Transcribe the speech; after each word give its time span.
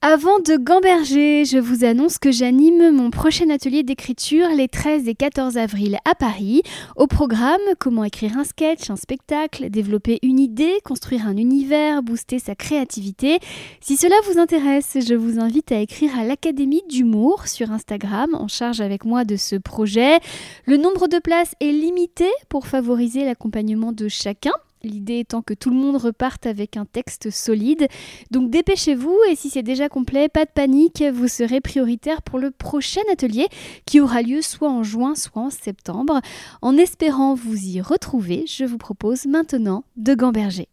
Avant 0.00 0.38
de 0.38 0.56
gamberger, 0.56 1.44
je 1.44 1.58
vous 1.58 1.84
annonce 1.84 2.18
que 2.18 2.30
j'anime 2.30 2.92
mon 2.92 3.10
prochain 3.10 3.50
atelier 3.50 3.82
d'écriture 3.82 4.46
les 4.50 4.68
13 4.68 5.08
et 5.08 5.16
14 5.16 5.58
avril 5.58 5.98
à 6.04 6.14
Paris. 6.14 6.62
Au 6.94 7.08
programme, 7.08 7.60
comment 7.80 8.04
écrire 8.04 8.38
un 8.38 8.44
sketch, 8.44 8.90
un 8.90 8.96
spectacle, 8.96 9.70
développer 9.70 10.20
une 10.22 10.38
idée, 10.38 10.78
construire 10.84 11.26
un 11.26 11.36
univers, 11.36 12.04
booster 12.04 12.38
sa 12.38 12.54
créativité. 12.54 13.40
Si 13.80 13.96
cela 13.96 14.14
vous 14.30 14.38
intéresse, 14.38 14.98
je 15.04 15.14
vous 15.14 15.40
invite 15.40 15.72
à 15.72 15.80
écrire 15.80 16.16
à 16.16 16.22
l'Académie 16.22 16.84
d'humour 16.88 17.48
sur 17.48 17.72
Instagram 17.72 18.36
en 18.36 18.46
charge 18.46 18.80
avec 18.80 19.04
moi 19.04 19.24
de 19.24 19.34
ce 19.34 19.56
projet. 19.56 20.20
Le 20.64 20.76
nombre 20.76 21.08
de 21.08 21.18
places 21.18 21.56
est 21.58 21.72
limité 21.72 22.28
pour 22.48 22.68
favoriser 22.68 23.24
l'accompagnement 23.24 23.90
de 23.90 24.06
chacun. 24.06 24.52
L'idée 24.82 25.20
étant 25.20 25.42
que 25.42 25.54
tout 25.54 25.70
le 25.70 25.76
monde 25.76 25.96
reparte 25.96 26.46
avec 26.46 26.76
un 26.76 26.84
texte 26.84 27.30
solide. 27.30 27.88
Donc 28.30 28.50
dépêchez-vous 28.50 29.16
et 29.30 29.36
si 29.36 29.50
c'est 29.50 29.62
déjà 29.62 29.88
complet, 29.88 30.28
pas 30.28 30.44
de 30.44 30.50
panique, 30.50 31.02
vous 31.02 31.28
serez 31.28 31.60
prioritaire 31.60 32.22
pour 32.22 32.38
le 32.38 32.50
prochain 32.50 33.02
atelier 33.12 33.48
qui 33.86 34.00
aura 34.00 34.22
lieu 34.22 34.42
soit 34.42 34.70
en 34.70 34.82
juin, 34.82 35.14
soit 35.14 35.42
en 35.42 35.50
septembre. 35.50 36.20
En 36.62 36.76
espérant 36.76 37.34
vous 37.34 37.56
y 37.56 37.80
retrouver, 37.80 38.44
je 38.46 38.64
vous 38.64 38.78
propose 38.78 39.26
maintenant 39.26 39.84
de 39.96 40.14
gamberger. 40.14 40.68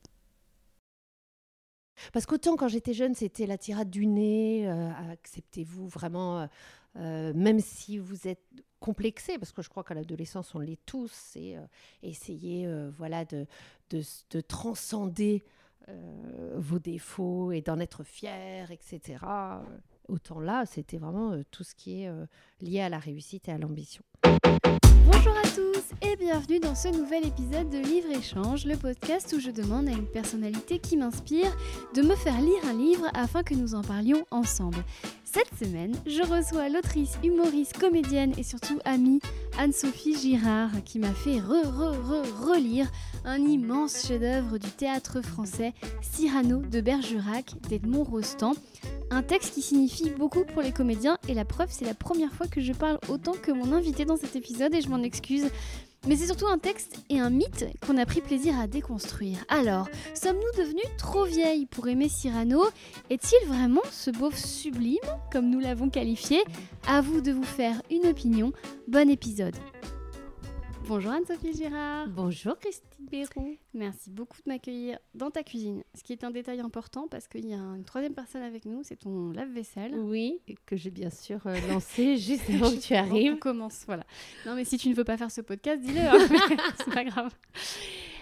Parce 2.13 2.25
qu'autant 2.25 2.55
quand 2.55 2.67
j'étais 2.67 2.93
jeune, 2.93 3.15
c'était 3.15 3.45
la 3.45 3.57
tirade 3.57 3.89
du 3.89 4.05
nez, 4.05 4.67
euh, 4.67 4.91
acceptez-vous 5.11 5.87
vraiment, 5.87 6.39
euh, 6.39 6.47
euh, 6.97 7.33
même 7.33 7.59
si 7.59 7.97
vous 7.97 8.27
êtes 8.27 8.43
complexé, 8.79 9.37
parce 9.37 9.51
que 9.51 9.61
je 9.61 9.69
crois 9.69 9.83
qu'à 9.83 9.93
l'adolescence, 9.93 10.53
on 10.55 10.59
l'est 10.59 10.83
tous, 10.85 11.35
et 11.35 11.55
essayer 12.03 12.67
voilà, 12.97 13.25
de, 13.25 13.45
de, 13.89 14.41
transcender 14.41 15.43
vos 16.55 16.79
défauts 16.79 17.51
et 17.51 17.61
d'en 17.61 17.79
être 17.79 18.03
fier, 18.03 18.71
etc. 18.71 19.17
Autant 20.07 20.39
là, 20.39 20.65
c'était 20.65 20.97
vraiment 20.97 21.41
tout 21.51 21.63
ce 21.63 21.75
qui 21.75 22.03
est 22.03 22.11
lié 22.61 22.81
à 22.81 22.89
la 22.89 22.99
réussite 22.99 23.47
et 23.47 23.51
à 23.51 23.57
l'ambition. 23.57 24.03
Bonjour 25.05 25.37
à 25.37 25.47
tous 25.55 25.75
et 26.01 26.15
bienvenue 26.15 26.59
dans 26.59 26.73
ce 26.73 26.87
nouvel 26.87 27.27
épisode 27.27 27.69
de 27.69 27.77
Livre 27.77 28.11
Échange, 28.11 28.65
le 28.65 28.75
podcast 28.75 29.33
où 29.37 29.39
je 29.39 29.51
demande 29.51 29.87
à 29.87 29.91
une 29.91 30.07
personnalité 30.07 30.79
qui 30.79 30.97
m'inspire 30.97 31.55
de 31.93 32.01
me 32.01 32.15
faire 32.15 32.39
lire 32.41 32.65
un 32.65 32.73
livre 32.73 33.05
afin 33.13 33.43
que 33.43 33.53
nous 33.53 33.75
en 33.75 33.81
parlions 33.81 34.25
ensemble. 34.31 34.83
Cette 35.35 35.67
semaine, 35.67 35.93
je 36.07 36.21
reçois 36.21 36.69
l'autrice, 36.69 37.17
humoriste, 37.21 37.77
comédienne 37.77 38.31
et 38.37 38.43
surtout 38.43 38.79
amie 38.85 39.19
Anne-Sophie 39.57 40.17
Girard 40.17 40.71
qui 40.85 40.97
m'a 40.97 41.11
fait 41.11 41.41
re-re-re-relire 41.41 42.89
un 43.25 43.39
immense 43.39 44.07
chef-d'œuvre 44.07 44.57
du 44.57 44.69
théâtre 44.69 45.19
français, 45.19 45.73
Cyrano 46.01 46.59
de 46.59 46.79
Bergerac 46.79 47.53
d'Edmond 47.67 48.05
Rostand. 48.05 48.53
Un 49.11 49.23
texte 49.23 49.55
qui 49.55 49.61
signifie 49.61 50.09
beaucoup 50.09 50.45
pour 50.45 50.61
les 50.61 50.71
comédiens 50.71 51.17
et 51.27 51.33
la 51.33 51.43
preuve, 51.43 51.67
c'est 51.69 51.83
la 51.83 51.93
première 51.93 52.31
fois 52.31 52.47
que 52.47 52.61
je 52.61 52.71
parle 52.71 52.97
autant 53.09 53.33
que 53.33 53.51
mon 53.51 53.73
invité 53.73 54.05
dans 54.05 54.15
cet 54.15 54.37
épisode 54.37 54.73
et 54.73 54.79
je 54.79 54.87
m'en 54.87 55.03
excuse. 55.03 55.49
Mais 56.07 56.15
c'est 56.15 56.27
surtout 56.27 56.47
un 56.47 56.59
texte 56.59 57.03
et 57.09 57.19
un 57.19 57.31
mythe 57.31 57.65
qu'on 57.85 57.97
a 57.97 58.05
pris 58.05 58.21
plaisir 58.21 58.59
à 58.59 58.67
déconstruire. 58.67 59.43
Alors, 59.49 59.87
sommes-nous 60.13 60.63
devenus 60.63 60.85
trop 60.99 61.25
vieilles 61.25 61.65
pour 61.65 61.87
aimer 61.87 62.09
Cyrano? 62.09 62.63
Est-il 63.09 63.47
vraiment 63.47 63.81
ce 63.91 64.11
beauf 64.11 64.37
sublime, 64.37 64.99
comme 65.31 65.49
nous 65.49 65.59
l'avons 65.59 65.89
qualifié? 65.89 66.43
À 66.87 67.01
vous 67.01 67.21
de 67.21 67.31
vous 67.31 67.43
faire 67.43 67.81
une 67.89 68.07
opinion. 68.07 68.53
Bon 68.87 69.09
épisode 69.09 69.55
Bonjour 70.87 71.13
Anne-Sophie 71.13 71.53
Girard. 71.53 72.07
Bonjour 72.09 72.59
Christine 72.59 73.07
Béroux. 73.09 73.57
Merci 73.73 74.11
beaucoup 74.11 74.37
de 74.45 74.51
m'accueillir 74.51 74.99
dans 75.15 75.31
ta 75.31 75.41
cuisine. 75.41 75.83
Ce 75.95 76.03
qui 76.03 76.13
est 76.13 76.23
un 76.23 76.29
détail 76.29 76.59
important 76.59 77.07
parce 77.07 77.27
qu'il 77.27 77.49
y 77.49 77.53
a 77.53 77.57
une 77.57 77.83
troisième 77.83 78.13
personne 78.13 78.43
avec 78.43 78.65
nous, 78.65 78.83
c'est 78.83 78.97
ton 78.97 79.31
lave-vaisselle. 79.31 79.95
Oui, 79.95 80.41
que 80.67 80.75
j'ai 80.75 80.91
bien 80.91 81.09
sûr 81.09 81.39
euh, 81.47 81.55
lancé 81.69 82.17
juste 82.17 82.47
avant 82.51 82.69
que 82.69 82.79
tu 82.79 82.93
arrives. 82.93 83.33
On 83.33 83.37
commence, 83.37 83.83
voilà. 83.87 84.03
Non 84.45 84.53
mais 84.53 84.63
si 84.63 84.77
tu 84.77 84.89
ne 84.89 84.93
veux 84.93 85.03
pas 85.03 85.17
faire 85.17 85.31
ce 85.31 85.41
podcast, 85.41 85.81
dis-le, 85.81 86.01
hein. 86.01 86.19
c'est 86.77 86.93
pas 86.93 87.03
grave. 87.03 87.33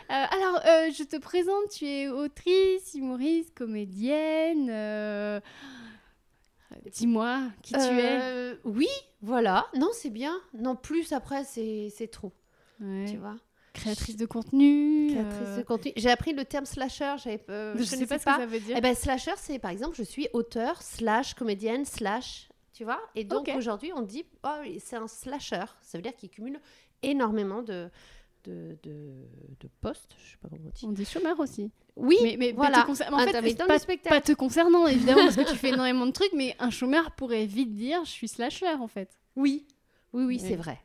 Euh, 0.09 0.13
alors, 0.13 0.62
euh, 0.66 0.90
je 0.97 1.03
te 1.03 1.18
présente, 1.18 1.69
tu 1.69 1.85
es 1.85 2.07
autrice, 2.07 2.94
humoriste, 2.96 3.53
comédienne. 3.53 4.68
Dis-moi 6.94 7.41
qui 7.62 7.73
tu 7.73 7.79
es. 7.79 8.57
Oui, 8.63 8.88
voilà. 9.22 9.68
Non, 9.75 9.90
c'est 9.91 10.09
bien. 10.09 10.40
Non, 10.53 10.78
plus 10.78 11.12
après, 11.12 11.44
c'est 11.44 12.09
trop. 12.09 12.31
Tu 12.79 13.17
vois 13.17 13.35
Créatrice 13.73 14.17
de 14.17 14.28
contenu. 14.28 15.07
Créatrice 15.09 15.56
de 15.56 15.61
euh, 15.61 15.63
contenu. 15.63 15.91
J'ai 15.95 16.11
appris 16.11 16.34
le 16.34 16.45
terme 16.45 16.66
slasher. 16.66 17.16
Euh, 17.50 17.73
je 17.75 17.79
ne 17.79 17.85
sais 17.85 18.06
pas, 18.06 18.19
ce 18.19 18.25
que 18.25 18.31
ça 18.31 18.45
veut 18.45 18.59
dire. 18.59 18.78
Eh 18.78 18.81
ben, 18.81 18.95
slasher, 18.95 19.34
c'est 19.38 19.57
par 19.57 19.72
exemple, 19.72 19.95
je 19.97 20.03
suis 20.03 20.28
auteur, 20.34 20.81
slash, 20.81 21.34
comédienne, 21.34 21.84
slash. 21.84 22.50
Tu 22.72 22.84
vois 22.84 23.00
Et 23.16 23.23
donc 23.23 23.50
aujourd'hui, 23.56 23.91
on 23.95 24.01
dit, 24.01 24.25
oh, 24.44 24.61
c'est 24.79 24.95
un 24.95 25.07
slasher. 25.07 25.66
Ça 25.81 25.97
veut 25.97 26.03
dire 26.03 26.16
qu'il 26.16 26.29
cumule 26.29 26.59
énormément 27.01 27.63
de, 27.63 27.89
de, 28.45 28.78
de, 28.84 29.69
postes. 29.81 30.16
Je 30.17 30.31
sais 30.31 30.38
pas 30.41 30.50
comment 30.50 30.61
on 30.66 30.69
dit. 30.69 30.85
On 30.85 30.91
dit 30.91 31.05
chômeur 31.05 31.40
aussi. 31.40 31.72
Oui, 31.95 32.17
mais, 32.22 32.35
mais 32.38 32.51
voilà. 32.51 32.88
en 32.88 32.95
fait, 32.95 33.57
pas, 33.57 33.79
pas, 34.09 34.22
te 34.22 34.34
concernant, 34.34 34.88
évidemment, 34.88 35.23
parce 35.23 35.35
que 35.35 35.50
tu 35.50 35.57
fais 35.57 35.69
énormément 35.69 36.05
de 36.05 36.11
trucs, 36.11 36.34
mais 36.34 36.55
un 36.59 36.69
chômeur 36.69 37.11
pourrait 37.11 37.45
vite 37.45 37.73
dire 37.73 38.03
je 38.05 38.11
suis 38.11 38.28
slasher, 38.28 38.73
en 38.79 38.88
fait. 38.88 39.19
Oui, 39.35 39.66
oui, 40.13 40.25
oui, 40.25 40.40
c'est 40.40 40.55
vrai. 40.55 40.79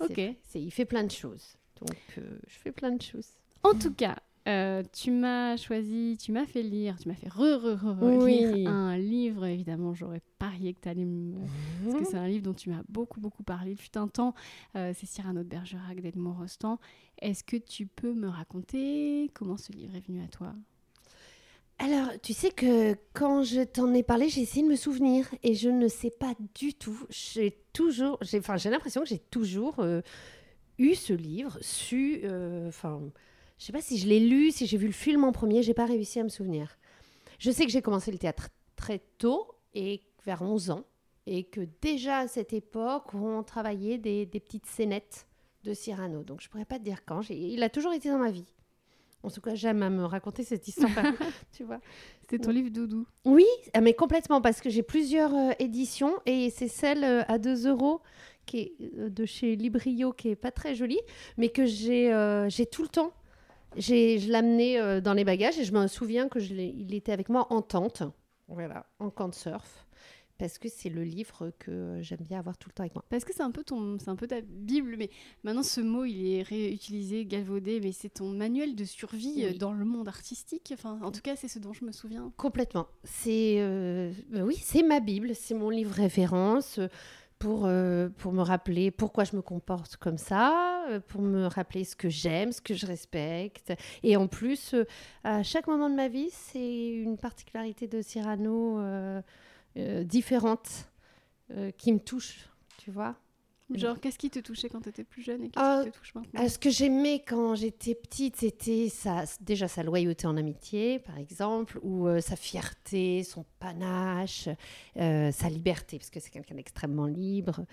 Ok. 0.00 0.20
Il 0.54 0.70
fait 0.70 0.84
plein 0.84 1.04
de 1.04 1.10
choses. 1.10 1.56
Donc, 1.80 1.96
euh, 2.18 2.38
je 2.46 2.58
fais 2.58 2.72
plein 2.72 2.92
de 2.92 3.02
choses. 3.02 3.28
En 3.62 3.74
tout 3.74 3.92
cas, 3.92 4.16
euh, 4.48 4.82
tu 4.92 5.12
m'as 5.12 5.56
choisi, 5.56 6.18
tu 6.20 6.32
m'as 6.32 6.46
fait 6.46 6.62
lire, 6.62 6.98
tu 6.98 7.08
m'as 7.08 7.14
fait 7.14 7.28
re, 7.28 7.60
re, 7.62 7.78
re, 7.80 8.26
lire 8.26 8.68
un 8.68 8.98
livre. 8.98 9.46
Évidemment, 9.46 9.94
j'aurais 9.94 10.22
parié 10.38 10.74
que 10.74 10.80
tu 10.80 10.88
allais 10.88 11.04
me. 11.04 11.36
Parce 11.84 11.96
que 11.96 12.04
c'est 12.04 12.16
un 12.16 12.26
livre 12.26 12.42
dont 12.42 12.54
tu 12.54 12.70
m'as 12.70 12.82
beaucoup, 12.88 13.20
beaucoup 13.20 13.44
parlé. 13.44 13.76
Fut 13.76 13.96
un 13.96 14.08
temps, 14.08 14.34
euh, 14.76 14.92
c'est 14.96 15.06
Cyrano 15.06 15.42
de 15.42 15.48
Bergerac 15.48 16.00
d'Edmond 16.00 16.34
Rostand. 16.34 16.78
Est-ce 17.20 17.44
que 17.44 17.56
tu 17.56 17.86
peux 17.86 18.14
me 18.14 18.28
raconter 18.28 19.30
comment 19.34 19.56
ce 19.56 19.70
livre 19.72 19.94
est 19.94 20.06
venu 20.06 20.22
à 20.22 20.28
toi? 20.28 20.54
Alors, 21.82 22.12
tu 22.22 22.32
sais 22.32 22.52
que 22.52 22.94
quand 23.12 23.42
je 23.42 23.62
t'en 23.62 23.92
ai 23.92 24.04
parlé, 24.04 24.28
j'ai 24.28 24.42
essayé 24.42 24.62
de 24.62 24.68
me 24.68 24.76
souvenir 24.76 25.26
et 25.42 25.54
je 25.54 25.68
ne 25.68 25.88
sais 25.88 26.12
pas 26.12 26.32
du 26.54 26.74
tout. 26.74 26.96
J'ai 27.10 27.58
toujours, 27.72 28.18
j'ai, 28.20 28.38
enfin, 28.38 28.56
j'ai 28.56 28.70
l'impression 28.70 29.00
que 29.00 29.08
j'ai 29.08 29.18
toujours 29.18 29.80
euh, 29.80 30.00
eu 30.78 30.94
ce 30.94 31.12
livre, 31.12 31.58
su, 31.60 32.20
euh, 32.22 32.68
enfin, 32.68 33.02
je 33.58 33.64
sais 33.64 33.72
pas 33.72 33.80
si 33.80 33.98
je 33.98 34.06
l'ai 34.06 34.20
lu, 34.20 34.52
si 34.52 34.66
j'ai 34.66 34.76
vu 34.76 34.86
le 34.86 34.92
film 34.92 35.24
en 35.24 35.32
premier, 35.32 35.64
j'ai 35.64 35.74
pas 35.74 35.86
réussi 35.86 36.20
à 36.20 36.22
me 36.22 36.28
souvenir. 36.28 36.78
Je 37.40 37.50
sais 37.50 37.64
que 37.64 37.72
j'ai 37.72 37.82
commencé 37.82 38.12
le 38.12 38.18
théâtre 38.18 38.50
très 38.76 39.00
tôt 39.18 39.48
et 39.74 40.04
vers 40.24 40.40
11 40.40 40.70
ans 40.70 40.84
et 41.26 41.42
que 41.42 41.62
déjà 41.80 42.18
à 42.18 42.28
cette 42.28 42.52
époque, 42.52 43.12
on 43.12 43.42
travaillait 43.42 43.98
des, 43.98 44.24
des 44.24 44.38
petites 44.38 44.66
scénettes 44.66 45.26
de 45.64 45.74
Cyrano. 45.74 46.22
Donc 46.22 46.42
je 46.42 46.48
pourrais 46.48 46.64
pas 46.64 46.78
te 46.78 46.84
dire 46.84 47.04
quand. 47.04 47.28
Il 47.28 47.60
a 47.64 47.68
toujours 47.70 47.92
été 47.92 48.08
dans 48.08 48.18
ma 48.18 48.30
vie. 48.30 48.46
En 49.22 49.30
tout 49.30 49.40
cas, 49.40 49.54
j'aime 49.54 49.82
à 49.82 49.90
me 49.90 50.04
raconter 50.04 50.42
cette 50.42 50.66
histoire. 50.66 50.90
tu 51.52 51.64
vois. 51.64 51.80
C'est 52.28 52.38
ton 52.38 52.50
livre 52.50 52.70
doudou? 52.70 53.06
Oui, 53.24 53.46
ah, 53.74 53.80
mais 53.80 53.94
complètement, 53.94 54.40
parce 54.40 54.60
que 54.60 54.70
j'ai 54.70 54.82
plusieurs 54.82 55.34
euh, 55.34 55.50
éditions 55.58 56.14
et 56.26 56.50
c'est 56.50 56.68
celle 56.68 57.04
euh, 57.04 57.22
à 57.28 57.38
2 57.38 57.68
euros 57.68 58.00
qui 58.46 58.58
est 58.58 58.74
euh, 58.98 59.10
de 59.10 59.24
chez 59.24 59.54
Librio 59.54 60.12
qui 60.12 60.30
est 60.30 60.36
pas 60.36 60.50
très 60.50 60.74
jolie, 60.74 61.00
mais 61.36 61.50
que 61.50 61.66
j'ai 61.66 62.10
j'ai 62.48 62.66
tout 62.66 62.82
le 62.82 62.88
temps. 62.88 63.12
Je 63.76 64.30
l'amenais 64.30 65.00
dans 65.00 65.14
les 65.14 65.24
bagages 65.24 65.58
et 65.58 65.64
je 65.64 65.72
me 65.72 65.86
souviens 65.86 66.28
que 66.28 66.40
je 66.40 66.52
il 66.54 66.94
était 66.94 67.12
avec 67.12 67.28
moi 67.28 67.46
en 67.50 67.62
tente, 67.62 68.02
voilà, 68.48 68.86
en 68.98 69.08
camp 69.08 69.28
de 69.28 69.34
surf 69.34 69.86
parce 70.38 70.58
que 70.58 70.68
c'est 70.68 70.88
le 70.88 71.04
livre 71.04 71.52
que 71.58 71.98
j'aime 72.00 72.22
bien 72.22 72.38
avoir 72.38 72.58
tout 72.58 72.68
le 72.68 72.74
temps 72.74 72.82
avec 72.82 72.94
moi. 72.94 73.04
Parce 73.08 73.24
que 73.24 73.32
c'est 73.34 73.42
un 73.42 73.50
peu 73.50 73.62
ton, 73.62 73.98
c'est 73.98 74.08
un 74.08 74.16
peu 74.16 74.26
ta 74.26 74.40
bible, 74.40 74.96
mais 74.98 75.10
maintenant 75.44 75.62
ce 75.62 75.80
mot 75.80 76.04
il 76.04 76.34
est 76.34 76.42
réutilisé, 76.42 77.24
galvaudé, 77.24 77.80
mais 77.80 77.92
c'est 77.92 78.08
ton 78.08 78.30
manuel 78.30 78.74
de 78.74 78.84
survie 78.84 79.44
euh, 79.44 79.52
dans 79.56 79.72
le 79.72 79.84
monde 79.84 80.08
artistique. 80.08 80.72
Enfin, 80.74 80.98
en 81.02 81.12
tout 81.12 81.20
cas, 81.20 81.36
c'est 81.36 81.48
ce 81.48 81.58
dont 81.58 81.72
je 81.72 81.84
me 81.84 81.92
souviens. 81.92 82.32
Complètement. 82.36 82.86
C'est, 83.04 83.56
euh, 83.58 84.12
bah 84.30 84.42
oui, 84.42 84.56
c'est 84.60 84.82
ma 84.82 85.00
bible, 85.00 85.34
c'est 85.34 85.54
mon 85.54 85.70
livre 85.70 85.94
référence. 85.94 86.80
Pour, 87.38 87.66
euh, 87.66 88.08
pour 88.08 88.32
me 88.32 88.40
rappeler 88.40 88.92
pourquoi 88.92 89.24
je 89.24 89.34
me 89.34 89.42
comporte 89.42 89.96
comme 89.96 90.16
ça, 90.16 90.84
pour 91.08 91.22
me 91.22 91.46
rappeler 91.46 91.82
ce 91.82 91.96
que 91.96 92.08
j'aime, 92.08 92.52
ce 92.52 92.60
que 92.60 92.72
je 92.72 92.86
respecte. 92.86 93.72
Et 94.04 94.16
en 94.16 94.28
plus, 94.28 94.76
à 95.24 95.42
chaque 95.42 95.66
moment 95.66 95.90
de 95.90 95.96
ma 95.96 96.06
vie, 96.06 96.28
c'est 96.30 96.88
une 96.88 97.18
particularité 97.18 97.88
de 97.88 98.00
Cyrano 98.00 98.78
euh, 98.78 99.20
différentes 99.76 100.90
euh, 101.50 101.70
qui 101.72 101.92
me 101.92 101.98
touchent, 101.98 102.48
tu 102.78 102.90
vois. 102.90 103.14
Genre, 103.74 103.98
qu'est-ce 104.00 104.18
qui 104.18 104.28
te 104.28 104.38
touchait 104.38 104.68
quand 104.68 104.82
tu 104.82 104.90
étais 104.90 105.04
plus 105.04 105.22
jeune 105.22 105.44
et 105.44 105.48
qu'est-ce 105.48 105.82
qui 105.82 105.88
euh, 105.88 105.90
te 105.90 105.96
touche 105.96 106.14
maintenant 106.14 106.46
Ce 106.46 106.58
que 106.58 106.68
j'aimais 106.68 107.24
quand 107.26 107.54
j'étais 107.54 107.94
petite, 107.94 108.36
c'était 108.36 108.88
déjà 109.40 109.66
sa 109.66 109.82
loyauté 109.82 110.26
en 110.26 110.36
amitié, 110.36 110.98
par 110.98 111.16
exemple, 111.16 111.78
ou 111.82 112.06
sa 112.20 112.36
fierté, 112.36 113.22
son 113.24 113.46
panache, 113.60 114.48
sa 114.94 115.48
liberté, 115.48 115.98
parce 115.98 116.10
que 116.10 116.20
c'est 116.20 116.30
quelqu'un 116.30 116.54
d'extrêmement 116.54 117.06
libre. 117.06 117.64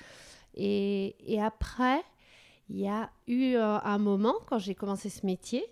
Et, 0.54 1.18
et 1.19 1.42
après, 1.42 2.01
il 2.69 2.80
y 2.80 2.88
a 2.88 3.10
eu 3.28 3.56
un 3.56 3.98
moment, 3.98 4.36
quand 4.48 4.57
j'ai 4.57 4.75
commencé 4.75 5.10
ce 5.10 5.25
métier, 5.25 5.66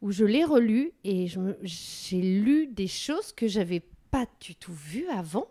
où 0.00 0.10
je 0.10 0.24
l'ai 0.24 0.44
relu 0.44 0.92
et 1.04 1.26
j'ai 1.62 2.20
lu 2.20 2.66
des 2.66 2.88
choses 2.88 3.32
que 3.32 3.46
j'avais 3.46 3.82
pas 4.10 4.26
du 4.40 4.56
tout 4.56 4.72
vues 4.72 5.08
avant 5.08 5.46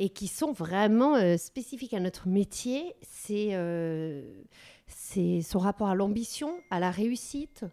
et 0.00 0.08
qui 0.08 0.28
sont 0.28 0.52
vraiment 0.52 1.16
euh, 1.16 1.36
spécifiques 1.36 1.92
à 1.92 2.00
notre 2.00 2.26
métier. 2.26 2.96
C'est 3.02 3.50
euh, 3.52 4.42
c'est 4.86 5.42
son 5.42 5.58
rapport 5.58 5.88
à 5.88 5.94
l'ambition, 5.94 6.58
à 6.70 6.80
la 6.80 6.90
réussite, 6.90 7.66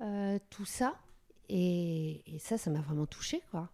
euh, 0.00 0.38
tout 0.48 0.64
ça. 0.64 0.94
Et, 1.50 2.22
et 2.26 2.38
ça, 2.38 2.56
ça 2.56 2.70
m'a 2.70 2.80
vraiment 2.80 3.04
touchée, 3.04 3.42
quoi. 3.50 3.68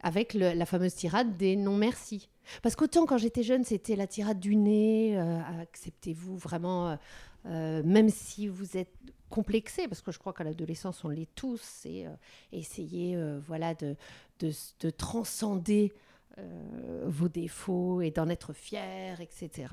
Avec 0.00 0.34
la 0.34 0.66
fameuse 0.66 0.94
tirade 0.94 1.36
des 1.36 1.54
non 1.54 1.76
merci. 1.76 2.28
Parce 2.60 2.74
qu'autant 2.74 3.06
quand 3.06 3.18
j'étais 3.18 3.44
jeune, 3.44 3.62
c'était 3.62 3.94
la 3.94 4.08
tirade 4.08 4.40
du 4.40 4.56
nez, 4.56 5.16
acceptez-vous 5.60 6.36
vraiment, 6.36 6.98
même 7.44 8.08
si 8.08 8.48
vous 8.48 8.76
êtes 8.76 8.92
complexé, 9.30 9.86
parce 9.86 10.02
que 10.02 10.10
je 10.10 10.18
crois 10.18 10.32
qu'à 10.32 10.42
l'adolescence, 10.42 11.04
on 11.04 11.08
l'est 11.08 11.32
tous, 11.36 11.60
c'est 11.62 12.04
euh, 12.04 12.10
essayer 12.50 13.16
voilà, 13.46 13.74
de 13.74 14.90
transcender 14.90 15.92
euh, 16.38 17.04
vos 17.06 17.28
défauts 17.28 18.00
et 18.00 18.10
d'en 18.10 18.28
être 18.28 18.52
fier, 18.52 19.20
etc. 19.20 19.68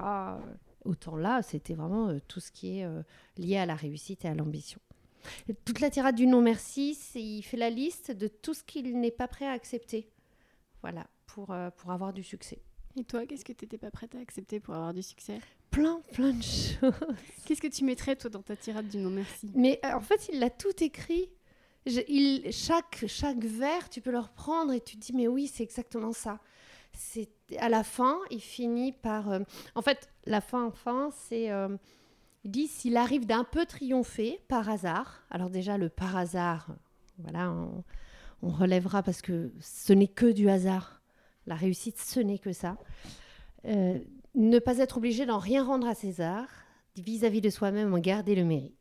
Autant 0.85 1.15
là, 1.17 1.41
c'était 1.41 1.73
vraiment 1.73 2.09
euh, 2.09 2.19
tout 2.27 2.39
ce 2.39 2.51
qui 2.51 2.79
est 2.79 2.85
euh, 2.85 3.01
lié 3.37 3.57
à 3.57 3.65
la 3.65 3.75
réussite 3.75 4.25
et 4.25 4.27
à 4.27 4.33
l'ambition. 4.33 4.79
Toute 5.65 5.79
la 5.79 5.89
tirade 5.89 6.15
du 6.15 6.27
non 6.27 6.41
merci, 6.41 6.97
il 7.15 7.43
fait 7.43 7.57
la 7.57 7.69
liste 7.69 8.11
de 8.11 8.27
tout 8.27 8.53
ce 8.53 8.63
qu'il 8.63 8.99
n'est 8.99 9.11
pas 9.11 9.27
prêt 9.27 9.45
à 9.45 9.51
accepter. 9.51 10.09
Voilà, 10.81 11.07
pour, 11.27 11.51
euh, 11.51 11.69
pour 11.71 11.91
avoir 11.91 12.13
du 12.13 12.23
succès. 12.23 12.61
Et 12.95 13.03
toi, 13.03 13.25
qu'est-ce 13.25 13.45
que 13.45 13.53
tu 13.53 13.65
n'étais 13.65 13.77
pas 13.77 13.91
prête 13.91 14.15
à 14.15 14.19
accepter 14.19 14.59
pour 14.59 14.73
avoir 14.73 14.93
du 14.93 15.03
succès? 15.03 15.39
Plein, 15.69 16.01
plein 16.13 16.33
de 16.33 16.41
choses. 16.41 16.93
Qu'est-ce 17.45 17.61
que 17.61 17.67
tu 17.67 17.83
mettrais, 17.83 18.15
toi, 18.15 18.29
dans 18.29 18.41
ta 18.41 18.55
tirade 18.55 18.87
du 18.87 18.97
non 18.97 19.09
merci? 19.09 19.51
Mais 19.55 19.79
euh, 19.85 19.93
en 19.93 20.01
fait, 20.01 20.29
il 20.31 20.39
l'a 20.39 20.49
tout 20.49 20.83
écrit. 20.83 21.29
Chaque, 21.87 23.05
chaque 23.07 23.43
vers, 23.43 23.89
tu 23.89 24.01
peux 24.01 24.11
le 24.11 24.19
reprendre 24.19 24.73
et 24.73 24.81
tu 24.81 24.97
te 24.97 25.01
dis, 25.01 25.13
mais 25.13 25.27
oui, 25.27 25.47
c'est 25.47 25.63
exactement 25.63 26.11
ça. 26.11 26.39
C'est 26.93 27.29
à 27.57 27.69
la 27.69 27.83
fin, 27.83 28.17
il 28.31 28.41
finit 28.41 28.91
par. 28.91 29.29
euh, 29.29 29.39
en 29.75 29.81
fait, 29.81 30.09
la 30.25 30.41
fin, 30.41 30.71
fin, 30.71 31.09
c'est. 31.11 31.51
euh, 31.51 31.77
il 32.43 32.51
dit 32.51 32.67
s'il 32.67 32.97
arrive 32.97 33.25
d'un 33.25 33.43
peu 33.43 33.65
triompher 33.65 34.39
par 34.47 34.69
hasard. 34.69 35.23
Alors 35.29 35.49
déjà, 35.49 35.77
le 35.77 35.89
par 35.89 36.15
hasard, 36.15 36.67
voilà, 37.17 37.51
on, 37.51 37.83
on 38.41 38.49
relèvera 38.49 39.03
parce 39.03 39.21
que 39.21 39.51
ce 39.59 39.93
n'est 39.93 40.07
que 40.07 40.31
du 40.31 40.49
hasard. 40.49 41.01
La 41.45 41.55
réussite, 41.55 41.97
ce 41.99 42.19
n'est 42.19 42.39
que 42.39 42.53
ça. 42.53 42.77
Euh, 43.65 43.99
ne 44.35 44.59
pas 44.59 44.77
être 44.77 44.97
obligé 44.97 45.25
d'en 45.25 45.39
rien 45.39 45.63
rendre 45.63 45.87
à 45.87 45.95
César, 45.95 46.47
vis-à-vis 46.95 47.41
de 47.41 47.49
soi-même, 47.49 47.93
en 47.93 47.99
garder 47.99 48.35
le 48.35 48.45
mérite. 48.45 48.78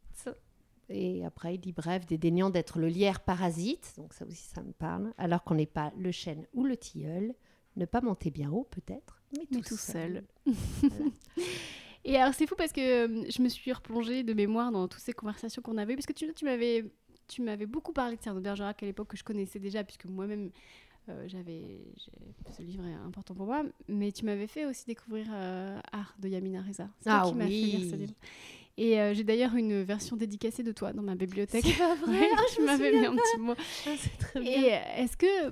Et 0.88 1.24
après, 1.24 1.54
il 1.54 1.58
dit 1.58 1.72
bref, 1.72 2.06
dédaignant 2.06 2.50
d'être 2.50 2.78
le 2.78 2.88
lierre 2.88 3.20
parasite, 3.20 3.92
donc 3.96 4.14
ça 4.14 4.24
aussi, 4.26 4.48
ça 4.54 4.62
me 4.62 4.72
parle, 4.72 5.12
alors 5.18 5.44
qu'on 5.44 5.54
n'est 5.54 5.66
pas 5.66 5.92
le 5.98 6.10
chêne 6.10 6.46
ou 6.54 6.64
le 6.64 6.76
tilleul, 6.76 7.34
ne 7.76 7.84
pas 7.84 8.00
monter 8.00 8.30
bien 8.30 8.50
haut 8.50 8.66
peut-être, 8.70 9.22
mais 9.32 9.44
tout, 9.44 9.46
Mais 9.52 9.60
tout 9.60 9.76
seul. 9.76 10.24
Voilà. 10.46 11.04
Et 12.04 12.16
alors, 12.16 12.32
c'est 12.32 12.46
fou 12.46 12.54
parce 12.56 12.72
que 12.72 13.06
euh, 13.06 13.26
je 13.28 13.42
me 13.42 13.48
suis 13.48 13.72
replongée 13.72 14.22
de 14.22 14.32
mémoire 14.32 14.72
dans 14.72 14.88
toutes 14.88 15.02
ces 15.02 15.12
conversations 15.12 15.60
qu'on 15.60 15.76
avait 15.76 15.94
parce 15.94 16.06
que 16.06 16.12
tu, 16.12 16.32
tu 16.32 16.44
m'avais 16.44 16.90
tu 17.28 17.42
m'avais 17.42 17.66
beaucoup 17.66 17.92
parlé 17.92 18.16
de 18.16 18.22
Cyrano 18.22 18.40
de 18.40 18.44
Bergerac 18.44 18.82
à 18.82 18.86
l'époque 18.86 19.08
que 19.08 19.16
je 19.16 19.22
connaissais 19.24 19.58
déjà, 19.58 19.84
puisque 19.84 20.06
moi-même, 20.06 20.50
euh, 21.08 21.24
j'avais 21.28 21.80
ce 22.56 22.62
livre 22.62 22.86
est 22.86 22.94
important 22.94 23.34
pour 23.34 23.46
moi, 23.46 23.62
mais 23.86 24.12
tu 24.12 24.24
m'avais 24.24 24.46
fait 24.46 24.64
aussi 24.64 24.86
découvrir 24.86 25.26
euh, 25.30 25.78
Art 25.92 26.14
de 26.18 26.28
Yamina 26.28 26.62
Reza. 26.62 26.88
C'est 27.00 27.10
Ah 27.10 27.24
qui 27.26 27.34
m'as 27.34 27.44
fait 27.44 27.50
lire 27.50 27.80
ce 27.80 27.92
oui. 27.94 27.98
livre. 27.98 28.14
Et 28.78 29.00
euh, 29.00 29.12
j'ai 29.12 29.24
d'ailleurs 29.24 29.56
une 29.56 29.82
version 29.82 30.16
dédicacée 30.16 30.62
de 30.62 30.70
toi 30.70 30.92
dans 30.92 31.02
ma 31.02 31.16
bibliothèque. 31.16 31.64
C'est 31.66 31.78
pas 31.78 31.96
vrai, 31.96 32.12
Ouais, 32.20 32.30
ah, 32.36 32.42
je 32.56 32.62
m'avais 32.64 32.92
mis 32.92 33.06
un 33.06 33.16
petit 33.16 33.40
mot. 33.40 33.54
Ah, 33.58 33.90
c'est 33.98 34.18
très 34.18 34.40
bien. 34.40 34.52
Et 34.52 34.72
euh, 34.72 35.02
est-ce 35.02 35.16
que 35.16 35.46
euh, 35.46 35.50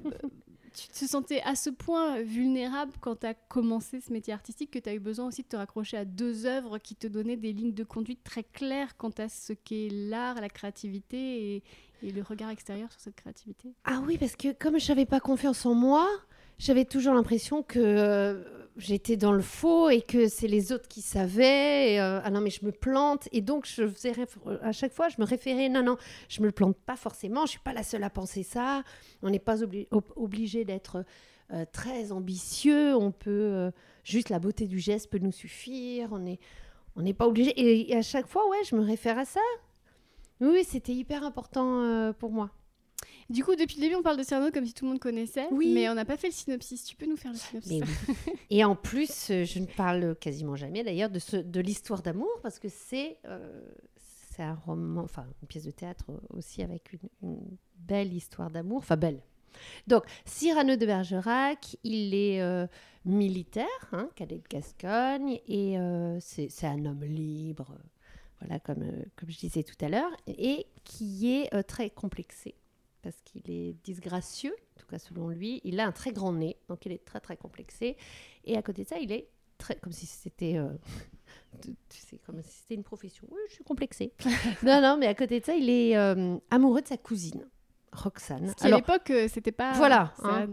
tu 0.72 0.86
te 0.86 1.04
sentais 1.04 1.42
à 1.42 1.56
ce 1.56 1.68
point 1.68 2.22
vulnérable 2.22 2.92
quand 3.00 3.16
tu 3.16 3.26
as 3.26 3.34
commencé 3.34 4.00
ce 4.00 4.12
métier 4.12 4.32
artistique 4.32 4.70
que 4.70 4.78
tu 4.78 4.88
as 4.88 4.94
eu 4.94 5.00
besoin 5.00 5.26
aussi 5.26 5.42
de 5.42 5.48
te 5.48 5.56
raccrocher 5.56 5.96
à 5.96 6.04
deux 6.04 6.46
œuvres 6.46 6.78
qui 6.78 6.94
te 6.94 7.08
donnaient 7.08 7.36
des 7.36 7.52
lignes 7.52 7.74
de 7.74 7.84
conduite 7.84 8.22
très 8.22 8.44
claires 8.44 8.96
quant 8.96 9.12
à 9.18 9.28
ce 9.28 9.52
qu'est 9.52 9.88
l'art, 9.90 10.40
la 10.40 10.48
créativité 10.48 11.56
et, 11.56 11.62
et 12.04 12.12
le 12.12 12.22
regard 12.22 12.50
extérieur 12.50 12.92
sur 12.92 13.00
cette 13.00 13.16
créativité? 13.16 13.74
Ah 13.84 14.02
oui, 14.06 14.18
parce 14.18 14.36
que 14.36 14.52
comme 14.52 14.78
je 14.78 14.88
n'avais 14.88 15.06
pas 15.06 15.18
confiance 15.18 15.66
en 15.66 15.74
moi, 15.74 16.08
j'avais 16.58 16.84
toujours 16.84 17.14
l'impression 17.14 17.62
que 17.62 17.78
euh, 17.78 18.65
j'étais 18.76 19.16
dans 19.16 19.32
le 19.32 19.42
faux 19.42 19.88
et 19.90 20.02
que 20.02 20.28
c'est 20.28 20.48
les 20.48 20.72
autres 20.72 20.88
qui 20.88 21.02
savaient. 21.02 21.98
euh, 21.98 22.20
ah 22.22 22.30
non, 22.30 22.40
mais 22.40 22.50
je 22.50 22.64
me 22.64 22.72
plante. 22.72 23.28
Et 23.32 23.40
donc, 23.40 23.66
je 23.66 23.86
faisais 23.88 24.12
à 24.62 24.72
chaque 24.72 24.92
fois, 24.92 25.08
je 25.08 25.16
me 25.18 25.24
référais. 25.24 25.68
Non, 25.68 25.82
non, 25.82 25.96
je 26.28 26.42
me 26.42 26.50
plante 26.52 26.76
pas 26.76 26.96
forcément. 26.96 27.46
Je 27.46 27.52
suis 27.52 27.60
pas 27.60 27.72
la 27.72 27.82
seule 27.82 28.04
à 28.04 28.10
penser 28.10 28.42
ça. 28.42 28.82
On 29.22 29.30
n'est 29.30 29.38
pas 29.38 29.62
obli- 29.62 29.88
ob- 29.90 30.12
obligé 30.16 30.64
d'être 30.64 31.04
euh, 31.52 31.64
très 31.72 32.12
ambitieux. 32.12 32.94
On 32.96 33.12
peut 33.12 33.30
euh, 33.30 33.70
juste 34.04 34.28
la 34.28 34.38
beauté 34.38 34.66
du 34.66 34.78
geste 34.78 35.10
peut 35.10 35.18
nous 35.18 35.32
suffire. 35.32 36.08
On 36.12 36.26
est 36.26 36.38
on 36.96 37.02
n'est 37.02 37.14
pas 37.14 37.26
obligé. 37.26 37.50
Et, 37.50 37.92
et 37.92 37.96
à 37.96 38.02
chaque 38.02 38.26
fois, 38.26 38.48
ouais, 38.48 38.64
je 38.68 38.74
me 38.76 38.82
réfère 38.82 39.18
à 39.18 39.24
ça. 39.24 39.40
Oui, 40.40 40.64
c'était 40.64 40.92
hyper 40.94 41.24
important 41.24 42.12
pour 42.18 42.30
moi. 42.30 42.50
Du 43.28 43.42
coup, 43.44 43.56
depuis 43.56 43.76
le 43.76 43.82
début, 43.82 43.96
on 43.96 44.02
parle 44.02 44.16
de 44.18 44.22
Cyrano 44.22 44.50
comme 44.52 44.66
si 44.66 44.72
tout 44.72 44.84
le 44.84 44.90
monde 44.92 45.00
connaissait, 45.00 45.48
Oui. 45.50 45.72
mais 45.74 45.88
on 45.88 45.94
n'a 45.94 46.04
pas 46.04 46.16
fait 46.16 46.28
le 46.28 46.32
synopsis. 46.32 46.84
Tu 46.84 46.94
peux 46.96 47.06
nous 47.06 47.16
faire 47.16 47.32
le 47.32 47.38
synopsis 47.38 47.82
oui. 47.82 48.14
Et 48.50 48.64
en 48.64 48.76
plus, 48.76 49.30
euh, 49.30 49.44
je 49.44 49.58
ne 49.58 49.66
parle 49.66 50.14
quasiment 50.16 50.54
jamais 50.54 50.84
d'ailleurs 50.84 51.10
de, 51.10 51.18
ce- 51.18 51.36
de 51.36 51.60
l'histoire 51.60 52.02
d'amour 52.02 52.28
parce 52.42 52.58
que 52.60 52.68
c'est 52.68 53.18
euh, 53.24 53.60
c'est 54.30 54.42
un 54.42 54.54
roman, 54.54 55.02
enfin 55.02 55.24
une 55.42 55.48
pièce 55.48 55.64
de 55.64 55.70
théâtre 55.70 56.04
aussi 56.30 56.62
avec 56.62 56.92
une, 56.92 57.08
une 57.22 57.56
belle 57.78 58.12
histoire 58.12 58.50
d'amour, 58.50 58.78
enfin 58.78 58.96
belle. 58.96 59.22
Donc, 59.86 60.04
Cyrano 60.26 60.76
de 60.76 60.84
Bergerac, 60.84 61.76
il 61.82 62.12
est 62.14 62.42
euh, 62.42 62.66
militaire, 63.06 63.66
hein, 63.92 64.10
cadet 64.14 64.36
de 64.36 64.48
Gascogne, 64.48 65.40
et 65.48 65.78
euh, 65.78 66.18
c'est 66.20 66.48
c'est 66.50 66.66
un 66.66 66.84
homme 66.84 67.02
libre, 67.02 67.74
voilà, 68.40 68.60
comme, 68.60 68.84
comme 69.16 69.30
je 69.30 69.38
disais 69.38 69.62
tout 69.62 69.82
à 69.82 69.88
l'heure, 69.88 70.10
et 70.26 70.66
qui 70.84 71.32
est 71.32 71.62
très 71.62 71.88
complexé 71.88 72.54
parce 73.06 73.22
qu'il 73.22 73.48
est 73.48 73.76
disgracieux, 73.84 74.52
en 74.76 74.80
tout 74.80 74.86
cas 74.88 74.98
selon 74.98 75.28
lui. 75.28 75.60
Il 75.62 75.78
a 75.78 75.86
un 75.86 75.92
très 75.92 76.10
grand 76.10 76.32
nez, 76.32 76.56
donc 76.68 76.84
il 76.86 76.90
est 76.90 77.04
très 77.04 77.20
très 77.20 77.36
complexé. 77.36 77.96
Et 78.44 78.56
à 78.56 78.62
côté 78.62 78.82
de 78.82 78.88
ça, 78.88 78.98
il 78.98 79.12
est 79.12 79.28
très 79.58 79.76
comme 79.76 79.92
si 79.92 80.06
c'était, 80.06 80.56
euh, 80.58 80.72
tu 81.62 81.76
tu 81.88 81.98
sais, 82.00 82.18
comme 82.26 82.42
si 82.42 82.50
c'était 82.50 82.74
une 82.74 82.82
profession. 82.82 83.24
Oui, 83.30 83.38
je 83.48 83.54
suis 83.54 83.62
complexée. 83.62 84.12
non, 84.64 84.80
non, 84.82 84.96
mais 84.98 85.06
à 85.06 85.14
côté 85.14 85.38
de 85.38 85.44
ça, 85.44 85.54
il 85.54 85.70
est 85.70 85.96
euh, 85.96 86.36
amoureux 86.50 86.82
de 86.82 86.88
sa 86.88 86.96
cousine, 86.96 87.46
Roxane. 87.92 88.52
Qui 88.56 88.66
à 88.66 88.74
l'époque, 88.74 89.08
euh, 89.10 89.28
c'était 89.28 89.52
pas. 89.52 89.74
Voilà, 89.74 90.12
ça- 90.20 90.28
hein. 90.42 90.48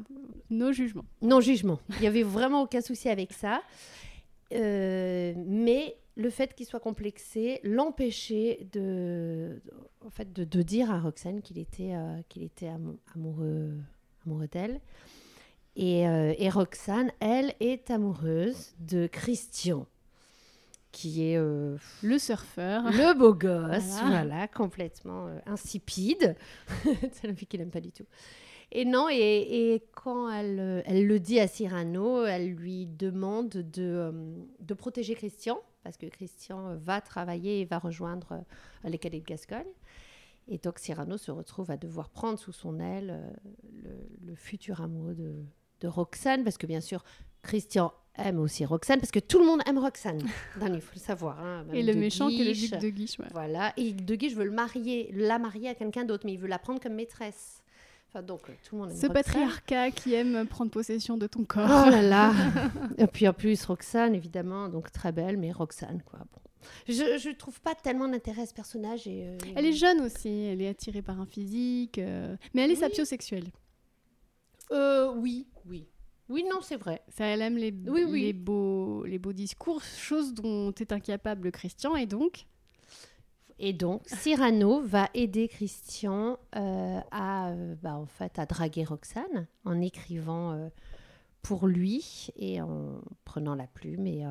Nos 0.52 0.72
jugements. 0.72 1.06
non 1.24 1.42
jugement. 1.42 1.80
Il 1.96 2.02
n'y 2.02 2.08
avait 2.08 2.22
vraiment 2.22 2.62
aucun 2.62 2.82
souci 2.82 3.10
avec 3.10 3.34
ça. 3.34 3.64
Euh, 4.54 5.34
mais 5.38 5.98
le 6.16 6.30
fait 6.30 6.54
qu'il 6.54 6.66
soit 6.66 6.80
complexé 6.80 7.60
l'empêchait 7.64 8.68
de, 8.72 9.62
en 10.06 10.10
fait, 10.10 10.32
de, 10.32 10.44
de 10.44 10.62
dire 10.62 10.92
à 10.92 11.00
Roxane 11.00 11.42
qu'il 11.42 11.58
était, 11.58 11.94
euh, 11.96 12.22
qu'il 12.30 12.44
était 12.44 12.68
amou- 12.68 13.00
amoureux, 13.16 13.72
amoureux 14.26 14.48
d'elle. 14.48 14.80
Et, 15.76 16.08
euh, 16.08 16.34
et 16.38 16.50
Roxane, 16.50 17.12
elle, 17.20 17.54
est 17.60 17.90
amoureuse 17.90 18.76
de 18.80 19.08
Christian, 19.08 19.88
qui 20.92 21.24
est 21.32 21.38
euh, 21.38 21.78
Le 22.04 22.20
surfeur. 22.20 22.84
le 22.92 23.18
beau 23.18 23.34
gosse, 23.34 24.00
Voilà. 24.02 24.24
voilà, 24.24 24.48
complètement 24.48 25.28
insipide. 25.48 26.36
C'est 27.12 27.26
la 27.26 27.34
fille 27.34 27.48
qu'il 27.48 27.60
n'aime 27.60 27.72
pas 27.72 27.82
du 27.82 27.92
tout. 27.92 28.06
Et 28.72 28.86
non, 28.86 29.08
et, 29.10 29.16
et 29.74 29.84
quand 29.96 30.30
elle, 30.32 30.84
elle 30.86 31.08
le 31.08 31.20
dit 31.20 31.40
à 31.40 31.48
Cyrano, 31.48 32.24
elle 32.26 32.52
lui 32.54 32.86
demande 32.86 33.50
de, 33.50 34.12
de 34.60 34.74
protéger 34.76 35.16
Christian, 35.16 35.60
parce 35.84 35.98
que 35.98 36.06
Christian 36.08 36.70
euh, 36.70 36.76
va 36.78 37.02
travailler 37.02 37.62
et 37.62 37.66
va 37.66 37.80
rejoindre 37.80 38.34
euh, 38.86 38.90
les 38.90 38.98
cadets 38.98 39.20
de 39.20 39.26
Gascogne. 39.26 39.68
Et 40.48 40.58
donc 40.58 40.80
Cyrano 40.80 41.18
se 41.18 41.32
retrouve 41.32 41.72
à 41.72 41.78
devoir 41.78 42.10
prendre 42.10 42.38
sous 42.38 42.52
son 42.52 42.80
aile 42.80 43.12
euh, 43.12 43.32
le, 43.84 44.28
le 44.28 44.36
futur 44.36 44.82
amoureux 44.82 45.14
de, 45.16 45.34
de 45.82 45.88
Roxane, 45.88 46.44
parce 46.44 46.58
que 46.58 46.68
bien 46.68 46.82
sûr, 46.82 47.04
Christian 47.42 47.94
aime 48.16 48.40
aussi 48.40 48.64
Roxane, 48.66 49.00
parce 49.00 49.12
que 49.12 49.20
tout 49.20 49.40
le 49.40 49.46
monde 49.46 49.62
aime 49.66 49.78
Roxane. 49.80 50.20
Il 50.62 50.82
faut 50.82 50.92
le 50.96 51.00
savoir. 51.00 51.40
hein, 51.40 51.66
Et 51.74 51.82
le 51.82 51.94
méchant 51.96 52.28
qui 52.30 52.42
est 52.42 52.46
le 52.46 52.54
duc 52.54 52.78
de 52.80 52.90
Guiche. 52.90 53.18
ouais. 53.20 53.26
Voilà. 53.32 53.74
Et 53.78 53.92
De 53.94 54.16
Guiche 54.16 54.34
veut 54.36 54.44
le 54.46 54.52
marier, 54.52 55.10
la 55.14 55.40
marier 55.40 55.70
à 55.70 55.76
quelqu'un 55.76 56.04
d'autre, 56.06 56.26
mais 56.26 56.34
il 56.34 56.40
veut 56.40 56.48
la 56.48 56.60
prendre 56.60 56.80
comme 56.82 56.94
maîtresse. 56.94 57.63
Enfin, 58.16 58.22
donc, 58.24 58.42
euh, 58.50 58.54
tout 58.64 58.76
le 58.76 58.82
monde 58.82 58.92
aime 58.92 58.96
Ce 58.98 59.08
Roxane. 59.08 59.14
patriarcat 59.24 59.92
qui 59.92 60.14
aime 60.14 60.46
prendre 60.48 60.70
possession 60.70 61.18
de 61.18 61.26
ton 61.26 61.46
corps. 61.46 61.68
Oh 61.88 61.90
là 61.90 62.02
là 62.04 62.32
Et 63.00 63.08
puis 63.08 63.28
en 63.28 63.34
plus, 63.34 63.66
Roxane, 63.66 64.14
évidemment, 64.14 64.70
donc 64.70 64.92
très 64.92 65.12
belle, 65.12 65.38
mais 65.38 65.52
Roxane, 65.52 66.02
quoi. 66.06 66.20
Bon. 66.20 66.40
Je 66.88 67.28
ne 67.28 67.34
trouve 67.34 67.60
pas 67.60 67.74
tellement 67.76 68.08
d'intérêt 68.08 68.44
à 68.44 68.46
ce 68.46 68.54
personnage. 68.54 69.08
Et, 69.08 69.24
euh, 69.28 69.38
Elle 69.56 69.66
est 69.66 69.74
jeune 69.74 70.00
aussi, 70.02 70.30
elle 70.30 70.62
est 70.62 70.68
attirée 70.70 71.02
par 71.02 71.20
un 71.20 71.26
physique, 71.26 71.98
euh, 71.98 72.38
mais 72.54 72.62
elle 72.64 72.70
est 72.72 72.76
Oui. 72.76 72.80
sapiosexuelle. 72.80 73.48
Euh, 74.72 75.12
oui, 75.16 75.48
oui. 75.66 75.88
Oui, 76.30 76.46
non, 76.50 76.60
c'est 76.62 76.78
vrai. 76.78 77.02
Ça, 77.10 77.26
elle 77.26 77.42
aime 77.42 77.58
les, 77.58 77.74
Oui, 77.88 78.06
oui. 78.08 78.22
les, 78.22 78.34
beaux, 78.34 79.04
les 79.06 79.20
beaux 79.20 79.34
discours, 79.34 79.82
chose 79.84 80.34
dont 80.34 80.72
est 80.72 80.92
incapable 80.92 81.52
Christian, 81.52 81.96
et 81.96 82.06
donc 82.06 82.46
Et 83.60 83.74
donc, 83.74 84.02
Cyrano 84.08 84.82
va 84.82 85.10
aider 85.14 85.48
Christian 85.48 86.38
euh, 86.56 87.00
à, 87.12 87.50
euh, 87.50 87.76
bah, 87.82 87.96
en 87.96 88.06
fait, 88.06 88.40
à 88.40 88.46
draguer 88.46 88.84
Roxane 88.84 89.48
en 89.64 89.80
écrivant 89.80 90.52
euh, 90.52 90.70
pour 91.42 91.68
lui 91.68 92.30
et 92.36 92.62
en 92.62 93.02
prenant 93.26 93.56
la 93.56 93.68
plume 93.68 94.08
et 94.08 94.26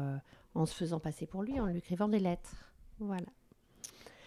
en 0.55 0.67
se 0.67 0.75
faisant 0.75 0.99
passer 0.99 1.27
pour 1.27 1.43
lui, 1.43 1.61
en 1.61 1.67
lui 1.67 1.79
écrivant 1.79 2.09
des 2.09 2.19
lettres. 2.19 2.73
Voilà. 2.99 3.27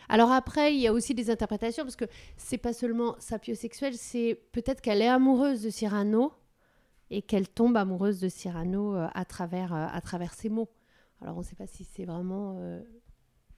Alors 0.07 0.31
après, 0.31 0.75
il 0.75 0.79
y 0.79 0.87
a 0.87 0.93
aussi 0.93 1.15
des 1.15 1.31
interprétations 1.31 1.83
parce 1.83 1.95
que 1.95 2.05
c'est 2.37 2.59
pas 2.59 2.73
seulement 2.73 3.15
sapiosexuel, 3.17 3.95
c'est 3.95 4.39
peut-être 4.51 4.81
qu'elle 4.81 5.01
est 5.01 5.07
amoureuse 5.07 5.63
de 5.63 5.71
Cyrano 5.71 6.31
et 7.09 7.23
qu'elle 7.23 7.49
tombe 7.49 7.75
amoureuse 7.75 8.19
de 8.19 8.29
Cyrano 8.29 8.95
à 8.95 9.25
travers 9.25 9.73
à 9.73 9.99
travers 10.01 10.35
ses 10.35 10.49
mots. 10.49 10.69
Alors 11.21 11.37
on 11.37 11.39
ne 11.39 11.43
sait 11.43 11.55
pas 11.55 11.65
si 11.65 11.85
c'est 11.85 12.05
vraiment 12.05 12.59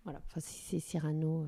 voilà, 0.08 0.22
enfin 0.26 0.40
si 0.40 0.60
c'est 0.62 0.80
Cyrano 0.80 1.44
euh, 1.44 1.48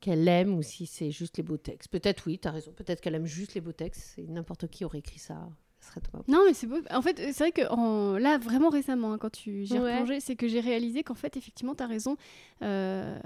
qu'elle 0.00 0.26
aime 0.26 0.54
ou 0.54 0.62
si 0.62 0.86
c'est 0.86 1.10
juste 1.10 1.36
les 1.36 1.42
beaux 1.42 1.56
textes. 1.58 1.90
Peut-être 1.90 2.26
oui, 2.26 2.38
tu 2.38 2.48
as 2.48 2.50
raison. 2.50 2.72
Peut-être 2.72 3.00
qu'elle 3.02 3.14
aime 3.14 3.26
juste 3.26 3.54
les 3.54 3.60
beaux 3.60 3.72
textes. 3.72 4.18
Et 4.18 4.26
n'importe 4.26 4.66
qui 4.68 4.84
aurait 4.84 5.00
écrit 5.00 5.18
ça. 5.18 5.48
Ce 5.80 5.88
serait 5.90 6.00
toi. 6.00 6.22
Non, 6.28 6.42
mais 6.46 6.54
c'est 6.54 6.66
beau. 6.66 6.78
En 6.90 7.02
fait, 7.02 7.18
c'est 7.18 7.38
vrai 7.38 7.52
que 7.52 7.68
en- 7.70 8.16
là, 8.18 8.38
vraiment 8.38 8.68
récemment, 8.70 9.12
hein, 9.12 9.18
quand 9.18 9.30
tu 9.30 9.64
j'y 9.64 9.76
ai 9.76 9.78
Ouais. 9.80 9.92
replongé, 9.94 10.20
c'est 10.20 10.34
que 10.34 10.48
j'ai 10.48 10.60
réalisé 10.60 11.02
qu'en 11.04 11.14
fait, 11.14 11.36
effectivement, 11.36 11.74
tu 11.74 11.82
as 11.82 11.86
raison. 11.86 12.16
Euh, 12.62 13.18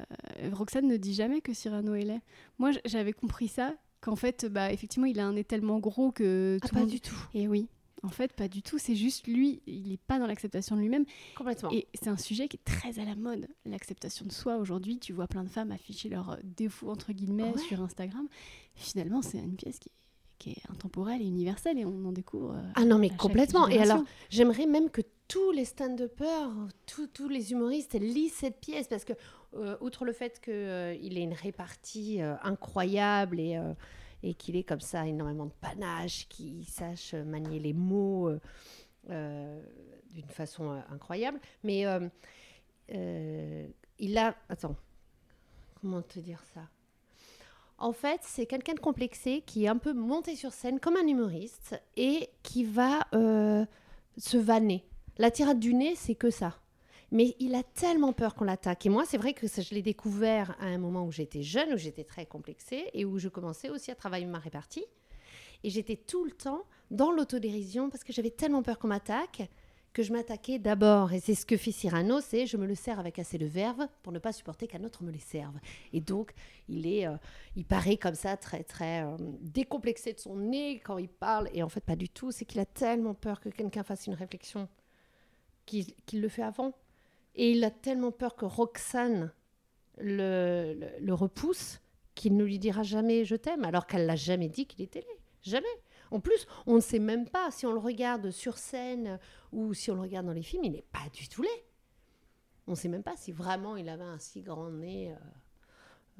Roxane 0.52 0.86
ne 0.88 0.96
dit 0.96 1.14
jamais 1.14 1.40
que 1.40 1.54
Cyrano 1.54 1.94
est 1.94 2.02
laid. 2.04 2.20
Moi, 2.58 2.70
j'avais 2.84 3.12
compris 3.12 3.48
ça, 3.48 3.74
qu'en 4.00 4.16
fait, 4.16 4.44
bah, 4.46 4.72
effectivement, 4.72 5.06
il 5.06 5.18
a 5.20 5.26
un 5.26 5.32
nez 5.34 5.44
tellement 5.44 5.78
gros 5.78 6.10
que 6.12 6.58
Ah, 6.60 6.66
tout 6.68 6.74
pas 6.74 6.80
le 6.80 6.86
monde... 6.86 6.90
du 6.92 7.00
tout. 7.00 7.16
Et 7.34 7.48
oui, 7.48 7.68
en 8.02 8.08
fait, 8.08 8.32
pas 8.32 8.48
du 8.48 8.62
tout. 8.62 8.78
C'est 8.78 8.96
juste 8.96 9.26
lui, 9.26 9.62
il 9.66 9.88
n'est 9.88 9.96
pas 9.96 10.18
dans 10.18 10.26
l'acceptation 10.26 10.76
de 10.76 10.80
lui-même. 10.80 11.04
Complètement. 11.36 11.70
Et 11.72 11.86
c'est 11.94 12.08
un 12.08 12.16
sujet 12.16 12.48
qui 12.48 12.56
est 12.56 12.64
très 12.64 12.98
à 12.98 13.04
la 13.04 13.14
mode, 13.14 13.46
l'acceptation 13.64 14.26
de 14.26 14.32
soi. 14.32 14.56
Aujourd'hui, 14.56 14.98
tu 14.98 15.12
vois 15.12 15.26
plein 15.28 15.44
de 15.44 15.48
femmes 15.48 15.70
afficher 15.72 16.08
leurs 16.08 16.30
euh, 16.30 16.36
défauts, 16.42 16.90
entre 16.90 17.12
guillemets, 17.12 17.52
Ouais. 17.52 17.58
sur 17.68 17.80
Instagram. 17.80 18.26
Finalement, 18.74 19.22
c'est 19.22 19.38
une 19.38 19.56
pièce 19.56 19.78
qui 19.78 19.88
est, 19.88 19.92
qui 20.38 20.50
est 20.50 20.70
intemporelle 20.70 21.22
et 21.22 21.26
universelle 21.26 21.78
et 21.78 21.84
on 21.84 22.04
en 22.04 22.12
découvre. 22.12 22.54
euh, 22.56 22.62
Ah 22.74 22.84
non, 22.84 22.98
mais 22.98 23.10
complètement. 23.10 23.68
Et 23.68 23.78
alors, 23.78 24.02
j'aimerais 24.30 24.66
même 24.66 24.90
que 24.90 25.02
tous 25.28 25.52
les 25.52 25.64
stand-uppers, 25.64 26.50
tous, 26.86 27.06
tous 27.06 27.28
les 27.28 27.52
humoristes 27.52 27.94
lisent 27.94 28.34
cette 28.34 28.60
pièce 28.60 28.88
parce 28.88 29.04
que, 29.04 29.12
euh, 29.54 29.76
outre 29.80 30.04
le 30.04 30.12
fait 30.12 30.40
qu'il 30.42 30.52
ait 31.18 31.22
une 31.22 31.32
répartie 31.34 32.20
euh, 32.20 32.34
incroyable 32.42 33.38
et, 33.38 33.56
euh, 33.56 33.72
et 34.22 34.34
qu'il 34.34 34.56
ait 34.56 34.62
comme 34.62 34.80
ça 34.80 35.06
énormément 35.06 35.46
de 35.46 35.52
panache, 35.60 36.26
qu'il 36.28 36.66
sache 36.66 37.14
manier 37.14 37.58
les 37.58 37.72
mots 37.72 38.28
euh, 38.28 38.40
euh, 39.10 39.62
d'une 40.10 40.28
façon 40.28 40.70
euh, 40.70 40.80
incroyable, 40.90 41.40
mais 41.64 41.84
il 43.98 44.18
a. 44.18 44.34
Attends, 44.48 44.76
comment 45.80 46.02
te 46.02 46.20
dire 46.20 46.42
ça? 46.54 46.62
En 47.78 47.92
fait, 47.92 48.20
c'est 48.22 48.46
quelqu'un 48.46 48.74
de 48.74 48.80
complexé 48.80 49.42
qui 49.44 49.64
est 49.64 49.68
un 49.68 49.78
peu 49.78 49.92
monté 49.92 50.36
sur 50.36 50.52
scène 50.52 50.78
comme 50.78 50.96
un 50.96 51.06
humoriste 51.06 51.80
et 51.96 52.28
qui 52.44 52.64
va 52.64 53.00
se 53.12 54.36
vanner. 54.36 54.84
La 55.18 55.30
tirade 55.30 55.58
du 55.58 55.74
nez, 55.74 55.94
c'est 55.96 56.14
que 56.14 56.30
ça. 56.30 56.61
Mais 57.12 57.36
il 57.38 57.54
a 57.54 57.62
tellement 57.62 58.14
peur 58.14 58.34
qu'on 58.34 58.44
l'attaque. 58.44 58.86
Et 58.86 58.88
moi, 58.88 59.04
c'est 59.06 59.18
vrai 59.18 59.34
que 59.34 59.46
je 59.46 59.74
l'ai 59.74 59.82
découvert 59.82 60.56
à 60.58 60.64
un 60.64 60.78
moment 60.78 61.04
où 61.04 61.12
j'étais 61.12 61.42
jeune, 61.42 61.74
où 61.74 61.76
j'étais 61.76 62.04
très 62.04 62.24
complexée 62.24 62.88
et 62.94 63.04
où 63.04 63.18
je 63.18 63.28
commençais 63.28 63.68
aussi 63.68 63.90
à 63.90 63.94
travailler 63.94 64.24
ma 64.24 64.38
répartie. 64.38 64.86
Et 65.62 65.68
j'étais 65.68 65.96
tout 65.96 66.24
le 66.24 66.30
temps 66.30 66.64
dans 66.90 67.12
l'autodérision 67.12 67.90
parce 67.90 68.02
que 68.02 68.14
j'avais 68.14 68.30
tellement 68.30 68.62
peur 68.62 68.78
qu'on 68.78 68.88
m'attaque 68.88 69.42
que 69.92 70.02
je 70.02 70.10
m'attaquais 70.10 70.58
d'abord. 70.58 71.12
Et 71.12 71.20
c'est 71.20 71.34
ce 71.34 71.44
que 71.44 71.58
fait 71.58 71.70
Cyrano, 71.70 72.22
c'est 72.22 72.46
je 72.46 72.56
me 72.56 72.66
le 72.66 72.74
sers 72.74 72.98
avec 72.98 73.18
assez 73.18 73.36
de 73.36 73.44
verve 73.44 73.86
pour 74.02 74.10
ne 74.12 74.18
pas 74.18 74.32
supporter 74.32 74.66
qu'un 74.66 74.82
autre 74.84 75.02
me 75.02 75.10
les 75.10 75.18
serve. 75.18 75.54
Et 75.92 76.00
donc, 76.00 76.32
il 76.66 76.86
est, 76.86 77.06
euh, 77.06 77.16
il 77.56 77.66
paraît 77.66 77.98
comme 77.98 78.14
ça 78.14 78.38
très 78.38 78.64
très 78.64 79.04
euh, 79.04 79.16
décomplexé 79.42 80.14
de 80.14 80.18
son 80.18 80.36
nez 80.36 80.80
quand 80.80 80.96
il 80.96 81.08
parle. 81.08 81.50
Et 81.52 81.62
en 81.62 81.68
fait, 81.68 81.84
pas 81.84 81.96
du 81.96 82.08
tout. 82.08 82.32
C'est 82.32 82.46
qu'il 82.46 82.60
a 82.60 82.66
tellement 82.66 83.12
peur 83.12 83.40
que 83.40 83.50
quelqu'un 83.50 83.82
fasse 83.82 84.06
une 84.06 84.14
réflexion 84.14 84.66
qu'il 85.66 85.94
le 86.14 86.28
fait 86.28 86.42
avant. 86.42 86.72
Et 87.34 87.52
il 87.52 87.64
a 87.64 87.70
tellement 87.70 88.12
peur 88.12 88.36
que 88.36 88.44
Roxane 88.44 89.32
le, 89.98 91.12
repousse 91.12 91.80
qu'il 92.14 92.36
ne 92.36 92.44
lui 92.44 92.58
dira 92.58 92.82
jamais 92.82 93.24
je 93.24 93.36
t'aime, 93.36 93.64
alors 93.64 93.86
qu'elle 93.86 94.06
l'a 94.06 94.16
jamais 94.16 94.48
dit 94.48 94.66
qu'il 94.66 94.82
était 94.82 95.00
laid. 95.00 95.20
Jamais. 95.42 95.66
En 96.10 96.20
plus, 96.20 96.46
on 96.66 96.76
ne 96.76 96.80
sait 96.80 96.98
même 96.98 97.28
pas 97.28 97.50
si 97.50 97.66
on 97.66 97.72
le 97.72 97.78
regarde 97.78 98.30
sur 98.30 98.58
scène 98.58 99.18
ou 99.50 99.74
si 99.74 99.90
on 99.90 99.94
le 99.94 100.02
regarde 100.02 100.26
dans 100.26 100.32
les 100.32 100.42
films, 100.42 100.64
il 100.64 100.72
n'est 100.72 100.84
pas 100.92 101.08
du 101.12 101.28
tout 101.28 101.42
laid. 101.42 101.64
On 102.66 102.72
ne 102.72 102.76
sait 102.76 102.88
même 102.88 103.02
pas 103.02 103.16
si 103.16 103.32
vraiment 103.32 103.76
il 103.76 103.88
avait 103.88 104.04
un 104.04 104.18
si 104.18 104.42
grand 104.42 104.70
nez. 104.70 105.10
euh, 105.12 105.16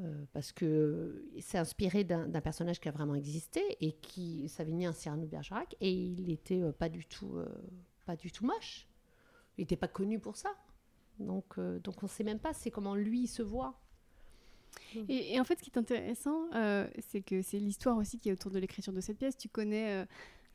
euh, 0.01 0.25
parce 0.33 0.53
que 0.53 1.29
c'est 1.41 1.59
inspiré 1.59 2.03
d'un 2.03 2.41
personnage 2.41 2.81
qui 2.81 2.89
a 2.89 2.93
vraiment 2.93 3.15
existé 3.15 3.61
et 3.81 3.93
qui 3.93 4.49
Savigny 4.49 4.87
Cyrano 4.95 5.23
de 5.23 5.29
Bergerac 5.29 5.77
et 5.81 5.93
il 5.93 6.31
était 6.31 6.63
euh, 6.63 6.73
pas 6.73 6.89
du 6.89 7.05
tout 7.05 7.37
euh, 7.37 7.47
pas 8.07 8.17
du 8.17 8.33
tout 8.33 8.47
moche. 8.47 8.89
Il 9.59 9.63
n'était 9.63 9.77
pas 9.77 9.89
connu 9.89 10.19
pour 10.19 10.37
ça. 10.37 10.49
Donc 11.19 11.45
euh, 11.59 11.79
donc 11.81 12.03
on 12.03 12.07
sait 12.09 12.25
même 12.25 12.39
pas 12.39 12.53
c'est 12.53 12.71
comment 12.71 12.95
lui 12.95 13.27
se 13.27 13.43
voit. 13.43 13.79
Et, 15.09 15.35
et 15.35 15.41
en 15.41 15.45
fait, 15.45 15.59
ce 15.59 15.63
qui 15.63 15.71
est 15.71 15.79
intéressant, 15.79 16.47
euh, 16.55 16.89
c'est 17.09 17.21
que 17.21 17.43
c'est 17.43 17.59
l'histoire 17.59 17.97
aussi 17.97 18.19
qui 18.19 18.29
est 18.31 18.33
autour 18.33 18.51
de 18.51 18.59
l'écriture 18.59 18.93
de 18.93 19.01
cette 19.01 19.19
pièce. 19.19 19.37
Tu 19.37 19.49
connais 19.49 20.05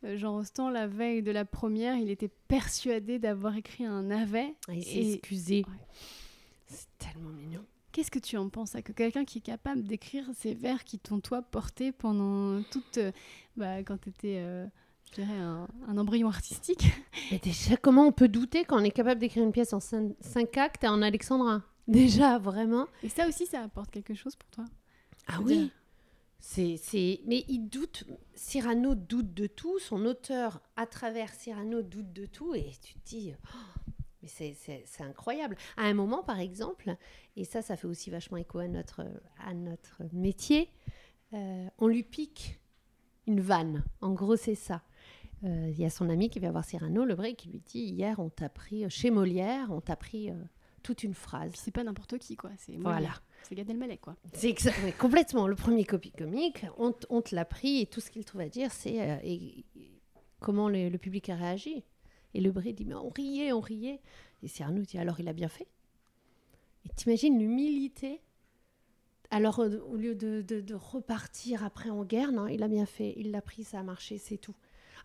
euh, 0.03 0.17
Jean 0.17 0.33
Rostand, 0.33 0.69
la 0.71 0.87
veille 0.87 1.21
de 1.23 1.31
la 1.31 1.45
première, 1.45 1.95
il 1.97 2.09
était 2.09 2.31
persuadé 2.47 3.19
d'avoir 3.19 3.55
écrit 3.55 3.85
un 3.85 4.03
navet. 4.03 4.53
Ah, 4.67 4.73
il 4.73 4.83
s'est 4.83 4.89
Et- 4.95 5.13
excusé. 5.13 5.63
Ouais. 5.67 5.77
C'est 6.67 6.87
tellement 6.97 7.29
mignon. 7.29 7.63
Qu'est-ce 7.91 8.11
que 8.11 8.19
tu 8.19 8.37
en 8.37 8.49
penses 8.49 8.71
ça 8.71 8.81
Que 8.81 8.91
quelqu'un 8.91 9.23
qui 9.25 9.37
est 9.39 9.41
capable 9.41 9.83
d'écrire 9.83 10.29
ces 10.35 10.53
vers 10.53 10.83
qui 10.83 10.99
t'ont 10.99 11.19
toi 11.19 11.41
porté 11.41 11.91
pendant 11.91 12.61
toute. 12.63 12.97
euh, 12.97 13.11
bah, 13.55 13.79
quand 13.83 13.97
tu 13.99 14.09
étais, 14.09 14.37
je 15.09 15.21
dirais, 15.21 15.37
un, 15.37 15.67
un 15.87 15.97
embryon 15.97 16.27
artistique. 16.27 16.85
Mais 17.31 17.39
déjà, 17.39 17.77
comment 17.77 18.05
on 18.07 18.11
peut 18.11 18.27
douter 18.27 18.65
quand 18.65 18.79
on 18.79 18.83
est 18.83 18.91
capable 18.91 19.19
d'écrire 19.19 19.43
une 19.43 19.51
pièce 19.51 19.73
en 19.73 19.79
cin- 19.79 20.15
cinq 20.19 20.57
actes 20.57 20.83
et 20.83 20.87
en 20.87 21.01
alexandrin? 21.01 21.63
Déjà, 21.87 22.37
vraiment. 22.37 22.87
Et 23.03 23.09
ça 23.09 23.27
aussi, 23.27 23.45
ça 23.45 23.61
apporte 23.63 23.91
quelque 23.91 24.13
chose 24.13 24.35
pour 24.35 24.49
toi 24.49 24.65
Ah 25.27 25.39
oui. 25.41 25.71
C'est, 26.39 26.77
c'est... 26.77 27.21
Mais 27.25 27.45
il 27.47 27.67
doute, 27.67 28.03
Cyrano 28.35 28.93
doute 28.93 29.33
de 29.33 29.47
tout, 29.47 29.79
son 29.79 30.05
auteur 30.05 30.61
à 30.75 30.85
travers 30.85 31.33
Cyrano 31.33 31.81
doute 31.81 32.13
de 32.13 32.25
tout, 32.25 32.53
et 32.53 32.71
tu 32.81 32.93
te 32.93 32.99
dis, 33.09 33.33
oh, 33.53 33.91
mais 34.21 34.27
c'est, 34.27 34.53
c'est, 34.59 34.83
c'est 34.85 35.03
incroyable. 35.03 35.57
À 35.77 35.83
un 35.85 35.93
moment, 35.93 36.21
par 36.23 36.39
exemple, 36.39 36.95
et 37.35 37.43
ça, 37.45 37.61
ça 37.61 37.75
fait 37.75 37.87
aussi 37.87 38.09
vachement 38.09 38.37
écho 38.37 38.59
à 38.59 38.67
notre, 38.67 39.01
à 39.45 39.53
notre 39.53 40.03
métier, 40.13 40.69
euh, 41.33 41.67
on 41.79 41.87
lui 41.87 42.03
pique 42.03 42.59
une 43.25 43.41
vanne. 43.41 43.83
En 44.01 44.11
gros, 44.13 44.35
c'est 44.35 44.55
ça. 44.55 44.81
Euh, 45.43 45.69
Il 45.71 45.79
y 45.79 45.85
a 45.85 45.89
son 45.89 46.09
ami 46.09 46.29
qui 46.29 46.39
vient 46.39 46.51
voir 46.51 46.65
Cyrano, 46.65 47.05
le 47.05 47.13
vrai, 47.13 47.33
qui 47.35 47.49
lui 47.49 47.59
dit, 47.65 47.79
hier, 47.83 48.19
on 48.19 48.29
t'a 48.29 48.49
pris, 48.49 48.89
chez 48.89 49.11
Molière, 49.11 49.67
on 49.71 49.81
t'a 49.81 49.95
pris 49.95 50.31
euh, 50.31 50.35
toute 50.83 51.03
une 51.03 51.13
phrase. 51.13 51.51
C'est 51.55 51.71
pas 51.71 51.83
n'importe 51.83 52.17
qui, 52.17 52.35
quoi. 52.35 52.49
C'est 52.57 52.75
Voilà. 52.77 53.09
C'est 53.43 53.55
Gad 53.55 53.69
Elmaleh, 53.69 53.97
quoi. 53.97 54.15
C'est 54.33 54.55
complètement 54.97 55.47
le 55.47 55.55
premier 55.55 55.85
copie 55.85 56.11
comique. 56.11 56.65
On, 56.77 56.93
on 57.09 57.21
te 57.21 57.35
l'a 57.35 57.45
pris 57.45 57.81
et 57.81 57.85
tout 57.85 58.01
ce 58.01 58.09
qu'il 58.09 58.25
trouve 58.25 58.41
à 58.41 58.49
dire, 58.49 58.71
c'est 58.71 58.97
euh, 58.99 59.17
comment 60.39 60.69
le, 60.69 60.89
le 60.89 60.97
public 60.97 61.29
a 61.29 61.35
réagi. 61.35 61.83
Et 62.33 62.41
le 62.41 62.51
Bray 62.51 62.73
dit 62.73 62.83
mais 62.85 62.93
on 62.95 63.09
riait, 63.09 63.51
on 63.53 63.61
riait. 63.61 64.01
Et 64.43 64.47
Cyrano 64.47 64.81
dit 64.81 64.97
alors 64.97 65.19
il 65.19 65.27
a 65.29 65.33
bien 65.33 65.47
fait. 65.47 65.67
Et 66.85 66.89
t'imagines 66.95 67.39
l'humilité? 67.39 68.19
Alors 69.31 69.59
euh, 69.59 69.79
au 69.89 69.95
lieu 69.95 70.13
de, 70.13 70.41
de- 70.41 70.61
de 70.61 70.73
repartir 70.75 71.63
après 71.63 71.89
en 71.89 72.03
guerre, 72.03 72.31
non, 72.31 72.47
il 72.47 72.63
a 72.63 72.67
bien 72.67 72.85
fait. 72.85 73.13
Il 73.17 73.31
l'a 73.31 73.41
pris, 73.41 73.63
ça 73.63 73.79
a 73.79 73.83
marché, 73.83 74.17
c'est 74.17 74.37
tout. 74.37 74.55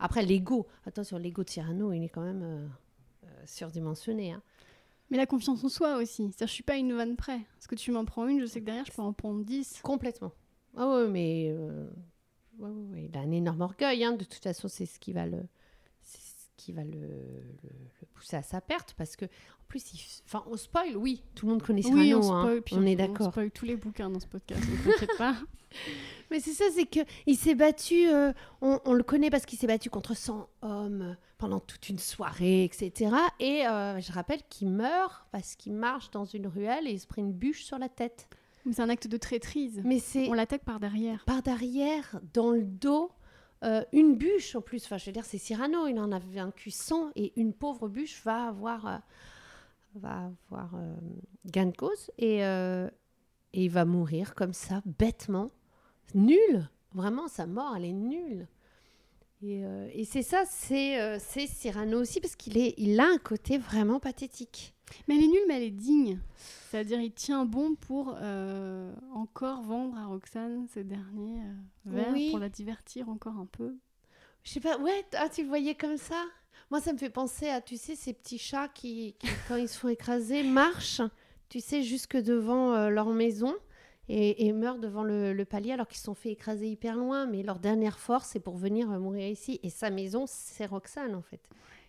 Après 0.05 0.23
l'ego, 0.25 0.67
attention, 0.87 1.17
l'ego 1.19 1.45
de 1.45 1.51
Cyrano, 1.51 1.93
il 1.93 2.03
est 2.05 2.09
quand 2.09 2.23
même 2.23 2.43
euh, 2.43 2.67
euh, 3.25 3.43
surdimensionné. 3.47 4.33
hein. 4.33 4.43
Mais 5.11 5.17
la 5.19 5.27
confiance 5.27 5.63
en 5.63 5.69
soi 5.69 5.97
aussi. 5.99 6.25
C'est-à-dire, 6.25 6.47
je 6.49 6.53
suis 6.53 6.63
pas 6.63 6.77
une 6.77 6.95
vanne 6.95 7.17
près. 7.17 7.41
Parce 7.55 7.67
que 7.67 7.75
tu 7.75 7.91
m'en 7.93 8.05
prends 8.05 8.27
une, 8.27 8.41
je 8.41 8.47
sais 8.47 8.61
que 8.61 8.67
derrière, 8.67 8.85
je 8.87 8.93
peux 8.93 9.03
en 9.03 9.13
prendre 9.13 9.45
dix. 9.45 9.81
Complètement. 9.83 10.33
Ah 10.77 10.89
ouais, 10.89 11.09
mais 11.09 11.49
euh, 11.51 11.87
ouais, 12.59 12.71
ouais, 12.71 12.87
ouais, 12.93 13.05
il 13.11 13.17
a 13.17 13.21
un 13.21 13.31
énorme 13.31 13.61
orgueil. 13.61 14.03
hein. 14.05 14.13
De 14.13 14.25
toute 14.25 14.43
façon, 14.43 14.69
c'est 14.69 14.87
ce 14.87 14.99
qui 14.99 15.13
va 15.13 15.27
le, 15.27 15.43
c'est 16.01 16.19
ce 16.21 16.47
qui 16.57 16.73
va 16.73 16.83
le, 16.83 16.93
le- 16.93 17.69
le 18.01 18.07
pousser 18.15 18.37
à 18.37 18.43
sa 18.43 18.61
perte, 18.63 18.95
parce 18.97 19.17
que 19.17 19.27
en 19.27 19.65
plus, 19.69 19.93
il, 19.93 20.01
enfin, 20.25 20.43
on 20.51 20.57
spoil. 20.57 20.97
Oui, 20.97 21.23
tout 21.35 21.45
le 21.47 21.53
monde 21.53 21.63
connaît 21.63 21.83
Cyrano. 21.83 22.01
oui, 22.03 22.15
on 22.15 22.33
hein. 22.33 22.61
spoil, 22.65 22.81
on 22.81 22.87
est 22.87 22.95
On 22.95 22.97
d'accord. 23.07 23.31
spoil 23.33 23.51
tous 23.51 23.67
les 23.67 23.77
bouquins 23.77 24.09
dans 24.09 24.21
ce 24.21 24.27
podcast, 24.27 24.63
ne 24.67 24.91
t'inquiète 24.93 25.19
pas. 25.19 25.37
Mais 26.33 26.41
c'est 26.41 26.53
ça, 26.55 26.65
c'est 26.75 26.87
que 26.87 27.01
il 27.27 27.37
s'est 27.37 27.55
battu. 27.55 28.09
euh, 28.09 28.33
on, 28.63 28.81
on 28.87 28.95
le 28.95 29.03
connaît 29.03 29.29
parce 29.31 29.45
qu'il 29.45 29.59
s'est 29.59 29.67
battu 29.67 29.91
contre 29.91 30.15
100 30.17 30.49
hommes 30.63 31.17
pendant 31.37 31.61
toute 31.61 31.89
une 31.91 31.99
soirée, 31.99 32.65
etc. 32.65 33.15
Et 33.39 33.67
euh, 33.67 34.01
je 34.01 34.11
rappelle 34.13 34.41
qu'il 34.49 34.71
meurt 34.71 35.27
parce 35.31 35.57
qu'il 35.57 35.75
marche 35.75 36.11
dans 36.11 36.25
une 36.25 36.47
ruelle 36.47 36.89
et 36.89 36.93
il 36.93 36.99
se 37.01 37.07
prend 37.07 37.21
une 37.21 37.33
bûche 37.35 37.65
sur 37.65 37.79
la 37.79 37.89
tête. 37.91 38.29
C'est 38.71 38.81
un 38.81 38.89
acte 38.89 39.09
de 39.09 39.17
traîtrise. 39.19 39.83
Mais 39.85 39.99
c'est 39.99 40.29
On 40.31 40.33
l'attaque 40.33 40.65
par 40.65 40.81
derrière. 40.81 41.23
par 41.27 41.43
derrière, 41.43 42.19
dans 42.33 42.51
le 42.53 42.63
dos, 42.65 43.11
euh, 43.65 43.85
une 43.93 44.17
bûche 44.17 44.57
en 44.57 44.63
plus. 44.63 44.85
Enfin, 44.85 44.97
je 44.99 45.07
veux 45.07 45.13
dire, 45.13 45.25
c'est 45.27 45.39
Cyrano, 45.39 45.87
il 45.87 45.99
en 45.99 46.13
a 46.13 46.19
vaincu 46.19 46.71
100 46.71 47.11
et 47.15 47.33
une 47.37 47.53
pauvre 47.53 47.89
bûche 47.89 48.23
va 48.25 48.47
avoir, 48.47 49.03
va 49.97 50.31
avoir 50.49 50.71
gain 51.45 51.67
de 51.67 51.77
cause 51.77 52.11
et, 52.19 52.39
et 52.39 52.89
il 53.65 53.69
va 53.71 53.85
mourir 53.85 54.35
comme 54.35 54.53
ça, 54.55 54.81
bêtement. 54.87 55.49
Nul. 56.15 56.69
Vraiment, 56.95 57.29
sa 57.29 57.47
mort, 57.47 57.75
elle 57.77 57.87
est 57.87 57.93
nulle. 57.93 58.47
Et, 59.43 59.65
euh, 59.65 59.89
et 59.93 60.05
c'est 60.05 60.23
ça, 60.23 60.45
c'est 60.47 61.01
euh, 61.01 61.19
c'est 61.19 61.47
Cyrano 61.49 62.01
aussi, 62.01 62.21
parce 62.21 62.37
qu'il 62.37 62.59
est, 62.59 62.75
il 62.77 63.01
a 63.01 63.07
un 63.07 63.19
côté 63.19 63.59
vraiment 63.59 63.99
pathétique. 63.99 64.75
Mais 65.09 65.17
elle 65.17 65.25
est 65.25 65.29
nulle, 65.29 65.45
mais 65.49 65.57
elle 65.57 65.63
est 65.65 65.71
digne. 65.71 66.21
C'est-à-dire, 66.71 67.01
il 67.01 67.13
tient 67.13 67.45
bon 67.45 67.75
pour 67.75 68.17
euh, 68.21 68.93
encore 69.15 69.63
vendre 69.63 69.97
à 69.97 70.07
Roxane 70.07 70.67
ces 70.69 70.85
derniers 70.85 71.41
vers 71.87 72.13
Oui. 72.13 72.31
pour 72.31 72.39
la 72.39 72.51
divertir 72.51 73.09
encore 73.09 73.37
un 73.37 73.47
peu. 73.47 73.75
Je 74.45 74.51
sais 74.53 74.61
pas, 74.61 74.79
ouais, 74.79 75.05
ah, 75.15 75.29
tu 75.29 75.43
le 75.43 75.49
voyais 75.49 75.75
comme 75.75 75.97
ça? 75.97 76.23
Moi, 76.71 76.81
ça 76.81 76.93
me 76.93 76.99
fait 76.99 77.11
penser 77.11 77.49
à, 77.49 77.61
tu 77.61 77.77
sais, 77.77 77.97
ces 77.97 78.13
petits 78.13 78.39
chats 78.39 78.69
qui, 78.69 79.15
qui, 79.19 79.29
quand 79.49 79.57
ils 79.57 79.69
se 79.69 79.79
font 79.79 79.89
écraser, 79.89 80.43
marchent, 80.43 81.03
tu 81.49 81.61
sais, 81.61 81.83
jusque 81.83 82.17
devant 82.17 82.89
leur 82.91 83.09
maison 83.09 83.55
et, 84.15 84.47
et 84.47 84.53
meurent 84.53 84.79
devant 84.79 85.05
le, 85.05 85.43
palier 85.45 85.73
alors 85.73 85.89
qu'ils 85.89 86.01
sont 86.01 86.15
fait 86.15 86.33
écraser 86.33 86.69
hyper 86.69 86.97
loin. 86.97 87.27
Mais 87.27 87.43
leur 87.43 87.59
dernière 87.59 87.99
force, 87.99 88.29
c'est 88.29 88.41
pour 88.41 88.57
venir 88.59 88.91
euh, 88.91 88.99
mourir 88.99 89.27
ici. 89.27 89.59
Et 89.63 89.71
sa 89.71 89.89
maison, 89.89 90.25
c'est 90.27 90.67
Roxane, 90.67 91.15
en 91.15 91.23
fait. 91.23 91.41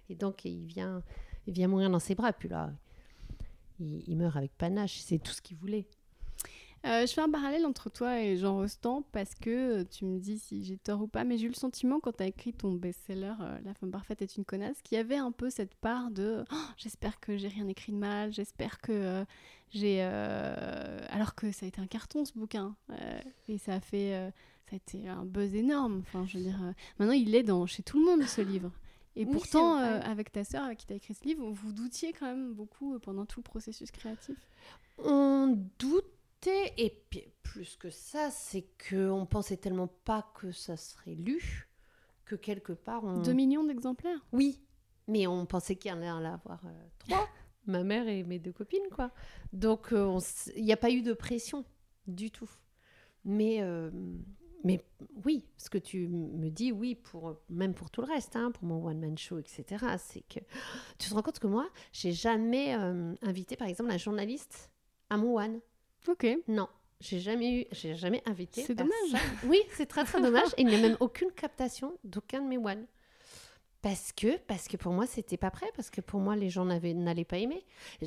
Et 0.10 0.16
donc, 0.16 0.46
il 0.46 0.66
vient, 0.66 1.04
il 1.48 1.54
vient 1.54 1.68
mourir 1.68 1.90
dans 1.90 2.00
ses 2.00 2.16
bras. 2.16 2.32
Puis 2.32 2.48
là, 2.48 2.72
il, 3.80 4.04
il 4.08 4.16
meurt 4.16 4.38
avec 4.38 4.58
panache. 4.58 5.00
C'est 5.00 5.20
tout 5.20 5.34
ce 5.34 5.42
qu'il 5.42 5.58
voulait. 5.58 5.86
Euh, 6.86 7.06
je 7.06 7.14
fais 7.14 7.22
un 7.22 7.30
parallèle 7.30 7.66
entre 7.66 7.90
toi 7.90 8.20
et 8.20 8.36
Jean 8.36 8.58
Rostand 8.58 9.04
parce 9.14 9.36
que 9.36 9.82
euh, 9.82 9.84
tu 9.90 10.04
me 10.04 10.20
dis 10.20 10.38
si 10.38 10.66
j'ai 10.66 10.78
tort 10.78 11.02
ou 11.02 11.08
pas, 11.08 11.24
mais 11.24 11.38
j'ai 11.38 11.46
eu 11.46 11.50
le 11.50 11.56
sentiment 11.56 12.02
quand 12.02 12.18
tu 12.18 12.24
as 12.24 12.28
écrit 12.28 12.52
ton 12.52 12.74
best-seller 12.74 13.34
euh, 13.40 13.58
La 13.64 13.74
femme 13.74 13.92
parfaite 13.92 14.22
est 14.22 14.36
une 14.36 14.44
connasse, 14.44 14.82
qu'il 14.82 14.98
y 14.98 15.00
avait 15.00 15.16
un 15.16 15.32
peu 15.32 15.50
cette 15.50 15.76
part 15.76 16.12
de 16.12 16.44
Oh, 16.52 16.56
j'espère 16.76 17.20
que 17.22 17.38
j'ai 17.38 17.48
rien 17.48 17.68
écrit 17.70 17.94
de 17.94 17.98
mal, 17.98 18.34
j'espère 18.34 18.80
que 18.82 18.92
euh, 18.92 19.26
j'ai. 19.70 20.02
Alors 20.02 21.36
que 21.36 21.52
ça 21.52 21.66
a 21.66 21.70
été 21.70 21.80
un 21.80 21.88
carton 21.88 22.26
ce 22.26 22.34
bouquin 22.34 22.76
et 23.48 23.58
ça 23.58 23.76
a 23.76 23.80
fait. 23.80 24.32
ça 24.70 24.74
a 24.74 24.76
été 24.76 25.08
un 25.08 25.24
buzz 25.24 25.56
énorme. 25.56 26.00
Enfin, 26.02 26.26
je 26.28 26.38
veux 26.38 26.44
dire, 26.44 26.60
maintenant 27.00 27.14
il 27.14 27.34
est 27.34 27.44
dans, 27.44 27.66
chez 27.66 27.82
tout 27.82 27.98
le 27.98 28.06
monde 28.06 28.24
ce 28.28 28.42
livre. 28.42 28.72
Et 29.16 29.26
Oui, 29.26 29.32
pourtant, 29.32 29.78
euh, 29.78 30.00
avec 30.02 30.32
ta 30.32 30.44
sœur 30.44 30.64
avec 30.64 30.80
qui 30.80 30.88
tu 30.88 30.94
as 30.94 30.96
écrit 30.96 31.14
ce 31.14 31.24
livre, 31.24 31.48
vous 31.48 31.72
doutiez 31.72 32.14
quand 32.14 32.26
même 32.26 32.54
beaucoup 32.54 32.98
pendant 33.00 33.26
tout 33.26 33.40
le 33.40 33.44
processus 33.44 33.92
créatif? 33.92 34.38
On 34.98 35.56
et 36.48 37.04
plus 37.44 37.76
que 37.76 37.90
ça, 37.90 38.32
c'est 38.32 38.68
qu'on 38.90 39.26
pensait 39.26 39.58
tellement 39.58 39.88
pas 39.88 40.32
que 40.36 40.52
ça 40.52 40.78
serait 40.78 41.16
lu 41.16 41.70
que 42.26 42.36
quelque 42.36 42.74
part 42.74 43.04
on. 43.04 43.22
2 43.22 43.34
millions 43.34 43.64
d'exemplaires 43.64 44.26
Oui, 44.32 44.62
mais 45.08 45.28
on 45.28 45.46
pensait 45.46 45.76
qu'il 45.76 45.92
y 45.92 45.94
en 45.94 45.98
allait 45.98 46.10
en 46.12 46.24
avoir 46.24 46.66
euh, 46.66 46.88
trois, 47.00 47.28
ma 47.68 47.84
mère 47.84 48.08
et 48.08 48.24
mes 48.24 48.40
deux 48.40 48.54
copines, 48.54 48.90
quoi. 48.92 49.12
Donc 49.52 49.94
euh, 49.94 50.20
il 50.56 50.64
n'y 50.64 50.74
a 50.74 50.78
pas 50.78 50.92
eu 50.92 51.02
de 51.02 51.14
pression 51.14 51.66
du 52.08 52.32
tout. 52.32 52.50
Mais, 53.26 53.62
euh, 53.62 53.90
mais 54.64 54.84
oui, 55.26 55.46
ce 55.58 55.70
que 55.70 55.78
tu 55.78 56.08
me 56.08 56.50
dis, 56.50 56.72
oui, 56.72 56.96
pour, 56.96 57.38
même 57.50 57.74
pour 57.74 57.90
tout 57.90 58.02
le 58.02 58.08
reste, 58.08 58.36
hein, 58.36 58.52
pour 58.52 58.66
mon 58.66 58.86
one-man 58.86 59.18
show, 59.18 59.40
etc., 59.40 59.86
c'est 59.98 60.22
que 60.22 60.40
tu 60.98 61.10
te 61.10 61.14
rends 61.14 61.22
compte 61.22 61.40
que 61.40 61.48
moi, 61.48 61.70
j'ai 61.92 62.12
jamais 62.12 62.76
euh, 62.76 63.14
invité, 63.22 63.56
par 63.56 63.68
exemple, 63.68 63.92
un 63.92 63.98
journaliste 63.98 64.72
à 65.10 65.18
mon 65.18 65.38
one. 65.38 65.60
Ok. 66.08 66.28
Non, 66.48 66.68
j'ai 67.00 67.20
jamais 67.20 67.62
eu, 67.62 67.66
j'ai 67.72 67.96
jamais 67.96 68.22
invité. 68.26 68.64
C'est 68.64 68.76
dommage. 68.76 68.94
Oui, 69.48 69.60
c'est 69.74 69.86
très 69.86 70.04
très 70.04 70.22
dommage. 70.22 70.50
Et 70.58 70.62
il 70.62 70.68
n'y 70.68 70.76
a 70.76 70.80
même 70.80 70.98
aucune 71.00 71.32
captation 71.32 71.98
d'aucun 72.04 72.42
de 72.42 72.48
mes 72.48 72.58
one. 72.58 72.86
Parce 73.82 74.14
que, 74.14 74.38
parce 74.48 74.68
que 74.70 74.78
pour 74.78 74.94
moi, 74.94 75.06
c'était 75.08 75.38
pas 75.38 75.52
prêt. 75.52 75.68
Parce 75.76 75.90
que 75.90 76.00
pour 76.02 76.20
moi, 76.22 76.36
les 76.36 76.50
gens 76.50 76.66
n'avaient- 76.66 76.94
n'allaient 76.94 77.26
pas 77.26 77.38
aimer. 77.38 77.66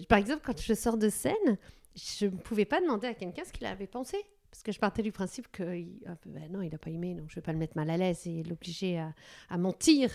Par 0.08 0.18
exemple, 0.18 0.42
quand 0.44 0.58
je 0.60 0.72
sors 0.74 0.96
de 0.96 1.08
scène, 1.10 1.58
je 1.94 2.26
ne 2.26 2.30
pouvais 2.36 2.64
pas 2.64 2.80
demander 2.80 3.06
à 3.08 3.14
quelqu'un 3.14 3.44
ce 3.44 3.52
qu'il 3.52 3.66
avait 3.66 3.86
pensé. 3.86 4.16
Parce 4.50 4.62
que 4.62 4.72
je 4.72 4.78
partais 4.78 5.02
du 5.02 5.12
principe 5.12 5.48
que 5.52 5.84
ah, 6.06 6.16
ben 6.24 6.50
non, 6.50 6.62
il 6.62 6.70
n'a 6.70 6.78
pas 6.78 6.88
aimé, 6.88 7.12
donc 7.14 7.26
je 7.28 7.32
ne 7.32 7.36
vais 7.36 7.42
pas 7.42 7.52
le 7.52 7.58
mettre 7.58 7.76
mal 7.76 7.90
à 7.90 7.98
l'aise 7.98 8.26
et 8.26 8.42
l'obliger 8.42 8.98
à, 8.98 9.12
à 9.50 9.58
mentir. 9.58 10.10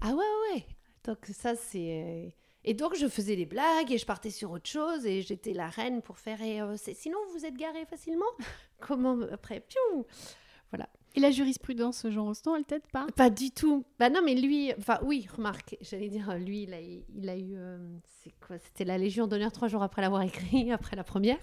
Ah 0.00 0.10
ouais, 0.10 0.14
ouais, 0.14 0.54
ouais. 0.54 0.66
Donc 1.04 1.18
ça, 1.32 1.56
c'est... 1.56 2.32
Et 2.64 2.74
donc, 2.74 2.94
je 2.96 3.06
faisais 3.06 3.36
des 3.36 3.46
blagues 3.46 3.92
et 3.92 3.98
je 3.98 4.06
partais 4.06 4.30
sur 4.30 4.50
autre 4.50 4.68
chose 4.68 5.04
et 5.06 5.22
j'étais 5.22 5.52
la 5.52 5.68
reine 5.68 6.00
pour 6.02 6.18
faire... 6.18 6.40
Et, 6.42 6.60
euh, 6.60 6.76
sinon, 6.76 7.18
vous 7.32 7.44
êtes 7.44 7.56
garé 7.56 7.84
facilement? 7.84 8.24
Comment 8.80 9.18
après 9.32 9.60
piou 9.60 10.06
Et 11.14 11.20
la 11.20 11.30
jurisprudence, 11.30 12.06
Jean 12.08 12.24
Rostand, 12.24 12.56
elle 12.56 12.64
t'aide 12.64 12.86
pas? 12.92 13.06
Pas 13.14 13.30
du 13.30 13.50
tout. 13.50 13.84
Bah 13.98 14.08
non, 14.10 14.20
mais 14.24 14.34
lui, 14.34 14.72
enfin 14.78 14.98
oui, 15.02 15.26
remarque, 15.36 15.76
j'allais 15.80 16.08
dire, 16.08 16.36
lui, 16.38 16.62
il 16.64 16.74
a, 16.74 16.80
il 16.80 17.28
a 17.28 17.36
eu, 17.36 17.54
euh, 17.54 17.78
c'est 18.22 18.32
quoi 18.44 18.58
C'était 18.58 18.84
la 18.84 18.98
Légion 18.98 19.26
d'honneur 19.26 19.52
trois 19.52 19.68
jours 19.68 19.82
après 19.82 20.02
l'avoir 20.02 20.22
écrit, 20.22 20.72
après 20.72 20.96
la 20.96 21.04
première. 21.04 21.38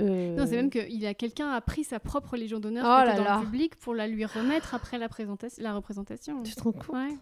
Euh, 0.00 0.34
Non, 0.36 0.46
c'est 0.46 0.56
même 0.56 0.70
qu'il 0.70 1.06
a 1.06 1.14
quelqu'un 1.14 1.50
a 1.50 1.60
pris 1.60 1.84
sa 1.84 2.00
propre 2.00 2.36
Légion 2.36 2.60
d'honneur 2.60 2.84
Oh 2.84 3.16
dans 3.16 3.24
là. 3.24 3.38
le 3.38 3.44
public 3.46 3.76
pour 3.76 3.94
la 3.94 4.06
lui 4.08 4.24
remettre 4.24 4.74
après 4.74 4.98
la, 4.98 5.08
présentation, 5.08 5.62
la 5.62 5.74
représentation. 5.74 6.42
Tu 6.42 6.54
te 6.54 6.62
rends 6.62 6.72
compte? 6.72 6.88
Ouais. 6.88 7.16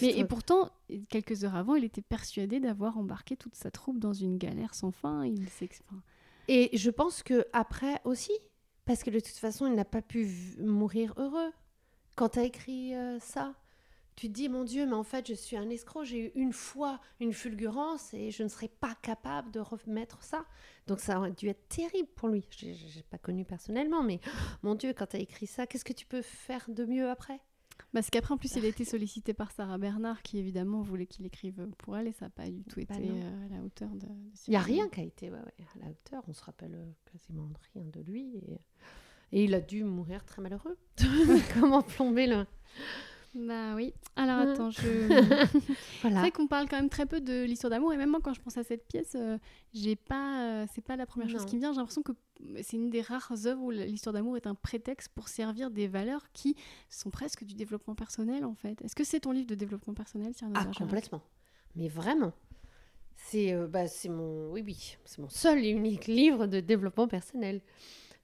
Mais, 0.00 0.18
et 0.18 0.24
pourtant, 0.24 0.70
quelques 1.08 1.44
heures 1.44 1.54
avant, 1.54 1.74
il 1.74 1.84
était 1.84 2.02
persuadé 2.02 2.60
d'avoir 2.60 2.98
embarqué 2.98 3.36
toute 3.36 3.54
sa 3.54 3.70
troupe 3.70 3.98
dans 3.98 4.12
une 4.12 4.38
galère 4.38 4.74
sans 4.74 4.90
fin. 4.90 5.24
Il 5.24 5.48
Et 6.48 6.76
je 6.76 6.90
pense 6.90 7.22
que 7.22 7.46
après 7.52 8.00
aussi, 8.04 8.32
parce 8.84 9.02
que 9.02 9.10
de 9.10 9.20
toute 9.20 9.36
façon, 9.36 9.66
il 9.66 9.74
n'a 9.74 9.84
pas 9.84 10.02
pu 10.02 10.28
mourir 10.58 11.14
heureux. 11.16 11.52
Quand 12.16 12.30
tu 12.30 12.38
as 12.38 12.44
écrit 12.44 12.94
euh, 12.94 13.18
ça, 13.18 13.54
tu 14.16 14.28
te 14.28 14.32
dis, 14.32 14.48
mon 14.48 14.62
Dieu, 14.62 14.86
mais 14.86 14.94
en 14.94 15.02
fait, 15.02 15.26
je 15.26 15.34
suis 15.34 15.56
un 15.56 15.68
escroc. 15.70 16.04
J'ai 16.04 16.26
eu 16.26 16.32
une 16.36 16.52
fois 16.52 17.00
une 17.18 17.32
fulgurance 17.32 18.14
et 18.14 18.30
je 18.30 18.42
ne 18.44 18.48
serais 18.48 18.68
pas 18.68 18.94
capable 19.02 19.50
de 19.50 19.60
remettre 19.60 20.22
ça. 20.22 20.44
Donc 20.86 21.00
ça 21.00 21.18
aurait 21.18 21.32
dû 21.32 21.48
être 21.48 21.68
terrible 21.68 22.08
pour 22.14 22.28
lui. 22.28 22.46
Je 22.56 22.66
n'ai 22.66 23.04
pas 23.10 23.18
connu 23.18 23.44
personnellement, 23.44 24.02
mais 24.02 24.20
mon 24.62 24.74
Dieu, 24.74 24.92
quand 24.92 25.06
tu 25.06 25.16
as 25.16 25.20
écrit 25.20 25.46
ça, 25.46 25.66
qu'est-ce 25.66 25.84
que 25.84 25.92
tu 25.92 26.06
peux 26.06 26.22
faire 26.22 26.64
de 26.68 26.84
mieux 26.84 27.10
après? 27.10 27.40
Parce 27.94 28.10
qu'après, 28.10 28.34
en 28.34 28.36
plus, 28.36 28.54
il 28.56 28.64
a 28.64 28.68
été 28.68 28.84
sollicité 28.84 29.32
par 29.32 29.50
Sarah 29.52 29.78
Bernard, 29.78 30.20
qui 30.22 30.38
évidemment 30.38 30.82
voulait 30.82 31.06
qu'il 31.06 31.24
écrive 31.24 31.66
pour 31.78 31.96
elle, 31.96 32.08
et 32.08 32.12
ça 32.12 32.26
n'a 32.26 32.30
pas 32.30 32.50
du 32.50 32.62
tout 32.64 32.80
Bah 32.86 32.96
été 32.98 33.08
euh, 33.08 33.46
à 33.46 33.56
la 33.56 33.62
hauteur 33.62 33.88
de. 33.90 34.06
Il 34.46 34.50
n'y 34.50 34.56
a 34.56 34.60
rien 34.60 34.88
qui 34.88 35.00
a 35.00 35.04
été 35.04 35.30
ouais, 35.30 35.38
ouais, 35.38 35.64
à 35.76 35.84
la 35.84 35.90
hauteur. 35.90 36.22
On 36.28 36.32
se 36.34 36.42
rappelle 36.44 36.74
euh, 36.74 36.90
quasiment 37.12 37.48
rien 37.72 37.84
de 37.84 38.00
lui. 38.00 38.36
Et, 38.36 38.60
et 39.32 39.44
il 39.44 39.54
a 39.54 39.60
dû 39.60 39.84
mourir 39.84 40.24
très 40.24 40.42
malheureux. 40.42 40.76
Comment 41.54 41.82
plomber 41.82 42.26
le... 42.26 42.44
Bah 43.36 43.74
oui. 43.74 43.92
Alors 44.14 44.44
Ouais. 44.44 44.52
attends, 44.52 44.70
je. 44.70 44.80
C'est 46.02 46.10
vrai 46.10 46.30
qu'on 46.30 46.46
parle 46.46 46.68
quand 46.68 46.76
même 46.76 46.88
très 46.88 47.06
peu 47.06 47.20
de 47.20 47.42
l'histoire 47.44 47.70
d'amour 47.70 47.92
et 47.92 47.96
même 47.96 48.10
moi 48.10 48.20
quand 48.22 48.32
je 48.32 48.40
pense 48.40 48.56
à 48.58 48.62
cette 48.62 48.86
pièce, 48.86 49.16
euh, 49.16 49.38
j'ai 49.72 49.96
pas, 49.96 50.44
euh, 50.62 50.66
c'est 50.72 50.84
pas 50.84 50.94
la 50.94 51.04
première 51.04 51.28
chose 51.28 51.40
Non. 51.40 51.46
qui 51.46 51.56
me 51.56 51.60
vient. 51.60 51.72
J'ai 51.72 51.78
l'impression 51.78 52.02
que 52.02 52.12
c'est 52.62 52.76
une 52.76 52.90
des 52.90 53.00
rares 53.00 53.46
œuvres 53.46 53.62
où 53.62 53.70
l'histoire 53.70 54.12
d'amour 54.12 54.36
est 54.36 54.46
un 54.46 54.54
prétexte 54.54 55.08
pour 55.14 55.28
servir 55.28 55.70
des 55.70 55.86
valeurs 55.86 56.30
qui 56.32 56.56
sont 56.90 57.10
presque 57.10 57.44
du 57.44 57.54
développement 57.54 57.94
personnel 57.94 58.44
en 58.44 58.54
fait. 58.54 58.82
Est-ce 58.82 58.94
que 58.94 59.04
c'est 59.04 59.20
ton 59.20 59.32
livre 59.32 59.46
de 59.46 59.54
développement 59.54 59.94
personnel, 59.94 60.34
Cyrano 60.34 60.54
Ah, 60.58 60.66
complètement. 60.76 61.22
Mais 61.76 61.88
vraiment. 61.88 62.32
C'est 63.16 63.52
euh, 63.52 63.66
bah, 63.68 63.86
c'est 63.86 64.08
mon 64.08 64.50
oui 64.50 64.62
oui, 64.64 64.96
c'est 65.04 65.20
mon 65.20 65.28
seul 65.28 65.64
et 65.64 65.68
unique 65.70 66.06
livre 66.06 66.46
de 66.46 66.60
développement 66.60 67.08
personnel. 67.08 67.62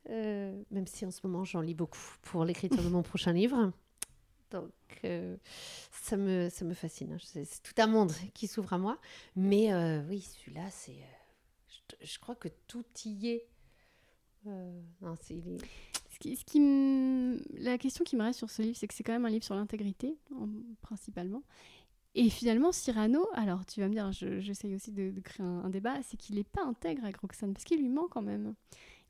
Euh, 0.08 0.60
même 0.70 0.86
si 0.86 1.04
en 1.06 1.10
ce 1.10 1.20
moment 1.26 1.44
j'en 1.44 1.60
lis 1.60 1.74
beaucoup 1.74 1.98
pour 2.22 2.44
l'écriture 2.44 2.82
de 2.82 2.88
mon 2.88 3.02
prochain 3.10 3.32
livre. 3.32 3.72
Donc 4.50 4.72
euh, 5.04 5.36
ça 5.92 6.16
me 6.16 6.48
ça 6.50 6.64
me 6.64 6.74
fascine. 6.74 7.12
hein. 7.12 7.18
C'est 7.22 7.62
tout 7.62 7.74
un 7.78 7.86
monde 7.86 8.12
qui 8.34 8.48
s'ouvre 8.48 8.72
à 8.72 8.78
moi. 8.78 8.98
Mais 9.36 9.72
oui, 10.08 10.20
celui-là 10.22 10.68
c'est 10.70 10.96
je 12.00 12.18
crois 12.18 12.34
que 12.34 12.48
tout 12.66 12.84
y 13.04 13.28
est. 13.28 13.46
Euh, 14.46 14.80
non, 15.02 15.14
est- 15.14 15.64
Ce 16.10 16.18
qui, 16.18 16.36
ce 16.36 16.44
qui 16.44 16.60
me- 16.60 17.40
La 17.62 17.78
question 17.78 18.04
qui 18.04 18.16
me 18.16 18.22
reste 18.22 18.38
sur 18.38 18.50
ce 18.50 18.62
livre, 18.62 18.76
c'est 18.76 18.86
que 18.88 18.94
c'est 18.94 19.02
quand 19.02 19.12
même 19.12 19.24
un 19.26 19.30
livre 19.30 19.44
sur 19.44 19.54
l'intégrité, 19.54 20.16
en- 20.34 20.48
principalement. 20.82 21.42
Et 22.14 22.28
finalement, 22.30 22.72
Cyrano, 22.72 23.26
alors 23.34 23.64
tu 23.66 23.80
vas 23.80 23.88
me 23.88 23.92
dire, 23.94 24.10
je- 24.12 24.40
j'essaye 24.40 24.74
aussi 24.74 24.92
de, 24.92 25.10
de 25.10 25.20
créer 25.20 25.46
un, 25.46 25.60
un 25.64 25.70
débat, 25.70 26.02
c'est 26.02 26.16
qu'il 26.16 26.36
n'est 26.36 26.44
pas 26.44 26.64
intègre 26.64 27.04
avec 27.04 27.18
Roxane, 27.18 27.52
parce 27.52 27.64
qu'il 27.64 27.80
lui 27.80 27.88
ment 27.88 28.08
quand 28.08 28.22
même. 28.22 28.54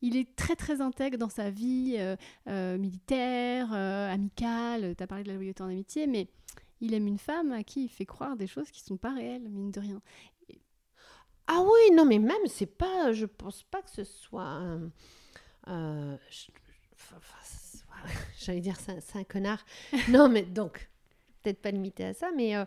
Il 0.02 0.16
est 0.16 0.34
très 0.36 0.56
très 0.56 0.80
intègre 0.80 1.18
dans 1.18 1.28
sa 1.28 1.50
vie 1.50 1.96
euh, 1.98 2.16
euh, 2.48 2.78
militaire, 2.78 3.72
euh, 3.72 4.12
amicale, 4.12 4.94
tu 4.96 5.02
as 5.02 5.06
parlé 5.06 5.24
de 5.24 5.28
la 5.28 5.34
loyauté 5.34 5.62
en 5.62 5.66
amitié, 5.68 6.06
mais 6.06 6.28
il 6.80 6.94
aime 6.94 7.06
une 7.06 7.18
femme 7.18 7.52
à 7.52 7.64
qui 7.64 7.84
il 7.84 7.88
fait 7.88 8.06
croire 8.06 8.36
des 8.36 8.46
choses 8.46 8.70
qui 8.70 8.82
sont 8.82 8.96
pas 8.98 9.14
réelles, 9.14 9.48
mine 9.48 9.70
de 9.70 9.80
rien. 9.80 10.02
Ah 11.46 11.62
oui, 11.64 11.94
non, 11.94 12.04
mais 12.04 12.18
même, 12.18 12.46
c'est 12.46 12.66
pas. 12.66 13.12
Je 13.12 13.26
pense 13.26 13.62
pas 13.64 13.82
que 13.82 13.90
ce 13.90 14.04
soit. 14.04 14.78
Euh, 15.70 16.16
J'allais 18.38 18.60
dire, 18.60 18.76
c'est 18.80 19.18
un, 19.18 19.24
connard. 19.24 19.64
non, 20.08 20.28
mais 20.28 20.42
donc, 20.42 20.88
peut-être 21.42 21.60
pas 21.60 21.70
limité 21.70 22.04
à 22.06 22.14
ça, 22.14 22.30
mais. 22.34 22.56
euh, 22.56 22.64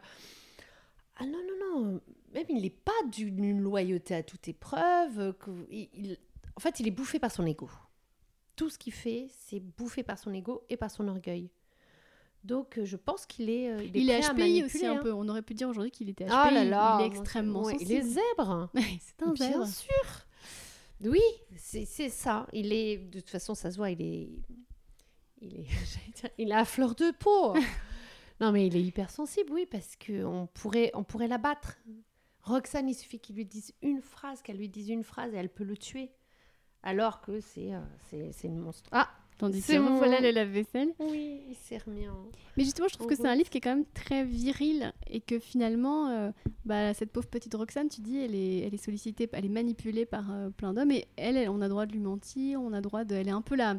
ah 1.17 1.25
non, 1.25 1.39
non, 1.39 1.81
non. 1.81 2.01
Même, 2.33 2.45
il 2.49 2.61
n'est 2.61 2.69
pas 2.69 2.91
d'une 3.11 3.59
loyauté 3.61 4.15
à 4.15 4.23
toute 4.23 4.47
épreuve. 4.47 5.19
euh, 5.19 5.33
que, 5.33 5.51
il- 5.69 5.89
il- 5.93 6.17
en 6.55 6.59
fait, 6.59 6.79
il 6.79 6.87
est 6.87 6.91
bouffé 6.91 7.19
par 7.19 7.31
son 7.31 7.45
ego. 7.45 7.69
Tout 8.55 8.69
ce 8.69 8.77
qu'il 8.77 8.93
fait, 8.93 9.27
c'est 9.31 9.59
bouffé 9.59 10.03
par 10.03 10.17
son 10.19 10.31
ego 10.33 10.63
et 10.69 10.77
par 10.77 10.91
son 10.91 11.07
orgueil. 11.07 11.49
Donc, 12.43 12.79
je 12.83 12.97
pense 12.97 13.25
qu'il 13.25 13.49
est. 13.49 13.71
euh, 13.71 13.83
il 13.83 13.95
est, 13.97 14.01
Il 14.01 14.09
est 14.11 14.19
HPI 14.21 14.63
aussi 14.65 14.85
un 14.85 14.97
hein. 14.97 14.99
peu, 15.01 15.11
on 15.13 15.27
aurait 15.29 15.41
pu 15.41 15.53
dire 15.55 15.69
aujourd'hui 15.69 15.91
qu'il 15.91 16.09
était 16.09 16.25
HPI, 16.25 16.33
Ah 16.35 16.51
là 16.51 16.63
là, 16.65 16.97
il 16.99 17.03
est 17.03 17.07
extrêmement 17.07 17.63
ouais, 17.63 17.73
sensible. 17.73 17.91
Il 17.91 17.97
est 17.97 18.01
zèbre. 18.01 18.69
c'est 18.99 19.23
un 19.23 19.31
Bien 19.31 19.51
zèbre. 19.51 19.67
sûr. 19.67 20.25
Oui, 21.05 21.21
c'est 21.57 21.85
ça. 22.09 22.47
Il 22.53 22.71
est, 22.73 22.97
de 22.97 23.19
toute 23.19 23.29
façon, 23.29 23.55
ça 23.55 23.71
se 23.71 23.77
voit, 23.77 23.91
il 23.91 24.01
est, 24.01 24.29
il 25.41 25.59
est, 25.59 25.67
il 26.37 26.51
a 26.51 26.59
à 26.59 26.65
fleur 26.65 26.95
de 26.95 27.11
peau. 27.11 27.55
Non, 28.41 28.51
mais 28.51 28.67
il 28.67 28.75
est 28.75 28.81
hypersensible, 28.81 29.53
oui, 29.53 29.67
parce 29.69 29.95
qu'on 29.95 30.49
pourrait, 30.53 30.91
on 30.95 31.03
pourrait 31.03 31.27
la 31.27 31.37
battre. 31.37 31.77
Roxane, 32.41 32.89
il 32.89 32.95
suffit 32.95 33.19
qu'il 33.19 33.35
lui 33.35 33.45
dise 33.45 33.73
une 33.81 34.01
phrase, 34.01 34.41
qu'elle 34.41 34.57
lui 34.57 34.67
dise 34.67 34.89
une 34.89 35.03
phrase 35.03 35.33
et 35.33 35.37
elle 35.37 35.53
peut 35.53 35.63
le 35.63 35.77
tuer. 35.77 36.11
Alors 36.81 37.21
que 37.21 37.39
c'est 37.39 37.73
euh, 37.73 37.79
c'est 38.09 38.33
c'est 38.33 38.47
une 38.47 38.59
monstre. 38.59 38.89
Ah 38.91 39.09
Tandis 39.43 39.60
C'est 39.62 39.75
que 39.75 39.82
mon- 39.82 39.97
voilà 39.97 40.21
le 40.21 40.32
lave-vaisselle. 40.32 40.93
Oui, 40.99 41.41
il 41.49 41.56
s'est 41.56 41.77
remis 41.77 42.08
en... 42.08 42.29
Mais 42.56 42.63
justement, 42.63 42.88
je 42.88 42.93
trouve 42.93 43.08
que 43.08 43.15
c'est 43.15 43.27
un 43.27 43.36
livre 43.36 43.49
qui 43.49 43.58
est 43.58 43.62
quand 43.62 43.75
même 43.75 43.84
très 43.93 44.23
viril 44.23 44.93
et 45.10 45.19
que 45.19 45.38
finalement, 45.38 46.08
euh, 46.08 46.32
bah, 46.63 46.93
cette 46.93 47.12
pauvre 47.12 47.27
petite 47.27 47.53
Roxane, 47.53 47.89
tu 47.89 47.99
dis, 47.99 48.19
elle 48.19 48.36
est, 48.36 48.60
elle 48.60 48.73
est 48.73 48.77
sollicitée, 48.84 49.27
elle 49.34 49.43
est 49.43 49.49
manipulée 49.49 50.06
par 50.06 50.32
euh, 50.32 50.49
plein 50.49 50.73
d'hommes 50.73 50.91
et 50.91 51.08
elle, 51.17 51.36
elle, 51.36 51.49
on 51.49 51.60
a 51.62 51.67
droit 51.67 51.86
de 51.86 51.91
lui 51.91 51.99
mentir, 51.99 52.62
on 52.62 52.71
a 52.71 52.79
droit 52.79 53.03
de, 53.03 53.15
elle 53.15 53.27
est 53.27 53.32
un 53.32 53.41
peu 53.41 53.56
là. 53.56 53.75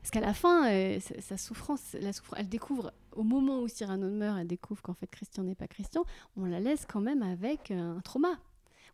Parce 0.00 0.10
qu'à 0.12 0.20
la 0.20 0.32
fin, 0.32 0.70
euh, 0.70 0.98
sa, 1.00 1.20
sa 1.20 1.36
souffrance, 1.36 1.94
la 2.00 2.14
souffrance, 2.14 2.38
elle 2.40 2.48
découvre 2.48 2.90
au 3.12 3.22
moment 3.22 3.60
où 3.60 3.68
Cyrano 3.68 4.08
meurt, 4.08 4.38
elle 4.40 4.46
découvre 4.46 4.80
qu'en 4.80 4.94
fait 4.94 5.08
Christian 5.08 5.42
n'est 5.42 5.54
pas 5.54 5.66
Christian. 5.66 6.04
On 6.38 6.46
la 6.46 6.58
laisse 6.60 6.86
quand 6.86 7.00
même 7.00 7.22
avec 7.22 7.70
un 7.70 8.00
trauma. 8.02 8.30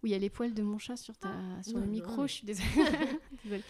Oui, 0.02 0.10
il 0.10 0.12
y 0.14 0.16
a 0.16 0.18
les 0.18 0.30
poils 0.30 0.52
de 0.52 0.62
mon 0.62 0.78
chat 0.78 0.96
sur, 0.96 1.16
ta, 1.16 1.28
sur 1.62 1.74
non, 1.74 1.80
le 1.80 1.86
non, 1.86 1.92
micro, 1.92 2.22
mais- 2.22 2.28
je 2.28 2.32
suis 2.32 2.46
désolée. 2.46 2.66
Désolée. 3.44 3.62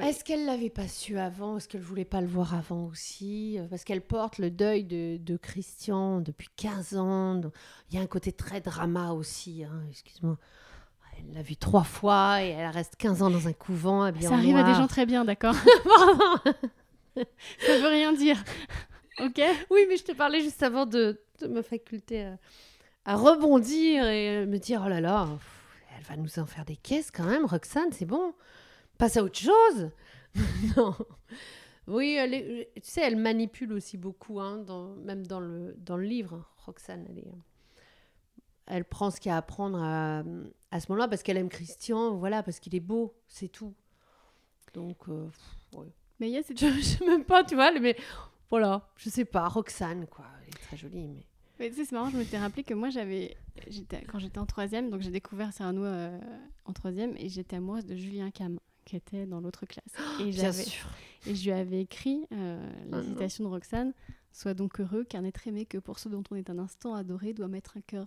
Est-ce 0.00 0.24
qu'elle 0.24 0.46
l'avait 0.46 0.70
pas 0.70 0.88
su 0.88 1.18
avant? 1.18 1.58
Est-ce 1.58 1.68
qu'elle 1.68 1.82
voulait 1.82 2.04
pas 2.06 2.20
le 2.22 2.26
voir 2.26 2.54
avant 2.54 2.86
aussi? 2.86 3.58
Euh, 3.58 3.66
Parce 3.68 3.84
qu'elle 3.84 4.00
porte 4.00 4.38
le 4.38 4.50
deuil 4.50 4.84
de, 4.84 5.18
de 5.18 5.36
Christian 5.36 6.20
depuis 6.20 6.48
15 6.56 6.96
ans. 6.96 7.34
donc 7.34 7.52
Il 7.90 7.96
y 7.96 7.98
a 7.98 8.02
un 8.02 8.06
côté 8.06 8.32
très 8.32 8.60
drama 8.62 9.12
aussi. 9.12 9.64
hein, 9.64 9.82
Excuse-moi. 9.90 10.38
Elle 11.18 11.34
l'a 11.34 11.42
vu 11.42 11.56
trois 11.56 11.84
fois 11.84 12.42
et 12.42 12.48
elle 12.48 12.70
reste 12.70 12.96
15 12.96 13.22
ans 13.22 13.28
dans 13.30 13.46
un 13.48 13.52
couvent. 13.52 14.02
habillée 14.02 14.28
Ça 14.28 14.32
en 14.34 14.38
arrive 14.38 14.56
à 14.56 14.62
des 14.62 14.72
gens 14.74 14.86
très 14.86 15.04
bien, 15.04 15.24
d'accord? 15.26 15.54
Ça 17.14 17.78
veut 17.78 17.88
rien 17.88 18.12
dire. 18.12 18.42
Ok? 19.20 19.40
Oui, 19.70 19.84
mais 19.90 19.98
je 19.98 20.04
te 20.04 20.12
parlais 20.12 20.40
juste 20.40 20.62
avant 20.62 20.86
de, 20.86 21.20
de 21.42 21.46
ma 21.46 21.62
faculté 21.62 22.24
à, 22.24 22.38
à 23.04 23.14
rebondir 23.14 24.06
et 24.08 24.46
me 24.46 24.56
dire 24.56 24.82
oh 24.84 24.88
là 24.88 25.02
là, 25.02 25.28
elle 25.96 26.02
va 26.04 26.16
nous 26.16 26.38
en 26.38 26.46
faire 26.46 26.64
des 26.64 26.76
caisses 26.76 27.10
quand 27.10 27.24
même, 27.26 27.44
Roxane, 27.44 27.92
c'est 27.92 28.06
bon. 28.06 28.32
Passe 29.02 29.16
à 29.16 29.24
autre 29.24 29.36
chose. 29.40 29.90
non. 30.76 30.94
Oui, 31.88 32.12
elle 32.12 32.34
est- 32.34 32.70
tu 32.76 32.82
sais, 32.88 33.00
elle 33.00 33.16
manipule 33.16 33.72
aussi 33.72 33.96
beaucoup, 33.96 34.38
hein, 34.38 34.58
dans, 34.58 34.94
même 34.94 35.26
dans 35.26 35.40
le, 35.40 35.74
dans 35.78 35.96
le 35.96 36.04
livre. 36.04 36.46
Roxane, 36.58 37.04
elle, 37.10 37.18
est, 37.18 37.32
elle 38.68 38.84
prend 38.84 39.10
ce 39.10 39.18
qu'il 39.18 39.30
y 39.30 39.32
a 39.32 39.34
à 39.34 39.38
apprendre 39.38 39.82
à, 39.82 40.22
à 40.70 40.78
ce 40.78 40.88
moment-là 40.88 41.08
parce 41.08 41.24
qu'elle 41.24 41.36
aime 41.36 41.48
Christian, 41.48 42.14
voilà, 42.14 42.44
parce 42.44 42.60
qu'il 42.60 42.76
est 42.76 42.80
beau, 42.80 43.12
c'est 43.26 43.48
tout. 43.48 43.74
Donc, 44.72 45.08
euh, 45.08 45.28
ouais. 45.72 45.92
Mais 46.20 46.28
il 46.28 46.34
y 46.34 46.38
a 46.38 46.44
cette 46.44 46.60
je, 46.60 46.68
je 46.68 46.80
sais 46.80 47.04
même 47.04 47.24
pas, 47.24 47.42
tu 47.42 47.56
vois, 47.56 47.72
mais 47.80 47.96
voilà, 48.50 48.88
je 48.94 49.10
sais 49.10 49.24
pas, 49.24 49.48
Roxane, 49.48 50.06
quoi, 50.06 50.26
elle 50.42 50.50
est 50.50 50.62
très 50.62 50.76
jolie, 50.76 51.08
mais. 51.08 51.26
Mais 51.58 51.70
tu 51.70 51.74
sais, 51.74 51.86
c'est 51.86 51.96
marrant, 51.96 52.10
je 52.10 52.18
m'étais 52.18 52.38
rappelé 52.38 52.62
que 52.62 52.74
moi, 52.74 52.90
j'avais, 52.90 53.36
j'étais, 53.66 54.02
quand 54.04 54.20
j'étais 54.20 54.38
en 54.38 54.46
troisième, 54.46 54.90
donc 54.90 55.00
j'ai 55.00 55.10
découvert 55.10 55.52
Cyrano 55.52 55.84
euh, 55.84 56.20
en 56.66 56.72
troisième, 56.72 57.16
et 57.16 57.28
j'étais 57.28 57.56
amoureuse 57.56 57.84
de 57.84 57.96
Julien 57.96 58.30
Cam, 58.30 58.60
qui 58.84 58.96
était 58.96 59.26
dans 59.26 59.40
l'autre 59.40 59.66
classe. 59.66 59.84
Et, 60.20 60.24
Bien 60.30 60.32
j'avais, 60.50 60.62
sûr. 60.64 60.88
et 61.26 61.34
je 61.34 61.44
lui 61.44 61.52
avais 61.52 61.80
écrit 61.82 62.26
euh, 62.32 62.70
la 62.90 62.98
Ah 62.98 63.02
non. 63.02 63.08
citation 63.08 63.44
de 63.44 63.48
Roxane 63.48 63.92
Sois 64.34 64.54
donc 64.54 64.80
heureux, 64.80 65.04
car 65.04 65.20
n'être 65.20 65.46
aimé 65.46 65.66
que 65.66 65.76
pour 65.76 65.98
ceux 65.98 66.08
dont 66.08 66.22
on 66.30 66.36
est 66.36 66.48
un 66.48 66.58
instant 66.58 66.94
adoré 66.94 67.34
doit 67.34 67.48
mettre 67.48 67.76
un 67.76 67.82
cœur 67.82 68.06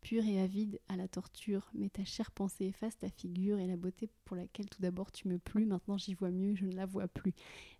pur 0.00 0.24
et 0.24 0.40
avide 0.40 0.78
à 0.88 0.96
la 0.96 1.06
torture. 1.06 1.68
Mais 1.74 1.90
ta 1.90 2.02
chère 2.04 2.30
pensée 2.30 2.64
efface 2.66 2.96
ta 2.96 3.10
figure 3.10 3.58
et 3.58 3.66
la 3.66 3.76
beauté 3.76 4.08
pour 4.24 4.36
laquelle 4.36 4.70
tout 4.70 4.80
d'abord 4.80 5.12
tu 5.12 5.28
me 5.28 5.38
plus. 5.38 5.66
Maintenant 5.66 5.98
j'y 5.98 6.14
vois 6.14 6.30
mieux, 6.30 6.54
je 6.54 6.64
ne 6.64 6.72
la 6.74 6.86
vois 6.86 7.08
plus. 7.08 7.34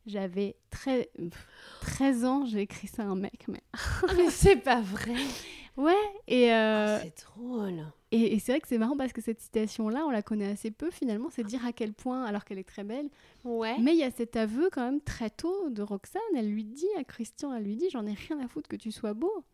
J'avais 0.06 0.56
très, 0.68 1.10
pff, 1.16 1.46
13 1.80 2.24
ans, 2.26 2.44
j'ai 2.44 2.60
écrit 2.60 2.86
ça 2.88 3.02
à 3.04 3.06
un 3.06 3.16
mec, 3.16 3.46
mais 3.48 3.62
mais 4.16 4.28
c'est 4.30 4.56
pas 4.56 4.82
vrai. 4.82 5.14
Ouais, 5.76 5.94
et, 6.26 6.52
euh, 6.54 6.96
Ah, 6.98 7.00
c'est 7.02 7.24
drôle. 7.26 7.84
et, 8.10 8.34
et 8.34 8.38
c'est 8.38 8.52
vrai 8.52 8.60
que 8.60 8.68
c'est 8.68 8.78
marrant 8.78 8.96
parce 8.96 9.12
que 9.12 9.20
cette 9.20 9.40
citation-là, 9.40 10.06
on 10.06 10.10
la 10.10 10.22
connaît 10.22 10.46
assez 10.50 10.70
peu 10.70 10.90
finalement, 10.90 11.28
c'est 11.30 11.44
dire 11.44 11.66
à 11.66 11.72
quel 11.72 11.92
point, 11.92 12.24
alors 12.24 12.44
qu'elle 12.46 12.58
est 12.58 12.64
très 12.68 12.82
belle, 12.84 13.10
Ouais. 13.44 13.76
mais 13.78 13.92
il 13.92 13.98
y 13.98 14.02
a 14.04 14.10
cet 14.10 14.36
aveu 14.36 14.70
quand 14.72 14.82
même 14.84 15.02
très 15.02 15.28
tôt 15.28 15.68
de 15.68 15.82
Roxane, 15.82 16.22
elle 16.34 16.48
lui 16.50 16.64
dit 16.64 16.88
à 16.98 17.04
Christian, 17.04 17.52
elle 17.54 17.64
lui 17.64 17.76
dit, 17.76 17.90
j'en 17.90 18.06
ai 18.06 18.14
rien 18.14 18.40
à 18.40 18.48
foutre 18.48 18.68
que 18.68 18.76
tu 18.76 18.90
sois 18.90 19.12
beau. 19.12 19.44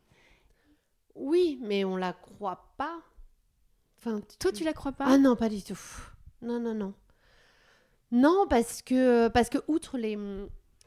Oui, 1.15 1.59
mais 1.63 1.85
on 1.85 1.97
la 1.97 2.13
croit 2.13 2.73
pas. 2.77 3.01
Enfin, 3.99 4.21
Toi, 4.39 4.53
tu 4.53 4.65
la 4.65 4.73
crois 4.73 4.93
pas? 4.93 5.05
Ah 5.09 5.19
non, 5.19 5.37
pas 5.37 5.49
du 5.49 5.63
tout. 5.63 5.79
Non, 6.41 6.59
non, 6.61 6.75
non. 6.75 6.95
Non, 8.11 8.47
parce 8.49 8.83
que, 8.83 9.29
parce 9.29 9.49
que 9.49 9.59
outre 9.69 9.99
les, 9.99 10.19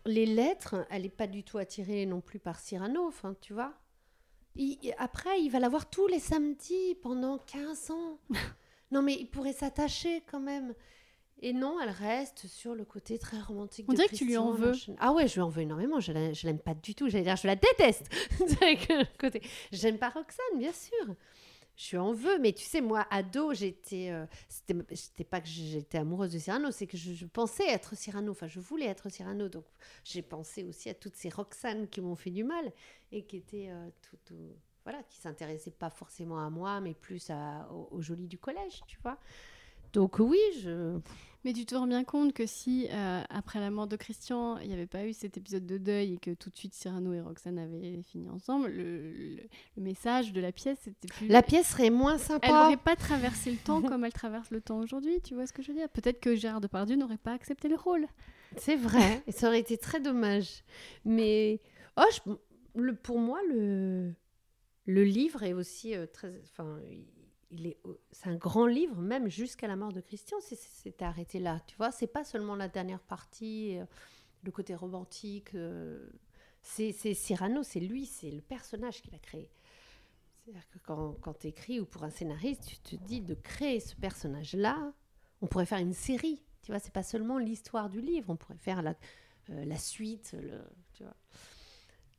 les 0.06 0.26
lettres, 0.26 0.86
elle 0.90 1.04
n'est 1.04 1.10
pas 1.10 1.28
du 1.28 1.44
tout 1.44 1.58
attirée 1.58 2.06
non 2.06 2.22
plus 2.22 2.40
par 2.40 2.60
Cyrano, 2.60 3.06
enfin, 3.08 3.36
tu 3.42 3.54
vois. 3.54 3.74
Il- 4.56 4.94
après, 4.98 5.42
il 5.42 5.50
va 5.50 5.60
la 5.60 5.70
voir 5.70 5.90
tous 5.90 6.08
les 6.08 6.20
samedis 6.20 6.96
pendant 7.02 7.38
15 7.40 7.92
ans. 7.92 8.20
non, 8.92 9.02
mais 9.02 9.14
il 9.20 9.28
pourrait 9.28 9.54
s'attacher 9.54 10.24
quand 10.32 10.40
même. 10.40 10.74
Et 11.42 11.52
non, 11.52 11.78
elle 11.82 11.90
reste 11.90 12.48
sur 12.48 12.74
le 12.76 12.86
côté 12.86 13.20
très 13.20 13.40
romantique 13.40 13.86
On 13.90 13.92
de 13.92 13.98
dirait 13.98 14.08
que 14.08 14.16
tu 14.16 14.26
lui 14.26 14.38
en 14.38 14.52
veux. 14.52 14.72
Ah 15.00 15.12
ouais, 15.12 15.28
je 15.28 15.34
lui 15.36 15.42
en 15.42 15.50
veux 15.50 15.64
énormément. 15.64 16.00
Je 16.00 16.14
la- 16.14 16.32
je 16.34 16.48
l'aime 16.48 16.60
pas 16.60 16.74
du 16.74 16.96
tout. 16.96 17.10
J'allais 17.10 17.26
dire, 17.26 17.36
je 17.36 17.46
la 17.48 17.56
déteste. 17.58 18.08
Côté. 19.20 19.42
J'aime 19.72 19.98
pas 19.98 20.10
Roxane, 20.10 20.58
bien 20.58 20.72
sûr. 20.72 21.14
Je 21.76 21.92
lui 21.92 21.98
en 21.98 22.14
veux, 22.14 22.40
mais 22.40 22.54
tu 22.54 22.64
sais, 22.64 22.80
moi, 22.82 23.06
ado, 23.10 23.54
j'étais. 23.54 24.10
euh, 24.10 24.26
c'était 24.48 25.24
pas 25.26 25.42
que 25.42 25.48
j'étais 25.48 25.98
amoureuse 25.98 26.32
de 26.32 26.40
Cyrano, 26.40 26.72
c'est 26.72 26.88
que 26.88 26.96
je, 26.98 27.26
pensais 27.26 27.68
être 27.68 27.96
Cyrano. 27.96 28.32
Enfin, 28.32 28.48
je 28.48 28.60
voulais 28.60 28.86
être 28.86 29.10
Cyrano. 29.10 29.50
Donc, 29.50 29.66
j'ai 30.04 30.22
pensé 30.22 30.64
aussi 30.64 30.90
à 30.90 30.94
toutes 30.94 31.16
ces 31.16 31.30
Roxane 31.30 31.88
qui 31.90 32.00
m'ont 32.02 32.16
fait 32.16 32.32
du 32.32 32.44
mal 32.44 32.72
et 33.12 33.26
qui 33.26 33.38
étaient 33.38 33.70
euh, 33.70 33.90
Voilà, 34.86 35.04
qui 35.04 35.18
s'intéressaient 35.18 35.72
pas 35.72 35.90
forcément 35.90 36.40
à 36.40 36.50
moi, 36.50 36.80
mais 36.80 36.94
plus 36.94 37.30
à, 37.30 37.68
au, 37.72 37.90
au 37.92 38.02
joli 38.02 38.28
du 38.28 38.38
collège, 38.38 38.82
tu 38.88 38.98
vois. 39.04 39.20
Donc, 39.96 40.20
oui, 40.20 40.38
je. 40.62 41.00
Mais 41.44 41.54
tu 41.54 41.64
te 41.68 41.76
rends 41.76 41.86
bien 41.86 42.04
compte 42.04 42.34
que 42.34 42.48
si, 42.48 42.88
euh, 42.92 43.22
après 43.30 43.60
la 43.60 43.70
mort 43.70 43.86
de 43.86 43.96
Christian, 43.96 44.58
il 44.58 44.68
n'y 44.68 44.74
avait 44.74 44.88
pas 44.88 45.06
eu 45.06 45.14
cet 45.14 45.38
épisode 45.38 45.64
de 45.68 45.78
deuil 45.78 46.14
et 46.14 46.18
que 46.18 46.32
tout 46.34 46.50
de 46.50 46.56
suite 46.56 46.74
Cyrano 46.74 47.14
et 47.14 47.22
Roxane 47.22 47.60
avaient 47.60 48.02
fini 48.02 48.28
ensemble, 48.30 48.68
le, 48.70 49.12
le- 49.12 49.44
le 49.78 49.84
message 49.84 50.34
de 50.34 50.42
la 50.42 50.52
pièce, 50.52 50.80
c'était 50.82 51.08
plus... 51.08 51.28
La 51.28 51.44
pièce 51.44 51.68
serait 51.70 51.92
moins 51.92 52.16
Elle 52.16 52.20
sympa. 52.20 52.48
n'aurait 52.48 52.78
pas 52.78 52.96
traversé 52.96 53.52
le 53.52 53.58
temps 53.58 53.84
comme 53.84 54.04
elle 54.06 54.12
traverse 54.14 54.50
le 54.50 54.60
temps 54.60 54.80
aujourd'hui, 54.80 55.22
tu 55.22 55.36
vois 55.36 55.46
ce 55.46 55.54
que 55.54 55.62
je 55.62 55.68
veux 55.72 55.78
dire? 55.78 55.88
Peut-être 55.90 56.20
que 56.20 56.36
Gérard 56.36 56.62
Depardieu 56.62 56.96
n'aurait 56.96 57.18
pas 57.20 57.34
accepté 57.34 57.68
le 57.68 57.76
rôle. 57.76 58.08
C'est 58.58 58.76
vrai, 58.76 59.22
et 59.28 59.32
ça 59.32 59.46
aurait 59.48 59.60
été 59.60 59.78
très 59.78 60.00
dommage. 60.00 60.64
Mais 61.06 61.62
oh, 61.98 62.04
je- 62.12 62.32
le, 62.82 62.96
pour 62.96 63.20
moi, 63.20 63.40
le, 63.48 64.14
le 64.88 65.04
livre 65.04 65.44
est 65.44 65.54
aussi 65.54 65.94
euh, 65.94 66.08
très. 66.08 66.32
Enfin, 66.44 66.80
c'est 68.12 68.30
un 68.30 68.36
grand 68.36 68.66
livre, 68.66 68.98
même 68.98 69.30
jusqu'à 69.30 69.68
la 69.68 69.76
mort 69.76 69.92
de 69.92 70.02
Christian. 70.02 70.38
C'est, 70.42 71.02
arrêté 71.02 71.40
là, 71.40 71.60
tu 71.68 71.76
vois. 71.78 71.92
C'est 71.92 72.08
pas 72.08 72.24
seulement 72.24 72.56
la 72.56 72.68
dernière 72.68 73.02
partie, 73.02 73.78
euh, 73.78 73.86
le 74.44 74.52
côté 74.52 74.76
romantique. 74.76 75.56
euh, 75.56 76.10
c'est, 76.62 76.92
Cyrano, 76.92 77.64
c'est 77.64 77.80
lui, 77.80 78.06
c'est 78.06 78.32
le 78.32 78.42
personnage 78.42 79.02
qu'il 79.02 79.14
a 79.14 79.20
créé. 79.20 79.50
C'est-à-dire 80.44 80.68
que 80.70 80.80
quand, 80.80 81.14
quand 81.22 81.34
tu 81.40 81.48
écris 81.48 81.80
ou 81.80 81.86
pour 81.86 82.04
un 82.04 82.10
scénariste, 82.10 82.66
tu 82.66 82.78
te 82.78 82.96
dis 83.04 83.22
de 83.22 83.36
créer 83.36 83.80
ce 83.80 83.96
personnage-là, 83.96 84.94
on 85.42 85.48
pourrait 85.48 85.66
faire 85.66 85.80
une 85.80 85.94
série. 85.94 86.44
Tu 86.64 86.72
vois, 86.72 86.80
c'est 86.80 86.94
pas 86.94 87.04
seulement 87.04 87.38
l'histoire 87.38 87.90
du 87.90 88.02
livre, 88.02 88.30
on 88.30 88.36
pourrait 88.36 88.58
faire 88.58 88.82
la, 88.82 88.96
euh, 89.52 89.66
la 89.66 89.78
suite, 89.78 90.36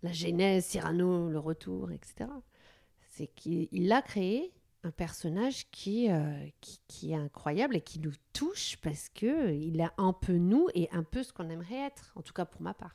la 0.02 0.12
genèse, 0.12 0.66
Cyrano, 0.66 1.28
le 1.28 1.38
retour, 1.38 1.90
etc. 1.90 2.30
C'est 3.08 3.26
qu'il 3.26 3.68
il 3.72 3.90
a 3.90 4.02
créé 4.02 4.52
un 4.86 4.90
personnage 4.92 5.68
qui, 5.70 6.10
euh, 6.10 6.32
qui, 6.60 6.80
qui 6.88 7.10
est 7.12 7.16
incroyable 7.16 7.76
et 7.76 7.80
qui 7.80 7.98
nous 7.98 8.12
touche 8.32 8.76
parce 8.82 9.08
que 9.08 9.52
il 9.52 9.80
a 9.80 9.92
un 9.98 10.12
peu 10.12 10.34
nous 10.34 10.68
et 10.74 10.88
un 10.92 11.02
peu 11.02 11.22
ce 11.22 11.32
qu'on 11.32 11.48
aimerait 11.50 11.86
être, 11.86 12.12
en 12.16 12.22
tout 12.22 12.32
cas 12.32 12.44
pour 12.44 12.62
ma 12.62 12.72
part. 12.74 12.94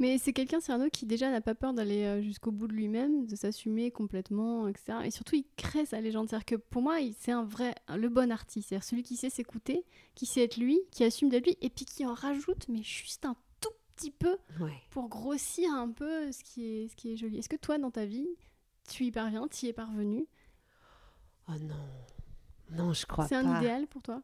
Mais 0.00 0.18
c'est 0.18 0.32
quelqu'un, 0.32 0.58
Cyrano, 0.58 0.88
qui 0.90 1.06
déjà 1.06 1.30
n'a 1.30 1.40
pas 1.40 1.54
peur 1.54 1.72
d'aller 1.72 2.02
euh, 2.02 2.20
jusqu'au 2.20 2.50
bout 2.50 2.66
de 2.66 2.72
lui-même, 2.72 3.26
de 3.26 3.36
s'assumer 3.36 3.92
complètement, 3.92 4.66
etc. 4.66 4.98
Et 5.04 5.12
surtout, 5.12 5.36
il 5.36 5.44
crée 5.56 5.86
sa 5.86 6.00
légende. 6.00 6.28
C'est-à-dire 6.28 6.46
que 6.46 6.56
pour 6.56 6.82
moi, 6.82 6.96
c'est 7.20 7.30
un 7.30 7.44
vrai, 7.44 7.76
le 7.96 8.08
bon 8.08 8.32
artiste. 8.32 8.70
C'est-à-dire 8.70 8.84
celui 8.84 9.04
qui 9.04 9.14
sait 9.14 9.30
s'écouter, 9.30 9.84
qui 10.16 10.26
sait 10.26 10.42
être 10.42 10.56
lui, 10.56 10.80
qui 10.90 11.04
assume 11.04 11.28
d'être 11.28 11.46
lui, 11.46 11.56
et 11.60 11.70
puis 11.70 11.84
qui 11.84 12.04
en 12.04 12.12
rajoute, 12.14 12.66
mais 12.68 12.82
juste 12.82 13.24
un 13.24 13.36
tout 13.60 13.70
petit 13.94 14.10
peu 14.10 14.36
Ouais. 14.60 14.72
pour 14.90 15.08
grossir 15.08 15.72
un 15.72 15.88
peu 15.92 16.32
ce 16.32 16.42
qui 16.42 16.64
est, 16.64 16.88
ce 16.88 16.96
qui 16.96 17.12
est 17.12 17.16
joli. 17.16 17.38
Est-ce 17.38 17.48
que 17.48 17.54
toi, 17.54 17.78
dans 17.78 17.92
ta 17.92 18.04
vie, 18.04 18.26
tu 18.90 19.04
y 19.04 19.12
parviens, 19.12 19.46
tu 19.46 19.66
y 19.66 19.68
es 19.68 19.72
parvenu? 19.72 20.26
Oh 21.48 21.52
non, 21.60 21.74
non, 22.84 22.92
je 22.94 23.06
crois 23.06 23.26
C'est 23.28 23.40
pas. 23.42 23.46
un 23.48 23.58
idéal 23.60 23.86
pour 23.86 24.02
toi? 24.02 24.22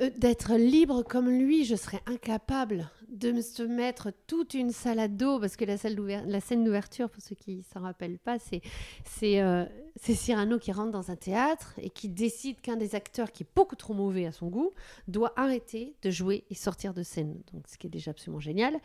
Euh, 0.00 0.10
D'être 0.16 0.54
libre 0.56 1.02
comme 1.04 1.28
lui, 1.30 1.64
je 1.64 1.76
serais 1.76 2.00
incapable 2.06 2.90
de 3.08 3.30
me 3.30 3.40
se 3.42 3.62
mettre 3.62 4.12
toute 4.26 4.54
une 4.54 4.72
salade 4.72 5.16
d'eau, 5.16 5.38
parce 5.38 5.54
que 5.56 5.64
la, 5.64 5.76
salle 5.76 5.94
d'ouver- 5.94 6.22
la 6.26 6.40
scène 6.40 6.64
d'ouverture, 6.64 7.08
pour 7.08 7.22
ceux 7.22 7.36
qui 7.36 7.56
ne 7.58 7.62
s'en 7.62 7.80
rappellent 7.80 8.18
pas, 8.18 8.40
c'est 8.40 8.60
c'est 9.04 9.40
euh, 9.40 9.64
c'est 9.94 10.14
Cyrano 10.14 10.58
qui 10.58 10.72
rentre 10.72 10.90
dans 10.90 11.12
un 11.12 11.16
théâtre 11.16 11.74
et 11.78 11.90
qui 11.90 12.08
décide 12.08 12.60
qu'un 12.60 12.74
des 12.76 12.96
acteurs, 12.96 13.30
qui 13.30 13.44
est 13.44 13.48
beaucoup 13.54 13.76
trop 13.76 13.94
mauvais 13.94 14.26
à 14.26 14.32
son 14.32 14.48
goût, 14.48 14.72
doit 15.06 15.32
arrêter 15.36 15.94
de 16.02 16.10
jouer 16.10 16.44
et 16.50 16.56
sortir 16.56 16.92
de 16.92 17.04
scène. 17.04 17.40
Donc, 17.52 17.68
ce 17.68 17.78
qui 17.78 17.86
est 17.86 17.90
déjà 17.90 18.10
absolument 18.10 18.40
génial. 18.40 18.76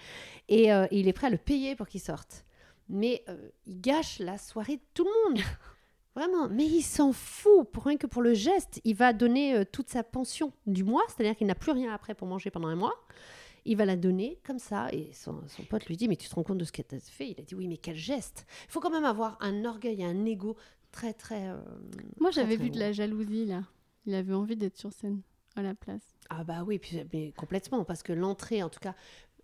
Et 0.47 0.71
euh, 0.71 0.85
il 0.91 1.07
est 1.07 1.13
prêt 1.13 1.27
à 1.27 1.31
le 1.31 1.37
payer 1.39 1.75
pour 1.75 1.87
qu'il 1.87 2.01
sorte. 2.01 2.45
mais 2.87 3.23
il 3.65 3.81
gâche 3.81 4.19
la 4.19 4.37
soirée 4.37 4.77
de 4.77 4.81
tout 4.93 5.05
le 5.05 5.29
monde. 5.33 5.43
Vraiment, 6.15 6.49
mais 6.49 6.65
il 6.65 6.81
s'en 6.81 7.13
fout, 7.13 7.69
pour 7.71 7.85
rien 7.85 7.97
que 7.97 8.07
pour 8.07 8.21
le 8.21 8.33
geste. 8.33 8.81
Il 8.83 8.95
va 8.95 9.13
donner 9.13 9.55
euh, 9.55 9.63
toute 9.69 9.89
sa 9.89 10.03
pension 10.03 10.51
du 10.65 10.83
mois, 10.83 11.03
c'est-à-dire 11.07 11.35
qu'il 11.35 11.47
n'a 11.47 11.55
plus 11.55 11.71
rien 11.71 11.93
après 11.93 12.13
pour 12.15 12.27
manger 12.27 12.49
pendant 12.51 12.67
un 12.67 12.75
mois. 12.75 12.93
Il 13.65 13.77
va 13.77 13.85
la 13.85 13.95
donner 13.95 14.39
comme 14.45 14.59
ça, 14.59 14.87
et 14.91 15.11
son, 15.13 15.41
son 15.47 15.63
pote 15.63 15.85
lui 15.85 15.97
dit 15.97 16.07
Mais 16.07 16.15
tu 16.15 16.27
te 16.27 16.35
rends 16.35 16.43
compte 16.43 16.57
de 16.57 16.63
ce 16.65 16.71
que 16.71 16.81
tu 16.81 16.95
as 16.95 16.99
fait? 16.99 17.29
Il 17.31 17.39
a 17.39 17.43
dit 17.43 17.55
Oui, 17.55 17.67
mais 17.67 17.77
quel 17.77 17.95
geste 17.95 18.45
Il 18.67 18.71
faut 18.71 18.79
quand 18.79 18.89
même 18.89 19.05
avoir 19.05 19.37
un 19.41 19.63
orgueil, 19.65 20.03
un 20.03 20.25
ego 20.25 20.55
très, 20.91 21.13
très. 21.13 21.47
euh, 21.49 21.59
Moi, 22.19 22.31
j'avais 22.31 22.55
vu 22.55 22.69
de 22.69 22.79
la 22.79 22.91
jalousie 22.91 23.45
là. 23.45 23.63
Il 24.05 24.15
avait 24.15 24.33
envie 24.33 24.55
d'être 24.55 24.77
sur 24.77 24.91
scène 24.91 25.21
à 25.55 25.61
la 25.61 25.75
place. 25.75 26.01
Ah 26.29 26.43
bah 26.43 26.63
oui, 26.65 26.79
puis, 26.79 26.99
mais 27.13 27.31
complètement, 27.33 27.83
parce 27.83 28.01
que 28.01 28.13
l'entrée, 28.13 28.63
en 28.63 28.69
tout 28.69 28.79
cas, 28.79 28.95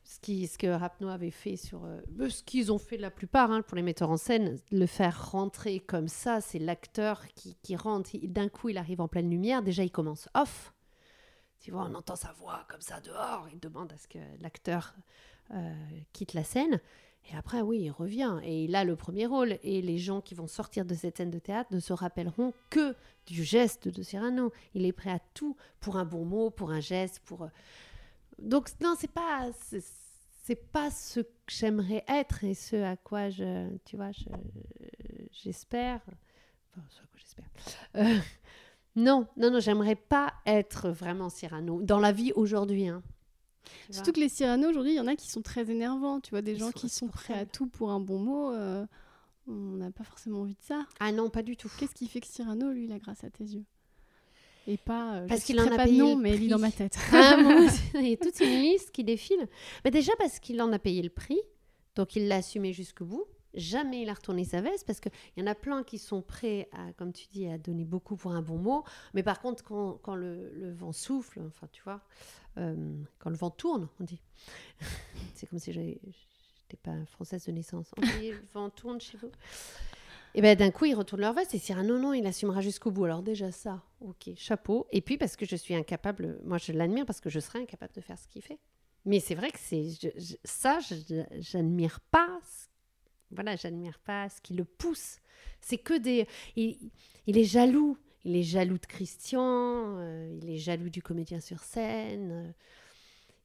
ce, 0.06 0.20
qui, 0.20 0.46
ce 0.48 0.58
que 0.58 0.68
Rapno 0.68 1.10
avait 1.10 1.32
fait 1.32 1.58
sur... 1.58 1.84
euh, 1.84 2.30
ce 2.30 2.44
qu'ils 2.44 2.72
ont 2.72 2.78
fait 2.78 2.98
la 2.98 3.10
plupart 3.10 3.52
hein, 3.52 3.64
pour 3.64 3.76
les 3.76 3.82
metteurs 3.82 4.12
en 4.12 4.18
scène, 4.18 4.60
le 4.72 4.86
faire 4.86 5.32
rentrer 5.32 5.80
comme 5.80 6.08
ça, 6.08 6.42
c'est 6.42 6.60
l'acteur 6.60 7.28
qui, 7.30 7.58
qui 7.64 7.76
rentre, 7.76 8.12
d'un 8.24 8.48
coup 8.48 8.70
il 8.70 8.78
arrive 8.78 9.02
en 9.02 9.08
pleine 9.08 9.30
lumière, 9.30 9.64
déjà 9.64 9.84
il 9.84 9.90
commence 9.90 10.30
off, 10.36 10.74
tu 11.60 11.72
vois, 11.72 11.88
on 11.90 11.96
entend 11.96 12.16
sa 12.16 12.32
voix 12.34 12.66
comme 12.70 12.82
ça 12.82 13.02
dehors, 13.02 13.48
il 13.52 13.60
demande 13.60 13.92
à 13.92 13.98
ce 13.98 14.08
que 14.08 14.20
l'acteur 14.40 14.94
euh, 15.52 15.74
quitte 16.14 16.34
la 16.36 16.44
scène, 16.44 16.80
et 17.32 17.36
après 17.36 17.62
oui, 17.62 17.80
il 17.80 17.90
revient, 17.90 18.40
et 18.44 18.66
il 18.66 18.76
a 18.76 18.84
le 18.84 18.96
premier 18.96 19.26
rôle, 19.26 19.58
et 19.64 19.82
les 19.82 19.98
gens 19.98 20.22
qui 20.22 20.36
vont 20.36 20.48
sortir 20.48 20.86
de 20.86 20.94
cette 20.94 21.18
scène 21.18 21.32
de 21.32 21.40
théâtre 21.40 21.74
ne 21.74 21.80
se 21.80 21.94
rappelleront 21.94 22.54
que 22.70 22.96
du 23.26 23.44
geste 23.44 23.88
de 23.88 24.04
Cyrano. 24.04 24.54
Il 24.76 24.86
est 24.86 24.94
prêt 24.94 25.10
à 25.10 25.18
tout 25.34 25.58
pour 25.80 25.98
un 25.98 26.06
bon 26.06 26.24
mot, 26.24 26.52
pour 26.52 26.70
un 26.70 26.82
geste, 26.82 27.22
pour. 27.26 27.42
euh, 27.42 27.48
Donc 28.40 28.70
non, 28.82 28.96
c'est 28.98 29.12
pas 29.12 29.50
c'est- 29.62 30.56
pas 30.72 30.92
ce 30.92 31.22
que 31.22 31.28
j'aimerais 31.48 32.04
être 32.08 32.44
et 32.44 32.54
ce 32.54 32.76
à 32.76 32.96
quoi 32.98 33.30
je 33.30 33.68
tu 33.86 33.96
vois 33.96 34.12
je 34.12 34.26
j'espère. 35.32 36.02
Enfin, 36.72 36.86
ce 36.90 37.00
à 37.00 37.06
quoi 37.08 37.18
j'espère. 37.18 37.46
Euh, 37.96 38.20
non, 38.96 39.28
non, 39.38 39.52
non, 39.52 39.60
j'aimerais 39.60 39.96
pas 39.96 40.34
être 40.46 40.90
vraiment 40.90 41.30
Cyrano 41.30 41.82
dans 41.82 42.00
la 42.00 42.12
vie 42.12 42.32
aujourd'hui. 42.36 42.88
Hein. 42.88 43.02
Surtout 43.90 44.12
que 44.12 44.20
les 44.20 44.30
Cyrano 44.30 44.70
aujourd'hui, 44.70 44.94
il 44.94 44.98
y 44.98 45.00
en 45.00 45.08
a 45.08 45.16
qui 45.16 45.30
sont 45.30 45.42
très 45.42 45.70
énervants. 45.72 46.20
Tu 46.22 46.30
vois, 46.32 46.42
des 46.44 46.52
Ils 46.54 46.60
gens 46.60 46.68
sont 46.68 46.72
qui 46.74 46.90
sont 46.90 47.08
prêts 47.08 47.34
à 47.34 47.46
tout 47.46 47.68
pour 47.68 47.90
un 47.92 48.00
bon 48.00 48.20
mot. 48.20 48.52
euh, 48.54 48.86
on 49.48 49.54
n'a 49.78 49.92
pas 49.92 50.04
forcément 50.04 50.42
envie 50.42 50.54
de 50.56 50.62
ça. 50.62 50.86
Ah 51.00 51.12
non, 51.12 51.30
pas 51.30 51.44
du 51.44 51.56
tout. 51.58 51.70
Qu'est-ce 51.78 51.94
qui 51.96 52.08
fait 52.08 52.20
que 52.22 52.28
Cyrano, 52.28 52.72
lui, 52.72 52.86
il 52.86 52.92
a 52.92 53.00
grâce 53.00 53.24
à 53.24 53.30
tes 53.30 53.44
yeux? 53.44 53.66
Et 54.68 54.78
pas. 54.78 55.16
euh, 55.18 55.28
Parce 55.28 55.44
qu'il 55.44 55.60
en 55.60 55.68
a 55.72 55.76
pas 55.78 55.84
payé 55.86 56.00
le 56.00 56.16
mais 56.20 56.36
il 56.36 56.46
est 56.46 56.48
dans 56.48 56.58
ma 56.60 56.72
tête. 56.72 56.98
Ah, 57.14 57.38
aussi, 57.66 57.82
il 57.96 58.10
y 58.10 58.14
a 58.14 58.18
toute 58.18 58.40
une 58.40 58.62
liste 58.62 58.92
qui 58.92 59.04
défile. 59.04 59.48
Mais 59.84 59.92
déjà 59.92 60.12
parce 60.18 60.40
qu'il 60.40 60.60
en 60.62 60.72
a 60.74 60.80
payé 60.80 61.02
le 61.04 61.10
prix, 61.10 61.40
donc 61.96 62.16
il 62.16 62.28
l'a 62.28 62.38
assumé 62.38 62.74
jusqu'au 62.74 63.06
bout. 63.06 63.26
Jamais 63.54 64.02
il 64.02 64.10
a 64.10 64.14
retourné 64.14 64.44
sa 64.44 64.60
veste 64.60 64.86
parce 64.86 65.00
qu'il 65.00 65.12
y 65.38 65.42
en 65.42 65.48
a 65.48 65.56
plein 65.56 65.84
qui 65.84 65.98
sont 65.98 66.22
prêts, 66.22 66.68
à, 66.74 66.92
comme 66.94 67.14
tu 67.14 67.28
dis, 67.32 67.48
à 67.48 67.58
donner 67.58 67.86
beaucoup 67.86 68.18
pour 68.18 68.32
un 68.34 68.42
bon 68.42 68.58
mot. 68.58 68.84
Mais 69.14 69.24
par 69.24 69.40
contre, 69.40 69.64
quand, 69.64 69.94
quand 70.02 70.16
le, 70.16 70.52
le 70.56 70.74
vent 70.74 70.92
souffle, 70.92 71.42
enfin 71.48 71.68
tu 71.72 71.82
vois, 71.84 72.02
euh, 72.58 72.76
quand 73.20 73.30
le 73.30 73.38
vent 73.38 73.52
tourne, 73.52 73.88
on 74.02 74.04
dit. 74.04 74.20
C'est 75.36 75.48
comme 75.48 75.60
si 75.60 75.72
j'avais- 75.72 76.00
j'étais 76.04 76.78
pas 76.84 77.06
française 77.06 77.46
de 77.46 77.52
naissance. 77.54 77.92
On 77.98 78.02
dit 78.20 78.32
le 78.32 78.44
vent 78.54 78.70
tourne 78.72 79.00
chez 79.00 79.18
vous. 79.18 79.30
Et 80.34 80.42
ben 80.42 80.58
d'un 80.58 80.70
coup, 80.72 80.84
ils 80.84 80.94
retournent 80.96 81.22
leur 81.22 81.32
veste 81.34 81.56
et 81.56 81.60
Cyrano, 81.60 81.94
non, 81.98 82.08
non, 82.08 82.14
il 82.14 82.26
assumera 82.28 82.60
jusqu'au 82.60 82.92
bout. 82.92 83.06
Alors 83.06 83.22
déjà 83.22 83.52
ça, 83.54 83.82
ok, 84.10 84.36
chapeau. 84.36 84.88
Et 84.92 85.02
puis 85.02 85.18
parce 85.18 85.36
que 85.36 85.46
je 85.46 85.56
suis 85.56 85.76
incapable, 85.76 86.40
moi 86.44 86.58
je 86.58 86.72
l'admire 86.72 87.06
parce 87.06 87.22
que 87.22 87.30
je 87.30 87.40
serais 87.40 87.60
incapable 87.60 87.94
de 87.94 88.02
faire 88.02 88.18
ce 88.18 88.28
qu'il 88.28 88.42
fait. 88.42 88.60
Mais 89.06 89.20
c'est 89.20 89.36
vrai 89.36 89.52
que 89.52 89.60
c'est 89.60 89.90
je- 89.90 90.36
ça, 90.44 90.80
j'admire 91.40 92.00
pas. 92.12 92.40
Voilà, 93.32 93.56
j'admire 93.56 94.00
pas 94.00 94.30
ce 94.30 94.42
qui 94.42 94.54
le 94.54 94.66
pousse. 94.66 95.18
C'est 95.62 95.78
que 95.78 95.98
des. 95.98 96.28
Il, 96.56 96.92
il 97.28 97.38
est 97.38 97.44
jaloux. 97.44 97.98
Il 98.24 98.36
est 98.36 98.44
jaloux 98.44 98.78
de 98.80 98.86
Christian. 98.88 99.98
euh, 100.00 100.40
il 100.42 100.50
est 100.50 100.58
jaloux 100.58 100.90
du 100.90 101.02
comédien 101.04 101.40
sur 101.40 101.60
scène. 101.60 102.32
euh, 102.32 102.52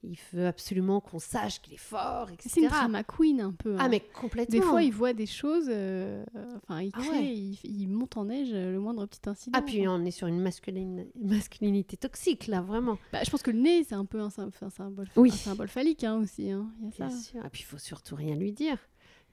il 0.03 0.19
veut 0.33 0.47
absolument 0.47 1.01
qu'on 1.01 1.19
sache 1.19 1.61
qu'il 1.61 1.75
est 1.75 1.77
fort, 1.77 2.31
etc. 2.31 2.49
C'est 2.51 2.61
une 2.63 2.69
drama 2.69 3.05
queen 3.05 3.41
un 3.43 3.53
peu. 3.53 3.77
Ah 3.79 3.85
hein. 3.85 3.89
mais 3.91 4.01
complètement. 4.01 4.59
Des 4.59 4.63
fois, 4.65 4.83
il 4.83 4.93
voit 4.93 5.13
des 5.13 5.27
choses, 5.27 5.67
euh, 5.69 6.25
enfin, 6.57 6.81
il 6.81 6.91
Ah 6.95 7.01
crée, 7.01 7.11
ouais. 7.19 7.35
il, 7.37 7.59
il 7.65 7.87
monte 7.89 8.17
en 8.17 8.25
neige 8.25 8.49
euh, 8.53 8.73
le 8.73 8.81
moindre 8.81 9.05
petit 9.07 9.29
incident. 9.29 9.59
Ah 9.59 9.63
puis 9.63 9.85
quoi. 9.85 9.93
on 9.93 10.05
est 10.07 10.11
sur 10.11 10.27
une 10.27 10.41
masculine- 10.41 11.07
masculinité 11.21 11.99
toxique 11.99 12.47
là, 12.47 12.63
vraiment. 12.63 12.97
Bah, 13.13 13.23
je 13.25 13.31
pense 13.31 13.43
que 13.43 13.51
le 13.51 13.59
nez, 13.61 13.85
c'est 13.85 13.95
un 13.95 14.07
peu 14.07 14.21
un, 14.21 14.29
un 14.39 14.71
symbole, 14.71 15.07
Oui. 15.17 15.31
un 15.33 15.37
symbole 15.37 15.69
phallique 15.69 16.03
hein, 16.05 16.17
aussi. 16.17 16.51
hein. 16.51 16.71
Il 16.81 16.85
y 16.87 16.89
a 16.89 17.07
Bien 17.07 17.11
ça. 17.11 17.23
sûr. 17.31 17.45
Et 17.45 17.51
puis 17.51 17.61
il 17.63 17.67
faut 17.67 17.79
surtout 17.79 18.15
rien 18.17 18.37
lui 18.37 18.53
dire. 18.53 18.79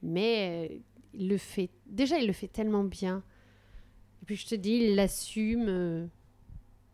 Mais 0.03 0.69
euh, 0.69 0.77
il 1.13 1.29
le 1.29 1.37
fait. 1.37 1.69
Déjà, 1.85 2.19
il 2.19 2.27
le 2.27 2.33
fait 2.33 2.49
tellement 2.49 2.83
bien. 2.83 3.23
Et 4.21 4.25
puis 4.25 4.35
je 4.35 4.45
te 4.47 4.55
dis, 4.55 4.71
il 4.73 4.95
l'assume. 4.95 6.09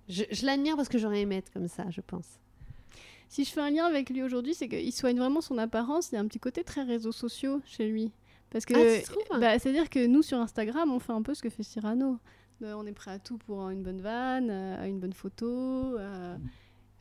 Je, 0.09 0.23
je 0.31 0.45
l'admire 0.45 0.75
parce 0.75 0.89
que 0.89 0.97
j'aurais 0.99 1.21
aimé 1.21 1.38
être 1.38 1.51
comme 1.51 1.67
ça, 1.67 1.89
je 1.89 2.01
pense. 2.01 2.39
Si 3.33 3.45
je 3.45 3.51
fais 3.51 3.61
un 3.61 3.71
lien 3.71 3.85
avec 3.85 4.09
lui 4.11 4.21
aujourd'hui, 4.21 4.53
c'est 4.53 4.67
qu'il 4.69 4.93
soigne 4.93 5.17
vraiment 5.17 5.41
son 5.41 5.57
apparence. 5.57 6.11
Il 6.11 6.15
y 6.15 6.17
a 6.17 6.21
un 6.21 6.27
petit 6.27 6.39
côté 6.39 6.63
très 6.63 6.83
réseaux 6.83 7.11
sociaux 7.11 7.61
chez 7.65 7.87
lui. 7.87 8.11
Parce 8.51 8.63
que, 8.65 8.73
Ah, 9.31 9.39
bah, 9.39 9.57
c'est-à-dire 9.57 9.89
que 9.89 10.05
nous, 10.05 10.21
sur 10.21 10.37
Instagram, 10.37 10.91
on 10.91 10.99
fait 10.99 11.13
un 11.13 11.23
peu 11.23 11.33
ce 11.33 11.41
que 11.41 11.49
fait 11.49 11.63
Cyrano. 11.63 12.19
Euh, 12.61 12.73
on 12.77 12.85
est 12.85 12.91
prêt 12.93 13.09
à 13.09 13.17
tout 13.17 13.39
pour 13.39 13.69
une 13.69 13.81
bonne 13.81 14.01
vanne, 14.01 14.49
euh, 14.51 14.85
une 14.85 14.99
bonne 14.99 15.13
photo. 15.13 15.47
euh. 15.97 16.37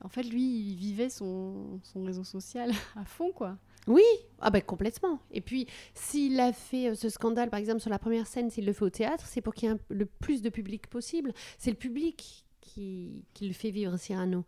En 0.03 0.09
fait, 0.09 0.23
lui, 0.23 0.43
il 0.71 0.75
vivait 0.77 1.11
son, 1.11 1.79
son 1.83 2.03
réseau 2.03 2.25
social 2.25 2.71
à 2.97 3.05
fond, 3.05 3.31
quoi. 3.31 3.59
Oui, 3.87 4.03
ah 4.41 4.51
ben 4.51 4.63
complètement. 4.63 5.19
Et 5.33 5.41
puis, 5.43 5.67
s'il 5.93 6.41
a 6.41 6.53
fait 6.55 6.89
euh, 6.89 6.95
ce 6.95 7.11
scandale, 7.11 7.51
par 7.51 7.61
exemple, 7.61 7.81
sur 7.81 7.91
la 7.91 7.99
première 7.99 8.27
scène, 8.27 8.49
s'il 8.49 8.65
le 8.65 8.73
fait 8.73 8.85
au 8.87 8.91
théâtre, 8.91 9.27
c'est 9.27 9.43
pour 9.43 9.53
qu'il 9.55 9.69
y 9.69 9.73
ait 9.73 9.75
un- 9.75 9.81
le 9.91 10.07
plus 10.07 10.41
de 10.41 10.49
public 10.49 10.87
possible. 10.87 11.35
C'est 11.59 11.71
le 11.71 11.77
public 11.77 12.47
qui, 12.63 13.23
qui 13.35 13.47
le 13.49 13.53
fait 13.53 13.71
vivre, 13.71 13.99
Cyrano. 13.99 14.45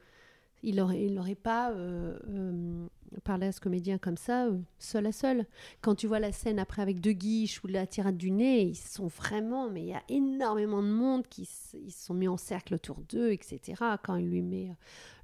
Il 0.66 0.76
n'aurait 0.76 1.34
pas 1.34 1.72
euh, 1.72 2.18
euh, 2.28 2.86
parlé 3.22 3.48
à 3.48 3.52
ce 3.52 3.60
comédien 3.60 3.98
comme 3.98 4.16
ça, 4.16 4.46
euh, 4.46 4.58
seul 4.78 5.06
à 5.06 5.12
seul. 5.12 5.46
Quand 5.82 5.94
tu 5.94 6.06
vois 6.06 6.20
la 6.20 6.32
scène 6.32 6.58
après 6.58 6.80
avec 6.80 7.00
De 7.00 7.12
Guiche 7.12 7.62
ou 7.62 7.66
la 7.66 7.86
tirade 7.86 8.16
du 8.16 8.30
nez, 8.30 8.62
ils 8.62 8.74
sont 8.74 9.08
vraiment, 9.08 9.68
mais 9.68 9.82
il 9.82 9.88
y 9.88 9.94
a 9.94 10.02
énormément 10.08 10.82
de 10.82 10.88
monde 10.88 11.26
qui 11.28 11.44
se 11.44 11.76
sont 11.90 12.14
mis 12.14 12.28
en 12.28 12.38
cercle 12.38 12.74
autour 12.74 13.02
d'eux, 13.10 13.30
etc. 13.30 13.82
Quand 14.02 14.16
il 14.16 14.30
lui 14.30 14.40
met 14.40 14.74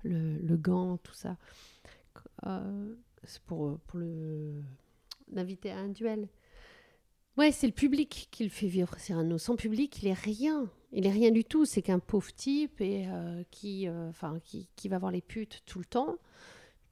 le, 0.03 0.37
le 0.39 0.57
gant, 0.59 0.99
tout 0.99 1.15
ça. 1.15 1.37
C'est 3.25 3.43
pour, 3.43 3.79
pour 3.81 4.01
l'inviter 5.33 5.71
à 5.71 5.79
un 5.79 5.89
duel. 5.89 6.29
Ouais, 7.37 7.53
c'est 7.53 7.67
le 7.67 7.73
public 7.73 8.29
qui 8.31 8.45
le 8.45 8.51
fait 8.51 8.67
vivre, 8.67 8.95
Cyrano. 8.99 9.39
Son 9.39 9.57
public, 9.57 10.03
il 10.03 10.09
est 10.09 10.13
rien. 10.15 10.69
Il 10.93 11.07
est 11.07 11.11
rien 11.13 11.31
du 11.31 11.45
tout. 11.45 11.65
C'est 11.65 11.83
qu'un 11.83 11.99
pauvre 11.99 12.33
type 12.35 12.81
et, 12.81 13.07
euh, 13.09 13.43
qui, 13.51 13.89
euh, 13.89 14.11
qui, 14.45 14.69
qui 14.77 14.89
va 14.89 14.99
voir 14.99 15.11
les 15.13 15.23
putes 15.23 15.63
tout 15.65 15.79
le 15.79 15.85
temps, 15.85 16.17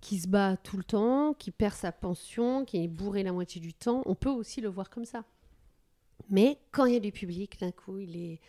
qui 0.00 0.18
se 0.20 0.28
bat 0.28 0.56
tout 0.56 0.76
le 0.76 0.84
temps, 0.84 1.34
qui 1.34 1.50
perd 1.50 1.74
sa 1.74 1.92
pension, 1.92 2.64
qui 2.64 2.82
est 2.82 2.88
bourré 2.88 3.22
la 3.22 3.32
moitié 3.32 3.60
du 3.60 3.74
temps. 3.74 4.02
On 4.06 4.14
peut 4.14 4.30
aussi 4.30 4.60
le 4.60 4.68
voir 4.68 4.88
comme 4.90 5.04
ça. 5.04 5.24
Mais 6.30 6.58
quand 6.72 6.84
il 6.86 6.94
y 6.94 6.96
a 6.96 7.00
du 7.00 7.12
public, 7.12 7.58
d'un 7.60 7.72
coup, 7.72 7.98
il 7.98 8.16
est. 8.16 8.40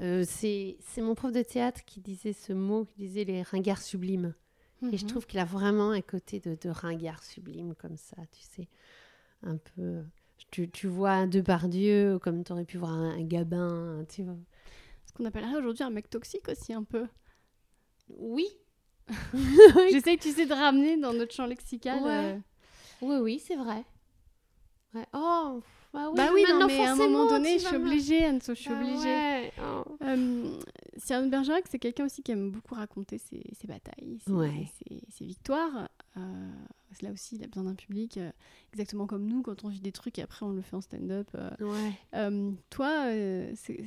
euh, 0.00 0.24
c'est 0.26 0.76
c'est 0.80 1.00
mon 1.02 1.14
prof 1.14 1.32
de 1.32 1.42
théâtre 1.42 1.84
qui 1.84 2.00
disait 2.00 2.32
ce 2.32 2.52
mot, 2.52 2.84
qui 2.84 2.96
disait 2.98 3.24
les 3.24 3.42
ringards 3.42 3.82
sublimes. 3.82 4.34
Et 4.92 4.96
je 4.96 5.04
Mhm. 5.04 5.08
trouve 5.10 5.26
qu'il 5.26 5.40
a 5.40 5.44
vraiment 5.44 5.90
un 5.90 6.02
côté 6.02 6.38
de, 6.38 6.54
de 6.60 6.68
ringard 6.68 7.24
sublime 7.24 7.74
comme 7.74 7.96
ça, 7.96 8.16
tu 8.30 8.42
sais. 8.42 8.68
Un 9.42 9.56
peu. 9.56 10.04
Tu, 10.50 10.70
tu 10.70 10.86
vois 10.86 11.10
un 11.10 11.26
Depardieu 11.26 12.18
comme 12.20 12.42
tu 12.44 12.52
aurais 12.52 12.64
pu 12.64 12.78
voir 12.78 12.92
un, 12.92 13.10
un 13.10 13.22
Gabin, 13.22 14.04
tu 14.08 14.22
vois. 14.22 14.36
Ce 15.06 15.12
qu'on 15.12 15.24
appellerait 15.24 15.56
aujourd'hui 15.56 15.84
un 15.84 15.90
mec 15.90 16.08
toxique 16.08 16.48
aussi, 16.48 16.72
un 16.72 16.84
peu. 16.84 17.06
Oui. 18.08 18.46
J'essaye, 19.90 20.18
tu 20.18 20.30
sais, 20.32 20.46
de 20.46 20.52
ramener 20.54 20.96
dans 20.96 21.12
notre 21.12 21.34
champ 21.34 21.46
lexical. 21.46 22.02
Ouais. 22.02 22.10
euh, 22.10 22.38
Oui, 23.02 23.16
oui, 23.16 23.38
c'est 23.38 23.56
vrai. 23.56 23.84
Ouais. 24.94 25.06
Oh, 25.12 25.60
bah 25.92 26.08
oui, 26.10 26.16
bah 26.16 26.28
oui, 26.32 26.44
non, 26.48 26.66
mais 26.66 26.84
à 26.84 26.92
un 26.92 26.96
moment 26.96 27.26
donné, 27.28 27.58
je 27.58 27.66
suis 27.66 27.76
obligée, 27.76 28.26
Anso, 28.26 28.54
je 28.54 28.60
suis 28.60 28.70
Bah 28.70 28.76
obligée. 28.80 29.08
ouais, 29.08 29.27
oh. 29.60 29.96
Euh, 30.02 30.58
Cyrano 30.96 31.28
Bergerac, 31.28 31.64
c'est 31.70 31.78
quelqu'un 31.78 32.06
aussi 32.06 32.22
qui 32.22 32.32
aime 32.32 32.50
beaucoup 32.50 32.74
raconter 32.74 33.18
ses, 33.18 33.42
ses 33.52 33.66
batailles, 33.66 34.18
ses, 34.24 34.32
Ouais. 34.32 34.68
ses- 34.78 35.00
ses 35.10 35.24
victoires. 35.24 35.88
Euh, 36.16 36.50
là 37.02 37.12
aussi, 37.12 37.36
il 37.36 37.44
a 37.44 37.46
besoin 37.46 37.64
d'un 37.64 37.74
public, 37.74 38.16
euh, 38.18 38.30
exactement 38.72 39.06
comme 39.06 39.26
nous, 39.26 39.42
quand 39.42 39.64
on 39.64 39.68
vit 39.68 39.80
des 39.80 39.92
trucs 39.92 40.18
et 40.18 40.22
après 40.22 40.44
on 40.46 40.50
le 40.52 40.62
fait 40.62 40.74
en 40.76 40.80
stand-up. 40.80 41.28
euh. 41.34 41.50
Ouais. 41.60 42.52
Toi, 42.70 43.06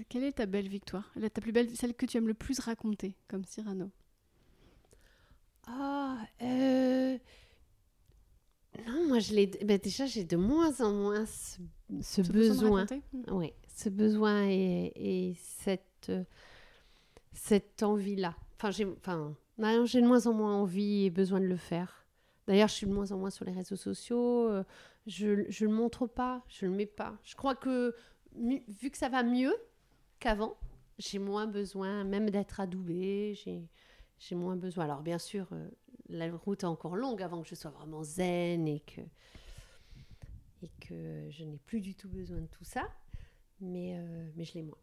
quelle 0.10 0.24
est 0.24 0.34
ta 0.34 0.46
belle 0.46 0.68
victoire? 0.70 1.10
La- 1.16 1.30
Ta 1.30 1.42
plus 1.42 1.52
belle, 1.52 1.76
celle 1.76 1.94
que 1.94 2.06
tu 2.06 2.18
aimes 2.18 2.28
le 2.28 2.34
plus 2.34 2.60
raconter, 2.60 3.16
comme 3.28 3.44
Cyrano? 3.46 3.90
Ah. 5.68 6.18
Non, 8.88 9.08
moi, 9.08 9.20
je 9.20 9.34
l'ai... 9.34 9.48
bah, 9.48 9.78
déjà, 9.78 10.06
j'ai 10.06 10.24
de 10.24 10.38
moins 10.38 10.80
en 10.82 10.94
moins 10.94 11.26
ce, 11.26 12.22
besoin. 12.22 12.82
raconter? 12.86 13.02
Mm. 13.14 13.24
Oui, 13.34 13.54
ce 13.84 13.90
besoin 13.90 14.48
et, 14.48 14.92
et 14.96 15.36
cette, 15.36 16.10
euh, 16.10 16.24
cette 17.34 17.84
envie-là. 17.84 18.36
Enfin, 18.56 18.72
j'ai 18.72 18.86
enfin, 18.86 19.36
de 19.58 20.08
moins 20.08 20.28
en 20.28 20.34
moins 20.34 20.56
envie 20.56 21.06
et 21.06 21.10
besoin 21.10 21.40
de 21.40 21.46
le 21.46 21.58
faire. 21.58 22.06
D'ailleurs, 22.48 22.68
je 22.68 22.74
suis 22.74 22.88
de 22.88 22.94
moins 22.94 23.12
en 23.12 23.18
moins 23.18 23.30
sur 23.30 23.46
les 23.46 23.52
réseaux 23.52 23.76
sociaux. 23.76 24.50
euh, 24.50 24.64
je, 25.08 25.50
je 25.50 25.66
le 25.66 25.72
montre 25.72 26.08
pas, 26.08 26.44
je 26.48 26.66
le 26.66 26.72
mets 26.72 26.86
pas. 26.86 27.18
Je 27.24 27.36
crois 27.36 27.56
que 27.56 27.96
vu 28.36 28.92
que 28.92 28.98
ça 28.98 29.10
va 29.10 29.24
mieux 29.24 29.54
qu'avant, 30.20 30.58
j'ai 30.98 31.20
moins 31.20 31.48
besoin 31.48 32.04
même 32.04 32.30
d'être 32.30 32.60
adoubée, 32.60 33.34
j'ai 33.44 33.68
j'ai 34.20 34.36
moins 34.36 34.56
besoin. 34.56 34.86
Alors 34.86 35.02
bien 35.02 35.18
sûr, 35.18 35.48
euh, 35.52 35.70
la 36.10 36.32
route 36.32 36.64
est 36.64 36.68
encore 36.68 36.96
longue 36.96 37.24
avant 37.24 37.42
que 37.42 37.48
je 37.48 37.56
sois 37.56 37.72
vraiment 37.72 38.04
zen 38.04 38.68
et 38.68 38.82
que 38.82 39.02
et 40.64 40.70
que 40.80 41.28
je 41.32 41.44
n'ai 41.44 41.58
plus 41.58 41.82
du 41.82 41.96
tout 41.96 42.08
besoin 42.10 42.38
de 42.38 42.46
tout 42.46 42.64
ça, 42.64 42.88
mais 43.62 43.96
euh, 43.98 44.30
mais 44.36 44.46
je 44.46 44.54
l'ai 44.56 44.64
moins. 44.64 44.78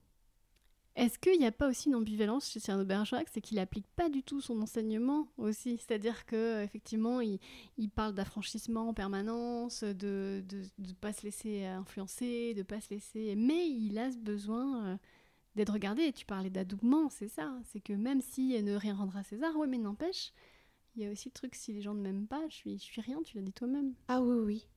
Est-ce 0.97 1.17
qu'il 1.21 1.39
n'y 1.39 1.47
a 1.47 1.53
pas 1.53 1.69
aussi 1.69 1.89
une 1.89 1.95
ambivalence 1.95 2.51
chez 2.51 2.59
Cyrano 2.59 2.85
Bergerac, 2.85 3.29
c'est 3.33 3.41
qu'il 3.41 3.61
applique 3.61 3.87
pas 3.95 4.09
du 4.09 4.25
tout 4.25 4.41
son 4.41 4.61
enseignement 4.61 5.29
aussi, 5.39 5.79
c'est-à-dire 5.79 6.27
que 6.27 6.61
effectivement 6.65 7.21
il, 7.21 7.39
il 7.77 7.89
parle 7.89 8.15
d'affranchissement 8.15 8.89
en 8.89 8.95
permanence, 8.95 9.85
de 9.85 10.43
de 10.49 10.63
de 10.79 10.93
pas 10.95 11.13
se 11.13 11.23
laisser 11.23 11.65
influencer, 11.67 12.53
de 12.55 12.65
pas 12.65 12.81
se 12.81 12.91
laisser, 12.91 13.37
mais 13.37 13.69
il 13.69 13.97
a 13.97 14.11
ce 14.11 14.19
besoin 14.19 14.87
euh, 14.87 14.97
d'être 15.55 15.73
regardé. 15.73 16.13
Tu 16.13 16.27
parlais 16.27 16.51
d'adoubement, 16.51 17.11
c'est 17.11 17.29
ça, 17.29 17.57
c'est 17.67 17.81
que 17.81 17.93
même 17.93 18.21
si 18.21 18.61
ne 18.61 18.75
rien 18.75 18.97
rendre 18.97 19.17
à 19.17 19.23
César, 19.23 19.57
ouais, 19.57 19.69
mais 19.69 19.79
n'empêche, 19.79 20.33
il 20.97 21.03
y 21.03 21.07
a 21.07 21.13
aussi 21.13 21.29
le 21.29 21.35
truc 21.35 21.55
si 21.55 21.73
les 21.73 21.81
gens 21.81 21.95
ne 21.95 22.01
m'aiment 22.01 22.27
pas, 22.27 22.43
je 22.49 22.57
suis 22.57 22.77
je 22.77 22.83
suis 22.83 23.01
rien, 23.01 23.23
tu 23.23 23.37
l'as 23.37 23.43
dit 23.45 23.53
toi-même. 23.53 23.95
Ah 24.09 24.21
oui 24.21 24.37
oui, 24.45 24.69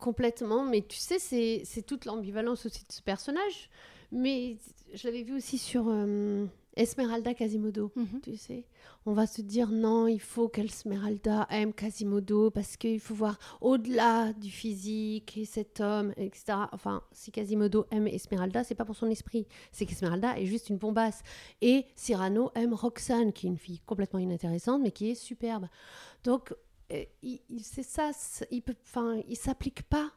complètement. 0.00 0.64
Mais 0.64 0.82
tu 0.82 0.98
sais, 0.98 1.18
c'est 1.18 1.82
toute 1.82 2.04
l'ambivalence 2.04 2.66
aussi 2.66 2.84
de 2.86 2.92
ce 2.92 3.02
personnage. 3.02 3.70
Mais 4.12 4.56
je 4.92 5.06
l'avais 5.06 5.22
vu 5.22 5.36
aussi 5.36 5.56
sur 5.56 5.86
euh, 5.88 6.46
Esmeralda 6.76 7.34
Quasimodo. 7.34 7.92
Mhm. 7.94 8.20
tu 8.22 8.36
sais. 8.36 8.64
On 9.06 9.12
va 9.12 9.26
se 9.26 9.40
dire 9.40 9.70
non, 9.70 10.06
il 10.08 10.20
faut 10.20 10.48
qu'Esmeralda 10.48 11.46
aime 11.50 11.72
Quasimodo 11.72 12.50
parce 12.50 12.76
qu'il 12.76 13.00
faut 13.00 13.14
voir 13.14 13.38
au-delà 13.60 14.32
du 14.32 14.50
physique 14.50 15.38
et 15.38 15.44
cet 15.44 15.80
homme, 15.80 16.12
etc. 16.16 16.58
Enfin, 16.72 17.02
si 17.12 17.30
Quasimodo 17.32 17.86
aime 17.90 18.06
Esmeralda, 18.06 18.64
c'est 18.64 18.74
pas 18.74 18.84
pour 18.84 18.96
son 18.96 19.08
esprit, 19.08 19.46
c'est 19.72 19.86
qu'Esmeralda 19.86 20.38
est 20.38 20.46
juste 20.46 20.68
une 20.68 20.76
bombasse. 20.76 21.22
Et 21.60 21.86
Cyrano 21.96 22.50
aime 22.54 22.74
Roxane, 22.74 23.32
qui 23.32 23.46
est 23.46 23.50
une 23.50 23.58
fille 23.58 23.80
complètement 23.86 24.18
inintéressante, 24.18 24.82
mais 24.82 24.90
qui 24.90 25.10
est 25.10 25.14
superbe. 25.14 25.66
Donc, 26.24 26.52
il, 27.22 27.40
il- 27.48 27.64
c'est 27.64 27.82
ça, 27.82 28.10
il 28.50 28.62
peut, 28.62 28.74
enfin, 28.84 29.20
il 29.28 29.36
s'applique 29.36 29.82
pas. 29.84 30.10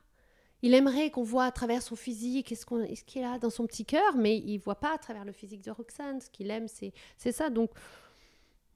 Il 0.62 0.74
aimerait 0.74 1.12
qu'on 1.12 1.24
voit 1.24 1.44
à 1.46 1.52
travers 1.52 1.82
son 1.82 1.96
physique 1.98 2.52
et 2.52 2.56
ce 2.56 2.66
qu'il 3.06 3.24
a 3.24 3.38
dans 3.38 3.50
son 3.50 3.66
petit 3.68 3.84
cœur, 3.86 4.16
mais 4.16 4.38
il 4.38 4.58
voit 4.60 4.80
pas 4.80 4.94
à 4.94 4.98
travers 4.98 5.26
le 5.26 5.34
physique 5.34 5.62
de 5.62 5.72
Roxane. 5.72 6.22
Ce 6.22 6.30
qu'il 6.30 6.50
aime, 6.52 6.68
c'est 6.70 6.94
c'est 7.18 7.34
ça. 7.34 7.50
Donc, 7.50 7.70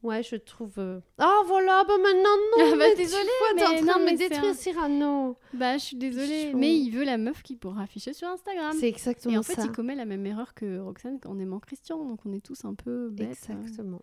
ouais, 0.03 0.21
je 0.21 0.35
trouve. 0.35 0.73
euh, 0.79 0.99
Oh 1.19 1.43
voilà, 1.45 1.83
bah 1.87 1.93
maintenant 1.97 2.35
non. 2.57 2.57
Ah 2.59 2.69
bah, 2.71 2.75
mais 2.77 2.91
tu 2.91 2.97
désolée, 3.03 3.23
vois, 3.39 3.57
t'es 3.57 3.65
en 3.65 3.71
mais 3.71 3.81
train 3.81 3.93
non, 3.93 3.99
de 4.01 4.05
mais 4.05 4.11
me 4.13 4.17
détruire 4.17 4.51
un- 4.51 4.53
Cyrano. 4.53 5.37
Bah 5.53 5.77
je 5.77 5.83
suis 5.85 5.95
désolée, 5.97 6.53
mais 6.53 6.75
il 6.77 6.89
veut 6.91 7.05
la 7.05 7.17
meuf 7.17 7.41
qui 7.41 7.55
pourra 7.55 7.83
afficher 7.83 8.11
sur 8.13 8.27
Instagram. 8.27 8.75
C'est 8.77 8.89
exactement 8.89 9.35
Et 9.35 9.37
en 9.37 9.43
fait, 9.43 9.55
ça. 9.55 9.63
il 9.63 9.71
commet 9.71 9.95
la 9.95 10.05
même 10.05 10.25
erreur 10.25 10.53
que 10.53 10.79
Roxane 10.79 11.19
en 11.25 11.39
aimant 11.39 11.59
Christian, 11.59 12.03
donc 12.03 12.19
on 12.25 12.33
est 12.33 12.41
tous 12.45 12.65
un 12.65 12.73
peu 12.73 13.09
bêtes. 13.09 13.29
Exactement. 13.49 14.01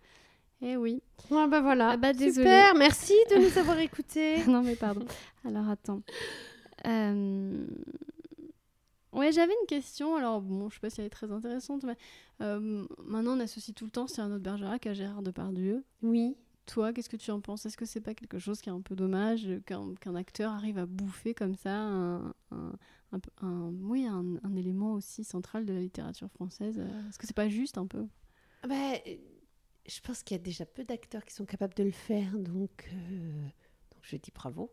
Eh 0.67 0.77
oui. 0.77 0.99
Ouais, 1.29 1.47
bah 1.47 1.61
voilà. 1.61 1.91
Ah 1.91 1.97
bah. 1.97 2.11
Super, 2.13 2.73
merci 2.75 3.13
de 3.29 3.35
nous 3.37 3.57
avoir 3.59 3.77
écoutés. 3.79 4.43
non 4.47 4.63
mais 4.63 4.75
pardon. 4.75 5.05
Alors 5.45 5.69
attends. 5.69 6.01
Euh, 6.87 7.65
Ouais, 9.13 9.31
j'avais 9.31 9.53
une 9.61 9.67
question. 9.67 10.15
Alors 10.15 10.41
bon, 10.41 10.69
je 10.69 10.75
sais 10.75 10.81
pas 10.81 10.89
si 10.89 10.99
elle 10.99 11.07
est 11.07 11.09
très 11.09 11.31
intéressante, 11.31 11.83
mais 11.83 11.95
euh, 12.41 12.85
maintenant 13.05 13.37
on 13.37 13.39
associe 13.39 13.73
tout 13.73 13.85
le 13.85 13.91
temps 13.91 14.07
Cyrano 14.07 14.33
de 14.37 14.43
Bergerac 14.43 14.87
à 14.87 14.93
Gérard 14.93 15.21
Depardieu. 15.21 15.85
Oui. 16.01 16.35
Toi, 16.65 16.91
qu'est-ce 16.91 17.07
que 17.09 17.15
tu 17.15 17.31
en 17.31 17.39
penses? 17.39 17.65
Est-ce 17.65 17.77
que 17.77 17.85
c'est 17.85 18.01
pas 18.01 18.13
quelque 18.13 18.39
chose 18.39 18.59
qui 18.59 18.67
est 18.69 18.73
un 18.73 18.81
peu 18.81 18.95
dommage 18.95 19.47
euh, 19.47 19.61
qu'un 20.01 20.15
acteur 20.15 20.51
arrive 20.51 20.77
à 20.79 20.85
bouffer 20.85 21.33
comme 21.33 21.55
ça 21.55 21.73
un, 21.77 22.25
un, 22.51 22.73
un 23.13 23.19
un- 23.41 23.71
oui, 23.83 24.05
un, 24.05 24.25
un 24.43 24.55
élément 24.55 24.93
aussi 24.93 25.23
central 25.23 25.65
de 25.65 25.71
la 25.73 25.79
littérature 25.79 26.29
française? 26.31 26.77
Est-ce 26.79 27.17
que 27.17 27.25
c'est 27.27 27.35
pas 27.35 27.47
juste 27.47 27.77
un 27.77 27.85
peu? 27.87 28.05
Bah, 28.67 28.75
je 29.87 29.99
pense 30.01 30.23
qu'il 30.23 30.35
y 30.37 30.39
a 30.39 30.43
déjà 30.43 30.65
peu 30.65 30.83
d'acteurs 30.83 31.23
qui 31.25 31.33
sont 31.33 31.45
capables 31.45 31.73
de 31.75 31.83
le 31.83 31.91
faire, 31.91 32.31
donc, 32.37 32.89
euh, 32.93 33.31
donc 33.91 34.01
je 34.01 34.17
dis 34.17 34.31
bravo. 34.33 34.71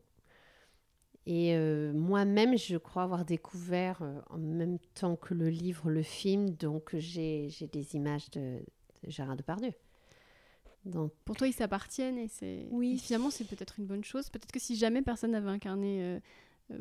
Et 1.25 1.55
euh, 1.55 1.93
moi-même, 1.93 2.59
je 2.59 2.77
crois 2.77 3.05
avoir 3.05 3.25
découvert 3.25 4.03
euh, 4.03 4.21
en 4.31 4.39
même 4.39 4.79
temps 4.95 5.15
que 5.17 5.35
le 5.35 5.49
livre, 5.51 5.89
le 5.91 6.03
film, 6.03 6.51
donc 6.51 6.97
j'ai 6.97 7.49
des 7.73 7.95
images 7.95 8.29
de, 8.31 8.59
de 9.05 9.11
Gérard 9.11 9.37
Depardieu. 9.37 9.73
Donc, 10.85 11.13
Pour 11.25 11.37
toi, 11.37 11.47
ils 11.47 11.53
s'appartiennent 11.53 12.19
et 12.19 12.27
c'est 12.27 12.67
Oui. 12.73 12.95
et 12.95 12.99
finalement 12.99 13.31
c'est 13.31 13.45
peut-être 13.45 13.79
une 13.79 13.87
bonne 13.87 14.03
chose. 14.03 14.31
Peut-être 14.31 14.51
que 14.51 14.59
si 14.59 14.75
jamais 14.75 15.01
personne 15.01 15.31
n'avait 15.31 15.51
incarné 15.51 16.21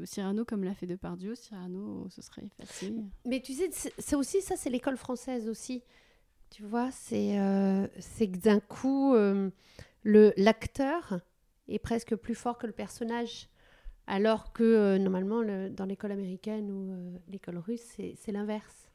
Cyrano 0.06 0.44
comme 0.44 0.64
l'a 0.64 0.74
fait 0.74 0.88
Depardieu, 0.88 1.36
Cyrano 1.36 2.08
ce 2.10 2.24
serait 2.24 2.44
effacé. 2.46 2.96
Mais 3.28 3.42
tu 3.42 3.54
sais, 3.54 3.70
c'est 4.00 4.16
aussi 4.16 4.42
ça, 4.42 4.56
c'est 4.56 4.72
l'école 4.72 4.98
française 4.98 5.48
aussi. 5.48 5.84
Tu 6.52 6.64
vois, 6.64 6.92
c'est 6.92 7.40
euh, 7.40 7.88
que 8.32 8.38
d'un 8.38 8.60
coup, 8.60 9.16
euh, 9.16 9.50
l'acteur 10.04 11.20
est 11.68 11.80
presque 11.80 12.16
plus 12.16 12.36
fort 12.36 12.58
que 12.58 12.68
le 12.68 12.74
personnage. 12.74 13.48
Alors 14.08 14.52
que 14.52 14.64
euh, 14.64 14.98
normalement, 14.98 15.42
le- 15.42 15.70
dans 15.70 15.86
l'école 15.86 16.12
américaine 16.12 16.70
ou 16.70 16.92
euh, 16.92 17.18
l'école 17.30 17.58
russe, 17.58 17.96
c'est 18.16 18.32
l'inverse. 18.32 18.90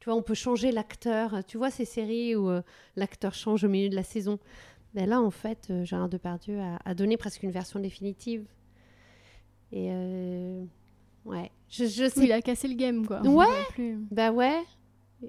Tu 0.00 0.06
vois, 0.06 0.14
on 0.18 0.22
peut 0.22 0.34
changer 0.34 0.72
l'acteur. 0.72 1.44
Tu 1.46 1.56
vois 1.58 1.70
ces 1.70 1.84
séries 1.84 2.34
où 2.34 2.50
euh, 2.50 2.60
l'acteur 2.96 3.34
change 3.34 3.62
au 3.64 3.68
milieu 3.68 3.88
de 3.88 3.94
la 3.94 4.02
saison. 4.02 4.38
Ben 4.94 5.08
là, 5.08 5.20
en 5.20 5.30
fait, 5.30 5.72
Gérard 5.84 6.08
Depardieu 6.08 6.58
a, 6.60 6.78
a 6.84 6.94
donné 6.94 7.16
presque 7.16 7.42
une 7.44 7.50
version 7.52 7.78
définitive. 7.78 8.46
Et 9.72 9.90
ouais, 11.24 11.50
je, 11.68 11.84
je 11.84 12.08
sais 12.08 12.24
il 12.24 12.32
a 12.32 12.40
cassé 12.40 12.66
le 12.68 12.74
game 12.74 13.06
quoi. 13.06 13.20
Ouais. 13.28 13.46
Bah 14.10 14.30
ouais. 14.32 14.62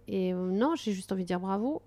Et 0.08 0.34
euh, 0.34 0.52
non, 0.52 0.76
j'ai 0.76 0.93
juste 0.93 1.12
envie 1.12 1.23
de 1.23 1.28
dire 1.28 1.39
bravo. 1.39 1.82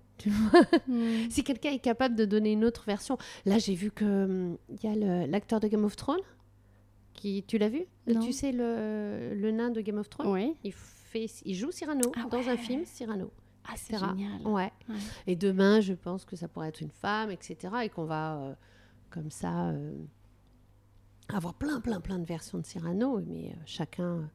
Hmm. 0.87 1.27
Si 1.29 1.43
quelqu'un 1.43 1.71
est 1.71 1.79
capable 1.79 2.15
de 2.15 2.25
donner 2.25 2.51
une 2.53 2.65
autre 2.65 2.83
version. 2.85 3.17
Là, 3.45 3.57
j'ai 3.57 3.75
vu 3.75 3.91
que 3.91 4.25
hum, 4.25 4.57
il 4.69 4.83
y 4.83 4.87
a 4.87 5.27
l'acteur 5.27 5.59
de 5.59 5.67
Game 5.67 5.83
of 5.85 5.95
Thrones. 5.95 6.21
Qui, 7.13 7.43
tu 7.47 7.57
l'as 7.57 7.69
vu? 7.69 7.85
Non. 8.07 8.21
Tu 8.21 8.31
sais, 8.31 8.51
le, 8.51 9.33
le 9.35 9.51
nain 9.51 9.69
de 9.69 9.81
Game 9.81 9.97
of 9.97 10.09
Thrones? 10.09 10.27
Ouais. 10.31 10.55
il, 10.63 10.71
fait, 10.73 11.27
il 11.45 11.53
joue 11.55 11.71
Cyrano 11.71 12.11
Ah 12.15 12.25
dans 12.31 12.39
ouais. 12.39 12.49
un 12.49 12.57
film 12.57 12.83
Cyrano. 12.85 13.31
Ah, 13.67 13.73
c'est 13.75 13.97
génial. 13.97 14.41
Ouais. 14.43 14.71
Ouais. 14.89 14.95
Et 15.27 15.35
demain, 15.35 15.81
je 15.81 15.93
pense 15.93 16.25
que 16.25 16.35
ça 16.35 16.47
pourrait 16.47 16.69
être 16.69 16.81
une 16.81 16.89
femme, 16.89 17.29
etc. 17.29 17.57
Et 17.83 17.89
qu'on 17.89 18.05
va, 18.05 18.37
euh, 18.37 18.53
comme 19.11 19.29
ça, 19.29 19.69
euh, 19.69 19.93
avoir 21.29 21.53
plein, 21.53 21.79
plein, 21.79 21.99
plein 22.01 22.17
de 22.17 22.25
versions 22.25 22.57
de 22.57 22.65
Cyrano. 22.65 23.21
Mais 23.27 23.49
euh, 23.49 23.61
chacun, 23.65 24.29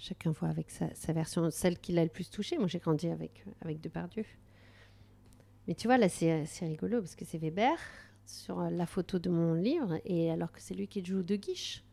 chacun 0.00 0.32
voit 0.32 0.48
avec 0.48 0.70
sa, 0.70 0.92
sa 0.94 1.12
version, 1.12 1.50
celle 1.50 1.78
qui 1.78 1.92
l'a 1.92 2.02
le 2.02 2.10
plus 2.10 2.30
touché. 2.30 2.58
Moi, 2.58 2.66
j'ai 2.66 2.78
grandi 2.78 3.08
avec, 3.08 3.44
euh, 3.46 3.50
avec 3.60 3.80
Depardieu. 3.80 4.24
Mais 5.68 5.74
tu 5.74 5.86
vois, 5.86 5.98
là, 5.98 6.08
c'est 6.08 6.46
c'est 6.46 6.66
rigolo 6.66 7.00
parce 7.00 7.14
que 7.14 7.24
c'est 7.24 7.38
Weber 7.38 7.76
sur 8.26 8.60
euh, 8.60 8.70
la 8.70 8.86
photo 8.86 9.18
de 9.18 9.28
mon 9.28 9.54
livre, 9.54 10.00
et 10.04 10.30
alors 10.30 10.50
que 10.52 10.60
c'est 10.60 10.74
lui 10.74 10.88
qui 10.88 11.04
joue 11.04 11.22
De 11.22 11.36
Guiche. 11.36 11.84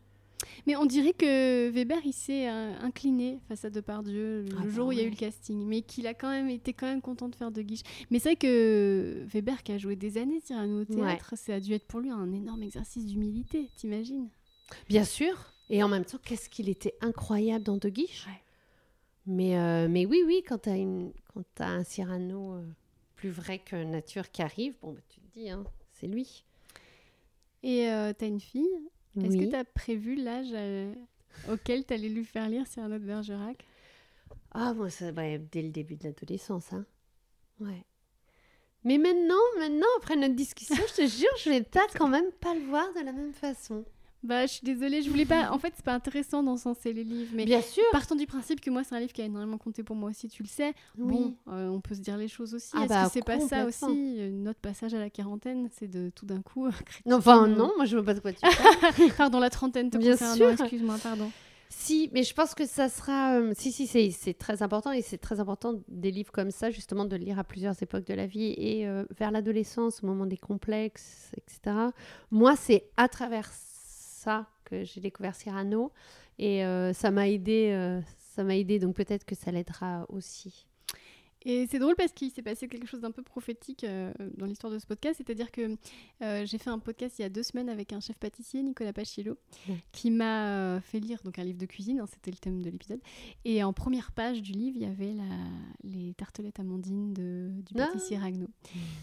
Mais 0.66 0.76
on 0.76 0.86
dirait 0.86 1.12
que 1.12 1.68
Weber 1.70 1.98
il 2.04 2.12
s'est 2.12 2.48
euh, 2.48 2.72
incliné 2.80 3.40
face 3.48 3.64
à 3.64 3.70
Depardieu 3.70 4.42
le 4.42 4.54
Ah 4.56 4.62
bah 4.62 4.70
jour 4.70 4.88
où 4.88 4.92
il 4.92 4.98
y 4.98 5.00
a 5.00 5.04
eu 5.04 5.10
le 5.10 5.16
casting, 5.16 5.66
mais 5.66 5.82
qu'il 5.82 6.06
a 6.06 6.14
quand 6.14 6.30
même 6.30 6.48
été 6.48 6.72
quand 6.72 6.86
même 6.86 7.00
content 7.00 7.28
de 7.28 7.34
faire 7.34 7.50
de 7.50 7.60
guiche. 7.60 7.82
Mais 8.10 8.20
c'est 8.20 8.30
vrai 8.30 8.36
que 8.36 9.24
Weber 9.32 9.62
qui 9.64 9.72
a 9.72 9.78
joué 9.78 9.96
des 9.96 10.16
années 10.16 10.40
Cyrano 10.40 10.82
au 10.82 10.84
théâtre, 10.84 11.34
ça 11.36 11.54
a 11.54 11.60
dû 11.60 11.72
être 11.72 11.86
pour 11.86 12.00
lui 12.00 12.10
un 12.10 12.32
énorme 12.32 12.62
exercice 12.62 13.04
d'humilité, 13.04 13.70
t'imagines? 13.74 14.28
Bien 14.88 15.04
sûr. 15.04 15.52
Et 15.70 15.82
en 15.82 15.88
même 15.88 16.04
temps, 16.04 16.18
qu'est-ce 16.22 16.48
qu'il 16.48 16.68
était 16.68 16.94
incroyable 17.00 17.64
dans 17.64 17.76
De 17.76 17.88
Guiche. 17.88 18.26
Ouais. 18.26 18.42
Mais, 19.26 19.58
euh, 19.58 19.88
mais 19.88 20.06
oui, 20.06 20.22
oui, 20.26 20.42
quand 20.46 20.62
tu 20.62 20.70
as, 20.70 21.66
un 21.66 21.84
Cyrano 21.84 22.54
euh, 22.54 22.64
plus 23.14 23.28
vrai 23.30 23.58
que 23.58 23.76
nature 23.76 24.30
qui 24.30 24.40
arrive, 24.42 24.74
bon, 24.80 24.92
bah, 24.92 25.00
tu 25.08 25.20
te 25.20 25.38
dis, 25.38 25.50
hein, 25.50 25.64
c'est 25.92 26.06
lui. 26.06 26.44
Et 27.62 27.90
euh, 27.90 28.12
t'as 28.16 28.26
une 28.26 28.40
fille, 28.40 28.66
est-ce 29.20 29.36
Oui. 29.36 29.46
que 29.46 29.50
t'as 29.50 29.64
prévu 29.64 30.14
l'âge 30.14 30.52
euh, 30.52 30.94
auquel 31.50 31.84
t'allais 31.84 32.08
lui 32.08 32.24
faire 32.24 32.48
lire 32.48 32.66
Cyrano 32.66 32.98
de 32.98 33.04
Bergerac? 33.04 33.66
Ah, 34.52 34.72
moi, 34.72 34.88
ça, 34.88 35.10
ouais, 35.10 35.38
dès 35.38 35.62
le 35.62 35.70
début 35.70 35.96
de 35.96 36.04
l'adolescence. 36.04 36.72
Hein. 36.72 36.86
Ouais. 37.60 37.84
Mais 38.84 38.96
maintenant, 38.96 39.34
maintenant, 39.58 39.86
après 39.98 40.16
notre 40.16 40.34
discussion, 40.36 40.76
je 40.88 41.02
te 41.02 41.06
jure, 41.06 41.28
je 41.44 41.50
vais 41.50 41.62
peut-être 41.62 41.98
quand 41.98 42.08
même 42.08 42.30
pas 42.40 42.54
le 42.54 42.62
voir 42.62 42.86
de 42.94 43.00
la 43.00 43.12
même 43.12 43.34
façon. 43.34 43.84
Bah 44.24 44.46
je 44.46 44.52
suis 44.52 44.64
désolée, 44.64 45.02
je 45.02 45.10
voulais 45.10 45.24
pas... 45.24 45.50
En 45.52 45.58
fait 45.58 45.72
c'est 45.76 45.84
pas 45.84 45.94
intéressant 45.94 46.42
d'encenser 46.42 46.92
les 46.92 47.04
livres, 47.04 47.30
mais... 47.34 47.44
Bien 47.44 47.62
sûr. 47.62 47.84
Partons 47.92 48.16
du 48.16 48.26
principe 48.26 48.60
que 48.60 48.70
moi 48.70 48.82
c'est 48.84 48.94
un 48.94 49.00
livre 49.00 49.12
qui 49.12 49.22
a 49.22 49.24
énormément 49.26 49.58
compté 49.58 49.82
pour 49.82 49.94
moi 49.96 50.10
aussi, 50.10 50.28
tu 50.28 50.42
le 50.42 50.48
sais. 50.48 50.74
Bon, 50.96 51.34
euh, 51.48 51.68
on 51.68 51.80
peut 51.80 51.94
se 51.94 52.00
dire 52.00 52.16
les 52.16 52.28
choses 52.28 52.54
aussi. 52.54 52.72
Ah 52.74 52.80
Est-ce 52.80 52.88
bah, 52.88 53.04
que 53.06 53.12
c'est 53.12 53.24
pas 53.24 53.40
ça 53.40 53.64
aussi 53.64 53.84
euh, 54.18 54.30
notre 54.30 54.60
passage 54.60 54.92
à 54.94 54.98
la 54.98 55.08
quarantaine 55.10 55.68
C'est 55.78 55.88
de 55.88 56.10
tout 56.14 56.26
d'un 56.26 56.42
coup. 56.42 56.66
Non, 57.06 57.16
enfin, 57.16 57.44
critiquer, 57.44 57.58
non, 57.58 57.72
moi, 57.76 57.84
je 57.84 57.96
vois 57.96 58.04
pas 58.04 58.14
de 58.14 58.20
quoi 58.20 58.32
tu 58.32 58.40
parles. 58.40 59.12
pardon, 59.16 59.38
la 59.38 59.50
trentaine 59.50 59.90
te 59.90 59.96
Bien 59.98 60.16
sûr. 60.16 60.50
excuse-moi, 60.50 60.96
pardon. 61.02 61.30
Si, 61.70 62.08
mais 62.12 62.22
je 62.22 62.32
pense 62.34 62.54
que 62.54 62.66
ça 62.66 62.88
sera. 62.88 63.34
euh, 63.38 63.52
si, 63.56 63.72
si, 63.72 63.86
c'est 63.86 64.10
c'est 64.10 64.32
très 64.34 64.62
important 64.62 64.90
et 64.90 65.02
c'est 65.02 65.18
très 65.18 65.38
important 65.38 65.74
des 65.88 66.10
livres 66.10 66.32
comme 66.32 66.50
ça, 66.50 66.70
justement, 66.70 67.04
de 67.04 67.14
le 67.14 67.24
lire 67.24 67.38
à 67.38 67.44
plusieurs 67.44 67.80
époques 67.82 68.06
de 68.06 68.14
la 68.14 68.26
vie 68.26 68.54
et 68.56 68.86
euh, 68.88 69.04
vers 69.18 69.30
l'adolescence, 69.30 70.02
au 70.02 70.06
moment 70.06 70.26
des 70.26 70.38
complexes, 70.38 71.30
etc. 71.36 71.76
Moi, 72.30 72.56
c'est 72.56 72.84
à 72.96 73.06
travers 73.08 73.50
ça 74.18 74.46
que 74.64 74.84
j'ai 74.84 75.00
découvert 75.00 75.34
Cyrano 75.34 75.92
Et 76.38 76.64
euh, 76.64 76.92
ça 76.92 77.10
m'a 77.10 77.28
aidé, 77.28 77.70
euh, 77.72 78.00
ça 78.34 78.44
m'a 78.44 78.56
aidé, 78.56 78.78
donc 78.78 78.94
peut-être 78.96 79.24
que 79.24 79.34
ça 79.34 79.50
l'aidera 79.50 80.04
aussi. 80.08 80.66
Et 81.44 81.68
c'est 81.70 81.78
drôle 81.78 81.94
parce 81.94 82.10
qu'il 82.12 82.32
s'est 82.32 82.42
passé 82.42 82.66
quelque 82.66 82.86
chose 82.88 83.00
d'un 83.00 83.12
peu 83.12 83.22
prophétique 83.22 83.84
euh, 83.84 84.12
dans 84.36 84.44
l'histoire 84.44 84.72
de 84.72 84.78
ce 84.80 84.86
podcast, 84.86 85.14
c'est-à-dire 85.18 85.52
que 85.52 85.76
euh, 86.20 86.44
j'ai 86.44 86.58
fait 86.58 86.68
un 86.68 86.80
podcast 86.80 87.16
il 87.18 87.22
y 87.22 87.24
a 87.24 87.28
deux 87.28 87.44
semaines 87.44 87.68
avec 87.68 87.92
un 87.92 88.00
chef 88.00 88.18
pâtissier, 88.18 88.60
Nicolas 88.62 88.92
Pachillo, 88.92 89.38
qui 89.92 90.10
m'a 90.10 90.48
euh, 90.48 90.80
fait 90.80 90.98
lire 90.98 91.20
donc 91.24 91.38
un 91.38 91.44
livre 91.44 91.58
de 91.58 91.66
cuisine, 91.66 92.00
hein, 92.00 92.06
c'était 92.12 92.32
le 92.32 92.38
thème 92.38 92.60
de 92.60 92.68
l'épisode. 92.68 93.00
Et 93.44 93.62
en 93.62 93.72
première 93.72 94.10
page 94.10 94.42
du 94.42 94.50
livre, 94.52 94.76
il 94.76 94.82
y 94.82 94.86
avait 94.90 95.12
la- 95.14 95.24
les 95.84 96.12
tartelettes 96.14 96.58
amandines 96.58 97.14
de, 97.14 97.50
du 97.64 97.72
Ah. 97.80 97.86
pâtissier 97.86 98.18
Ragno. 98.18 98.48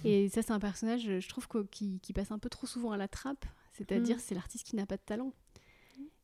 Et 0.04 0.28
ça, 0.28 0.42
c'est 0.42 0.52
un 0.52 0.60
personnage, 0.60 1.20
je 1.20 1.30
trouve, 1.30 1.48
qui, 1.72 2.00
qui 2.02 2.12
passe 2.12 2.32
un 2.32 2.38
peu 2.40 2.50
trop 2.50 2.68
souvent 2.68 2.92
à 2.92 2.98
la 2.98 3.08
trappe, 3.08 3.46
c'est-à-dire 3.78 4.18
Mm. 4.18 4.20
c'est 4.20 4.36
l'artiste 4.36 4.66
qui 4.66 4.76
n'a 4.76 4.86
pas 4.86 4.98
de 4.98 5.02
talent. 5.06 5.32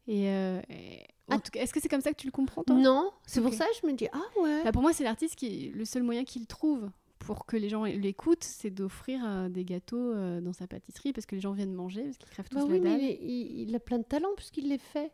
Et, 0.08 0.30
euh, 0.30 0.62
et- 0.70 1.04
Ah. 1.30 1.36
en 1.36 1.40
tout 1.40 1.52
cas, 1.52 1.62
est-ce 1.62 1.74
que 1.74 1.80
c'est 1.80 1.88
comme 1.88 2.02
ça 2.02 2.12
que 2.12 2.18
tu 2.20 2.26
le 2.28 2.32
comprends, 2.32 2.64
toi? 2.64 2.76
Non, 2.76 3.12
c'est 3.26 3.42
pour 3.42 3.54
ça 3.54 3.66
que 3.66 3.72
je 3.82 3.88
me 3.88 3.94
dis 3.94 4.08
ah 4.12 4.22
ouais. 4.42 4.64
bah, 4.64 4.72
pour 4.72 4.82
moi, 4.82 4.92
c'est 4.94 5.04
l'artiste 5.04 5.36
qui 5.36 5.70
le 5.70 5.86
seul 5.86 6.04
moyen 6.04 6.24
qu'il 6.26 6.46
trouve 6.48 6.90
pour 7.20 7.46
que 7.46 7.56
les 7.56 7.70
gens 7.70 7.84
l'écoutent, 7.86 8.44
c'est 8.44 8.72
d'offrir 8.72 9.22
euh, 9.24 9.48
des 9.48 9.64
gâteaux 9.64 9.98
euh, 10.12 10.42
dans 10.42 10.54
sa 10.54 10.66
pâtisserie 10.68 11.14
parce 11.14 11.26
que 11.28 11.36
les 11.36 11.42
gens 11.42 11.54
viennent 11.54 11.74
manger 11.74 12.04
parce 12.04 12.18
qu'ils 12.18 12.30
crèvent 12.30 12.50
tous 12.50 12.56
Bah 12.56 12.62
la 12.62 12.68
oui, 12.68 12.80
mais 12.80 12.90
dalle. 12.90 13.02
il, 13.02 13.10
est- 13.10 13.20
il- 13.22 13.70
il 13.70 13.76
a 13.76 13.80
plein 13.80 14.00
de 14.00 14.04
talent 14.04 14.30
puisqu'il 14.36 14.68
les 14.68 14.80
fait. 14.80 15.12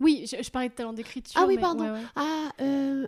Oui, 0.00 0.26
je, 0.30 0.42
je 0.42 0.50
parlais 0.50 0.68
de 0.68 0.74
talent 0.74 0.92
d'écriture. 0.92 1.40
Ah 1.42 1.46
oui, 1.46 1.54
mais- 1.56 1.62
pardon. 1.62 1.84
ouais, 1.84 1.90
ouais. 1.92 2.02
Ah, 2.14 2.50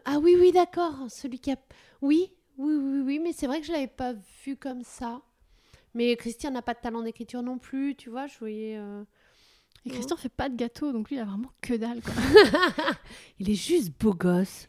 ah 0.06 0.18
oui, 0.18 0.34
oui, 0.40 0.50
d'accord. 0.52 0.94
Celui 1.10 1.38
qui 1.38 1.50
a. 1.52 1.56
Oui, 2.00 2.32
oui, 2.58 2.74
oui, 2.74 3.00
oui, 3.04 3.18
mais 3.18 3.32
c'est 3.34 3.46
vrai 3.46 3.60
que 3.60 3.66
je 3.66 3.72
l'avais 3.72 3.86
pas 3.86 4.14
vu 4.44 4.56
comme 4.56 4.82
ça. 4.82 5.20
Mais 5.96 6.14
Christian 6.16 6.52
n'a 6.52 6.62
pas 6.62 6.74
de 6.74 6.78
talent 6.80 7.02
d'écriture 7.02 7.42
non 7.42 7.58
plus, 7.58 7.96
tu 7.96 8.10
vois. 8.10 8.26
Je 8.28 8.38
voyais. 8.38 8.76
euh, 8.76 9.02
Et 9.84 9.90
Christian 9.90 10.16
fait 10.16 10.28
pas 10.28 10.48
de 10.48 10.54
gâteaux, 10.56 10.92
donc 10.92 11.08
lui, 11.08 11.16
il 11.16 11.20
a 11.20 11.24
vraiment 11.24 11.50
que 11.60 11.74
dalle. 11.74 12.02
quoi. 12.02 12.12
Il 13.40 13.50
est 13.50 13.54
juste 13.54 13.92
beau 13.98 14.12
gosse. 14.14 14.68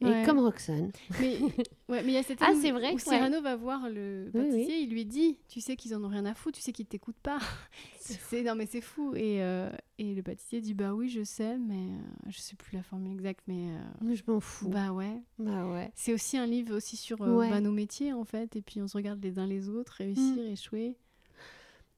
Ouais. 0.00 0.22
Et 0.22 0.24
comme 0.24 0.38
Roxane. 0.38 0.92
mais 1.20 1.38
ouais, 1.88 2.02
mais 2.02 2.08
il 2.08 2.12
y 2.12 2.16
a 2.18 2.22
cette 2.22 2.38
Ah, 2.40 2.52
c'est 2.60 2.70
vrai, 2.70 2.92
où. 2.94 2.98
Cyrano 3.00 3.40
va 3.42 3.56
voir 3.56 3.90
le 3.90 4.30
Oui, 4.32 4.42
pâtissier, 4.44 4.78
il 4.82 4.90
lui 4.90 5.04
dit 5.04 5.38
"Tu 5.48 5.60
sais 5.60 5.74
qu'ils 5.74 5.94
en 5.96 6.04
ont 6.04 6.08
rien 6.08 6.24
à 6.24 6.34
foutre, 6.34 6.56
tu 6.58 6.62
sais 6.62 6.70
qu'ils 6.72 6.86
t'écoutent 6.86 7.18
pas." 7.20 7.38
c'est 7.98 8.42
non 8.44 8.54
mais 8.54 8.66
c'est 8.66 8.80
fou 8.80 9.12
et, 9.16 9.42
euh, 9.42 9.68
et 9.98 10.14
le 10.14 10.22
pâtissier 10.22 10.60
dit 10.60 10.74
"Bah 10.74 10.94
oui, 10.94 11.08
je 11.08 11.24
sais, 11.24 11.58
mais 11.58 11.74
euh, 11.88 11.98
je 12.28 12.38
sais 12.38 12.54
plus 12.54 12.76
la 12.76 12.82
formule 12.84 13.12
exacte 13.12 13.42
mais 13.48 13.70
euh, 13.72 13.80
Mais 14.00 14.14
je 14.14 14.22
m'en 14.28 14.38
fous. 14.38 14.68
bah 14.68 14.92
ouais." 14.92 15.20
Bah 15.38 15.66
ouais. 15.66 15.90
C'est 15.96 16.12
aussi 16.14 16.36
un 16.38 16.46
livre 16.46 16.76
aussi 16.76 16.96
sur 16.96 17.20
euh, 17.22 17.48
bah, 17.48 17.60
nos 17.60 17.72
métiers 17.72 18.12
en 18.12 18.24
fait, 18.24 18.54
et 18.54 18.62
puis 18.62 18.80
on 18.80 18.86
se 18.86 18.96
regarde 18.96 19.20
les 19.22 19.38
uns 19.40 19.46
les 19.46 19.68
autres, 19.68 19.94
réussir, 19.98 20.36
Mm. 20.44 20.52
échouer. 20.52 20.96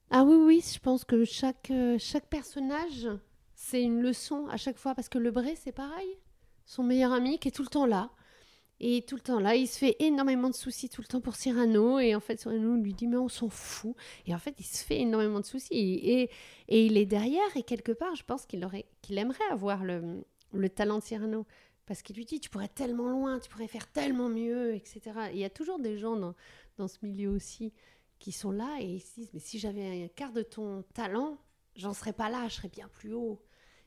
Ah 0.09 0.23
oui, 0.23 0.35
oui, 0.35 0.63
je 0.73 0.79
pense 0.79 1.05
que 1.05 1.23
chaque, 1.23 1.71
chaque 1.99 2.27
personnage, 2.27 3.07
c'est 3.55 3.81
une 3.81 4.01
leçon 4.01 4.47
à 4.47 4.57
chaque 4.57 4.77
fois. 4.77 4.93
Parce 4.93 5.07
que 5.07 5.17
le 5.17 5.31
Bray, 5.31 5.55
c'est 5.55 5.71
pareil. 5.71 6.17
Son 6.71 6.83
meilleur 6.83 7.11
ami 7.11 7.37
qui 7.37 7.49
est 7.49 7.51
tout 7.51 7.63
le 7.63 7.67
temps 7.67 7.85
là. 7.85 8.09
Et 8.79 9.03
tout 9.05 9.15
le 9.15 9.21
temps 9.21 9.41
là, 9.41 9.55
il 9.55 9.67
se 9.67 9.77
fait 9.77 9.97
énormément 9.99 10.49
de 10.49 10.55
soucis 10.55 10.87
tout 10.87 11.01
le 11.01 11.07
temps 11.07 11.19
pour 11.19 11.35
Cyrano. 11.35 11.99
Et 11.99 12.15
en 12.15 12.21
fait, 12.21 12.39
Cyrano 12.39 12.77
lui 12.77 12.93
dit, 12.93 13.07
mais 13.07 13.17
on 13.17 13.27
s'en 13.27 13.49
fout. 13.49 13.93
Et 14.25 14.33
en 14.33 14.39
fait, 14.39 14.55
il 14.57 14.63
se 14.63 14.81
fait 14.85 15.01
énormément 15.01 15.41
de 15.41 15.45
soucis. 15.45 15.73
Et, 15.73 16.29
et 16.69 16.85
il 16.85 16.95
est 16.95 17.05
derrière. 17.05 17.57
Et 17.57 17.63
quelque 17.63 17.91
part, 17.91 18.15
je 18.15 18.23
pense 18.23 18.45
qu'il 18.45 18.63
aimerait 19.17 19.51
avoir 19.51 19.83
le, 19.83 20.23
le 20.53 20.69
talent 20.69 20.99
de 20.99 21.03
Cyrano. 21.03 21.45
Parce 21.85 22.01
qu'il 22.03 22.15
lui 22.15 22.23
dit, 22.23 22.39
tu 22.39 22.49
pourrais 22.49 22.69
tellement 22.69 23.09
loin, 23.09 23.39
tu 23.39 23.49
pourrais 23.49 23.67
faire 23.67 23.91
tellement 23.91 24.29
mieux, 24.29 24.73
etc. 24.73 25.01
Et 25.31 25.33
il 25.33 25.39
y 25.39 25.45
a 25.45 25.49
toujours 25.49 25.77
des 25.77 25.97
gens 25.97 26.15
dans, 26.15 26.35
dans 26.77 26.87
ce 26.87 26.99
milieu 27.03 27.31
aussi 27.31 27.73
qui 28.17 28.31
sont 28.31 28.51
là 28.51 28.77
et 28.79 28.85
ils 28.85 29.01
se 29.01 29.15
disent 29.15 29.31
mais 29.33 29.39
si 29.41 29.59
j'avais 29.59 30.05
un 30.05 30.07
quart 30.07 30.31
de 30.31 30.43
ton 30.43 30.83
talent, 30.93 31.37
j'en 31.75 31.93
serais 31.93 32.13
pas 32.13 32.29
là, 32.29 32.47
je 32.47 32.53
serais 32.53 32.69
bien 32.69 32.87
plus 32.87 33.13
haut. 33.13 33.41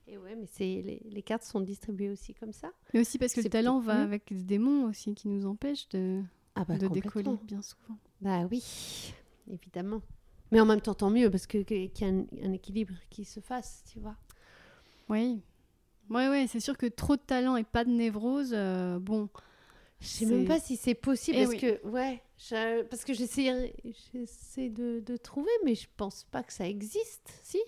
Et 0.07 0.19
ouais, 0.19 0.35
mais 0.37 0.47
c'est 0.47 0.65
les, 0.83 1.01
les 1.05 1.23
cartes 1.23 1.45
sont 1.45 1.61
distribuées 1.61 2.11
aussi 2.11 2.35
comme 2.35 2.53
ça. 2.53 2.71
Mais 2.93 3.01
aussi 3.01 3.19
parce 3.19 3.33
que 3.33 3.41
le 3.41 3.49
talent 3.49 3.81
va 3.81 4.03
avec 4.03 4.33
des 4.33 4.43
démons 4.43 4.85
aussi 4.85 5.15
qui 5.15 5.29
nous 5.29 5.47
empêchent 5.47 5.89
de, 5.91 6.23
Ah 6.55 6.65
bah 6.65 6.77
de 6.77 6.89
décoller 6.89 7.31
bien 7.45 7.63
souvent. 7.63 7.99
Bah 8.21 8.47
oui, 8.51 9.15
évidemment. 9.49 10.03
Mais 10.53 10.61
en 10.61 10.67
même 10.67 10.81
temps 10.83 10.95
tant 10.95 11.11
mieux 11.11 11.31
parce 11.31 11.47
que 11.47 11.59
qu'il 11.59 11.85
y 11.85 12.05
a 12.05 12.09
un, 12.09 12.27
un 12.43 12.53
équilibre 12.53 12.93
qui 13.09 13.25
se 13.25 13.41
fasse, 13.41 13.83
tu 13.91 13.99
vois. 13.99 14.17
Oui. 15.09 15.41
Ouais, 16.11 16.29
ouais, 16.29 16.47
c'est 16.49 16.61
sûr 16.61 16.77
que 16.77 16.85
trop 16.87 17.17
de 17.17 17.23
talent 17.23 17.57
et 17.57 17.65
pas 17.65 17.85
de 17.85 17.91
névrose, 17.91 18.51
euh, 18.53 18.99
bon. 18.99 19.31
Je 20.01 20.07
sais 20.07 20.27
même 20.27 20.45
pas 20.45 20.61
si 20.61 20.77
c'est 20.77 20.95
possible 20.95 21.39
Eh 21.39 21.45
parce 21.45 21.55
oui. 21.55 21.61
que 21.61 21.87
ouais, 21.87 22.23
je- 22.37 22.83
parce 22.83 23.05
que 23.07 23.15
j'essaie 23.15 23.75
j'essaie 24.13 24.69
de, 24.69 25.01
de 25.01 25.17
trouver 25.17 25.51
mais 25.65 25.75
je 25.75 25.89
pense 25.97 26.25
pas 26.25 26.43
que 26.43 26.53
ça 26.53 26.69
existe, 26.69 27.33
si 27.43 27.59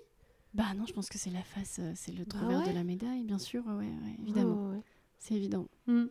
Bah 0.57 0.73
non, 0.75 0.87
je 0.87 0.93
pense 0.95 1.11
que 1.11 1.19
c'est 1.19 1.31
la 1.31 1.43
face, 1.43 1.81
euh, 1.81 1.93
c'est 1.95 2.13
le 2.13 2.25
Bah 2.25 2.39
travers 2.39 2.67
de 2.67 2.73
la 2.73 2.83
médaille, 2.83 3.25
bien 3.25 3.39
sûr, 3.39 3.63
ouais, 3.67 3.75
ouais, 3.75 4.17
évidemment. 4.23 4.73
C'est 5.19 5.35
évident. 5.35 5.69
Hmm. 5.87 6.07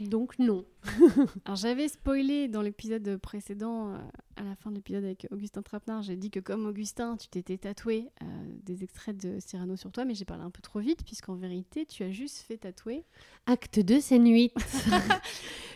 Donc 0.00 0.40
non. 0.40 0.64
Alors 1.44 1.54
j'avais 1.54 1.86
spoilé 1.86 2.48
dans 2.48 2.62
l'épisode 2.62 3.16
précédent, 3.18 3.90
euh, 3.90 3.98
à 4.34 4.42
la 4.42 4.56
fin 4.56 4.70
de 4.70 4.74
l'épisode 4.74 5.04
avec 5.04 5.28
Augustin 5.30 5.62
Trapenard, 5.62 6.02
j'ai 6.02 6.16
dit 6.16 6.32
que 6.32 6.40
comme 6.40 6.66
Augustin, 6.66 7.16
tu 7.16 7.28
t'étais 7.28 7.56
tatoué 7.56 8.10
euh, 8.22 8.26
des 8.64 8.82
extraits 8.82 9.16
de 9.16 9.38
Cyrano 9.38 9.76
sur 9.76 9.92
toi, 9.92 10.04
mais 10.04 10.16
j'ai 10.16 10.24
parlé 10.24 10.42
un 10.42 10.50
peu 10.50 10.60
trop 10.60 10.80
vite, 10.80 11.04
puisqu'en 11.04 11.36
vérité, 11.36 11.86
tu 11.86 12.02
as 12.02 12.10
juste 12.10 12.38
fait 12.38 12.56
tatouer. 12.56 13.04
Acte 13.46 13.78
2 13.78 14.00
scène 14.00 14.28
8. 14.28 14.52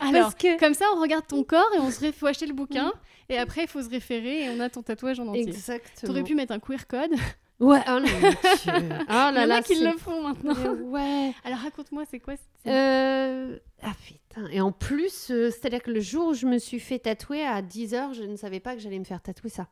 Alors, 0.01 0.23
Parce 0.23 0.35
que 0.35 0.59
comme 0.59 0.73
ça, 0.73 0.83
on 0.97 1.01
regarde 1.01 1.27
ton 1.27 1.45
corps 1.45 1.71
et 1.77 1.79
on 1.79 1.91
se 1.91 2.11
faut 2.11 2.27
acheter 2.27 2.45
le 2.45 2.53
bouquin, 2.53 2.91
et 3.29 3.37
après, 3.37 3.63
il 3.63 3.67
faut 3.69 3.81
se 3.81 3.89
référer 3.89 4.43
et 4.43 4.49
on 4.49 4.59
a 4.59 4.69
ton 4.69 4.83
tatouage 4.83 5.21
en 5.21 5.27
entier. 5.27 5.47
Exactement. 5.47 6.07
T'aurais 6.07 6.23
pu 6.23 6.35
mettre 6.35 6.51
un 6.51 6.59
queer 6.59 6.85
code. 6.87 7.11
Ouais, 7.59 7.79
oh, 7.89 7.99
oh 7.99 7.99
Il 8.65 8.69
y 8.69 8.71
là 8.71 9.29
en 9.31 9.35
a 9.35 9.45
là, 9.45 9.61
qui 9.61 9.75
c'est- 9.75 9.83
le 9.91 9.97
font 9.97 10.21
maintenant. 10.21 10.53
Mais 10.55 10.69
ouais. 10.83 11.33
Alors 11.43 11.59
raconte-moi, 11.59 12.03
c'est 12.09 12.19
quoi 12.19 12.35
cette- 12.35 12.71
Euh, 12.71 13.59
Ah 13.81 13.91
putain. 14.05 14.47
Et 14.51 14.61
en 14.61 14.71
plus, 14.71 15.29
euh, 15.31 15.49
c'est-à-dire 15.51 15.83
que 15.83 15.91
le 15.91 15.99
jour 15.99 16.29
où 16.29 16.33
je 16.33 16.45
me 16.45 16.57
suis 16.57 16.79
fait 16.79 16.99
tatouer 16.99 17.43
à 17.43 17.61
10h, 17.61 18.13
je 18.13 18.23
ne 18.23 18.35
savais 18.37 18.59
pas 18.61 18.75
que 18.75 18.81
j'allais 18.81 18.99
me 18.99 19.03
faire 19.03 19.21
tatouer 19.21 19.49
ça. 19.49 19.67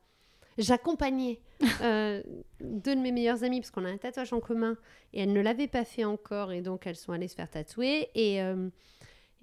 J'accompagnais 0.57 1.39
euh, 1.81 2.21
deux 2.61 2.95
de 2.95 2.99
mes 2.99 3.11
meilleures 3.11 3.43
amies 3.43 3.61
parce 3.61 3.71
qu'on 3.71 3.85
a 3.85 3.89
un 3.89 3.97
tatouage 3.97 4.33
en 4.33 4.39
commun 4.39 4.75
et 5.13 5.21
elles 5.21 5.31
ne 5.31 5.39
l'avaient 5.41 5.67
pas 5.67 5.85
fait 5.85 6.03
encore 6.03 6.51
et 6.51 6.61
donc 6.61 6.88
elles 6.88 6.95
sont 6.95 7.11
allées 7.13 7.27
se 7.27 7.35
faire 7.35 7.49
tatouer 7.49 8.09
et, 8.15 8.41
euh, 8.41 8.67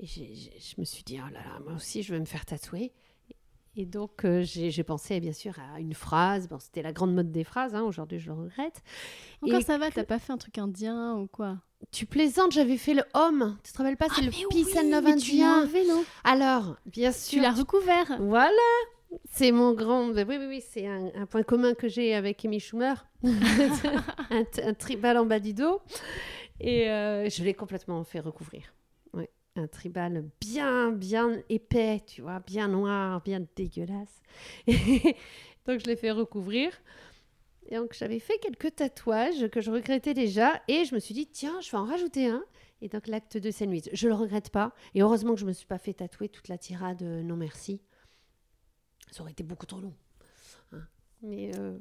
je 0.01 0.74
me 0.78 0.84
suis 0.84 1.05
dit 1.05 1.18
oh 1.24 1.32
là 1.32 1.38
là 1.38 1.61
moi 1.64 1.74
aussi 1.74 2.03
je 2.03 2.12
vais 2.12 2.18
me 2.20 2.24
faire 2.24 2.45
tatouer 2.45 2.92
et 3.77 3.87
donc 3.87 4.25
euh, 4.25 4.43
j'ai 4.43 4.85
pensé 4.85 5.20
bien 5.20 5.33
sûr 5.33 5.55
à 5.59 5.81
une 5.81 5.95
phrase 5.95 6.49
bon 6.49 6.59
c'était 6.59 6.83
la 6.83 6.93
grande 6.93 7.14
mode 7.14 7.33
des 7.33 7.45
phrases 7.45 7.75
hein, 7.75 7.83
aujourd'hui 7.83 8.18
je 8.18 8.27
le 8.29 8.35
regrette 8.35 8.83
Encore 9.43 9.61
Et 9.61 9.62
ça 9.64 9.79
va, 9.79 9.91
que- 9.91 9.95
t'as 9.97 10.05
pas 10.05 10.18
fait 10.18 10.33
un 10.33 10.39
truc 10.39 10.59
indien 10.59 11.14
ou 11.16 11.27
quoi? 11.27 11.59
Tu 11.91 12.07
plaisantes 12.07 12.53
j'avais 12.53 12.77
fait 12.79 12.95
le 12.95 13.03
homme 13.14 13.59
tu 13.64 13.72
te 13.72 13.79
rappelles 13.79 13.97
pas 13.97 14.07
c'est 14.14 14.22
le 14.22 14.31
Ah, 14.33 14.37
mais 14.55 14.62
peace 14.62 14.79
and 14.79 14.91
love 14.91 15.05
tu 15.05 15.11
indien 15.12 15.59
enlevé, 15.62 15.85
non? 15.87 16.05
Alors 16.25 16.77
bien 16.87 17.11
Tu 17.11 17.16
sûr 17.18 17.43
l'as 17.43 17.53
recouvert. 17.53 18.16
voilà 18.20 18.57
c'est 19.31 19.53
mon 19.53 19.75
grand. 19.75 20.09
oui, 20.11 20.25
oui, 20.27 20.47
oui, 20.49 20.61
c'est 20.68 20.89
un, 20.89 21.09
un 21.14 21.27
point 21.27 21.45
commun 21.45 21.75
que 21.75 21.87
j'ai 21.89 22.14
avec 22.14 22.45
Amy 22.45 22.59
Schumer. 22.59 23.07
un 24.31 24.75
tribal 24.75 25.18
en 25.18 25.25
bas 25.27 25.39
du 25.39 25.55
dos. 25.55 25.81
Et 26.61 26.91
euh, 26.91 27.29
je 27.29 27.45
l'ai 27.45 27.55
complètement 27.55 28.03
fait 28.05 28.18
recouvrir. 28.20 28.62
Un 29.57 29.68
tribal 29.68 30.24
bien, 30.40 30.90
bien 30.90 31.40
épais, 31.48 32.02
tu 32.07 32.22
vois, 32.22 32.40
bien 32.40 32.66
noir, 32.66 33.20
bien 33.22 33.46
dégueulasse. 33.55 34.20
donc 34.66 35.78
je 35.80 35.86
l'ai 35.86 35.96
fait 35.96 36.11
recouvrir. 36.11 36.72
Et 37.68 37.76
donc 37.76 37.94
j'avais 37.94 38.18
fait 38.18 38.38
quelques 38.38 38.74
tatouages 38.74 39.48
que 39.48 39.61
je 39.61 39.70
regrettais 39.70 40.12
déjà. 40.12 40.61
Et 40.68 40.84
je 40.84 40.94
me 40.94 41.00
suis 41.00 41.14
dit, 41.14 41.26
tiens, 41.26 41.61
je 41.61 41.70
vais 41.70 41.78
en 41.78 41.84
rajouter 41.84 42.26
un. 42.26 42.44
Et 42.82 42.88
donc 42.88 43.07
l'acte 43.07 43.38
de 43.38 43.50
scène 43.50 43.70
8, 43.70 43.90
je 43.92 44.09
le 44.09 44.14
regrette 44.14 44.50
pas. 44.50 44.74
Et 44.94 45.02
heureusement 45.02 45.34
que 45.34 45.40
je 45.40 45.46
me 45.46 45.52
suis 45.52 45.66
pas 45.66 45.78
fait 45.78 45.94
tatouer 45.94 46.28
toute 46.28 46.48
la 46.48 46.59
tirade 46.59 47.02
euh, 47.02 47.22
non 47.22 47.36
merci. 47.36 47.80
Ça 49.11 49.22
aurait 49.22 49.32
été 49.32 49.44
beaucoup 49.44 49.66
trop 49.66 49.80
long. 49.80 49.94
Hein. 50.72 50.82
Mais 51.22 51.57
euh, 51.57 51.78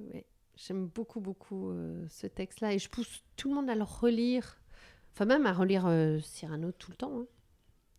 j'aime 0.56 0.86
beaucoup, 0.86 1.20
beaucoup 1.20 1.72
euh, 1.72 2.06
ce 2.08 2.28
texte-là. 2.28 2.74
Et 2.74 2.80
je 2.80 2.90
pousse 2.90 3.24
tout 3.36 3.50
le 3.50 3.56
monde 3.56 3.70
à 3.70 3.76
le 3.76 3.84
relire. 3.84 4.62
Enfin, 5.14 5.26
même 5.26 5.46
à 5.46 5.54
relire 5.54 5.90
Cyrano 6.24 6.72
tout 6.72 6.92
le 6.92 6.98
temps. 6.98 7.20
hein. 7.20 7.26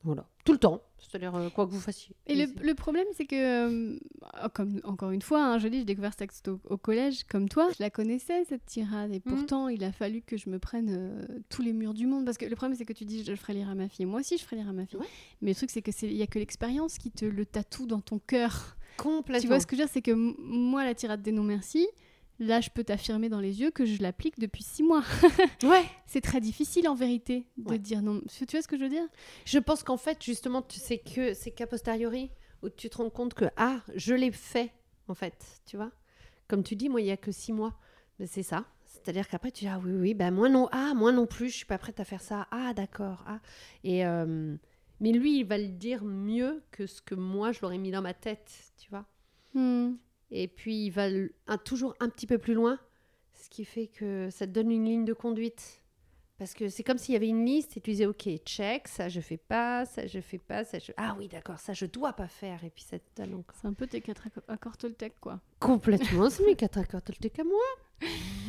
Voilà. 0.04 0.26
Tout 0.44 0.52
le 0.52 0.58
temps. 0.58 0.82
C'est-à-dire 0.98 1.34
euh, 1.34 1.48
quoi 1.50 1.66
que 1.66 1.70
vous 1.72 1.80
fassiez. 1.80 2.14
Et 2.26 2.34
le, 2.34 2.74
problème, 2.74 3.06
c'est 3.14 3.24
que, 3.24 3.34
euh, 3.94 3.98
comme 4.54 4.80
encore 4.84 5.10
une 5.10 5.22
fois, 5.22 5.42
hein, 5.44 5.58
je 5.58 5.68
dis, 5.68 5.78
j'ai 5.78 5.84
découvert 5.84 6.12
ce 6.12 6.18
texte 6.18 6.48
au, 6.48 6.60
au 6.68 6.76
collège 6.76 7.24
comme 7.24 7.48
toi. 7.48 7.68
Je 7.76 7.82
la 7.82 7.90
connaissais, 7.90 8.44
cette 8.44 8.64
tirade. 8.66 9.12
Et 9.12 9.22
Mhm. 9.24 9.34
pourtant, 9.34 9.68
il 9.68 9.82
a 9.84 9.92
fallu 9.92 10.20
que 10.22 10.36
je 10.36 10.50
me 10.50 10.58
prenne 10.58 10.88
euh, 10.90 11.38
tous 11.48 11.62
les 11.62 11.72
murs 11.72 11.94
du 11.94 12.06
monde. 12.06 12.24
Parce 12.24 12.36
que 12.36 12.44
le 12.46 12.54
problème, 12.56 12.76
c'est 12.76 12.84
que 12.84 12.92
tu 12.92 13.04
dis, 13.04 13.24
je 13.24 13.30
le 13.30 13.36
ferai 13.36 13.54
lire 13.54 13.68
à 13.70 13.74
ma 13.74 13.88
fille. 13.88 14.04
Moi 14.06 14.20
aussi, 14.20 14.36
je 14.36 14.44
ferai 14.44 14.56
lire 14.56 14.68
à 14.68 14.72
ma 14.72 14.86
fille. 14.86 14.98
Ouais. 14.98 15.06
Mais 15.40 15.50
le 15.52 15.54
truc, 15.56 15.70
c'est 15.70 15.82
qu'il 15.82 16.14
n'y 16.14 16.22
a 16.22 16.26
que 16.26 16.38
l'expérience 16.38 16.98
qui 16.98 17.10
te 17.10 17.24
le 17.24 17.46
tatoue 17.46 17.86
dans 17.86 18.00
ton 18.00 18.18
cœur. 18.18 18.76
Complètement. 18.96 19.40
Tu 19.42 19.48
vois 19.48 19.60
ce 19.60 19.66
que 19.66 19.76
je 19.76 19.80
veux 19.82 19.86
dire? 19.86 19.92
C'est 19.92 20.02
que 20.02 20.12
moi, 20.12 20.84
la 20.84 20.94
tirade 20.94 21.22
des 21.22 21.32
non 21.32 21.42
merci, 21.42 21.86
là, 22.38 22.60
je 22.60 22.70
peux 22.70 22.84
t'affirmer 22.84 23.28
dans 23.28 23.40
les 23.40 23.60
yeux 23.60 23.70
que 23.70 23.84
je 23.84 24.02
l'applique 24.02 24.38
depuis 24.38 24.62
six 24.62 24.82
mois. 24.82 25.02
Ouais. 25.62 25.84
C'est 26.06 26.20
très 26.20 26.40
difficile 26.40 26.88
en 26.88 26.94
vérité 26.94 27.46
de 27.56 27.70
Ouais. 27.70 27.78
dire 27.78 28.02
non. 28.02 28.22
Tu 28.28 28.44
vois 28.50 28.62
ce 28.62 28.68
que 28.68 28.76
je 28.76 28.82
veux 28.82 28.88
dire? 28.90 29.06
Je 29.44 29.58
pense 29.58 29.82
qu'en 29.82 29.96
fait, 29.96 30.22
justement, 30.22 30.62
tu 30.62 30.78
sais 30.78 30.98
que 30.98 31.34
c'est 31.34 31.50
qu'a 31.50 31.66
posteriori 31.66 32.30
où 32.62 32.68
tu 32.68 32.88
te 32.90 32.96
rends 32.98 33.10
compte 33.10 33.34
que 33.34 33.46
ah, 33.56 33.80
je 33.94 34.14
l'ai 34.14 34.32
fait 34.32 34.72
en 35.08 35.14
fait, 35.14 35.60
tu 35.66 35.76
vois? 35.76 35.90
Comme 36.48 36.62
tu 36.62 36.76
dis, 36.76 36.88
moi, 36.88 37.00
il 37.00 37.06
y 37.06 37.10
a 37.10 37.16
que 37.16 37.32
six 37.32 37.52
mois, 37.52 37.74
mais 38.18 38.26
c'est 38.26 38.42
ça. 38.42 38.64
C'est-à-dire 38.84 39.28
qu'après, 39.28 39.50
tu 39.50 39.64
dis, 39.64 39.68
ah 39.68 39.80
oui, 39.84 39.92
oui, 39.92 40.14
ben 40.14 40.30
moi 40.30 40.48
non, 40.48 40.68
ah, 40.72 40.92
moi 40.94 41.12
non 41.12 41.26
plus, 41.26 41.48
je 41.50 41.56
suis 41.56 41.66
pas 41.66 41.78
prête 41.78 42.00
à 42.00 42.04
faire 42.04 42.20
ça. 42.22 42.46
Ah, 42.50 42.72
d'accord. 42.74 43.22
Ah. 43.26 43.40
Et, 43.82 44.06
euh, 44.06 44.56
mais 45.00 45.12
lui, 45.12 45.40
il 45.40 45.44
va 45.44 45.58
le 45.58 45.68
dire 45.68 46.04
mieux 46.04 46.62
que 46.70 46.86
ce 46.86 47.02
que 47.02 47.14
moi, 47.14 47.52
je 47.52 47.60
l'aurais 47.60 47.76
mis 47.78 47.90
dans 47.90 48.00
ma 48.02 48.14
tête, 48.14 48.50
tu 48.78 48.88
vois? 48.90 49.04
Hmm. 49.54 49.94
Et 50.36 50.48
puis, 50.48 50.86
il 50.86 50.90
va 50.90 51.04
un- 51.46 51.58
toujours 51.58 51.94
un 52.00 52.08
petit 52.08 52.26
peu 52.26 52.38
plus 52.38 52.54
loin, 52.54 52.78
ce 53.34 53.48
qui 53.48 53.64
fait 53.64 53.86
que 53.86 54.28
ça 54.30 54.46
te 54.46 54.50
donne 54.52 54.70
une 54.70 54.84
ligne 54.84 55.04
de 55.04 55.12
conduite. 55.12 55.80
Parce 56.36 56.52
que 56.54 56.68
c'est 56.68 56.82
comme 56.82 56.98
s'il 56.98 57.12
y 57.12 57.16
avait 57.16 57.28
une 57.28 57.46
liste 57.46 57.76
et 57.76 57.80
tu 57.80 57.92
disais, 57.92 58.06
ok, 58.06 58.28
check, 58.44 58.88
ça 58.88 59.08
je 59.08 59.20
fais 59.20 59.36
pas, 59.36 59.84
ça 59.86 60.08
je 60.08 60.18
fais 60.20 60.38
pas, 60.38 60.64
ça 60.64 60.80
je... 60.80 60.90
Ah 60.96 61.14
oui, 61.16 61.28
d'accord, 61.28 61.60
ça 61.60 61.72
je 61.72 61.86
dois 61.86 62.12
pas 62.12 62.26
faire. 62.26 62.64
Et 62.64 62.70
puis 62.70 62.82
ça 62.82 62.98
te 62.98 63.04
donne 63.22 63.34
encore- 63.34 63.54
C'est 63.60 63.68
un 63.68 63.72
peu 63.72 63.86
tes 63.86 64.00
quatre 64.00 64.26
accords- 64.26 64.42
accords 64.48 64.76
Toltec, 64.76 65.14
quoi. 65.20 65.40
Complètement, 65.60 66.28
c'est 66.30 66.44
mes 66.44 66.56
quatre 66.56 66.78
accords 66.78 67.02
Toltec 67.02 67.38
à 67.38 67.44
moi. 67.44 67.62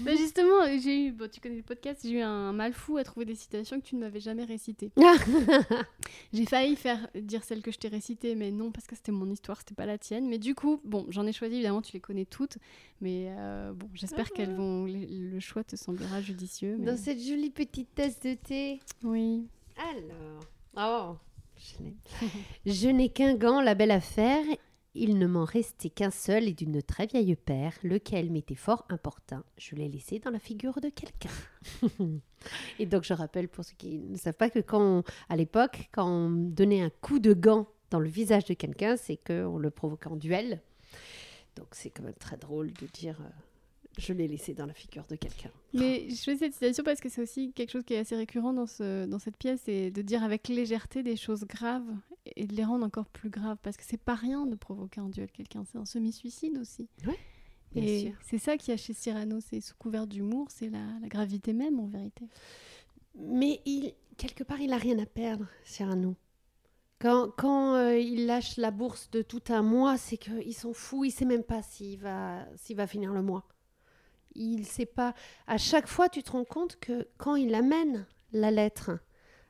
Bah 0.03 0.15
justement, 0.15 0.65
j'ai 0.83 1.05
eu, 1.07 1.11
bon, 1.11 1.27
tu 1.31 1.39
connais 1.39 1.55
le 1.55 1.63
podcast, 1.63 2.01
j'ai 2.03 2.11
eu 2.19 2.21
un 2.21 2.51
mal 2.53 2.73
fou 2.73 2.97
à 2.97 3.03
trouver 3.03 3.25
des 3.25 3.33
citations 3.33 3.79
que 3.79 3.85
tu 3.85 3.95
ne 3.95 4.01
m'avais 4.01 4.19
jamais 4.19 4.43
récitées. 4.43 4.91
J'ai 6.33 6.45
failli 6.45 6.75
faire 6.75 7.07
dire 7.15 7.43
celle 7.43 7.61
que 7.61 7.71
je 7.71 7.77
t'ai 7.79 7.87
récitée, 7.87 8.35
mais 8.35 8.51
non, 8.51 8.71
parce 8.71 8.85
que 8.85 8.95
c'était 8.95 9.11
mon 9.11 9.29
histoire, 9.31 9.57
c'était 9.57 9.73
pas 9.73 9.85
la 9.87 9.97
tienne. 9.97 10.27
Mais 10.27 10.37
du 10.37 10.53
coup, 10.53 10.79
bon, 10.83 11.05
j'en 11.09 11.25
ai 11.25 11.31
choisi, 11.31 11.55
évidemment, 11.55 11.81
tu 11.81 11.93
les 11.93 11.99
connais 12.01 12.25
toutes. 12.25 12.57
Mais 13.01 13.27
euh, 13.29 13.73
bon, 13.73 13.89
j'espère 13.93 14.27
Ah. 14.29 14.35
qu'elles 14.35 14.53
vont. 14.55 14.85
le- 14.85 15.05
Le 15.35 15.39
choix 15.39 15.63
te 15.63 15.75
semblera 15.75 16.21
judicieux. 16.21 16.75
mais- 16.77 16.85
Dans 16.85 16.97
cette 16.97 17.19
jolie 17.21 17.49
petite 17.49 17.93
tasse 17.95 18.19
de 18.19 18.33
thé. 18.35 18.79
Oui. 19.03 19.47
Alors, 20.75 21.17
oh, 21.17 21.17
je 22.65 22.87
n'ai 22.89 23.09
qu'un 23.09 23.35
gant, 23.35 23.61
la 23.61 23.73
belle 23.75 23.91
affaire. 23.91 24.43
Il 24.97 25.17
ne 25.17 25.27
m'en 25.27 25.43
restait 25.43 25.89
qu'un 25.89 26.09
seul 26.09 26.47
et 26.47 26.53
d'une 26.53 26.81
très 26.81 27.05
vieille 27.05 27.35
paire, 27.35 27.73
lequel 27.83 28.31
m'était 28.31 28.55
fort 28.55 28.85
importun. 28.87 29.43
Je 29.57 29.75
l'ai 29.75 29.89
laissé 29.89 30.19
dans 30.19 30.31
la 30.31 30.39
figure 30.39 30.79
de 30.79 30.87
quelqu'un. 30.87 31.29
et 32.79 32.85
donc, 32.85 33.03
je 33.03 33.13
rappelle 33.13 33.49
pour 33.49 33.65
ceux 33.65 33.75
qui 33.77 33.97
ne 33.97 34.17
savent 34.17 34.37
pas 34.37 34.49
que 34.49 34.59
quand, 34.59 35.03
à 35.27 35.35
l'époque, 35.35 35.89
quand 35.91 36.09
on 36.09 36.29
donnait 36.29 36.81
un 36.81 36.89
coup 36.89 37.19
de 37.19 37.33
gant 37.33 37.67
dans 37.91 37.99
le 37.99 38.07
visage 38.07 38.45
de 38.45 38.53
quelqu'un, 38.53 38.95
c'est 38.95 39.17
qu'on 39.17 39.57
le 39.57 39.69
provoquait 39.69 40.07
en 40.07 40.15
duel. 40.15 40.61
Donc, 41.57 41.67
c'est 41.71 41.89
quand 41.89 42.03
même 42.03 42.13
très 42.13 42.37
drôle 42.37 42.71
de 42.71 42.87
dire 42.87 43.19
euh, 43.19 43.29
je 43.97 44.13
l'ai 44.13 44.29
laissé 44.29 44.53
dans 44.53 44.65
la 44.65 44.73
figure 44.73 45.05
de 45.09 45.17
quelqu'un. 45.17 45.51
Mais 45.73 46.09
je 46.09 46.15
fais 46.23 46.37
cette 46.37 46.53
citation 46.53 46.85
parce 46.85 47.01
que 47.01 47.09
c'est 47.09 47.21
aussi 47.21 47.51
quelque 47.51 47.71
chose 47.71 47.83
qui 47.83 47.95
est 47.95 47.99
assez 47.99 48.15
récurrent 48.15 48.53
dans, 48.53 48.65
ce, 48.67 49.05
dans 49.05 49.19
cette 49.19 49.37
pièce, 49.37 49.67
et 49.67 49.91
de 49.91 50.01
dire 50.01 50.23
avec 50.23 50.47
légèreté 50.47 51.03
des 51.03 51.17
choses 51.17 51.43
graves 51.43 51.91
et 52.35 52.47
de 52.47 52.53
les 52.53 52.63
rendre 52.63 52.85
encore 52.85 53.09
plus 53.09 53.29
graves. 53.29 53.57
Parce 53.61 53.77
que 53.77 53.83
c'est 53.85 54.01
pas 54.01 54.15
rien 54.15 54.45
de 54.45 54.55
provoquer 54.55 55.01
un 55.01 55.09
duel 55.09 55.31
quelqu'un, 55.31 55.63
c'est 55.65 55.77
un 55.77 55.85
semi-suicide 55.85 56.57
aussi. 56.57 56.87
Bien 57.03 57.13
et 57.75 58.13
c'est 58.21 58.37
ça 58.37 58.57
qu'il 58.57 58.71
y 58.71 58.73
a 58.73 58.77
chez 58.77 58.93
Cyrano, 58.93 59.39
c'est 59.41 59.59
sous 59.59 59.75
couvert 59.75 60.07
d'humour, 60.07 60.47
c'est 60.49 60.69
la, 60.69 60.85
la 61.01 61.07
gravité 61.07 61.51
même 61.53 61.79
en 61.79 61.87
vérité. 61.87 62.27
Mais 63.15 63.61
il, 63.65 63.93
quelque 64.17 64.43
part, 64.43 64.61
il 64.61 64.73
a 64.73 64.77
rien 64.77 64.97
à 64.99 65.05
perdre, 65.05 65.47
Cyrano. 65.63 66.15
Quand, 66.99 67.31
quand 67.37 67.75
euh, 67.75 67.97
il 67.97 68.25
lâche 68.25 68.57
la 68.57 68.71
bourse 68.71 69.09
de 69.11 69.21
tout 69.21 69.43
un 69.49 69.61
mois, 69.61 69.97
c'est 69.97 70.17
qu'il 70.17 70.53
s'en 70.53 70.73
fout, 70.73 71.07
il 71.07 71.11
sait 71.11 71.25
même 71.25 71.43
pas 71.43 71.61
s'il 71.61 71.99
va, 71.99 72.45
s'il 72.55 72.77
va 72.77 72.87
finir 72.87 73.13
le 73.13 73.21
mois. 73.21 73.45
Il 74.33 74.65
sait 74.65 74.85
pas. 74.85 75.13
À 75.47 75.57
chaque 75.57 75.87
fois, 75.87 76.09
tu 76.09 76.23
te 76.23 76.31
rends 76.31 76.45
compte 76.45 76.77
que 76.79 77.07
quand 77.17 77.35
il 77.35 77.53
amène 77.55 78.05
la 78.31 78.51
lettre 78.51 78.91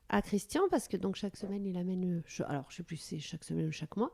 à 0.10 0.22
Christian, 0.22 0.64
parce 0.70 0.88
que 0.88 0.97
donc 0.97 1.16
chaque 1.16 1.36
semaine, 1.38 1.66
il 1.66 1.78
amène, 1.78 2.22
je- 2.28 2.43
alors 2.43 2.66
je 2.70 2.78
sais 2.78 2.84
plus 2.84 2.97
si 2.97 3.16
c'est 3.16 3.20
chaque 3.20 3.43
semaine 3.43 3.68
ou 3.68 3.72
chaque 3.72 3.97
mois, 3.97 4.14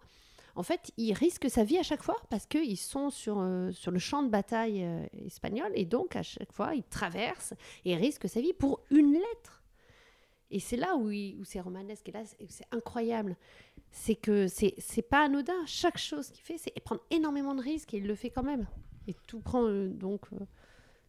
en 0.56 0.64
fait, 0.64 0.92
il 0.98 1.14
risque 1.14 1.50
sa 1.50 1.64
vie 1.64 1.78
à 1.78 1.84
chaque 1.84 2.04
fois 2.04 2.18
parce 2.30 2.46
qu'ils 2.46 2.78
sont 2.78 3.10
sur, 3.10 3.39
euh, 3.39 3.72
sur 3.72 3.89
le 3.92 4.00
champ 4.00 4.22
de 4.22 4.30
bataille 4.30 4.84
euh, 4.84 5.06
espagnol 5.26 5.72
et 5.76 5.86
donc 5.86 6.16
à 6.18 6.24
chaque 6.24 6.52
fois, 6.52 6.76
il 6.76 6.84
traverse 6.84 7.54
et 7.86 7.96
risque 7.96 8.28
sa 8.28 8.42
vie 8.42 8.52
pour 8.54 8.82
une 8.89 9.14
lettre. 9.14 9.64
Et 10.54 10.60
c'est 10.60 10.76
là 10.76 10.98
où, 10.98 11.10
où 11.10 11.44
c'est 11.46 11.62
romanesque 11.62 12.10
et 12.10 12.12
là 12.12 12.24
c'est- 12.26 12.66
incroyable. 12.72 13.38
C'est 13.92 14.16
que 14.16 14.48
c'est 14.48 14.74
c'est 14.78 15.02
pas 15.02 15.24
anodin. 15.24 15.66
Chaque 15.66 15.98
chose 15.98 16.30
qu'il 16.30 16.44
fait, 16.44 16.58
c'est 16.58 16.78
prendre 16.84 17.02
énormément 17.12 17.56
de 17.56 17.62
risques 17.62 17.94
et 17.94 17.98
il 17.98 18.08
le 18.08 18.16
fait 18.16 18.30
quand 18.30 18.44
même. 18.44 18.68
Et 19.08 19.16
tout 19.28 19.39
prend 19.39 19.66
euh, 19.66 19.88
donc 19.89 20.26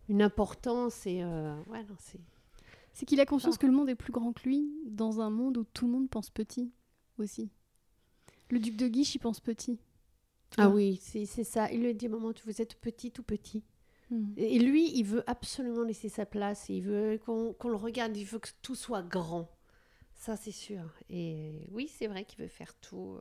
une 0.09 0.22
importance 0.22 1.05
et 1.07 1.24
ouais, 1.24 1.85
c'est 1.99 2.20
C'est 2.95 3.07
qu'il 3.07 3.20
a 3.20 3.26
conscience 3.26 3.55
Ah. 3.57 3.59
que 3.59 3.66
le 3.66 3.72
monde 3.72 3.88
est 3.88 3.95
plus 3.95 4.12
grand 4.12 4.32
que 4.32 4.43
lui 4.43 4.68
dans 4.86 5.20
un 5.20 5.30
monde 5.30 5.57
où 5.59 5.64
tout 5.64 5.86
le 5.86 5.93
monde 5.93 6.11
pense 6.11 6.30
petit 6.30 6.70
aussi. 7.18 7.51
Le 8.51 8.59
duc 8.59 8.76
de 8.76 8.86
Guiche, 8.88 9.14
il 9.14 9.18
pense 9.18 9.40
petit. 9.40 9.78
ah 10.59 10.68
oui, 10.68 10.99
c'est 11.03 11.24
ça. 11.26 11.70
Il 11.72 11.82
le 11.82 11.95
dit, 11.95 12.09
maman, 12.09 12.32
tu 12.32 12.43
vous 12.45 12.61
êtes 12.61 12.74
petit, 12.74 13.11
tout 13.11 13.22
petit. 13.22 13.64
Hmm. 14.11 14.32
Et 14.36 14.59
lui, 14.59 14.90
il 14.95 15.05
veut 15.05 15.24
absolument 15.26 15.82
laisser 15.82 16.11
sa 16.11 16.26
place. 16.26 16.68
Il 16.68 16.82
veut 16.82 17.18
qu'on 17.24 17.55
qu'on 17.55 17.70
le 17.70 17.76
regarde. 17.76 18.14
Il 18.16 18.24
veut 18.26 18.38
que 18.38 18.51
tout 18.61 18.74
soit 18.74 19.03
grand. 19.03 19.49
Ça, 20.14 20.36
c'est 20.36 20.53
sûr. 20.53 20.93
Et 21.09 21.66
oui, 21.72 21.88
c'est 21.88 22.07
vrai 22.09 22.26
qu'il 22.26 22.40
veut 22.40 22.49
faire 22.49 22.74
tout, 22.74 23.14
euh, 23.16 23.20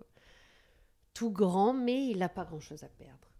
tout 1.14 1.32
grand, 1.32 1.74
mais 1.74 2.08
il 2.10 2.18
n'a 2.18 2.28
pas 2.30 2.44
grand-chose 2.44 2.84
à 2.84 2.90
perdre. 2.90 3.31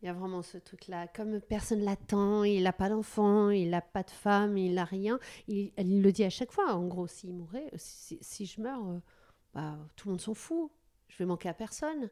Il 0.00 0.06
y 0.06 0.08
a 0.08 0.12
vraiment 0.12 0.42
ce 0.42 0.58
truc-là. 0.58 1.08
Comme 1.08 1.40
personne 1.40 1.80
l'attend, 1.80 2.44
il 2.44 2.62
n'a 2.62 2.72
pas 2.72 2.88
d'enfant, 2.88 3.50
il 3.50 3.70
n'a 3.70 3.80
pas 3.80 4.04
de 4.04 4.10
femme, 4.10 4.56
il 4.56 4.74
n'a 4.74 4.84
rien. 4.84 5.18
Il, 5.48 5.72
il 5.76 6.02
le 6.02 6.12
dit 6.12 6.22
à 6.22 6.30
chaque 6.30 6.52
fois. 6.52 6.72
En 6.74 6.86
gros, 6.86 7.08
s'il 7.08 7.34
mourait, 7.34 7.68
si, 7.74 8.16
si 8.20 8.46
je 8.46 8.60
meurs, 8.60 8.86
euh, 8.88 8.98
bah, 9.54 9.76
tout 9.96 10.06
le 10.08 10.12
monde 10.12 10.20
s'en 10.20 10.34
fout. 10.34 10.70
Je 11.08 11.18
vais 11.18 11.24
manquer 11.24 11.48
à 11.48 11.54
personne. 11.54 12.10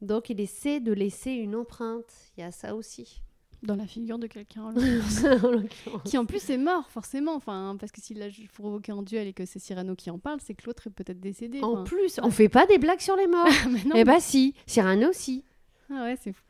Donc, 0.00 0.30
il 0.30 0.40
essaie 0.40 0.78
de 0.78 0.92
laisser 0.92 1.32
une 1.32 1.56
empreinte. 1.56 2.12
Il 2.36 2.42
y 2.42 2.44
a 2.44 2.52
ça 2.52 2.76
aussi. 2.76 3.20
Dans 3.64 3.76
la 3.76 3.86
figure 3.86 4.18
de 4.18 4.28
quelqu'un. 4.28 4.62
en 4.62 4.70
l'occurrence. 4.72 5.24
En 5.44 5.50
l'occurrence. 5.50 6.02
qui 6.04 6.18
en 6.18 6.26
plus 6.26 6.50
est 6.50 6.58
mort, 6.58 6.88
forcément. 6.88 7.34
Enfin, 7.34 7.76
parce 7.80 7.90
que 7.90 8.00
s'il 8.00 8.18
l'a 8.18 8.26
provoqué 8.52 8.92
en 8.92 9.02
duel 9.02 9.26
et 9.26 9.32
que 9.32 9.44
c'est 9.44 9.58
Cyrano 9.58 9.96
qui 9.96 10.10
en 10.10 10.18
parle, 10.18 10.40
c'est 10.40 10.54
que 10.54 10.66
l'autre 10.66 10.86
est 10.86 10.90
peut-être 10.90 11.20
décédé. 11.20 11.62
En 11.62 11.72
enfin. 11.72 11.84
plus, 11.84 12.20
on 12.22 12.30
fait 12.30 12.48
pas 12.48 12.66
des 12.66 12.78
blagues 12.78 13.00
sur 13.00 13.16
les 13.16 13.26
morts. 13.26 13.46
Mais 13.70 13.84
non. 13.84 13.96
eh 13.96 14.04
bah 14.04 14.20
si, 14.20 14.54
Cyrano 14.66 15.08
aussi. 15.08 15.44
Ah 15.90 16.04
ouais, 16.04 16.16
c'est 16.20 16.32
fou. 16.32 16.42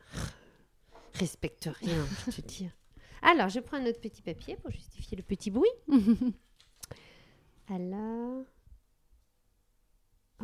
Respecte 1.15 1.69
rien, 1.81 2.05
je 2.27 2.31
te 2.31 2.41
dire. 2.41 2.71
Alors, 3.21 3.49
je 3.49 3.59
prends 3.59 3.77
un 3.77 3.85
autre 3.85 4.01
petit 4.01 4.21
papier 4.21 4.57
pour 4.57 4.71
justifier 4.71 5.15
le 5.17 5.23
petit 5.23 5.51
bruit. 5.51 5.69
Alors... 7.69 8.43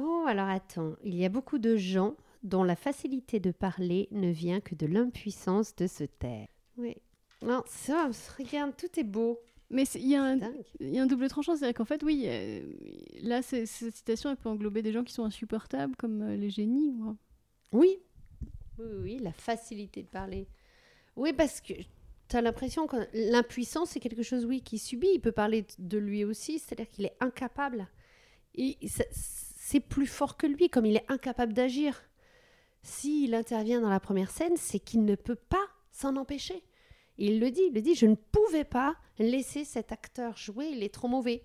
Oh, 0.01 0.23
alors 0.27 0.47
attends. 0.47 0.95
Il 1.03 1.15
y 1.15 1.25
a 1.25 1.29
beaucoup 1.29 1.57
de 1.59 1.75
gens 1.75 2.15
dont 2.43 2.63
la 2.63 2.77
facilité 2.77 3.41
de 3.41 3.51
parler 3.51 4.07
ne 4.11 4.29
vient 4.29 4.61
que 4.61 4.73
de 4.75 4.85
l'impuissance 4.85 5.75
de 5.75 5.87
se 5.87 6.05
taire. 6.05 6.47
Oui. 6.77 6.95
Non, 7.41 7.63
ça, 7.65 8.09
regarde, 8.37 8.77
tout 8.77 8.97
est 8.97 9.03
beau. 9.03 9.39
Mais 9.69 9.83
il 9.95 10.07
y, 10.07 10.15
a 10.15 10.23
un- 10.23 10.37
Dingue. 10.37 10.63
il 10.79 10.95
y 10.95 10.99
a 10.99 11.03
un 11.03 11.05
double 11.05 11.27
tranchant, 11.27 11.55
c'est-à-dire 11.55 11.75
qu'en 11.75 11.85
fait, 11.85 12.01
oui, 12.01 12.23
euh, 12.27 12.63
là, 13.21 13.41
cette 13.41 13.67
citation, 13.67 14.29
elle 14.31 14.37
peut 14.37 14.49
englober 14.49 14.81
des 14.81 14.91
gens 14.93 15.03
qui 15.03 15.13
sont 15.13 15.25
insupportables, 15.25 15.95
comme 15.97 16.21
euh, 16.21 16.35
les 16.37 16.49
génies. 16.49 16.95
quoi. 16.97 17.15
Oui, 17.73 17.97
oui, 18.79 18.85
oui, 19.01 19.17
la 19.19 19.33
facilité 19.33 20.01
de 20.03 20.07
parler. 20.07 20.47
Oui, 21.19 21.33
parce 21.33 21.59
que 21.59 21.73
tu 22.29 22.37
as 22.37 22.41
l'impression 22.41 22.87
que 22.87 22.95
l'impuissance, 23.13 23.89
c'est 23.89 23.99
quelque 23.99 24.23
chose, 24.23 24.45
oui, 24.45 24.61
qui 24.61 24.79
subit. 24.79 25.09
Il 25.15 25.19
peut 25.19 25.33
parler 25.33 25.65
de 25.77 25.97
lui 25.97 26.23
aussi, 26.23 26.59
c'est-à-dire 26.59 26.89
qu'il 26.89 27.05
est 27.05 27.17
incapable. 27.19 27.89
C'est 29.11 29.81
plus 29.81 30.07
fort 30.07 30.37
que 30.37 30.47
lui, 30.47 30.69
comme 30.69 30.85
il 30.85 30.95
est 30.95 31.11
incapable 31.11 31.51
d'agir. 31.51 32.01
S'il 32.83 33.35
intervient 33.35 33.81
dans 33.81 33.89
la 33.89 33.99
première 33.99 34.31
scène, 34.31 34.55
c'est 34.55 34.79
qu'il 34.79 35.03
ne 35.03 35.15
peut 35.15 35.35
pas 35.35 35.67
s'en 35.91 36.15
empêcher. 36.15 36.63
Il 37.17 37.41
le 37.41 37.51
dit, 37.51 37.63
il 37.67 37.73
le 37.73 37.81
dit, 37.81 37.95
je 37.95 38.05
ne 38.05 38.15
pouvais 38.15 38.63
pas 38.63 38.95
laisser 39.17 39.65
cet 39.65 39.91
acteur 39.91 40.37
jouer, 40.37 40.69
il 40.69 40.83
est 40.83 40.93
trop 40.93 41.09
mauvais. 41.09 41.43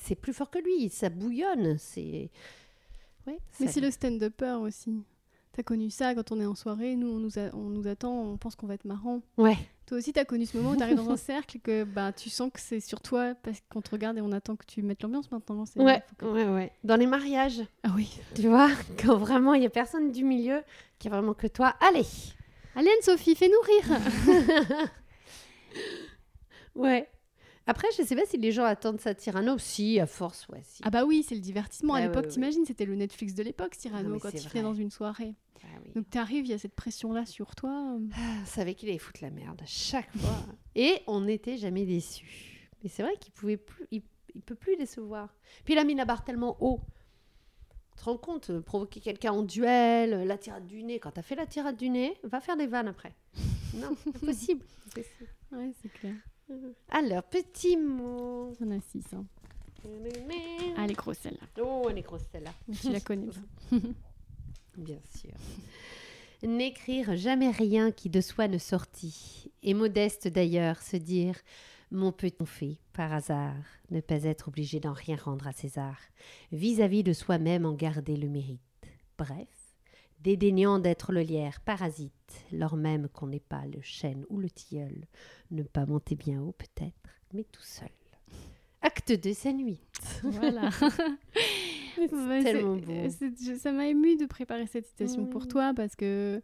C'est 0.00 0.14
plus 0.14 0.32
fort 0.32 0.50
que 0.50 0.58
lui, 0.58 0.88
ça 0.88 1.10
bouillonne. 1.10 1.76
C'est. 1.76 2.30
Ouais, 3.26 3.38
Mais 3.60 3.66
c'est 3.66 3.82
le 3.82 3.90
stand-upper 3.90 4.56
aussi. 4.62 5.04
T'as 5.56 5.62
connu 5.62 5.88
ça 5.88 6.14
quand 6.16 6.32
on 6.32 6.40
est 6.40 6.46
en 6.46 6.56
soirée, 6.56 6.96
nous, 6.96 7.06
on 7.06 7.18
nous, 7.20 7.38
a- 7.38 7.54
on 7.54 7.70
nous 7.70 7.86
attend, 7.86 8.12
on 8.12 8.36
pense 8.36 8.56
qu'on 8.56 8.66
va 8.66 8.74
être 8.74 8.84
marrant. 8.84 9.20
Ouais. 9.38 9.56
Toi 9.86 9.98
aussi, 9.98 10.12
t'as 10.12 10.24
connu 10.24 10.46
ce 10.46 10.56
moment 10.56 10.70
où 10.70 10.76
t'arrives 10.76 10.96
dans 10.96 11.10
un 11.10 11.16
cercle 11.16 11.58
et 11.58 11.60
que 11.60 11.84
bah, 11.84 12.12
tu 12.12 12.28
sens 12.28 12.50
que 12.52 12.60
c'est 12.60 12.80
sur 12.80 13.00
toi 13.00 13.34
parce 13.42 13.62
qu'on 13.70 13.80
te 13.80 13.90
regarde 13.90 14.18
et 14.18 14.20
on 14.20 14.32
attend 14.32 14.56
que 14.56 14.64
tu 14.66 14.82
mettes 14.82 15.02
l'ambiance 15.02 15.30
maintenant. 15.30 15.64
Ouais, 15.76 16.02
que- 16.18 16.26
ouais, 16.26 16.46
ouais. 16.48 16.72
Dans 16.82 16.96
les 16.96 17.06
mariages, 17.06 17.62
Ah 17.84 17.90
oui. 17.94 18.18
tu 18.34 18.48
vois, 18.48 18.68
quand 19.00 19.16
vraiment 19.16 19.54
il 19.54 19.62
y 19.62 19.66
a 19.66 19.70
personne 19.70 20.10
du 20.10 20.24
milieu, 20.24 20.60
qui 20.98 21.06
a 21.06 21.10
vraiment 21.12 21.34
que 21.34 21.46
toi. 21.46 21.74
Allez 21.80 22.04
Allez, 22.74 22.88
Anne-Sophie, 22.90 23.36
fais-nous 23.36 23.60
rire 23.60 23.98
Ouais. 26.74 27.08
Après, 27.66 27.88
je 27.96 28.02
sais 28.02 28.14
pas 28.14 28.26
si 28.26 28.36
les 28.36 28.52
gens 28.52 28.64
attendent 28.64 29.00
ça 29.00 29.14
Cyrano. 29.14 29.56
Si, 29.58 29.98
à 29.98 30.06
force, 30.06 30.46
ouais. 30.48 30.60
Si. 30.64 30.82
Ah 30.84 30.90
bah 30.90 31.04
oui, 31.04 31.24
c'est 31.26 31.34
le 31.34 31.40
divertissement. 31.40 31.94
à 31.94 32.00
l'époque, 32.00 32.16
ouais, 32.16 32.22
ouais. 32.22 32.28
t'imagines, 32.28 32.64
c'était 32.66 32.84
le 32.84 32.94
Netflix 32.94 33.34
de 33.34 33.42
l'époque, 33.42 33.74
Cyrano, 33.76 34.18
quand 34.18 34.30
c'est 34.30 34.42
il 34.42 34.48
venait 34.48 34.62
dans 34.62 34.74
une 34.74 34.90
soirée. 34.90 35.34
Ah 35.62 35.66
oui. 35.84 35.92
Donc 35.94 36.10
t'arrives, 36.10 36.44
il 36.44 36.50
y 36.50 36.54
a 36.54 36.58
cette 36.58 36.74
pression-là 36.74 37.24
sur 37.24 37.54
toi. 37.54 37.96
Ah, 38.14 38.18
on 38.42 38.46
savait 38.46 38.74
qu'il 38.74 38.90
allait 38.90 38.98
foutre 38.98 39.20
la 39.22 39.30
merde 39.30 39.60
à 39.62 39.66
chaque 39.66 40.10
fois. 40.18 40.44
Et 40.74 41.00
on 41.06 41.22
n'était 41.22 41.56
jamais 41.56 41.86
déçus. 41.86 42.68
Mais 42.82 42.90
c'est 42.90 43.02
vrai 43.02 43.16
qu'il 43.18 43.32
pouvait 43.32 43.56
plus, 43.56 43.86
il, 43.90 44.02
il 44.34 44.42
peut 44.42 44.54
plus 44.54 44.76
décevoir. 44.76 45.34
Puis 45.64 45.72
il 45.72 45.78
a 45.78 45.84
mis 45.84 45.94
la 45.94 46.04
barre 46.04 46.22
tellement 46.22 46.58
haut. 46.60 46.80
Tu 47.96 48.00
te 48.00 48.04
rends 48.04 48.18
compte, 48.18 48.50
euh, 48.50 48.60
provoquer 48.60 49.00
quelqu'un 49.00 49.32
en 49.32 49.42
duel, 49.42 50.12
euh, 50.12 50.24
la 50.26 50.36
tirade 50.36 50.66
du 50.66 50.82
nez. 50.82 50.98
Quand 50.98 51.12
t'as 51.12 51.22
fait 51.22 51.36
la 51.36 51.46
tirade 51.46 51.76
du 51.76 51.88
nez, 51.88 52.18
va 52.24 52.40
faire 52.40 52.56
des 52.56 52.66
vannes 52.66 52.88
après. 52.88 53.14
Non, 53.74 53.96
impossible. 54.06 54.64
impossible. 54.88 55.28
Ouais, 55.52 55.72
c'est 55.80 55.88
clair. 55.90 56.14
Alors, 56.90 57.22
petit 57.24 57.76
mot. 57.76 58.52
Il 58.60 58.66
y 58.66 58.68
en 58.68 58.76
a 58.76 58.80
six. 58.80 59.04
Hein. 59.14 59.24
Ah, 59.84 60.84
elle 60.84 60.90
est 60.90 60.94
grosse 60.94 61.18
celle-là. 61.18 61.62
Oh, 61.62 61.86
elle 61.90 61.98
est 61.98 62.02
grosse 62.02 62.24
celle-là. 62.32 62.52
Tu 62.80 62.90
la 62.90 63.00
connais 63.00 63.26
bien. 63.26 63.80
Bien 64.76 64.98
sûr. 65.16 65.30
N'écrire 66.42 67.16
jamais 67.16 67.50
rien 67.50 67.92
qui 67.92 68.10
de 68.10 68.20
soi 68.20 68.48
ne 68.48 68.58
sortit. 68.58 69.52
Et 69.62 69.72
modeste 69.72 70.26
d'ailleurs, 70.28 70.82
se 70.82 70.96
dire 70.96 71.36
mon 71.90 72.10
petit 72.10 72.44
fait, 72.44 72.78
par 72.92 73.12
hasard, 73.12 73.54
ne 73.90 74.00
pas 74.00 74.24
être 74.24 74.48
obligé 74.48 74.80
d'en 74.80 74.92
rien 74.92 75.16
rendre 75.16 75.46
à 75.46 75.52
César, 75.52 75.96
vis-à-vis 76.50 77.04
de 77.04 77.12
soi-même 77.12 77.64
en 77.64 77.72
garder 77.72 78.16
le 78.16 78.28
mérite. 78.28 78.60
Bref, 79.16 79.46
dédaignant 80.24 80.78
d'être 80.80 81.12
le 81.12 81.20
lierre 81.20 81.60
parasite, 81.60 82.12
lors 82.50 82.76
même 82.76 83.08
qu'on 83.08 83.28
n'est 83.28 83.38
pas 83.40 83.64
le 83.66 83.80
chêne 83.82 84.24
ou 84.30 84.38
le 84.38 84.50
tilleul, 84.50 85.06
ne 85.52 85.62
pas 85.62 85.86
monter 85.86 86.16
bien 86.16 86.42
haut 86.42 86.54
peut-être, 86.58 86.96
mais 87.32 87.44
tout 87.44 87.62
seul. 87.62 87.88
Acte 88.82 89.12
2, 89.12 89.32
scène 89.32 89.64
8. 89.64 89.80
Voilà. 90.24 90.70
Ouais, 91.96 92.42
tellement 92.42 92.74
beau. 92.76 92.92
je- 92.92 93.54
Ça 93.56 93.70
m'a 93.70 93.86
ému 93.86 94.16
de 94.16 94.26
préparer 94.26 94.66
cette 94.66 94.86
citation 94.86 95.26
pour 95.26 95.46
toi 95.46 95.72
parce 95.76 95.94
que 95.94 96.42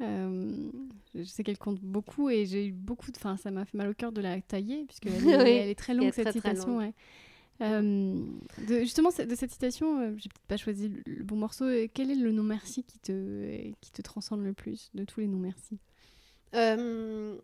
euh, 0.00 0.70
je 1.16 1.24
sais 1.24 1.42
qu'elle 1.42 1.58
compte 1.58 1.80
beaucoup 1.80 2.30
et 2.30 2.46
j'ai 2.46 2.66
eu 2.68 2.72
beaucoup 2.72 3.10
de. 3.10 3.16
Enfin, 3.16 3.36
ça 3.36 3.50
m'a 3.50 3.64
fait 3.64 3.76
mal 3.76 3.88
au 3.88 3.94
cœur 3.94 4.12
de 4.12 4.20
la 4.20 4.40
tailler 4.40 4.84
puisque 4.84 5.06
elle, 5.06 5.14
est- 5.14 5.18
Oui, 5.44 5.50
elle 5.50 5.68
est 5.68 5.74
très 5.74 5.94
longue 5.94 6.06
est 6.06 6.12
cette 6.12 6.28
très, 6.28 6.38
très 6.38 6.50
citation. 6.50 6.68
longue. 6.74 6.78
ouais. 6.78 6.94
Euh, 7.60 8.24
de- 8.66 8.80
justement, 8.80 9.10
de 9.10 9.34
cette 9.34 9.52
citation, 9.52 10.00
euh, 10.00 10.14
j'ai 10.16 10.28
peut-être 10.28 10.46
pas 10.48 10.56
choisi 10.56 10.88
le- 11.06 11.22
bon 11.22 11.36
morceau. 11.36 11.68
et 11.70 11.88
Quel 11.92 12.10
est 12.10 12.16
le 12.16 12.32
non 12.32 12.42
merci 12.42 12.82
qui 12.84 12.98
te, 12.98 13.70
qui 13.80 13.92
te 13.92 14.02
transcende 14.02 14.42
le 14.42 14.52
plus 14.52 14.90
de 14.94 15.04
tous 15.04 15.20
les 15.20 15.28
non 15.28 15.38
merci? 15.38 15.78
Euh, 16.54 17.38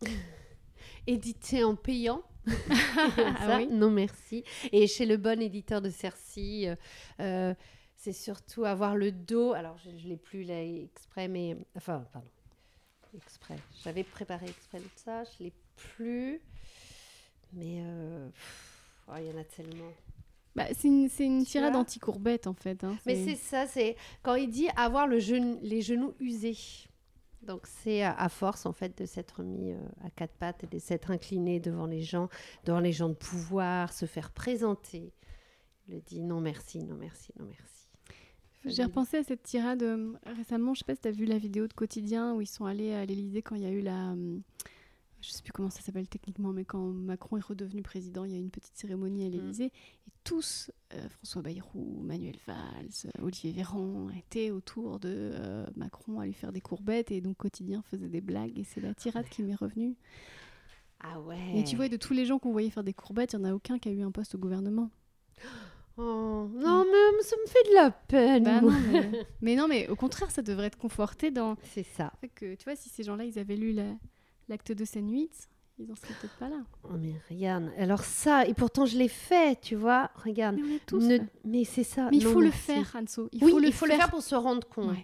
édité 1.06 1.64
en 1.64 1.74
payant. 1.76 2.22
Ah 2.46 3.46
Ça, 3.46 3.56
oui 3.58 3.66
Non, 3.70 3.90
merci. 3.90 4.44
Et 4.72 4.86
chez 4.86 5.06
le 5.06 5.16
bon 5.16 5.40
éditeur 5.40 5.80
de 5.82 5.90
Cercy, 5.90 6.68
euh, 6.68 6.76
euh, 7.20 7.54
c'est 7.96 8.12
surtout 8.12 8.64
avoir 8.64 8.96
le 8.96 9.12
dos. 9.12 9.52
Alors, 9.52 9.78
je 9.78 9.90
ne 9.90 9.98
l'ai 10.08 10.16
plus 10.16 10.42
là 10.44 10.62
exprès, 10.62 11.26
mais. 11.28 11.56
Enfin, 11.76 12.06
pardon. 12.12 12.28
Exprès. 13.16 13.56
J'avais 13.84 14.02
préparé 14.04 14.46
exprès 14.46 14.78
de 14.78 14.88
ça, 14.96 15.24
je 15.24 15.30
ne 15.40 15.44
l'ai 15.48 15.52
plus. 15.76 16.40
Mais. 17.52 17.78
euh, 17.82 18.28
pff, 18.28 18.73
oh, 19.08 19.12
Il 19.18 19.26
y 19.26 19.30
en 19.30 19.38
a 19.38 19.44
tellement. 19.44 19.92
Bah, 20.56 20.66
C'est 20.72 20.86
une, 20.88 21.44
tirade 21.44 21.74
anti-courbette 21.74 22.46
en 22.46 22.54
fait. 22.54 22.84
hein, 22.84 22.96
Mais 23.06 23.16
c'est 23.24 23.34
ça, 23.34 23.66
c'est 23.66 23.96
quand 24.22 24.36
il 24.36 24.48
dit 24.50 24.68
avoir 24.76 25.06
le 25.08 25.18
genou- 25.18 25.58
les 25.62 25.82
genoux 25.82 26.14
usés. 26.20 26.56
Donc 27.42 27.66
c'est 27.66 28.02
à, 28.02 28.12
à 28.12 28.28
force 28.28 28.64
en 28.64 28.72
fait 28.72 28.96
de 28.96 29.04
s'être 29.04 29.42
mis 29.42 29.72
euh, 29.72 29.78
à 30.04 30.10
quatre 30.10 30.32
pattes 30.34 30.64
et 30.64 30.66
de 30.66 30.78
s'être 30.78 31.10
incliné 31.10 31.60
devant 31.60 31.86
les 31.86 32.00
gens, 32.00 32.28
devant 32.64 32.80
les 32.80 32.92
gens 32.92 33.08
de 33.10 33.14
pouvoir, 33.14 33.92
se 33.92 34.06
faire 34.06 34.30
présenter. 34.30 35.12
Il 35.86 35.94
le 35.94 36.00
dit 36.00 36.22
non 36.22 36.40
merci, 36.40 36.78
non 36.84 36.94
merci, 36.94 37.32
non 37.38 37.44
merci. 37.46 37.88
J'ai 38.64 38.84
repensé 38.84 39.18
à 39.18 39.22
cette 39.24 39.42
tirade 39.42 39.82
euh, 39.82 40.14
récemment. 40.24 40.72
Je 40.72 40.78
sais 40.78 40.84
pas 40.86 40.94
si 40.94 41.02
tu 41.02 41.08
as 41.08 41.10
vu 41.10 41.26
la 41.26 41.36
vidéo 41.36 41.66
de 41.66 41.74
Quotidien 41.74 42.32
où 42.32 42.40
ils 42.40 42.46
sont 42.46 42.64
allés 42.64 42.94
à 42.94 43.04
l'Elysée 43.04 43.42
quand 43.42 43.56
il 43.56 43.62
y 43.62 43.66
a 43.66 43.70
eu 43.70 43.82
la. 43.82 44.14
Je 45.24 45.30
sais 45.30 45.42
plus 45.42 45.52
comment 45.52 45.70
ça 45.70 45.80
s'appelle 45.80 46.06
techniquement, 46.08 46.52
mais 46.52 46.64
quand 46.64 46.80
Macron 46.80 47.36
est 47.38 47.44
redevenu 47.44 47.82
président, 47.82 48.24
il 48.24 48.32
y 48.32 48.34
a 48.34 48.36
eu 48.36 48.40
une 48.40 48.50
petite 48.50 48.76
cérémonie 48.76 49.24
à 49.24 49.28
l'Elysée. 49.30 49.66
Et 50.06 50.10
tous, 50.22 50.70
euh, 50.92 51.08
François 51.08 51.40
Bayrou, 51.42 52.00
Manuel 52.02 52.36
Valls, 52.46 53.10
Olivier 53.22 53.52
Véran, 53.52 54.08
étaient 54.10 54.50
autour 54.50 55.00
de 55.00 55.08
euh, 55.08 55.66
Macron 55.76 56.20
à 56.20 56.26
lui 56.26 56.34
faire 56.34 56.52
des 56.52 56.60
courbettes. 56.60 57.10
Et 57.10 57.20
donc 57.20 57.38
Quotidien 57.38 57.82
faisait 57.82 58.08
des 58.08 58.20
blagues. 58.20 58.58
Et 58.58 58.64
c'est 58.64 58.80
la 58.80 58.92
tirade 58.94 59.28
qui 59.30 59.42
m'est 59.42 59.54
revenue. 59.54 59.94
Ah 61.00 61.20
ouais. 61.20 61.56
Et 61.58 61.64
tu 61.64 61.76
vois, 61.76 61.88
de 61.88 61.96
tous 61.96 62.12
les 62.12 62.26
gens 62.26 62.38
qu'on 62.38 62.52
voyait 62.52 62.70
faire 62.70 62.84
des 62.84 62.94
courbettes, 62.94 63.32
il 63.32 63.38
n'y 63.38 63.46
en 63.46 63.48
a 63.50 63.54
aucun 63.54 63.78
qui 63.78 63.88
a 63.88 63.92
eu 63.92 64.02
un 64.02 64.10
poste 64.10 64.34
au 64.34 64.38
gouvernement. 64.38 64.90
Oh, 65.96 66.48
non 66.52 66.84
mais 66.90 67.22
ça 67.22 67.36
me 67.40 67.46
fait 67.48 67.68
de 67.70 67.74
la 67.74 67.90
peine. 67.92 68.44
Bah 68.44 68.60
non, 68.60 68.70
mais... 68.92 69.26
mais 69.40 69.56
non, 69.56 69.68
mais 69.68 69.88
au 69.88 69.94
contraire, 69.96 70.30
ça 70.30 70.42
devrait 70.42 70.66
être 70.66 70.78
conforté 70.78 71.30
dans. 71.30 71.56
C'est 71.62 71.84
ça. 71.84 72.12
que 72.34 72.54
tu 72.56 72.64
vois, 72.64 72.74
si 72.74 72.88
ces 72.88 73.04
gens-là, 73.04 73.24
ils 73.24 73.38
avaient 73.38 73.56
lu 73.56 73.72
la- 73.72 73.94
l'acte 74.48 74.72
de 74.72 74.84
scène 74.84 75.10
8, 75.10 75.48
ils 75.78 75.90
en 75.90 75.94
seraient 75.96 76.14
peut-être 76.20 76.36
pas 76.38 76.48
là. 76.48 76.62
Oh, 76.84 76.94
mais 76.98 77.14
regarde, 77.30 77.70
alors 77.78 78.04
ça 78.04 78.46
et 78.46 78.54
pourtant 78.54 78.86
je 78.86 78.96
l'ai 78.96 79.08
fait, 79.08 79.60
tu 79.60 79.74
vois. 79.74 80.10
Regarde. 80.24 80.56
Mais 80.56 80.62
on 80.62 80.72
l'a 80.74 80.78
tous 80.86 81.04
Ne- 81.04 81.18
fait. 81.18 81.24
Mais 81.44 81.64
c'est 81.64 81.82
ça. 81.84 82.08
Mais 82.10 82.18
il 82.18 82.24
non 82.24 82.32
faut 82.32 82.40
le 82.40 82.50
faire, 82.50 82.94
Hanso. 82.96 83.28
Il 83.32 83.42
oui, 83.44 83.50
faut 83.50 83.58
le 83.58 83.66
il 83.68 83.72
faut 83.72 83.86
faire. 83.86 83.96
le 83.96 84.00
faire 84.00 84.10
pour 84.10 84.22
se 84.22 84.34
rendre 84.34 84.66
compte. 84.68 84.90
Ouais. 84.90 85.02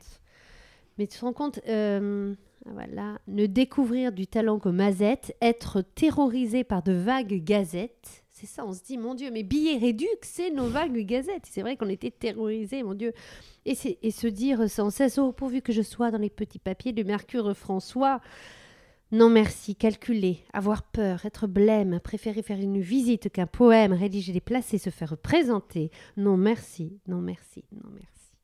Mais 0.98 1.06
tu 1.06 1.18
te 1.18 1.24
rends 1.24 1.32
compte, 1.32 1.60
euh, 1.66 2.34
voilà, 2.66 3.18
ne 3.26 3.46
découvrir 3.46 4.12
du 4.12 4.26
talent 4.26 4.58
que 4.58 4.68
Mazette, 4.68 5.34
être 5.40 5.80
terrorisé 5.82 6.62
par 6.62 6.82
de 6.82 6.92
vagues 6.92 7.42
gazettes. 7.42 8.24
C'est 8.30 8.46
ça, 8.46 8.64
on 8.66 8.72
se 8.72 8.82
dit, 8.82 8.96
mon 8.96 9.14
Dieu, 9.14 9.30
mais 9.30 9.42
billets 9.42 9.76
réduits, 9.78 10.08
c'est 10.22 10.50
nos 10.50 10.66
vagues 10.66 10.98
gazettes. 11.04 11.44
C'est 11.50 11.60
vrai 11.62 11.76
qu'on 11.76 11.88
était 11.88 12.10
terrorisés, 12.10 12.82
mon 12.82 12.94
Dieu. 12.94 13.12
Et, 13.66 13.76
et 14.02 14.10
se 14.10 14.26
dire 14.26 14.68
sans 14.70 14.88
cesse, 14.90 15.18
oh, 15.18 15.32
pourvu 15.32 15.60
que 15.62 15.72
je 15.72 15.82
sois 15.82 16.10
dans 16.10 16.18
les 16.18 16.30
petits 16.30 16.58
papiers 16.58 16.92
de 16.92 17.02
Mercure 17.02 17.54
François. 17.56 18.20
Non 19.12 19.28
merci, 19.28 19.74
calculer, 19.74 20.44
avoir 20.52 20.84
peur, 20.84 21.26
être 21.26 21.48
blême, 21.48 21.98
préférer 21.98 22.42
faire 22.42 22.60
une 22.60 22.80
visite 22.80 23.28
qu'un 23.28 23.48
poème, 23.48 23.92
rédiger, 23.92 24.32
déplacer, 24.32 24.78
se 24.78 24.90
faire 24.90 25.18
présenter. 25.18 25.90
Non 26.16 26.36
merci, 26.36 27.00
non 27.08 27.20
merci, 27.20 27.64
non 27.72 27.90
merci. 27.92 28.36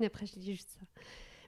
Et 0.00 0.06
après, 0.06 0.26
je 0.26 0.40
dis 0.40 0.54
juste 0.54 0.70
ça. 0.70 0.84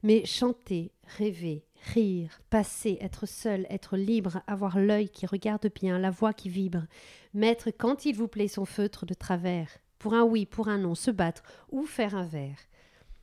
Mais 0.05 0.25
chanter, 0.25 0.93
rêver, 1.19 1.65
rire, 1.95 2.41
passer, 2.49 2.97
être 3.01 3.27
seul, 3.27 3.67
être 3.71 3.97
libre, 3.97 4.41
avoir 4.47 4.79
l'œil 4.79 5.09
qui 5.09 5.27
regarde 5.27 5.69
bien, 5.75 5.99
la 5.99 6.11
voix 6.11 6.33
qui 6.33 6.49
vibre, 6.49 6.85
mettre 7.33 7.71
quand 7.77 8.05
il 8.05 8.15
vous 8.15 8.29
plaît 8.29 8.47
son 8.47 8.67
feutre 8.67 9.05
de 9.05 9.15
travers, 9.15 9.69
pour 9.99 10.15
un 10.15 10.23
oui, 10.23 10.47
pour 10.47 10.69
un 10.69 10.79
non, 10.79 10.95
se 10.95 11.11
battre 11.11 11.43
ou 11.73 11.87
faire 11.87 12.15
un 12.15 12.27
verre, 12.27 12.59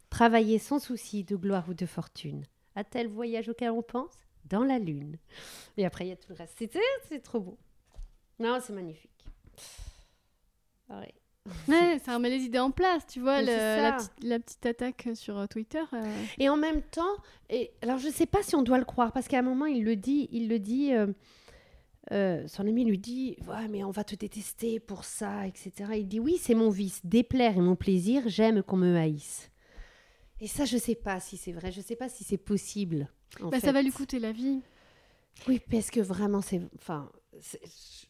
travailler 0.10 0.60
sans 0.60 0.80
souci 0.80 1.24
de 1.24 1.38
gloire 1.38 1.70
ou 1.70 1.74
de 1.74 1.86
fortune. 1.86 2.44
À 2.76 2.84
tel 2.84 3.08
voyage 3.08 3.48
auquel 3.48 3.72
on 3.72 3.82
pense? 3.82 4.21
Dans 4.46 4.64
la 4.64 4.80
lune. 4.80 5.18
Et 5.78 5.86
après, 5.86 6.06
il 6.06 6.10
y 6.10 6.12
a 6.12 6.16
tout 6.16 6.30
le 6.30 6.36
reste. 6.36 6.56
C'est, 6.58 6.70
c'est 7.08 7.20
trop 7.22 7.40
beau. 7.40 7.58
Non, 8.40 8.60
c'est 8.62 8.74
magnifique. 8.74 9.26
Ouais. 10.90 11.14
Ouais, 11.68 12.00
ça 12.06 12.14
remet 12.16 12.30
les 12.30 12.44
idées 12.44 12.60
en 12.60 12.70
place, 12.70 13.06
tu 13.08 13.20
vois, 13.20 13.42
le- 13.42 13.48
la, 13.48 13.94
petite, 13.94 14.12
la 14.24 14.40
petite 14.40 14.66
attaque 14.68 15.10
sur 15.16 15.40
euh, 15.40 15.48
Twitter. 15.48 15.82
euh, 15.94 16.24
Et 16.38 16.50
en 16.50 16.58
même 16.58 16.84
temps, 16.84 17.16
et, 17.50 17.72
alors 17.82 17.98
je 17.98 18.08
ne 18.08 18.12
sais 18.12 18.28
pas 18.28 18.44
si 18.44 18.56
on 18.56 18.62
doit 18.62 18.78
le 18.78 18.86
croire, 18.86 19.12
parce 19.12 19.28
qu'à 19.28 19.40
un 19.40 19.44
moment, 19.44 19.66
il 19.66 19.84
le 19.84 19.96
dit, 19.96 20.30
il 20.32 20.48
le 20.50 20.60
dit, 20.60 20.94
euh, 20.94 21.08
euh, 22.12 22.48
son 22.48 22.68
ami 22.68 22.86
lui 22.86 23.00
dit, 23.00 23.38
ouais, 23.48 23.68
mais 23.70 23.84
on 23.84 23.90
va 23.90 24.04
te 24.04 24.14
détester 24.16 24.80
pour 24.80 25.04
ça, 25.04 25.48
etc. 25.48 25.72
Il 25.96 26.08
dit, 26.08 26.20
oui, 26.20 26.38
c'est 26.40 26.54
mon 26.54 26.70
vice, 26.70 27.02
déplaire 27.04 27.58
et 27.58 27.62
mon 27.62 27.76
plaisir, 27.76 28.22
j'aime 28.28 28.62
qu'on 28.62 28.78
me 28.78 28.96
haïsse. 28.96 29.50
Et 30.42 30.48
ça, 30.48 30.66
je 30.66 30.76
ne 30.76 30.82
sais 30.82 30.96
pas 30.96 31.20
si 31.20 31.38
c'est 31.38 31.54
vrai, 31.54 31.72
je 31.72 31.80
ne 31.80 31.84
sais 31.86 31.96
pas 31.96 32.10
si 32.10 32.24
c'est 32.24 32.38
possible. 32.38 33.08
Bah, 33.40 33.60
ça 33.60 33.72
va 33.72 33.82
lui 33.82 33.92
coûter 33.92 34.20
la 34.20 34.32
vie. 34.32 34.62
Oui, 35.48 35.60
parce 35.72 35.90
que 35.90 36.00
vraiment, 36.02 36.42
c'est, 36.42 36.62
enfin, 36.76 37.10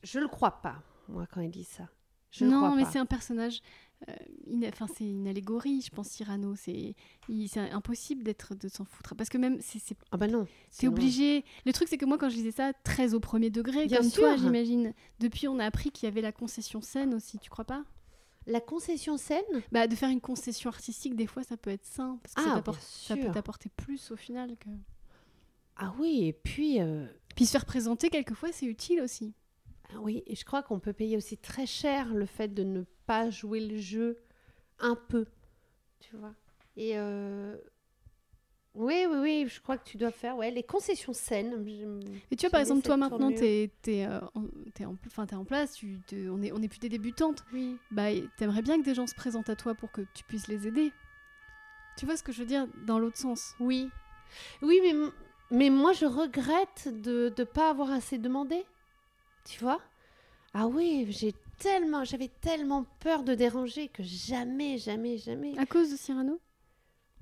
je 0.04 0.20
le 0.20 0.28
crois 0.28 0.62
pas, 0.62 0.82
moi, 1.08 1.28
quand 1.32 1.42
il 1.42 1.52
dit 1.52 1.64
ça. 1.64 1.88
Je 2.32 2.46
le 2.46 2.52
non, 2.52 2.58
crois 2.58 2.76
mais 2.76 2.86
c'est 2.86 2.98
un 3.00 3.06
personnage. 3.06 3.62
euh, 4.08 4.14
ina- 4.48 4.70
Enfin, 4.70 4.88
c'est 4.88 5.04
une 5.04 5.28
allégorie, 5.28 5.82
je 5.82 5.92
pense, 5.92 6.08
Cyrano. 6.08 6.56
C'est 6.56 6.96
impossible 7.58 8.24
d'être 8.24 8.56
de 8.56 8.70
s'en 8.70 8.86
foutre. 8.86 9.16
Parce 9.16 9.30
que 9.30 9.38
même, 9.38 9.60
c'est 9.62 9.82
Ah 10.12 10.18
bah 10.18 10.28
non. 10.28 10.48
obligé. 10.86 11.44
Le 11.66 11.74
truc, 11.74 11.90
c'est 11.90 11.98
que 11.98 12.06
moi, 12.06 12.18
quand 12.18 12.30
je 12.30 12.36
lisais 12.36 12.52
ça, 12.52 12.72
très 12.86 13.14
au 13.14 13.20
premier 13.20 13.50
degré, 13.50 13.86
Bien 13.88 14.00
comme 14.00 14.10
toi, 14.10 14.30
sûr. 14.38 14.46
j'imagine. 14.46 14.94
Depuis, 15.20 15.48
on 15.50 15.60
a 15.60 15.66
appris 15.66 15.92
qu'il 15.92 16.08
y 16.08 16.12
avait 16.12 16.22
la 16.22 16.32
concession 16.32 16.82
scène 16.82 17.14
aussi, 17.14 17.38
tu 17.38 17.50
crois 17.50 17.66
pas? 17.66 17.84
La 18.48 18.62
concession 18.62 19.18
scène? 19.18 19.44
Bah, 19.74 19.88
de 19.88 19.96
faire 19.96 20.10
une 20.10 20.22
concession 20.22 20.70
artistique, 20.70 21.16
des 21.16 21.28
fois, 21.28 21.44
ça 21.44 21.58
peut 21.58 21.70
être 21.70 21.86
sain. 21.86 22.18
Parce 22.24 22.34
que 22.34 22.42
ça, 22.42 22.64
Ah, 22.66 22.72
ça 22.82 23.16
peut 23.18 23.32
t'apporter 23.32 23.70
plus 23.76 24.10
au 24.12 24.16
final 24.16 24.56
que. 24.58 24.70
Ah 25.78 25.94
oui, 26.00 26.26
et 26.28 26.34
puis... 26.34 26.82
euh, 26.82 27.06
Puis 27.36 27.46
se 27.46 27.52
faire 27.52 27.66
présenter, 27.66 28.10
quelquefois, 28.10 28.52
c'est 28.52 28.66
utile 28.66 29.02
aussi. 29.02 29.34
Ah 29.94 30.00
Oui, 30.00 30.24
et 30.28 30.36
je 30.36 30.46
crois 30.46 30.64
qu'on 30.64 30.80
peut 30.80 30.94
payer 30.94 31.18
aussi 31.18 31.38
très 31.38 31.66
cher 31.66 32.14
le 32.14 32.26
fait 32.26 32.48
de 32.50 32.64
ne 32.64 32.84
pas 33.06 33.30
jouer 33.30 33.60
le 33.66 33.78
jeu 33.78 34.18
un 34.80 34.96
peu, 34.96 35.26
tu 36.00 36.16
vois. 36.16 36.34
Et 36.78 36.98
euh, 36.98 37.58
oui, 38.74 39.06
oui, 39.10 39.18
oui, 39.20 39.46
je 39.50 39.60
crois 39.60 39.78
que 39.78 39.84
tu 39.84 39.98
dois 39.98 40.12
faire 40.12 40.38
ouais, 40.38 40.50
les 40.50 40.64
concessions 40.64 41.12
saines. 41.12 41.66
Et 42.32 42.36
tu 42.38 42.46
vois, 42.46 42.52
par 42.52 42.62
exemple, 42.62 42.84
toi 42.84 42.96
maintenant, 42.96 43.32
t'es 43.32 43.70
es, 43.88 44.06
en, 44.08 44.44
t'es 44.74 44.86
en, 45.36 45.44
place, 45.44 45.74
tu, 45.74 46.00
te- 46.08 46.30
on, 46.30 46.42
est, 46.42 46.54
on 46.54 46.62
est 46.62 46.70
plus 46.70 46.80
des 46.80 46.88
débutantes. 46.88 47.44
Oui. 47.52 47.78
Bah, 47.92 48.08
t'aimerais 48.38 48.62
bien 48.62 48.80
que 48.80 48.86
des 48.86 48.96
gens 48.96 49.08
se 49.08 49.16
présentent 49.16 49.50
à 49.50 49.58
toi 49.58 49.76
pour 49.76 49.92
que 49.92 50.02
tu 50.14 50.24
puisses 50.24 50.48
les 50.48 50.68
aider. 50.68 50.94
Tu 51.98 52.06
vois 52.06 52.16
ce 52.16 52.24
que 52.24 52.32
je 52.32 52.40
veux 52.40 52.46
dire 52.46 52.66
dans 52.88 52.98
l'autre 52.98 53.18
sens 53.18 53.56
Oui. 53.60 53.90
Oui, 54.62 54.80
mais, 54.82 54.94
mais 55.52 55.70
moi, 55.70 55.94
je 55.94 56.06
regrette 56.06 56.90
de 57.02 57.34
ne 57.38 57.44
pas 57.44 57.70
avoir 57.70 57.92
assez 57.92 58.18
demandé. 58.18 58.66
Tu 59.46 59.60
vois 59.60 59.82
Ah 60.54 60.68
oui, 60.68 61.08
j'ai 61.10 61.34
tellement, 61.60 62.04
j'avais 62.04 62.30
tellement 62.42 62.86
peur 63.00 63.24
de 63.24 63.36
déranger 63.36 63.90
que 63.90 64.04
jamais, 64.04 64.78
jamais, 64.78 65.18
jamais. 65.18 65.58
À 65.58 65.66
cause 65.66 65.92
de 65.92 65.98
Cyrano? 65.98 66.40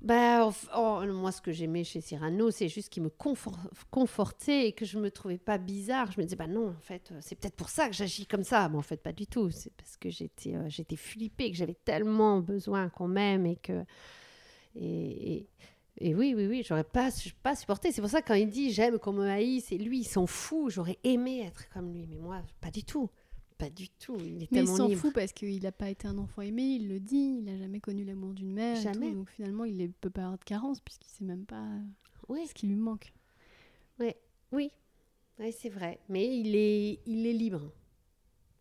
Bah, 0.00 0.48
oh, 0.76 1.02
moi, 1.08 1.30
ce 1.30 1.42
que 1.42 1.52
j'aimais 1.52 1.84
chez 1.84 2.00
Cyrano, 2.00 2.50
c'est 2.50 2.68
juste 2.68 2.88
qu'il 2.88 3.02
me 3.02 3.10
confort- 3.10 3.68
confortait 3.90 4.68
et 4.68 4.72
que 4.72 4.86
je 4.86 4.98
me 4.98 5.10
trouvais 5.10 5.36
pas 5.36 5.58
bizarre. 5.58 6.10
Je 6.10 6.18
me 6.18 6.24
disais, 6.24 6.36
bah 6.36 6.46
non, 6.46 6.70
en 6.70 6.80
fait, 6.80 7.10
euh, 7.12 7.18
c'est 7.20 7.34
peut-être 7.34 7.56
pour 7.56 7.68
ça 7.68 7.86
que 7.86 7.94
j'agis 7.94 8.24
comme 8.26 8.44
ça. 8.44 8.66
Mais 8.70 8.78
en 8.78 8.82
fait, 8.82 9.02
pas 9.02 9.12
du 9.12 9.26
tout. 9.26 9.50
C'est 9.50 9.74
parce 9.74 9.98
que 9.98 10.08
j'étais 10.08 10.54
euh, 10.54 10.68
j'étais 10.68 10.96
flippée, 10.96 11.50
que 11.50 11.56
j'avais 11.56 11.76
tellement 11.84 12.40
besoin 12.40 12.88
qu'on 12.88 13.08
m'aime 13.08 13.44
et 13.44 13.56
que. 13.56 13.84
Et, 14.74 15.34
et, 15.34 15.48
et 15.98 16.14
oui, 16.14 16.34
oui, 16.36 16.46
oui, 16.46 16.62
j'aurais 16.66 16.84
pas, 16.84 17.10
pas 17.42 17.54
supporté. 17.56 17.92
C'est 17.92 18.00
pour 18.00 18.10
ça 18.10 18.22
que 18.22 18.28
quand 18.28 18.34
il 18.34 18.48
dit 18.48 18.70
j'aime 18.72 18.98
qu'on 18.98 19.12
me 19.12 19.26
haïsse, 19.28 19.72
et 19.72 19.78
lui, 19.78 20.00
il 20.00 20.04
s'en 20.04 20.26
fout. 20.26 20.70
J'aurais 20.72 20.98
aimé 21.04 21.40
être 21.46 21.68
comme 21.70 21.92
lui. 21.92 22.06
Mais 22.06 22.16
moi, 22.18 22.42
pas 22.60 22.70
du 22.70 22.84
tout. 22.84 23.10
Pas 23.58 23.68
du 23.68 23.90
tout. 23.90 24.16
Il 24.20 24.42
est 24.44 24.52
Mais 24.52 24.60
il 24.60 24.66
s'en 24.68 24.88
fout 24.90 25.12
parce 25.12 25.32
qu'il 25.32 25.62
n'a 25.62 25.72
pas 25.72 25.90
été 25.90 26.08
un 26.08 26.16
enfant 26.16 26.40
aimé, 26.40 26.62
il 26.62 26.88
le 26.88 26.98
dit, 26.98 27.36
il 27.40 27.44
n'a 27.44 27.58
jamais 27.58 27.80
connu 27.80 28.04
l'amour 28.04 28.32
d'une 28.32 28.52
mère. 28.54 28.76
tout, 28.76 28.82
Jamais. 28.84 29.12
donc 29.12 29.28
finalement, 29.28 29.64
il 29.66 29.76
ne 29.76 29.86
peut 29.88 30.08
pas 30.08 30.22
avoir 30.22 30.38
de 30.38 30.44
carence 30.44 30.80
puisqu'il 30.80 31.10
sait 31.10 31.24
même 31.24 31.44
pas 31.44 31.66
Oui. 32.28 32.46
ce 32.46 32.54
qui 32.54 32.66
lui 32.68 32.76
manque. 32.76 33.12
Oui, 33.98 34.14
oui, 35.38 35.52
c'est 35.52 35.68
vrai. 35.68 36.00
Mais 36.08 36.38
il 36.38 36.54
est, 36.56 37.00
il 37.06 37.26
est 37.26 37.32
libre. 37.34 37.70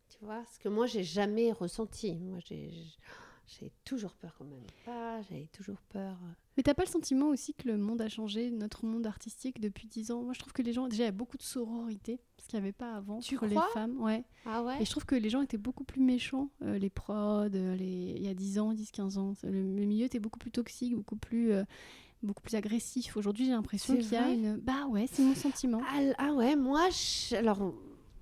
Tu 0.09 0.25
vois, 0.25 0.43
ce 0.51 0.59
que 0.59 0.67
moi, 0.67 0.85
j'ai 0.85 1.03
jamais 1.03 1.51
ressenti. 1.53 2.15
Moi, 2.15 2.39
j'ai, 2.45 2.71
j'ai 3.47 3.71
toujours 3.85 4.15
peur 4.15 4.35
quand 4.37 4.45
même. 4.45 4.63
Pas, 4.85 5.21
j'avais 5.21 5.47
toujours 5.47 5.79
peur. 5.89 6.17
Mais 6.59 6.63
t'as 6.63 6.73
pas 6.73 6.83
le 6.83 6.89
sentiment 6.89 7.27
aussi 7.29 7.53
que 7.53 7.69
le 7.69 7.77
monde 7.77 8.01
a 8.01 8.09
changé, 8.09 8.51
notre 8.51 8.83
monde 8.83 9.07
artistique 9.07 9.61
depuis 9.61 9.87
10 9.87 10.11
ans? 10.11 10.23
Moi, 10.23 10.33
je 10.33 10.39
trouve 10.39 10.51
que 10.51 10.61
les 10.61 10.73
gens, 10.73 10.89
déjà, 10.89 11.03
il 11.03 11.05
y 11.05 11.07
a 11.07 11.13
beaucoup 11.13 11.37
de 11.37 11.41
sororité, 11.41 12.19
ce 12.37 12.49
qu'il 12.49 12.59
n'y 12.59 12.65
avait 12.65 12.73
pas 12.73 12.95
avant 12.95 13.19
Tu 13.19 13.35
entre 13.37 13.45
les 13.45 13.55
femmes. 13.73 13.97
Ouais. 14.01 14.25
Ah 14.45 14.61
ouais? 14.63 14.81
Et 14.81 14.83
je 14.83 14.91
trouve 14.91 15.05
que 15.05 15.15
les 15.15 15.29
gens 15.29 15.41
étaient 15.41 15.57
beaucoup 15.57 15.85
plus 15.85 16.01
méchants, 16.01 16.49
euh, 16.63 16.77
les 16.77 16.89
prods, 16.89 17.45
euh, 17.55 17.75
les... 17.77 18.13
il 18.17 18.21
y 18.21 18.27
a 18.27 18.33
10 18.33 18.59
ans, 18.59 18.73
10, 18.73 18.91
15 18.91 19.17
ans. 19.17 19.35
Le, 19.43 19.51
milieu 19.51 20.05
était 20.05 20.19
beaucoup 20.19 20.37
plus 20.37 20.51
toxique, 20.51 20.97
beaucoup 20.97 21.15
plus, 21.15 21.53
euh, 21.53 21.63
beaucoup 22.23 22.41
plus 22.41 22.55
agressif. 22.55 23.15
Aujourd'hui, 23.15 23.45
j'ai 23.45 23.51
l'impression 23.51 23.95
qu'il 23.95 24.11
y 24.11 24.15
a 24.17 24.29
une. 24.29 24.57
Bah 24.57 24.85
ouais, 24.89 25.07
c'est 25.09 25.23
mon 25.23 25.35
sentiment. 25.35 25.79
ah, 25.87 26.13
ah 26.17 26.33
ouais, 26.33 26.57
moi, 26.57 26.89
je- 26.89 27.37
alors, 27.37 27.73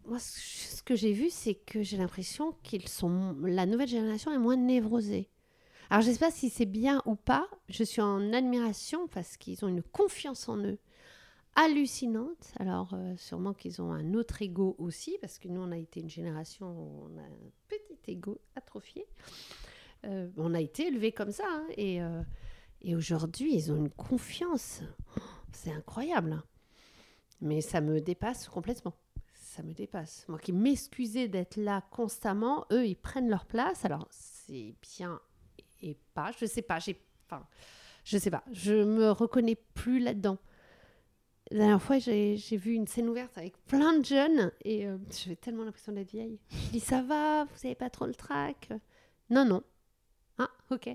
moi, 0.06 0.20
ce 0.20 0.76
ce 0.78 0.84
que 0.84 0.96
j'ai 0.96 1.12
vu, 1.12 1.32
c'est 1.32 1.56
que 1.56 1.82
j'ai 1.82 1.98
l'impression 1.98 2.54
qu'ils 2.62 2.88
sont, 2.88 3.36
la 3.42 3.66
nouvelle 3.66 3.90
génération 3.90 4.32
est 4.32 4.38
moins 4.38 4.58
névrosée. 4.58 5.28
Alors, 5.90 6.02
je 6.04 6.12
sais 6.12 6.20
pas 6.20 6.32
si 6.32 6.50
c'est 6.50 6.66
bien 6.66 7.02
ou 7.06 7.16
pas. 7.16 7.48
Je 7.70 7.84
suis 7.84 8.02
en 8.02 8.34
admiration 8.34 9.08
parce 9.08 9.38
qu'ils 9.38 9.64
ont 9.64 9.68
une 9.70 9.84
confiance 9.84 10.50
en 10.50 10.58
eux 10.58 10.78
hallucinante. 11.56 12.54
Alors, 12.60 12.94
euh, 12.94 13.16
sûrement 13.18 13.54
qu'ils 13.54 13.82
ont 13.82 13.92
un 13.92 14.14
autre 14.14 14.42
ego 14.42 14.76
aussi, 14.78 15.18
parce 15.22 15.40
que 15.40 15.48
nous, 15.48 15.62
on 15.62 15.72
a 15.72 15.78
été 15.78 16.02
une 16.02 16.10
génération 16.10 16.68
où 16.68 17.10
on 17.12 17.18
a 17.18 17.22
un 17.24 17.52
petit 17.68 18.12
ego 18.12 18.40
atrophié. 18.56 19.06
Euh, 20.06 20.30
on 20.38 20.54
a 20.54 20.62
été 20.62 20.88
élevés 20.88 21.12
comme 21.12 21.32
ça. 21.32 21.46
hein, 21.48 21.66
et 21.76 22.02
euh, 22.02 22.22
et 22.82 22.96
aujourd'hui, 22.96 23.56
ils 23.56 23.72
ont 23.72 23.76
une 23.76 23.90
confiance. 23.90 24.82
C'est 25.52 25.72
incroyable. 25.72 26.34
hein. 26.34 26.44
Mais 27.42 27.62
ça 27.62 27.82
me 27.82 28.00
dépasse 28.02 28.48
complètement. 28.50 28.94
Ça 29.34 29.64
me 29.64 29.74
dépasse. 29.74 30.26
Moi 30.28 30.38
qui 30.38 30.54
m'excusais 30.54 31.28
d'être 31.28 31.58
là 31.58 31.82
constamment, 31.90 32.66
eux, 32.72 32.86
ils 32.86 32.96
prennent 32.96 33.30
leur 33.30 33.46
place. 33.46 33.84
Alors, 33.86 34.08
c'est 34.12 34.76
bien 34.98 35.20
et 35.82 35.98
pas. 36.14 36.32
Je 36.40 36.46
sais 36.46 36.62
pas. 36.62 36.80
J'ai, 36.80 37.00
enfin, 37.26 37.46
je 38.04 38.18
sais 38.18 38.32
pas. 38.32 38.44
Je 38.52 38.74
me 38.74 39.12
reconnais 39.12 39.56
plus 39.74 40.00
là-dedans. 40.00 40.38
La 41.52 41.60
dernière 41.60 41.82
fois, 41.82 41.98
j'ai 41.98 42.36
j'ai 42.36 42.58
vu 42.58 42.74
une 42.74 42.88
scène 42.88 43.08
ouverte 43.08 43.38
avec 43.38 43.58
plein 43.66 43.98
de 43.98 44.06
jeunes 44.06 44.52
et 44.66 44.86
euh, 44.86 44.98
j'avais 45.24 45.38
tellement 45.38 45.64
l'impression 45.64 45.94
d'être 45.94 46.12
vieille. 46.12 46.40
Je 46.52 46.72
dis 46.72 46.80
ça 46.80 47.02
va, 47.02 47.46
vous 47.46 47.66
avez 47.66 47.76
pas 47.76 47.90
trop 47.90 48.06
le 48.06 48.16
trac 48.16 48.70
Non, 49.30 49.46
non. 49.46 49.64
Ah, 50.38 50.50
ok. 50.72 50.90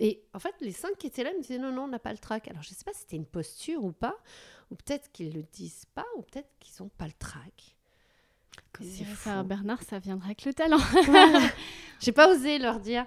Et 0.00 0.22
en 0.32 0.38
fait, 0.38 0.54
les 0.60 0.72
cinq 0.72 0.96
qui 0.96 1.08
étaient 1.08 1.24
là 1.24 1.32
me 1.32 1.40
disaient 1.40 1.58
non, 1.58 1.72
non, 1.72 1.82
on 1.84 1.88
n'a 1.88 1.98
pas 1.98 2.12
le 2.12 2.18
trac. 2.18 2.48
Alors, 2.48 2.62
je 2.62 2.70
sais 2.70 2.84
pas 2.84 2.92
si 2.92 3.00
c'était 3.00 3.16
une 3.16 3.26
posture 3.26 3.84
ou 3.84 3.92
pas, 3.92 4.16
ou 4.70 4.76
peut-être 4.76 5.10
qu'ils 5.12 5.34
le 5.34 5.42
disent 5.42 5.86
pas, 5.94 6.06
ou 6.16 6.22
peut-être 6.22 6.48
qu'ils 6.60 6.82
ont 6.82 6.88
pas 6.88 7.06
le 7.06 7.12
trac. 7.18 7.76
Comme 8.72 8.86
dirait. 8.86 9.14
Sarah 9.14 9.42
Bernard, 9.42 9.82
ça 9.82 9.98
viendra 9.98 10.26
avec 10.26 10.44
le 10.44 10.54
talent. 10.54 10.78
J'ai 12.00 12.12
pas 12.12 12.32
osé 12.32 12.58
leur 12.58 12.80
dire. 12.80 13.06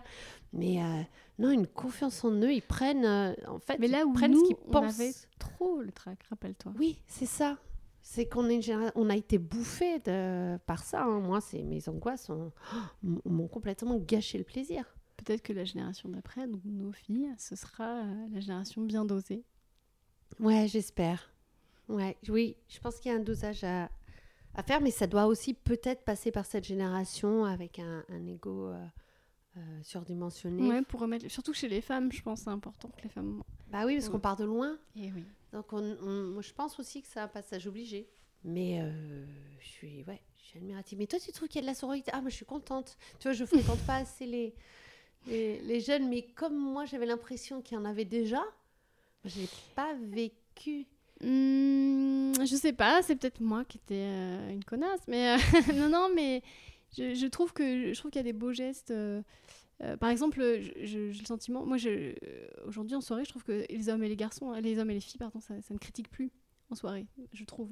Mais 0.54 0.82
euh, 0.84 1.02
non, 1.42 1.52
une 1.52 1.68
confiance 1.68 2.24
en 2.24 2.32
eux, 2.32 2.54
ils 2.54 2.62
prennent. 2.62 3.06
euh, 3.06 3.34
en 3.48 3.60
fait, 3.60 3.78
Mais 3.80 3.88
là 3.88 4.00
ils 4.00 4.06
où 4.06 4.14
prennent 4.14 4.32
nous, 4.32 4.40
ce 4.40 4.46
qu'ils 4.48 4.58
on 4.68 4.72
pensent. 4.72 5.00
avait 5.00 5.12
trop 5.40 5.82
le 5.82 5.92
trac, 5.92 6.22
rappelle-toi. 6.30 6.72
Oui, 6.78 7.02
c'est 7.08 7.26
ça. 7.26 7.58
C'est 8.04 8.26
qu'on 8.28 8.50
génération- 8.50 8.92
on 8.96 9.10
a 9.10 9.16
été 9.16 9.38
bouffé 9.38 10.00
de... 10.00 10.58
par 10.66 10.84
ça. 10.84 11.04
hein. 11.04 11.20
Moi, 11.20 11.40
c'est 11.42 11.62
mes 11.64 11.88
angoisses 11.88 12.30
ont- 12.30 12.52
oh, 13.06 13.08
m'ont 13.26 13.48
complètement 13.48 13.98
gâché 13.98 14.38
le 14.38 14.44
plaisir. 14.44 14.86
Peut-être 15.18 15.44
que 15.44 15.54
la 15.54 15.66
génération 15.66 16.10
d'après, 16.10 16.48
donc 16.48 16.62
nos 16.66 16.92
filles, 16.92 17.30
ce 17.38 17.56
sera 17.56 18.02
euh, 18.04 18.28
la 18.34 18.40
génération 18.40 18.82
bien 18.82 19.06
dosée. 19.06 19.44
Ouais, 20.40 20.68
j'espère. 20.68 21.30
Ouais, 21.90 22.18
oui, 22.30 22.56
je 22.70 22.80
pense 22.80 23.00
qu'il 23.00 23.12
y 23.12 23.16
a 23.16 23.18
un 23.18 23.22
dosage 23.22 23.64
à, 23.64 23.90
à 24.56 24.64
faire, 24.64 24.82
mais 24.82 24.92
ça 24.92 25.06
doit 25.08 25.28
aussi 25.28 25.54
peut-être 25.54 26.04
passer 26.04 26.32
par 26.32 26.46
cette 26.46 26.64
génération 26.64 27.46
avec 27.46 27.78
un, 27.80 28.04
un 28.10 28.26
ego 28.28 28.68
euh, 28.70 28.84
euh, 29.58 29.84
surdimensionné. 29.84 30.68
Ouais, 30.68 30.82
pour 30.84 31.00
remettre, 31.02 31.28
surtout 31.30 31.54
chez 31.54 31.68
les 31.68 31.82
femmes, 31.82 32.12
je 32.12 32.22
pense 32.22 32.40
que 32.40 32.44
c'est 32.46 32.50
important 32.52 32.90
que 32.90 33.04
les 33.04 33.10
femmes. 33.10 33.44
Bah 33.70 33.86
oui, 33.86 33.96
parce 33.96 34.06
Ouais. 34.08 34.12
qu'on 34.14 34.20
part 34.20 34.36
de 34.38 34.46
loin. 34.46 34.78
Et 34.96 35.12
oui. 35.12 35.26
Donc, 35.54 35.72
on, 35.74 35.98
on- 36.02 36.28
moi, 36.34 36.42
je 36.42 36.54
pense 36.54 36.80
aussi 36.80 37.02
que 37.02 37.08
c'est 37.08 37.20
un 37.20 37.28
passage 37.28 37.68
obligé. 37.68 38.08
Mais 38.44 38.80
euh, 38.82 39.26
je 39.60 39.68
suis, 39.68 40.04
ouais, 40.06 40.22
je 40.38 40.44
suis 40.46 40.60
admirative. 40.60 40.98
Mais 40.98 41.08
toi, 41.08 41.20
tu 41.20 41.32
trouves 41.32 41.48
qu'il 41.48 41.58
y 41.58 41.60
a 41.60 41.62
de 41.62 41.68
la 41.68 41.76
sororité? 41.76 42.10
Ah, 42.14 42.22
moi, 42.22 42.30
je 42.30 42.36
suis 42.36 42.46
contente. 42.46 42.98
Tu 43.20 43.24
vois, 43.28 43.34
je 43.34 43.46
fréquente 43.46 43.80
pas 43.86 43.98
assez 43.98 44.26
les, 44.26 44.54
les, 45.28 45.62
les 45.62 45.80
jeunes, 45.80 46.08
mais 46.10 46.24
comme 46.24 46.58
moi, 46.58 46.86
j'avais 46.86 47.06
l'impression 47.06 47.62
qu'il 47.62 47.78
y 47.78 47.80
en 47.80 47.86
avait 47.86 48.06
déjà, 48.06 48.42
j'ai 49.26 49.48
pas 49.76 49.94
vécu. 49.96 50.88
Hum, 51.24 52.34
je 52.44 52.56
sais 52.56 52.74
pas, 52.74 53.02
c'est 53.04 53.16
peut-être 53.16 53.42
moi 53.42 53.64
qui 53.66 53.78
étais 53.78 53.94
euh, 54.08 54.50
une 54.50 54.64
connasse, 54.64 55.02
mais 55.08 55.36
euh, 55.36 55.38
non, 55.76 55.90
non, 55.90 56.10
mais 56.16 56.42
je, 56.98 57.14
je 57.14 57.28
trouve 57.28 57.54
que 57.54 57.94
je 57.94 57.98
trouve 58.00 58.12
qu'il 58.12 58.20
y 58.20 58.26
a 58.28 58.32
des 58.32 58.34
beaux 58.34 58.54
gestes. 58.54 58.92
euh, 58.92 59.22
euh, 59.84 59.98
par 59.98 60.10
exemple, 60.10 60.42
j'ai 60.82 61.08
le 61.08 61.26
sentiment, 61.26 61.66
moi, 61.66 61.78
aujourd'hui 62.68 62.96
en 62.96 63.02
soirée, 63.02 63.24
je 63.26 63.30
trouve 63.30 63.44
que 63.44 63.66
les 63.70 63.90
hommes 63.90 64.04
et 64.04 64.10
les 64.10 64.16
garçons, 64.16 64.52
les 64.54 64.78
hommes 64.78 64.92
et 64.92 64.94
les 64.96 65.00
filles, 65.00 65.18
pardon, 65.18 65.40
ça, 65.40 65.60
ça 65.62 65.74
ne 65.74 65.80
critique 65.80 66.10
plus 66.10 66.30
en 66.70 66.76
soirée, 66.76 67.06
je 67.34 67.44
trouve. 67.46 67.70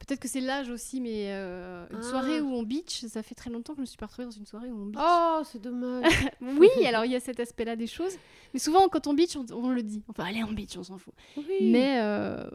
Peut-être 0.00 0.20
que 0.20 0.28
c'est 0.28 0.40
l'âge 0.40 0.68
aussi, 0.70 1.00
mais 1.00 1.32
euh, 1.32 1.84
une 1.90 1.98
Ah. 1.98 2.02
soirée 2.02 2.40
où 2.40 2.48
on 2.52 2.62
beach, 2.62 3.04
ça 3.06 3.22
fait 3.24 3.34
très 3.34 3.50
longtemps 3.50 3.72
que 3.72 3.78
je 3.78 3.80
me 3.82 3.86
suis 3.86 3.96
pas 3.96 4.06
retrouvée 4.06 4.26
dans 4.26 4.30
une 4.32 4.46
soirée 4.46 4.70
où 4.70 4.80
on 4.80 4.86
beach. 4.86 5.00
Oh, 5.02 5.42
c'est 5.44 5.60
dommage. 5.60 6.04
Oui, 6.40 6.68
alors 6.86 7.04
il 7.04 7.10
y 7.12 7.16
a 7.16 7.20
cet 7.20 7.40
aspect-là 7.40 7.74
des 7.76 7.88
choses, 7.88 8.16
mais 8.54 8.60
souvent 8.60 8.88
quand 8.88 9.06
on 9.08 9.14
beach, 9.14 9.36
on, 9.36 9.44
on 9.52 9.70
le 9.70 9.82
dit. 9.82 10.02
Enfin, 10.08 10.24
allez, 10.24 10.44
on 10.44 10.52
beach, 10.52 10.76
on 10.76 10.84
s'en 10.84 10.98
fout. 10.98 11.14
oui. 11.36 11.70
Mais 11.72 12.00
euh, 12.00 12.48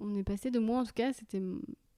on 0.00 0.14
est 0.16 0.22
passé 0.24 0.50
de 0.50 0.58
moi, 0.58 0.80
en 0.80 0.84
tout 0.84 0.92
cas, 0.94 1.12
c'était 1.14 1.40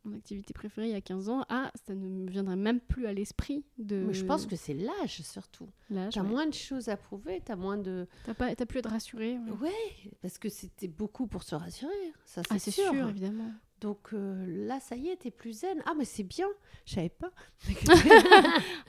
mon 0.05 0.17
activité 0.17 0.53
préférée 0.53 0.89
il 0.89 0.93
y 0.93 0.97
a 0.97 1.01
15 1.01 1.29
ans, 1.29 1.45
à 1.49 1.71
ça 1.87 1.95
ne 1.95 2.09
me 2.09 2.29
viendrait 2.31 2.57
même 2.57 2.81
plus 2.81 3.07
à 3.07 3.13
l'esprit 3.13 3.65
de 3.79 3.97
Mais 4.07 4.15
je 4.15 4.25
pense 4.25 4.47
que 4.47 4.57
c'est 4.57 4.75
l'âge 4.75 5.23
surtout. 5.23 5.69
l'âge. 5.91 6.15
T'as 6.15 6.23
ouais. 6.23 6.29
moins 6.29 6.47
de 6.47 6.55
choses 6.55 6.89
à 6.89 6.97
prouver, 6.97 7.41
t'as 7.45 7.57
moins 7.57 7.79
de. 7.79 8.07
T'as 8.25 8.35
pas, 8.35 8.55
t'as 8.55 8.67
plus 8.67 8.79
à 8.79 8.81
être 8.81 8.91
rassuré. 8.91 9.39
ouais. 9.39 9.69
Ouais, 9.69 10.11
parce 10.21 10.39
que 10.39 10.49
c'était 10.49 10.89
beaucoup 10.89 11.27
pour 11.27 11.43
se 11.45 11.55
rassurer. 11.55 11.93
Ça, 12.25 12.43
c'est 12.43 12.55
Ah, 12.55 12.59
c'est 12.59 12.71
sûr. 12.73 12.91
sûr. 12.93 13.09
évidemment. 13.09 13.53
Donc 13.81 14.11
euh, 14.13 14.45
là, 14.67 14.79
ça 14.79 14.95
y 14.95 15.09
est, 15.09 15.17
t'es 15.17 15.31
plus 15.33 15.53
zen. 15.61 15.83
Ah, 15.87 15.95
mais 15.99 16.05
c'est 16.05 16.23
bien. 16.23 16.47
Je 16.87 16.95
savais 16.95 17.09
pas. 17.09 17.33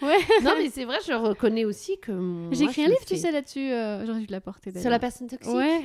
Ouais. 0.01 0.17
non, 0.43 0.53
mais 0.57 0.69
c'est 0.69 0.85
vrai, 0.85 0.97
je 1.05 1.13
reconnais 1.13 1.65
aussi 1.65 1.99
que. 1.99 2.49
J'ai 2.51 2.65
écrit 2.65 2.83
un 2.85 2.89
livre, 2.89 3.05
tu 3.05 3.17
sais, 3.17 3.31
là-dessus. 3.31 3.71
euh, 3.71 4.05
J'aurais 4.05 4.19
dû 4.19 4.27
l'apporter 4.27 4.71
d'ailleurs. 4.71 4.81
Sur 4.83 4.91
la 4.91 4.99
personne 4.99 5.27
toxique 5.27 5.53
Ouais. 5.53 5.81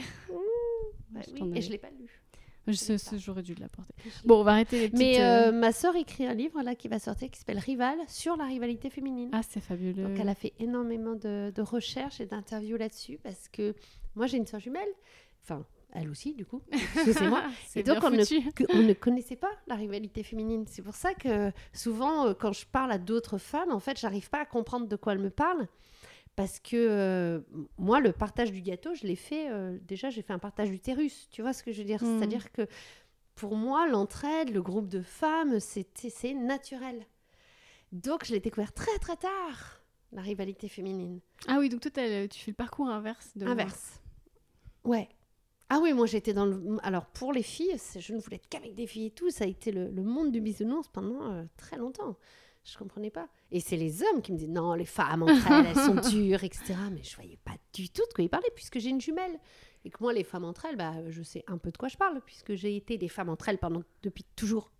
Ouais, 1.14 1.22
Je 1.26 1.30
oui, 1.32 1.38
t'en 1.38 1.52
Et 1.54 1.60
je 1.62 1.70
l'ai 1.70 1.78
pas 1.78 1.90
lu. 1.90 2.17
J'aurais 3.18 3.42
dû 3.42 3.54
l'apporter. 3.54 3.94
Bon, 4.24 4.40
on 4.40 4.44
va 4.44 4.52
arrêter 4.52 4.78
les 4.78 4.88
petites. 4.88 4.98
Mais 4.98 5.20
euh, 5.20 5.48
euh, 5.48 5.52
ma 5.52 5.72
sœur 5.72 5.96
écrit 5.96 6.26
un 6.26 6.34
livre 6.34 6.62
là 6.62 6.74
qui 6.74 6.88
va 6.88 6.98
sortir 6.98 7.30
qui 7.30 7.38
s'appelle 7.38 7.58
Rival 7.58 7.96
sur 8.08 8.36
la 8.36 8.44
rivalité 8.44 8.90
féminine. 8.90 9.30
Ah, 9.32 9.40
c'est 9.48 9.60
fabuleux. 9.60 10.04
Donc 10.08 10.18
elle 10.18 10.28
a 10.28 10.34
fait 10.34 10.52
énormément 10.58 11.14
de, 11.14 11.50
de 11.54 11.62
recherches 11.62 12.20
et 12.20 12.26
d'interviews 12.26 12.76
là-dessus 12.76 13.18
parce 13.22 13.48
que 13.48 13.74
moi 14.14 14.26
j'ai 14.26 14.36
une 14.38 14.46
sœur 14.46 14.60
jumelle, 14.60 14.88
enfin 15.44 15.64
elle 15.94 16.10
aussi 16.10 16.34
du 16.34 16.44
coup, 16.44 16.60
excusez-moi, 16.70 17.42
c'est 17.66 17.80
et 17.80 17.82
donc, 17.82 18.02
on 18.04 18.10
ne- 18.10 18.16
on 18.74 18.82
ne 18.82 18.92
connaissait 18.92 19.36
pas 19.36 19.50
la 19.66 19.74
rivalité 19.74 20.22
féminine. 20.22 20.64
C'est 20.68 20.82
pour 20.82 20.94
ça 20.94 21.14
que 21.14 21.50
souvent 21.72 22.26
euh, 22.26 22.34
quand 22.34 22.52
je 22.52 22.66
parle 22.66 22.92
à 22.92 22.98
d'autres 22.98 23.38
femmes, 23.38 23.72
en 23.72 23.80
fait 23.80 23.98
j'arrive 23.98 24.28
pas 24.28 24.40
à 24.40 24.44
comprendre 24.44 24.86
de 24.86 24.96
quoi 24.96 25.14
elles 25.14 25.18
me 25.18 25.30
parlent. 25.30 25.66
Parce 26.38 26.60
que 26.60 26.76
euh, 26.76 27.40
moi, 27.78 27.98
le 27.98 28.12
partage 28.12 28.52
du 28.52 28.60
gâteau, 28.62 28.94
je 28.94 29.04
l'ai 29.08 29.16
fait. 29.16 29.50
euh, 29.50 29.76
déjà, 29.82 30.08
j'ai 30.08 30.22
fait 30.22 30.32
un 30.32 30.38
partage 30.38 30.70
d'utérus. 30.70 31.26
Tu 31.32 31.42
vois 31.42 31.52
ce 31.52 31.64
que 31.64 31.72
je 31.72 31.78
veux 31.78 31.84
dire? 31.84 32.00
Mm. 32.00 32.16
C'est-à-dire 32.16 32.52
que 32.52 32.68
pour 33.34 33.56
moi, 33.56 33.88
l'entraide, 33.88 34.50
le 34.50 34.62
groupe 34.62 34.88
de 34.88 35.02
femmes, 35.02 35.58
c'est 35.58 36.34
naturel. 36.34 37.04
Donc, 37.90 38.24
je 38.24 38.32
l'ai 38.32 38.38
découvert 38.38 38.72
très 38.72 38.96
très 39.00 39.16
tard, 39.16 39.82
la 40.12 40.22
rivalité 40.22 40.68
féminine. 40.68 41.18
Ah 41.48 41.56
oui, 41.58 41.68
donc 41.70 41.80
toi, 41.80 41.90
tu 41.90 42.38
fais 42.38 42.52
le 42.52 42.54
parcours 42.54 42.88
inverse 42.88 43.36
de 43.36 43.44
moi. 43.44 43.54
Inverse. 43.54 44.00
Ouais. 44.84 45.08
Ah 45.70 45.80
oui, 45.82 45.92
moi 45.92 46.06
j'étais 46.06 46.34
dans 46.34 46.46
le. 46.46 46.78
Alors 46.84 47.06
pour 47.06 47.32
les 47.32 47.42
filles, 47.42 47.76
je 47.98 48.14
ne 48.14 48.20
voulais 48.20 48.36
être 48.36 48.48
qu'avec 48.48 48.76
des 48.76 48.86
filles 48.86 49.06
et 49.06 49.10
tout. 49.10 49.30
Ça 49.30 49.42
a 49.44 49.46
été 49.48 49.72
le, 49.72 49.90
le 49.90 50.02
monde 50.04 50.30
du 50.30 50.40
bisounours 50.40 50.86
pendant 50.88 51.32
euh, 51.32 51.44
très 51.56 51.76
longtemps. 51.76 52.16
Je 52.70 52.76
comprenais 52.76 53.10
pas. 53.10 53.28
Et 53.50 53.60
c'est 53.60 53.76
les 53.76 54.02
hommes 54.02 54.20
qui 54.20 54.32
me 54.32 54.36
disaient 54.36 54.50
non, 54.50 54.74
les 54.74 54.84
femmes 54.84 55.22
entre 55.22 55.50
elles, 55.50 55.66
elles 55.66 55.74
sont 55.74 55.94
dures, 56.10 56.44
etc. 56.44 56.74
Mais 56.92 57.02
je 57.02 57.14
voyais 57.16 57.38
pas 57.44 57.54
du 57.72 57.88
tout 57.88 58.02
de 58.08 58.12
quoi 58.14 58.24
ils 58.24 58.28
parlaient 58.28 58.52
puisque 58.54 58.78
j'ai 58.78 58.90
une 58.90 59.00
jumelle. 59.00 59.38
Et 59.84 59.90
que 59.90 59.98
moi, 60.00 60.12
les 60.12 60.24
femmes 60.24 60.44
entre 60.44 60.66
elles, 60.66 60.76
bah, 60.76 60.94
je 61.08 61.22
sais 61.22 61.44
un 61.46 61.56
peu 61.56 61.70
de 61.70 61.78
quoi 61.78 61.88
je 61.88 61.96
parle, 61.96 62.20
puisque 62.26 62.54
j'ai 62.54 62.76
été 62.76 62.98
des 62.98 63.08
femmes 63.08 63.28
entre 63.28 63.48
elles 63.48 63.58
pendant, 63.58 63.82
depuis 64.02 64.24
toujours. 64.36 64.70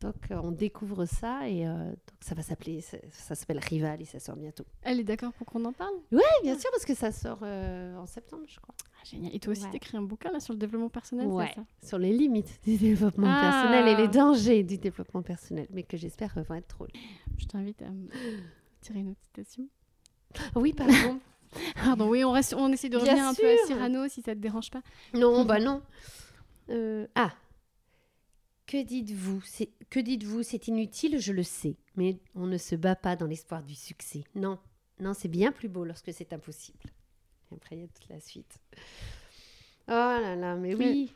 Donc, 0.00 0.14
euh, 0.30 0.40
on 0.42 0.50
découvre 0.50 1.04
ça 1.04 1.46
et 1.46 1.66
euh, 1.66 1.90
donc 1.90 1.96
ça 2.20 2.34
va 2.34 2.42
s'appeler, 2.42 2.80
ça, 2.80 2.96
ça 3.12 3.34
s'appelle 3.34 3.58
Rival 3.58 4.00
et 4.00 4.06
ça 4.06 4.18
sort 4.18 4.34
bientôt. 4.36 4.64
Elle 4.80 4.98
est 4.98 5.04
d'accord 5.04 5.30
pour 5.34 5.46
qu'on 5.46 5.62
en 5.66 5.72
parle? 5.74 5.92
Oui, 6.10 6.22
bien 6.42 6.58
sûr, 6.58 6.70
parce 6.70 6.86
que 6.86 6.94
ça 6.94 7.12
sort 7.12 7.40
euh, 7.42 7.94
en 7.98 8.06
septembre, 8.06 8.44
je 8.46 8.58
crois. 8.60 8.74
ah, 8.80 9.04
Génial. 9.04 9.34
Et 9.34 9.38
toi 9.40 9.52
aussi, 9.52 9.64
Ouais. 9.64 9.70
t'écris 9.72 9.98
un 9.98 10.02
bouquin 10.02 10.30
là 10.32 10.40
sur 10.40 10.54
le 10.54 10.58
développement 10.58 10.88
personnel, 10.88 11.26
Ouais. 11.26 11.52
ça? 11.54 11.64
Sur 11.86 11.98
les 11.98 12.14
limites 12.14 12.60
du 12.64 12.78
développement 12.78 13.26
Ah. 13.28 13.40
personnel 13.42 13.88
et 13.88 13.96
les 14.02 14.08
dangers 14.08 14.62
du 14.62 14.78
développement 14.78 15.20
personnel, 15.20 15.66
mais 15.70 15.82
que 15.82 15.98
j'espère 15.98 16.32
vont 16.48 16.54
être 16.54 16.68
trop. 16.68 16.86
Je 17.36 17.44
t'invite 17.44 17.82
à 17.82 17.90
me 17.90 18.08
tirer 18.80 19.00
une 19.00 19.10
autre 19.10 19.20
citation. 19.22 19.68
Oui, 20.54 20.72
pardon. 20.72 21.20
Pardon, 21.74 22.08
oui, 22.08 22.22
on, 22.24 22.30
reste, 22.30 22.54
on 22.56 22.68
essaie 22.72 22.88
de 22.88 22.96
Bien 22.96 23.06
revenir 23.10 23.26
un 23.26 23.34
peu 23.34 23.44
à. 23.50 23.66
Cyrano 23.66 24.08
si 24.08 24.22
ça 24.22 24.34
te 24.36 24.38
dérange 24.38 24.70
pas. 24.70 24.82
non, 25.14 25.44
bah 25.44 25.58
non. 25.58 25.82
Euh, 26.70 27.06
ah. 27.16 27.32
Que 28.70 28.84
dites-vous? 28.84 29.40
C'est- 29.44 29.70
Que 29.90 29.98
dites-vous? 29.98 30.44
C'est 30.44 30.68
inutile, 30.68 31.18
je 31.18 31.32
le 31.32 31.42
sais, 31.42 31.76
mais 31.96 32.18
on 32.36 32.46
ne 32.46 32.56
se 32.56 32.76
bat 32.76 32.94
pas 32.94 33.16
dans 33.16 33.26
l'espoir 33.26 33.64
du 33.64 33.74
succès. 33.74 34.22
Non, 34.36 34.58
non, 35.00 35.12
c'est 35.12 35.26
bien 35.28 35.50
plus 35.50 35.68
beau 35.68 35.84
lorsque 35.84 36.12
c'est 36.12 36.32
impossible. 36.32 36.78
Et 37.50 37.56
après, 37.56 37.74
il 37.76 37.80
y 37.80 37.84
a 37.84 37.88
toute 37.88 38.08
la 38.08 38.20
suite. 38.20 38.60
Oh 39.88 39.90
là 39.92 40.36
là, 40.36 40.54
mais 40.54 40.74
oui. 40.74 41.12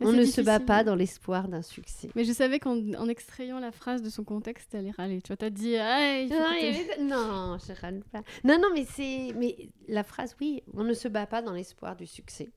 Mais 0.00 0.06
On 0.06 0.12
ne 0.12 0.24
se 0.24 0.40
bat 0.40 0.60
pas 0.60 0.82
dans 0.84 0.94
l'espoir 0.94 1.48
d'un 1.48 1.62
succès. 1.62 2.10
Mais 2.14 2.24
je 2.24 2.32
savais 2.32 2.58
qu'en 2.60 2.76
en 2.94 3.08
extrayant 3.08 3.58
la 3.60 3.72
phrase 3.72 4.02
de 4.02 4.10
son 4.10 4.22
contexte, 4.24 4.72
elle 4.74 4.80
allait 4.80 4.90
râler. 4.92 5.22
Tu 5.22 5.28
vois, 5.28 5.36
t'as 5.36 5.50
dit, 5.50 5.76
ah, 5.76 6.20
il 6.20 6.28
faut 6.28 6.34
Non, 6.34 6.44
que 6.50 7.02
non, 7.02 7.58
je 7.58 7.80
râle 7.80 8.02
pas. 8.12 8.22
Non, 8.44 8.58
non, 8.60 8.68
mais 8.72 8.84
c'est, 8.84 9.32
mais 9.36 9.56
la 9.88 10.02
phrase, 10.04 10.36
oui, 10.40 10.62
on 10.74 10.84
ne 10.84 10.94
se 10.94 11.06
bat 11.08 11.26
pas 11.26 11.42
dans 11.42 11.52
l'espoir 11.52 11.94
du 11.96 12.06
succès. 12.06 12.50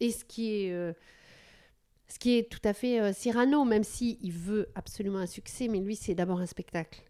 Et 0.00 0.10
ce 0.10 0.24
qui 0.24 0.52
est, 0.54 0.72
euh, 0.72 0.92
ce 2.10 2.18
qui 2.18 2.36
est 2.36 2.50
tout 2.50 2.60
à 2.64 2.72
fait 2.72 3.00
euh, 3.00 3.12
Cyrano, 3.12 3.64
même 3.64 3.84
si 3.84 4.18
il 4.20 4.32
veut 4.32 4.68
absolument 4.74 5.18
un 5.18 5.26
succès, 5.26 5.68
mais 5.68 5.78
lui, 5.78 5.96
c'est 5.96 6.14
d'abord 6.14 6.40
un 6.40 6.46
spectacle. 6.46 7.02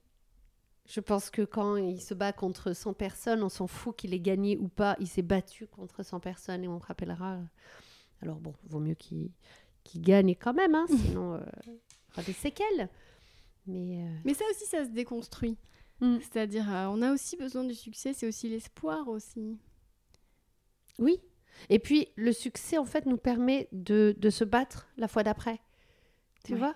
Je 0.91 0.99
pense 0.99 1.31
que 1.31 1.43
quand 1.43 1.77
il 1.77 2.01
se 2.01 2.15
bat 2.15 2.33
contre 2.33 2.73
100 2.73 2.95
personnes, 2.95 3.43
on 3.45 3.49
s'en 3.49 3.69
fout 3.69 3.95
qu'il 3.95 4.13
ait 4.13 4.21
gagné 4.21 4.57
ou 4.57 4.67
pas. 4.67 4.97
Il 4.99 5.07
s'est 5.07 5.23
battu 5.23 5.69
contre 5.69 6.03
100 6.03 6.19
personnes 6.19 6.65
et 6.65 6.69
on 6.69 6.79
rappellera. 6.79 7.39
Alors 8.23 8.41
bon, 8.41 8.55
vaut 8.65 8.81
mieux 8.81 8.97
qu'il 8.97 9.31
gagne 9.95 10.35
quand 10.35 10.53
même, 10.53 10.75
hein, 10.75 10.87
sinon 11.05 11.35
euh, 11.35 11.41
il 11.67 11.73
y 11.73 12.13
aura 12.13 12.23
des 12.25 12.33
séquelles. 12.33 12.89
Mais 13.67 14.03
euh, 14.03 14.17
Mais 14.25 14.35
ça 14.35 14.45
aussi, 14.51 14.67
ça 14.67 14.85
se 14.85 14.91
déconstruit. 14.91 15.57
Mm. 16.01 16.19
C'est-à-dire, 16.21 16.69
euh, 16.75 16.87
on 16.87 17.03
a 17.03 17.13
aussi 17.13 17.37
besoin 17.37 17.63
du 17.63 17.75
succès, 17.75 18.13
c'est 18.13 18.27
aussi 18.27 18.49
l'espoir 18.49 19.07
aussi. 19.09 19.59
Oui. 20.99 21.21
Et 21.69 21.79
puis, 21.79 22.09
le 22.17 22.33
succès, 22.33 22.79
en 22.79 22.85
fait, 22.85 23.07
nous 23.07 23.17
permet 23.17 23.69
de, 23.73 24.15
de 24.19 24.31
se 24.31 24.45
battre 24.45 24.89
la 24.97 25.09
fois 25.09 25.23
d'après. 25.23 25.61
Tu 26.45 26.55
vois? 26.55 26.75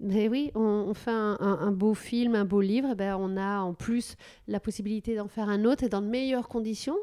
Mais 0.00 0.28
oui, 0.28 0.50
on, 0.54 0.60
on 0.60 0.94
fait 0.94 1.10
un, 1.10 1.36
un- 1.40 1.58
un 1.60 1.72
beau 1.72 1.94
film, 1.94 2.34
un 2.34 2.44
beau 2.44 2.60
livre, 2.60 2.90
et 2.90 2.94
ben, 2.94 3.16
on 3.18 3.36
a 3.36 3.60
en 3.60 3.74
plus 3.74 4.16
la 4.48 4.60
possibilité 4.60 5.16
d'en 5.16 5.28
faire 5.28 5.48
un 5.48 5.64
autre 5.64 5.84
et 5.84 5.88
dans 5.88 6.02
de 6.02 6.08
meilleures 6.08 6.48
conditions. 6.48 6.98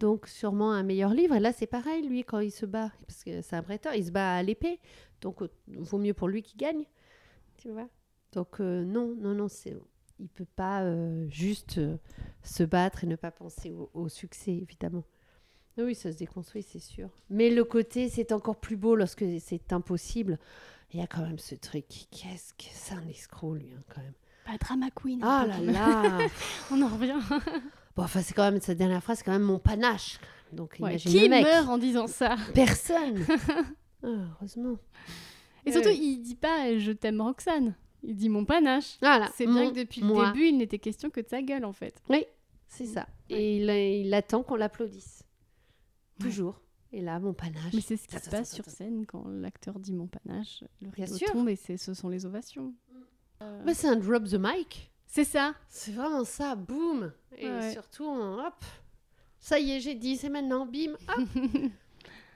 Donc, 0.00 0.26
sûrement 0.26 0.72
un 0.72 0.82
meilleur 0.82 1.14
livre. 1.14 1.34
Et 1.36 1.40
là, 1.40 1.52
c'est 1.52 1.66
pareil, 1.66 2.06
lui, 2.06 2.24
quand 2.24 2.40
il 2.40 2.50
se 2.50 2.66
bat, 2.66 2.90
parce 3.06 3.22
que 3.24 3.42
c'est 3.42 3.56
un 3.56 3.62
bretteur, 3.62 3.94
il 3.94 4.04
se 4.04 4.10
bat 4.10 4.36
à 4.36 4.42
l'épée. 4.42 4.80
Donc, 5.20 5.42
euh, 5.42 5.48
vaut 5.68 5.98
mieux 5.98 6.14
pour 6.14 6.28
lui 6.28 6.42
qu'il 6.42 6.58
gagne. 6.58 6.84
Tu 7.56 7.70
vois? 7.70 7.88
Donc, 8.32 8.60
euh, 8.60 8.84
non, 8.84 9.14
non, 9.18 9.34
non, 9.34 9.48
c'est... 9.48 9.76
Il 10.20 10.28
peut 10.28 10.46
pas 10.56 10.82
euh, 10.82 11.26
juste 11.28 11.78
euh, 11.78 11.96
se 12.42 12.62
battre 12.62 13.02
et 13.02 13.06
ne 13.08 13.16
pas 13.16 13.32
penser 13.32 13.72
au, 13.72 13.90
au 13.94 14.08
succès, 14.08 14.52
évidemment. 14.52 15.04
Oui, 15.78 15.94
ça 15.94 16.12
se 16.12 16.16
déconstruit, 16.18 16.62
c'est 16.62 16.78
sûr. 16.78 17.08
Mais 17.30 17.50
le 17.50 17.64
côté, 17.64 18.08
c'est 18.08 18.32
encore 18.32 18.56
plus 18.56 18.76
beau 18.76 18.94
lorsque 18.94 19.24
c'est 19.40 19.72
impossible. 19.72 20.38
Il 20.92 21.00
y 21.00 21.02
a 21.02 21.06
quand 21.06 21.22
même 21.22 21.38
ce 21.38 21.54
truc. 21.56 21.86
Qu'est-ce 22.12 22.52
que 22.54 22.64
c'est 22.72 22.94
un 22.94 23.06
escroc, 23.08 23.54
lui, 23.54 23.72
hein, 23.76 23.82
quand 23.92 24.00
même. 24.00 24.12
Pas 24.46 24.56
drama 24.58 24.86
queen. 24.94 25.18
Ah 25.22 25.46
peu 25.58 25.64
là 25.66 25.72
là 25.72 26.18
on 26.70 26.80
en 26.82 26.88
revient. 26.88 27.18
Bon, 27.96 28.02
enfin, 28.02 28.22
c'est 28.22 28.34
quand 28.34 28.50
même, 28.50 28.60
cette 28.60 28.78
dernière 28.78 29.02
phrase, 29.04 29.18
c'est 29.18 29.24
quand 29.24 29.30
même 29.32 29.42
mon 29.42 29.60
panache. 29.60 30.18
Donc, 30.52 30.70
Ouais, 30.80 30.90
imagine 30.90 31.10
Qui 31.12 31.20
le 31.20 31.28
mec. 31.28 31.44
meurt 31.44 31.68
en 31.68 31.78
disant 31.78 32.08
ça? 32.08 32.34
Personne 32.52 33.24
Ah, 34.02 34.08
Heureusement. 34.08 34.78
Et 35.64 35.70
surtout, 35.72 35.88
Ouais. 35.90 35.96
il 35.96 36.18
dit 36.20 36.34
pas 36.34 36.76
je 36.78 36.90
t'aime 36.92 37.20
Roxane. 37.20 37.74
Il 38.02 38.16
dit 38.16 38.28
mon 38.28 38.44
panache. 38.44 38.96
Voilà. 39.00 39.30
C'est 39.36 39.46
bien 39.46 39.70
que 39.70 39.78
depuis 39.78 40.02
moi. 40.02 40.26
le 40.26 40.32
début, 40.32 40.46
il 40.48 40.58
n'était 40.58 40.78
question 40.80 41.08
que 41.08 41.20
de 41.20 41.28
sa 41.28 41.40
gueule 41.40 41.64
en 41.64 41.72
fait. 41.72 42.02
Oui, 42.10 42.26
c'est 42.66 42.84
ça. 42.86 43.06
Et 43.30 43.56
il, 43.58 43.70
il 43.70 44.12
attend 44.12 44.42
qu'on 44.42 44.56
l'applaudisse. 44.56 45.23
Toujours. 46.20 46.60
Et 46.92 47.00
là, 47.00 47.18
mon 47.18 47.32
panache. 47.34 47.72
Mais 47.74 47.80
c'est 47.80 47.96
ce 47.96 48.06
qui 48.06 48.16
se 48.18 48.30
passe 48.30 48.54
sur 48.54 48.64
scène 48.66 49.04
quand 49.06 49.24
l'acteur 49.26 49.78
dit 49.80 49.92
mon 49.92 50.06
panache. 50.06 50.62
Le 50.80 50.90
rideau 50.90 51.18
tombe 51.32 51.48
et 51.48 51.56
ce 51.56 51.92
sont 51.94 52.08
les 52.08 52.24
ovations. 52.24 52.72
Euh, 53.42 53.62
Bah, 53.64 53.74
c'est 53.74 53.88
un 53.88 53.96
drop 53.96 54.24
the 54.24 54.34
mic. 54.38 54.92
c'est 55.06 55.24
ça. 55.24 55.54
C'est 55.68 55.90
vraiment 55.92 56.24
ça, 56.24 56.54
boum. 56.54 57.12
Et 57.36 57.48
surtout, 57.72 58.06
hop, 58.06 58.64
ça 59.40 59.58
y 59.58 59.72
est, 59.72 59.80
j'ai 59.80 59.96
dit, 59.96 60.16
c'est 60.16 60.28
maintenant, 60.30 60.66
bim, 60.66 60.92
hop. 61.08 61.28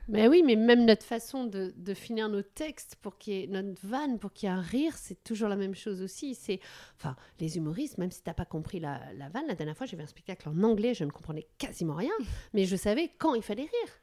mais 0.09 0.27
oui, 0.27 0.43
mais 0.43 0.57
même 0.57 0.87
notre 0.87 1.05
façon 1.05 1.45
de, 1.45 1.73
de 1.77 1.95
finir 1.95 2.29
nos 2.29 2.43
textes 2.43 2.97
pour 2.97 3.19
qu'il 3.19 3.35
y 3.35 3.45
ait 3.45 3.47
notre 3.47 3.87
vanne, 3.87 4.19
pour 4.19 4.33
qu'il 4.33 4.49
y 4.49 4.53
ait 4.53 4.55
un 4.55 4.61
rire, 4.61 4.97
c'est 4.97 5.23
toujours 5.23 5.49
la 5.49 5.57
même 5.57 5.75
chose 5.75 6.01
aussi. 6.03 6.35
C'est, 6.35 6.61
enfin, 6.97 7.15
les 7.41 7.59
humoristes, 7.59 7.99
même 7.99 8.11
si 8.11 8.23
t'as 8.23 8.35
pas 8.35 8.47
compris 8.47 8.81
la, 8.81 9.01
la 9.15 9.29
vanne, 9.29 9.47
la 9.47 9.55
dernière 9.55 9.77
fois, 9.77 9.87
j'ai 9.87 9.97
vu 9.97 10.03
un 10.03 10.07
spectacle 10.07 10.49
en 10.49 10.63
anglais, 10.63 10.95
je 10.95 11.05
ne 11.05 11.11
comprenais 11.11 11.47
quasiment 11.59 11.95
rien, 11.95 12.13
mais 12.55 12.65
je 12.65 12.77
savais 12.77 13.11
quand 13.19 13.35
il 13.35 13.43
fallait 13.43 13.63
rire. 13.63 14.01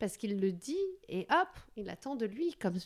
Parce 0.00 0.16
qu'il 0.16 0.40
le 0.40 0.50
dit 0.50 0.78
et 1.08 1.26
hop, 1.30 1.48
il 1.76 1.90
attend 1.90 2.16
de 2.16 2.24
lui 2.24 2.54
comme, 2.54 2.78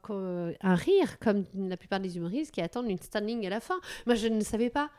comme 0.00 0.54
un 0.60 0.74
rire, 0.74 1.18
comme 1.18 1.44
la 1.54 1.76
plupart 1.76 2.00
des 2.00 2.16
humoristes 2.16 2.52
qui 2.52 2.62
attendent 2.62 2.90
une 2.90 2.98
standing 2.98 3.46
à 3.46 3.50
la 3.50 3.60
fin. 3.60 3.78
Moi, 4.06 4.14
je 4.14 4.28
ne 4.28 4.40
savais 4.40 4.70
pas 4.70 4.90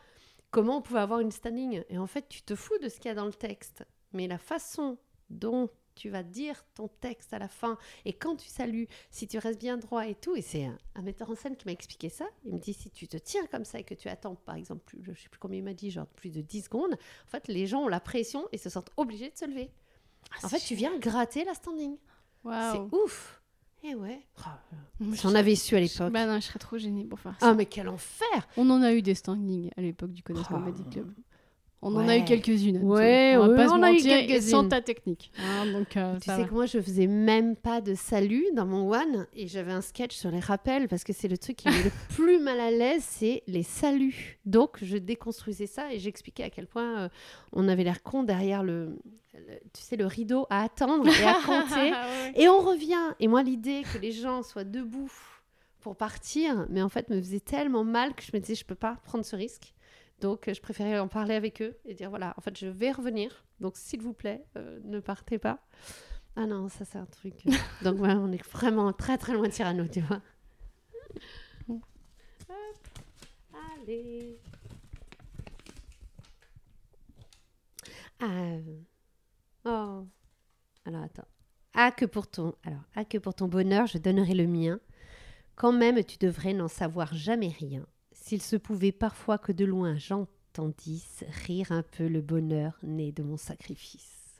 comment 0.52 0.78
on 0.78 0.82
pouvait 0.82 1.00
avoir 1.00 1.20
une 1.20 1.32
standing. 1.32 1.84
Et 1.90 1.98
en 1.98 2.06
fait, 2.06 2.30
tu 2.30 2.44
te 2.44 2.56
fous 2.56 2.78
de 2.84 2.88
ce 2.88 3.00
qu'il 3.00 3.10
y 3.10 3.12
a 3.12 3.16
dans 3.16 3.26
le 3.26 3.34
texte. 3.34 3.84
Mais 4.14 4.28
la 4.28 4.38
façon 4.38 5.00
dont 5.32 5.70
tu 6.00 6.10
vas 6.10 6.24
dire 6.24 6.64
ton 6.76 6.88
texte 6.88 7.34
à 7.34 7.40
la 7.40 7.48
fin, 7.50 7.78
et 8.06 8.14
quand 8.14 8.36
tu 8.38 8.48
salues, 8.48 8.88
si 9.12 9.28
tu 9.28 9.38
restes 9.38 9.60
bien 9.60 9.78
droit 9.78 10.08
et 10.08 10.16
tout, 10.16 10.36
et 10.36 10.42
c'est 10.42 10.66
un, 10.66 10.78
un 10.96 11.02
metteur 11.02 11.30
en 11.30 11.36
scène 11.36 11.56
qui 11.58 11.66
m'a 11.66 11.72
expliqué 11.74 12.08
ça, 12.10 12.26
il 12.46 12.54
me 12.54 12.60
dit, 12.60 12.74
si 12.74 12.90
tu 12.90 13.08
te 13.08 13.18
tiens 13.18 13.46
comme 13.48 13.66
ça 13.66 13.80
et 13.80 13.84
que 13.84 13.94
tu 13.94 14.08
attends, 14.08 14.36
par 14.36 14.56
exemple, 14.56 14.96
je 15.02 15.12
sais 15.14 15.30
plus 15.30 15.40
combien 15.40 15.60
il 15.60 15.64
m'a 15.64 15.74
dit, 15.74 15.92
genre 15.92 16.08
plus 16.08 16.30
de 16.30 16.42
10 16.42 16.64
secondes, 16.64 16.94
en 16.94 17.28
fait, 17.30 17.48
les 17.50 17.68
gens 17.68 17.82
ont 17.84 17.88
la 17.90 18.00
pression 18.00 18.48
et 18.52 18.58
se 18.58 18.70
sentent 18.70 18.92
obligés 18.98 19.30
de 19.30 19.38
se 19.38 19.46
lever. 19.46 19.70
Ah, 20.32 20.46
En 20.46 20.50
fait, 20.50 20.60
tu 20.60 20.76
viens 20.76 20.98
gratter 21.00 21.44
la 21.44 21.54
standing. 21.54 21.98
Waouh. 22.44 22.90
C'est 22.90 22.96
ouf. 22.96 23.42
Et 23.84 23.96
ouais. 23.96 24.26
Oh, 24.40 25.14
si 25.16 25.26
on 25.26 25.36
avait 25.36 25.56
su 25.56 25.76
à 25.76 25.80
l'époque. 25.80 26.12
Bah 26.12 26.26
non, 26.26 26.36
je 26.36 26.46
serais 26.48 26.60
trop 26.60 26.78
gênée 26.78 27.06
pour 27.06 27.20
faire 27.20 27.36
Ah, 27.40 27.46
ça. 27.46 27.54
mais 27.54 27.66
quel 27.66 27.88
enfer 27.88 28.28
On 28.58 28.70
en 28.70 28.82
a 28.82 28.94
eu 28.94 29.02
des 29.02 29.16
standings 29.16 29.70
à 29.78 29.82
l'époque 29.82 30.12
du 30.12 30.22
Connaissement 30.24 30.58
Oh. 30.62 30.66
Body 30.70 30.84
Club. 30.90 31.14
On 31.82 31.96
en 31.96 32.08
a 32.10 32.18
eu 32.18 32.26
quelques-unes. 32.26 32.84
Ouais, 32.84 33.36
on 33.38 33.42
va 33.44 33.48
ouais, 33.50 33.56
pas 33.56 33.68
se 33.70 33.74
on 33.74 33.82
a 33.84 33.92
eu 33.94 33.98
quelques-unes. 34.02 34.42
sans 34.42 34.68
ta 34.68 34.82
technique. 34.82 35.32
hein, 35.40 35.66
donc, 35.72 35.96
euh, 35.96 36.16
Tu 36.20 36.26
sais 36.30 36.38
va. 36.38 36.44
que 36.44 36.54
moi, 36.54 36.66
je 36.66 36.82
faisais 36.82 37.08
même 37.08 37.56
pas 37.56 37.80
de 37.80 37.94
salut 37.96 38.46
dans 38.54 38.66
mon 38.66 38.92
one 38.92 39.28
et 39.34 39.48
j'avais 39.48 39.72
un 39.72 39.80
sketch 39.80 40.14
sur 40.14 40.30
les 40.30 40.42
rappels 40.42 40.90
parce 40.90 41.06
que 41.06 41.14
c'est 41.14 41.30
le 41.30 41.38
truc 41.38 41.56
qui 41.56 41.70
me 41.70 41.74
met 41.74 41.84
le 41.84 41.92
plus 42.16 42.38
mal 42.40 42.60
à 42.60 42.70
l'aise, 42.70 43.04
c'est 43.08 43.44
les 43.48 43.64
saluts. 43.64 44.40
Donc, 44.46 44.80
je 44.82 44.98
déconstruisais 44.98 45.68
ça 45.68 45.94
et 45.94 46.00
j'expliquais 46.00 46.44
à 46.44 46.50
quel 46.50 46.68
point 46.68 47.00
euh, 47.04 47.10
on 47.54 47.70
avait 47.70 47.86
l'air 47.86 48.04
con 48.04 48.24
derrière 48.24 48.62
le, 48.62 48.98
le- 49.34 49.60
tu 49.74 49.82
sais, 49.82 49.96
le 49.96 50.06
rideau 50.06 50.48
à 50.50 50.64
attendre 50.64 51.08
et 51.08 51.26
à 51.26 51.36
compter. 51.46 51.92
Ouais. 51.92 52.34
Et 52.36 52.50
on 52.50 52.60
revient. 52.60 53.14
Et 53.22 53.30
moi, 53.30 53.42
l'idée 53.42 53.84
que 53.94 54.00
les 54.00 54.12
gens 54.12 54.44
soient 54.44 54.66
debout 54.66 55.10
pour 55.80 55.96
partir, 55.96 56.66
mais 56.70 56.82
en 56.82 56.90
fait, 56.90 57.10
me 57.10 57.22
faisait 57.22 57.40
tellement 57.40 57.86
mal 57.86 58.14
que 58.16 58.22
je 58.24 58.32
me 58.34 58.40
disais, 58.42 58.56
je 58.56 58.66
peux 58.66 58.76
pas 58.76 58.98
prendre 59.06 59.24
ce 59.24 59.38
risque. 59.38 59.74
Donc, 60.22 60.52
je 60.54 60.60
préférais 60.60 61.00
en 61.00 61.08
parler 61.08 61.36
avec 61.36 61.62
eux 61.62 61.78
et 61.86 61.94
dire, 61.94 62.10
voilà, 62.10 62.34
en 62.38 62.42
fait, 62.42 62.58
je 62.58 62.68
vais 62.68 62.92
revenir. 62.92 63.46
Donc, 63.60 63.78
s'il 63.78 64.02
vous 64.02 64.14
plaît, 64.14 64.44
euh, 64.58 64.80
ne 64.84 65.00
partez 65.00 65.38
pas. 65.40 65.60
Ah 66.36 66.46
non, 66.46 66.70
ça, 66.70 66.86
c'est 66.86 66.98
un 66.98 67.06
truc. 67.06 67.36
euh. 67.48 67.52
Donc, 67.84 67.96
voilà, 67.98 68.18
on 68.18 68.32
est 68.32 68.44
vraiment 68.48 68.92
très, 68.94 69.18
très 69.18 69.34
loin 69.34 69.48
de 69.48 69.54
Cyrano, 69.54 69.88
tu 69.88 70.02
vois. 70.02 70.22
Hop. 71.70 71.84
Allez. 73.82 74.38
Ah. 78.20 78.58
Oh. 79.66 80.06
Alors, 80.86 81.04
attends. 81.04 81.28
Ah, 81.74 81.92
que 81.92 82.06
pour 82.06 82.28
ton... 82.28 82.56
Alors, 82.64 82.82
ah, 82.96 83.06
que 83.06 83.18
pour 83.18 83.34
ton 83.34 83.48
bonheur, 83.48 83.88
je 83.88 83.98
donnerai 83.98 84.34
le 84.34 84.48
mien. 84.48 84.80
Quand 85.56 85.72
même, 85.72 86.04
tu 86.04 86.18
devrais 86.18 86.54
n'en 86.54 86.68
savoir 86.68 87.14
jamais 87.14 87.50
rien. 87.50 87.86
S'il 88.30 88.44
se 88.44 88.58
pouvait 88.58 88.92
parfois 88.92 89.40
que 89.40 89.52
de 89.52 89.66
loin 89.66 89.96
j'entendisse 89.98 91.24
rire 91.48 91.72
un 91.72 91.82
peu 91.82 92.08
le 92.08 92.22
bonheur 92.22 92.78
né 92.84 93.12
de 93.12 93.24
mon 93.24 93.38
sacrifice. 93.38 94.40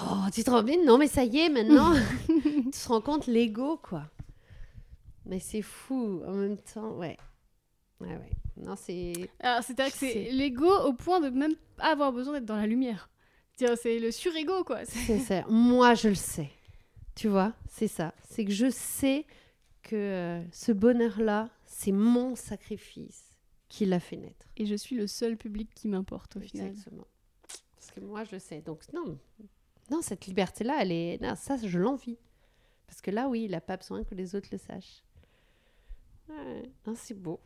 Oh, 0.00 0.24
tu 0.34 0.42
te 0.42 0.50
rends 0.50 0.64
bien? 0.64 0.84
Non, 0.84 0.98
mais 0.98 1.06
ça 1.06 1.22
y 1.22 1.38
est, 1.38 1.48
maintenant, 1.48 1.92
tu 2.26 2.70
te 2.72 2.88
rends 2.88 3.00
compte 3.00 3.28
l'ego, 3.28 3.76
quoi. 3.80 4.10
Mais 5.26 5.38
c'est 5.38 5.62
fou, 5.62 6.20
en 6.26 6.32
même 6.32 6.56
temps, 6.58 6.90
ouais. 6.96 7.16
Ouais, 8.00 8.08
ouais. 8.16 8.32
Non, 8.56 8.74
c'est... 8.74 9.12
Alors, 9.38 9.62
c'est-à-dire 9.62 9.92
que 9.92 9.98
c'est 10.00 10.32
l'ego 10.32 10.68
au 10.88 10.92
point 10.92 11.20
de 11.20 11.28
même 11.30 11.54
pas 11.76 11.92
avoir 11.92 12.12
besoin 12.12 12.32
d'être 12.34 12.46
dans 12.46 12.56
la 12.56 12.66
lumière. 12.66 13.08
Tiens, 13.56 13.76
C'est 13.80 14.00
le 14.00 14.10
surego, 14.10 14.64
quoi. 14.64 14.84
C'est- 14.86 14.98
C'est 15.06 15.18
ça. 15.20 15.44
Moi, 15.48 15.94
je 15.94 16.08
le 16.08 16.14
sais. 16.16 16.50
Tu 17.14 17.28
vois, 17.28 17.52
c'est 17.68 17.86
ça. 17.86 18.12
C'est 18.28 18.44
que 18.44 18.50
je 18.50 18.70
sais 18.70 19.24
que 19.84 19.94
euh, 19.94 20.42
ce 20.50 20.72
bonheur-là, 20.72 21.48
c'est 21.66 21.92
mon 21.92 22.34
sacrifice 22.36 23.36
qui 23.68 23.84
l'a 23.86 24.00
fait 24.00 24.16
naître. 24.16 24.46
Et 24.56 24.66
je 24.66 24.74
suis 24.74 24.96
le 24.96 25.06
seul 25.06 25.36
public 25.36 25.68
qui 25.74 25.88
m'importe 25.88 26.36
au 26.36 26.40
final. 26.40 26.68
Exactement. 26.68 27.06
Parce 27.76 27.90
que 27.90 28.00
moi, 28.00 28.24
je 28.24 28.32
le 28.32 28.38
sais. 28.38 28.60
Donc, 28.62 28.82
non, 28.92 29.18
non 29.90 30.02
cette 30.02 30.26
liberté-là, 30.26 30.78
elle 30.80 30.92
est. 30.92 31.20
non, 31.20 31.34
ça, 31.36 31.56
je 31.56 31.78
l'envie. 31.78 32.18
Parce 32.86 33.00
que 33.00 33.10
là, 33.10 33.28
oui, 33.28 33.44
il 33.44 33.50
n'a 33.50 33.60
pas 33.60 33.76
besoin 33.76 34.04
que 34.04 34.14
les 34.14 34.34
autres 34.36 34.48
le 34.52 34.58
sachent. 34.58 35.02
Ouais, 36.28 36.62
non, 36.86 36.94
c'est 36.96 37.14
beau. 37.14 37.40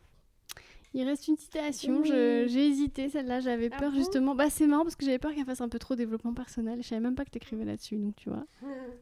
Il 0.93 1.07
reste 1.07 1.27
une 1.29 1.37
citation, 1.37 2.01
Oui. 2.01 2.09
je- 2.09 2.47
j'ai 2.49 2.67
hésité, 2.67 3.07
celle-là, 3.09 3.39
j'avais 3.39 3.69
Ah 3.71 3.77
peur 3.79 3.91
bon 3.91 3.97
justement. 3.97 4.35
Bah 4.35 4.49
c'est 4.49 4.67
marrant 4.67 4.83
parce 4.83 4.95
que 4.97 5.05
j'avais 5.05 5.19
peur 5.19 5.33
qu'elle 5.33 5.45
fasse 5.45 5.61
un 5.61 5.69
peu 5.69 5.79
trop 5.79 5.95
développement 5.95 6.33
personnel. 6.33 6.81
Je 6.83 6.87
savais 6.89 6.99
même 7.01 7.15
pas 7.15 7.23
que 7.23 7.29
t'écrivais 7.29 7.63
là-dessus, 7.63 7.95
donc 7.97 8.15
tu 8.17 8.29
vois. 8.29 8.45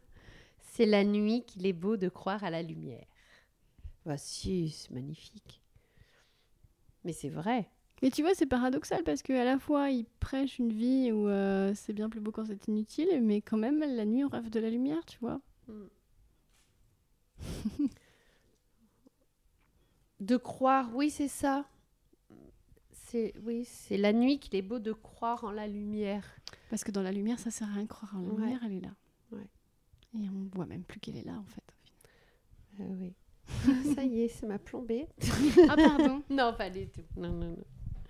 C'est 0.61 0.85
la 0.85 1.03
nuit 1.03 1.43
qu'il 1.47 1.65
est 1.65 1.73
beau 1.73 1.97
de 1.97 2.07
croire 2.09 2.43
à 2.43 2.49
la 2.51 2.61
lumière. 2.61 3.05
Bah 4.09 4.17
si, 4.17 4.69
c'est 4.71 4.89
magnifique. 4.89 5.61
Mais 7.03 7.13
c'est 7.13 7.29
vrai. 7.29 7.69
Mais 8.01 8.09
tu 8.09 8.23
vois, 8.23 8.33
c'est 8.33 8.47
paradoxal 8.47 9.03
parce 9.03 9.21
qu'à 9.21 9.43
la 9.45 9.59
fois, 9.59 9.91
il 9.91 10.03
prêche 10.19 10.57
une 10.57 10.73
vie 10.73 11.11
où 11.11 11.27
euh, 11.27 11.73
c'est 11.75 11.93
bien 11.93 12.09
plus 12.09 12.19
beau 12.19 12.31
quand 12.31 12.43
c'est 12.45 12.67
inutile, 12.67 13.21
mais 13.21 13.39
quand 13.41 13.57
même, 13.57 13.77
la 13.77 14.05
nuit, 14.05 14.23
on 14.23 14.29
rêve 14.29 14.49
de 14.49 14.59
la 14.59 14.71
lumière, 14.71 15.05
tu 15.05 15.19
vois. 15.19 15.39
De 20.19 20.37
croire, 20.37 20.89
oui, 20.95 21.11
c'est 21.11 21.27
ça. 21.27 21.65
C'est 22.91 23.33
oui, 23.43 23.63
c'est 23.63 23.97
la 23.97 24.11
nuit 24.11 24.39
qu'il 24.39 24.55
est 24.55 24.63
beau 24.63 24.79
de 24.79 24.91
croire 24.91 25.43
en 25.43 25.51
la 25.51 25.67
lumière. 25.67 26.25
Parce 26.71 26.83
que 26.83 26.89
dans 26.91 27.03
la 27.03 27.11
lumière, 27.11 27.37
ça 27.37 27.51
sert 27.51 27.69
à 27.69 27.73
rien 27.73 27.83
de 27.83 27.87
croire 27.87 28.15
en 28.17 28.21
la 28.21 28.27
Ouais. 28.29 28.35
lumière, 28.41 28.61
elle 28.65 28.73
est 28.73 28.81
là. 28.81 28.95
Ouais. 29.31 29.47
Et 30.15 30.27
on 30.29 30.49
voit 30.55 30.65
même 30.65 30.83
plus 30.83 30.99
qu'elle 30.99 31.15
est 31.17 31.25
là, 31.25 31.37
en 31.37 31.45
fait. 31.45 31.63
Ah 32.79 32.83
oui. 32.99 33.13
ça 33.95 34.03
y 34.03 34.23
est, 34.23 34.27
ça 34.29 34.45
m'a 34.47 34.59
plombé. 34.59 35.07
ah, 35.69 35.75
pardon. 35.75 36.21
Non, 36.29 36.53
pas 36.57 36.69
du 36.69 36.87
tout. 36.87 37.01
Non, 37.17 37.29
non, 37.31 37.49
non. 37.49 37.63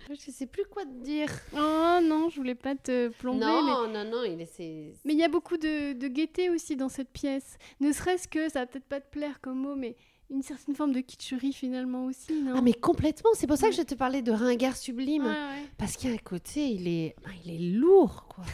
Je 0.08 0.30
sais 0.30 0.46
plus 0.46 0.64
quoi 0.64 0.84
te 0.84 1.02
dire. 1.04 1.28
Oh 1.54 1.98
non, 2.02 2.28
je 2.30 2.36
voulais 2.36 2.54
pas 2.54 2.74
te 2.74 3.08
plomber, 3.08 3.40
mais 3.44 3.46
non, 3.46 3.86
non, 3.88 4.04
non, 4.10 4.24
il 4.24 4.40
est. 4.40 4.46
c'est- 4.46 4.94
Mais 5.04 5.12
il 5.12 5.18
y 5.18 5.22
a 5.22 5.28
beaucoup 5.28 5.56
de, 5.58 5.92
de 5.92 6.08
gaieté 6.08 6.48
aussi 6.50 6.74
dans 6.74 6.88
cette 6.88 7.10
pièce. 7.10 7.58
Ne 7.80 7.92
serait-ce 7.92 8.26
que, 8.26 8.48
ça 8.48 8.60
va 8.60 8.66
peut-être 8.66 8.86
pas 8.86 9.00
te 9.00 9.10
plaire 9.10 9.40
comme 9.40 9.58
mot, 9.58 9.76
mais 9.76 9.96
une 10.30 10.42
certaine 10.42 10.74
forme 10.74 10.92
de 10.92 11.00
kitscherie 11.00 11.52
finalement 11.52 12.06
aussi, 12.06 12.32
non? 12.42 12.54
Ah 12.56 12.60
mais 12.62 12.72
complètement. 12.72 13.30
C'est 13.34 13.46
pour 13.46 13.56
ça 13.58 13.68
que 13.68 13.74
je 13.74 13.82
te 13.82 13.94
parlais 13.94 14.22
de 14.22 14.32
ringard 14.32 14.76
sublime. 14.76 15.24
Ouais, 15.24 15.28
ouais. 15.28 15.64
Parce 15.76 15.96
qu'il 15.96 16.08
y 16.08 16.12
a 16.12 16.16
un 16.16 16.18
côté, 16.18 16.68
il 16.70 16.88
est, 16.88 17.14
ben, 17.22 17.32
il 17.44 17.52
est 17.54 17.78
lourd, 17.78 18.26
quoi. 18.28 18.44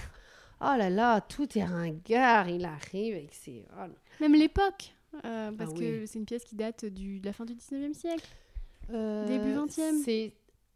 Oh 0.62 0.74
là 0.76 0.90
là, 0.90 1.20
tout 1.20 1.46
est 1.56 1.64
ringard. 1.64 2.48
Il 2.48 2.64
arrive 2.64 3.14
avec 3.14 3.34
ses. 3.34 3.66
oh. 3.78 3.84
Même 4.20 4.34
l'époque, 4.34 4.94
euh, 5.24 5.52
parce 5.52 5.70
Ah 5.74 5.78
que 5.78 6.06
c'est 6.06 6.18
une 6.18 6.26
pièce 6.26 6.44
qui 6.44 6.54
date 6.56 6.84
du, 6.84 7.20
de 7.20 7.26
la 7.26 7.32
fin 7.32 7.44
du 7.44 7.54
19e 7.54 7.94
siècle. 7.94 8.26
Euh, 8.90 9.26
Début 9.26 9.52
20e. 9.58 10.02
C'est 10.04 10.32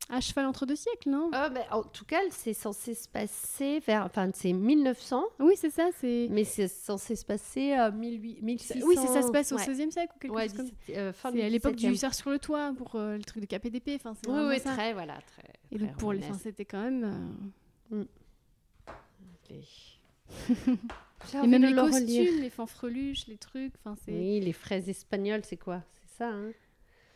À 0.08 0.20
cheval 0.20 0.46
entre 0.46 0.66
deux 0.66 0.74
siècles, 0.74 1.10
non? 1.10 1.30
Ah, 1.32 1.48
ben, 1.50 1.62
en 1.70 1.82
tout 1.84 2.04
cas, 2.04 2.18
c'est 2.30 2.54
censé 2.54 2.94
se 2.94 3.06
passer 3.08 3.78
vers. 3.86 4.04
Enfin, 4.06 4.28
c'est 4.34 4.52
1900, 4.52 5.24
Oui, 5.38 5.54
c'est 5.56 5.70
ça, 5.70 5.90
c'est... 6.00 6.26
mais 6.30 6.42
c'est 6.42 6.66
censé 6.66 7.14
se 7.14 7.24
passer 7.24 7.72
à 7.74 7.90
1800. 7.92 8.40
1600. 8.74 8.86
Oui, 8.88 8.96
c'est 9.00 9.06
ça 9.06 9.22
se 9.22 9.30
passe 9.30 9.52
au 9.52 9.56
ouais. 9.56 9.64
16e 9.64 9.90
siècle 9.92 10.12
ou 10.16 10.18
quelque 10.18 10.32
Ouais, 10.34 10.48
chose 10.48 10.56
comme 10.56 10.66
ça. 10.66 10.72
17 10.88 10.96
euh, 10.98 11.12
C'est 11.32 11.42
à 11.44 11.48
l'époque 11.48 11.76
17e. 11.76 11.90
du 11.90 11.96
cerf 11.96 12.14
sur 12.14 12.30
le 12.30 12.38
toit 12.40 12.72
pour 12.76 12.96
euh, 12.96 13.16
le 13.16 13.22
truc 13.22 13.42
de 13.42 13.46
KPDP. 13.56 13.90
Enfin, 13.96 14.14
c'est 14.20 14.28
Oui, 14.28 14.40
oui, 14.48 14.58
ça. 14.58 14.72
très, 14.72 14.92
voilà, 14.94 15.18
très. 15.20 15.52
Et 15.70 15.76
très 15.76 15.86
donc 15.86 15.96
pour 15.98 16.12
les, 16.12 16.24
enfin, 16.24 16.38
c'était 16.42 16.64
quand 16.64 16.82
même. 16.82 17.04
euh, 17.92 18.04
Les- 19.50 19.64
J'ai 20.48 20.76
Et 21.42 21.46
même 21.46 21.62
les 21.62 21.70
le 21.70 21.76
costumes, 21.82 22.00
relire. 22.00 22.40
les 22.40 22.50
fanfreluches, 22.50 23.26
les 23.26 23.36
trucs. 23.36 23.74
Enfin, 23.78 23.96
c'est. 24.04 24.12
Oui, 24.12 24.40
les 24.40 24.52
fraises 24.52 24.88
espagnoles, 24.88 25.44
c'est 25.44 25.56
quoi? 25.56 25.82
C'est 26.02 26.18
ça, 26.18 26.28
hein? 26.30 26.52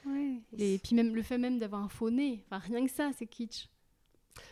Ouais. 0.07 0.35
Et 0.59 0.79
puis 0.79 0.95
même 0.95 1.15
le 1.15 1.23
fait 1.23 1.39
même 1.39 1.59
d'avoir 1.59 1.83
un 1.83 1.89
faux 1.89 2.11
nez. 2.11 2.45
Enfin, 2.47 2.59
rien 2.59 2.85
que 2.85 2.93
ça, 2.93 3.11
c'est 3.17 3.27
kitsch. 3.27 3.69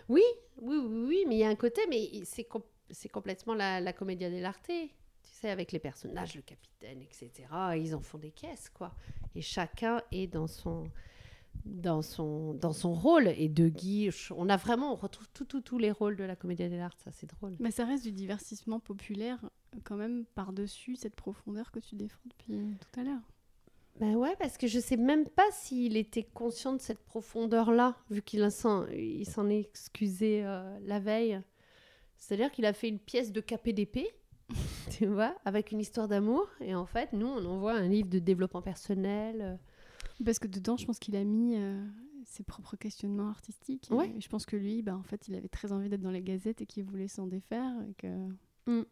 Oui, 0.08 0.22
oui, 0.60 0.76
oui, 0.78 1.04
oui, 1.06 1.24
mais 1.28 1.34
il 1.36 1.38
y 1.40 1.44
a 1.44 1.48
un 1.48 1.54
côté, 1.56 1.82
mais 1.88 2.08
c'est 2.24 2.44
com- 2.44 2.62
c'est 2.90 3.08
complètement 3.08 3.54
la, 3.54 3.80
la 3.80 3.92
comédia 3.92 4.30
dell'arte. 4.30 4.66
Tu 4.68 4.90
sais, 5.22 5.50
avec 5.50 5.72
les 5.72 5.78
personnages, 5.78 6.34
le 6.34 6.42
capitaine, 6.42 7.02
etc. 7.02 7.30
Ils 7.76 7.94
en 7.94 8.00
font 8.00 8.18
des 8.18 8.30
caisses, 8.30 8.70
quoi. 8.70 8.94
Et 9.34 9.42
chacun 9.42 10.00
est 10.12 10.26
dans 10.26 10.46
son, 10.46 10.84
dans 11.64 12.02
son, 12.02 12.54
dans 12.54 12.72
son 12.72 12.92
rôle. 12.92 13.28
Et 13.28 13.48
De 13.48 13.68
Guy, 13.68 14.10
on 14.30 14.48
a 14.48 14.56
vraiment, 14.56 14.92
on 14.92 14.96
retrouve 14.96 15.28
tout, 15.32 15.44
tout, 15.44 15.60
tous 15.60 15.78
les 15.78 15.90
rôles 15.90 16.16
de 16.16 16.24
la 16.24 16.36
comédia 16.36 16.68
dell'arte. 16.68 16.98
Ça, 17.00 17.10
c'est 17.12 17.28
drôle. 17.28 17.56
Mais 17.60 17.70
ça 17.70 17.84
reste 17.84 18.04
du 18.04 18.12
divertissement 18.12 18.80
populaire, 18.80 19.38
quand 19.84 19.96
même, 19.96 20.24
par-dessus 20.34 20.96
cette 20.96 21.14
profondeur 21.14 21.70
que 21.70 21.78
tu 21.78 21.94
défends 21.94 22.20
depuis 22.24 22.54
tout 22.80 23.00
à 23.00 23.04
l'heure. 23.04 23.20
Ben 24.00 24.16
ouais, 24.16 24.34
parce 24.38 24.56
que 24.56 24.66
je 24.66 24.80
sais 24.80 24.96
même 24.96 25.28
pas 25.28 25.46
s'il 25.52 25.96
était 25.98 26.22
conscient 26.22 26.72
de 26.72 26.80
cette 26.80 27.04
profondeur-là, 27.04 27.94
vu 28.10 28.22
qu'il 28.22 28.50
s'en 28.50 28.86
il 28.88 29.26
s'en 29.26 29.50
est 29.50 29.60
excusé 29.60 30.42
euh, 30.44 30.78
la 30.82 30.98
veille. 30.98 31.40
C'est-à-dire 32.16 32.50
qu'il 32.50 32.64
a 32.64 32.72
fait 32.72 32.88
une 32.88 32.98
pièce 32.98 33.32
de 33.32 33.40
KPDP, 33.40 34.06
tu 34.90 35.06
vois, 35.06 35.34
avec 35.44 35.72
une 35.72 35.80
histoire 35.80 36.08
d'amour. 36.08 36.48
Et 36.60 36.74
en 36.74 36.86
fait, 36.86 37.12
nous, 37.12 37.26
on 37.26 37.44
envoie 37.44 37.74
un 37.74 37.88
livre 37.88 38.08
de 38.08 38.18
développement 38.18 38.62
personnel. 38.62 39.40
euh. 39.42 39.56
Parce 40.24 40.38
que 40.38 40.48
dedans, 40.48 40.76
je 40.76 40.86
pense 40.86 40.98
qu'il 40.98 41.16
a 41.16 41.24
mis 41.24 41.56
euh, 41.56 41.84
ses 42.24 42.42
propres 42.42 42.76
questionnements 42.76 43.28
artistiques. 43.28 43.90
Et 44.16 44.20
je 44.20 44.28
pense 44.28 44.46
que 44.46 44.56
lui, 44.56 44.82
bah, 44.82 44.96
en 44.96 45.02
fait, 45.02 45.28
il 45.28 45.34
avait 45.34 45.48
très 45.48 45.72
envie 45.72 45.88
d'être 45.88 46.02
dans 46.02 46.10
les 46.10 46.22
gazettes 46.22 46.60
et 46.60 46.66
qu'il 46.66 46.84
voulait 46.84 47.08
s'en 47.08 47.26
défaire. 47.26 47.72
Et 47.88 47.94
que... 47.94 48.28
Mm. 48.66 48.84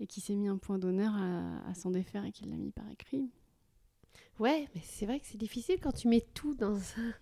Et 0.00 0.06
qu'il 0.06 0.22
s'est 0.22 0.36
mis 0.36 0.46
un 0.48 0.58
point 0.58 0.78
d'honneur 0.78 1.12
à, 1.16 1.68
à 1.68 1.74
s'en 1.74 1.90
défaire 1.90 2.24
et 2.24 2.30
qu'il 2.30 2.50
l'a 2.50 2.56
mis 2.56 2.70
par 2.70 2.88
écrit. 2.90 3.28
Ouais, 4.38 4.68
mais 4.74 4.80
c'est 4.84 5.06
vrai 5.06 5.18
que 5.18 5.26
c'est 5.26 5.36
difficile 5.38 5.80
quand 5.82 5.90
tu 5.90 6.06
mets 6.06 6.24
tout 6.34 6.54
dans, 6.54 6.76
un- 6.76 7.14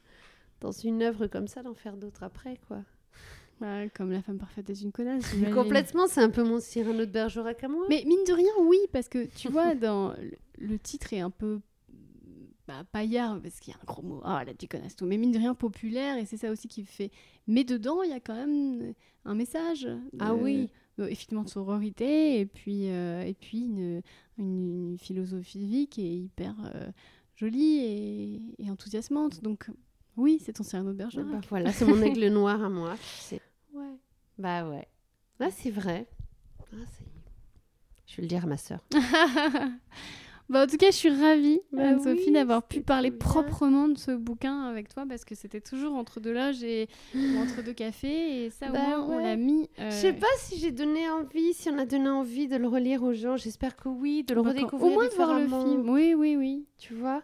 dans 0.60 0.72
une 0.72 1.02
œuvre 1.02 1.26
comme 1.26 1.48
ça, 1.48 1.62
d'en 1.62 1.72
faire 1.74 1.96
d'autres 1.96 2.22
après, 2.22 2.58
quoi. 2.68 2.84
Ouais, 3.62 3.90
comme 3.96 4.10
la 4.12 4.20
femme 4.20 4.36
parfaite 4.36 4.68
est 4.68 4.82
une 4.82 4.92
connasse. 4.92 5.34
Complètement, 5.54 6.06
c'est 6.06 6.20
un 6.20 6.28
peu 6.28 6.44
mon 6.44 6.60
Cyrano 6.60 7.06
de 7.06 7.10
Bergerac 7.10 7.64
à 7.64 7.68
moi. 7.68 7.86
Mais 7.88 8.04
mine 8.06 8.22
de 8.28 8.34
rien, 8.34 8.52
oui, 8.60 8.76
parce 8.92 9.08
que 9.08 9.24
tu 9.34 9.48
vois, 9.48 9.74
dans 9.74 10.14
le 10.58 10.78
titre 10.78 11.14
est 11.14 11.20
un 11.20 11.30
peu 11.30 11.60
bah, 12.66 12.84
paillard, 12.90 13.40
parce 13.40 13.60
qu'il 13.60 13.72
y 13.72 13.76
a 13.76 13.80
un 13.80 13.84
gros 13.84 14.02
mot, 14.02 14.20
ah 14.24 14.44
là 14.44 14.52
tu 14.54 14.66
connais 14.68 14.90
tout, 14.90 15.06
mais 15.06 15.16
mine 15.18 15.32
de 15.32 15.38
rien 15.38 15.54
populaire, 15.54 16.16
et 16.18 16.24
c'est 16.26 16.36
ça 16.36 16.50
aussi 16.50 16.66
qui 16.68 16.84
fait. 16.84 17.10
Mais 17.46 17.62
dedans, 17.64 18.02
il 18.02 18.10
y 18.10 18.14
a 18.14 18.20
quand 18.20 18.34
même 18.34 18.92
un 19.24 19.34
message. 19.34 19.82
de- 19.84 20.00
Ah 20.18 20.34
oui. 20.34 20.68
de- 20.98 21.04
effectivement, 21.04 21.44
de 21.44 21.48
sororité, 21.48 22.40
et 22.40 22.46
puis, 22.46 22.88
euh, 22.90 23.22
et 23.22 23.34
puis 23.34 23.60
une, 23.66 24.02
une- 24.38 24.90
une 24.92 24.98
philosophie 24.98 25.58
de 25.58 25.66
vie 25.66 25.86
qui 25.88 26.06
est 26.06 26.16
hyper 26.16 26.54
euh, 26.74 26.90
jolie 27.36 27.76
et, 27.78 28.42
et 28.58 28.70
enthousiasmante. 28.70 29.42
Donc, 29.42 29.70
oui, 30.16 30.40
c'est 30.44 30.54
ton 30.54 30.62
Cyrano 30.64 30.92
de 30.92 30.94
Ah 30.94 31.04
Bergerac. 31.04 31.26
bah 31.30 31.40
voilà, 31.50 31.72
c'est 31.72 31.84
mon 31.84 32.00
aigle 32.02 32.26
noir 32.28 32.62
à 32.62 32.68
moi. 32.70 32.96
sais. 33.20 33.40
Ouais. 33.74 33.94
Bah 34.38 34.68
ouais. 34.68 34.88
Là, 35.38 35.50
c'est 35.50 35.70
vrai. 35.70 36.06
Ah. 36.72 36.76
Je 38.06 38.16
vais 38.16 38.22
le 38.22 38.28
dire 38.28 38.44
à 38.44 38.46
ma 38.46 38.56
sœur. 38.56 38.80
Bah, 40.48 40.62
en 40.62 40.66
tout 40.68 40.76
cas, 40.76 40.90
je 40.92 40.96
suis 40.96 41.10
ravie, 41.10 41.60
Bah 41.72 41.82
oui, 42.04 42.30
d'avoir 42.30 42.62
pu 42.62 42.80
parler 42.80 43.10
proprement 43.10 43.88
de 43.88 43.98
ce 43.98 44.12
bouquin 44.12 44.62
avec 44.62 44.88
toi 44.88 45.04
parce 45.08 45.24
que 45.24 45.34
c'était 45.34 45.60
toujours 45.60 45.94
entre 45.94 46.20
deux 46.20 46.32
loges 46.32 46.62
et 46.62 46.88
entre 47.36 47.62
deux 47.62 47.72
cafés. 47.72 48.44
Et 48.44 48.50
ça, 48.50 48.68
au 48.70 48.72
Bah 48.72 48.98
moins, 48.98 49.16
on 49.16 49.18
l'a 49.18 49.36
mis. 49.36 49.68
euh, 49.80 49.90
Je 49.90 49.96
sais 49.96 50.12
pas 50.12 50.26
si 50.38 50.58
j'ai 50.58 50.70
donné 50.70 51.08
envie, 51.10 51.52
si 51.52 51.68
on 51.68 51.78
a 51.78 51.84
donné 51.84 52.08
envie 52.08 52.46
de 52.46 52.56
le 52.56 52.68
relire 52.68 53.02
aux 53.02 53.12
gens. 53.12 53.36
J'espère 53.36 53.76
que 53.76 53.88
oui, 53.88 54.22
de 54.22 54.34
le 54.34 54.40
redécouvrir 54.40 54.92
Au 54.92 54.94
moins 54.94 55.08
de 55.08 55.14
voir 55.14 55.40
le 55.40 55.48
film. 55.48 55.88
Oui, 55.88 56.14
oui, 56.14 56.36
oui. 56.36 56.64
Tu 56.78 56.94
vois? 56.94 57.22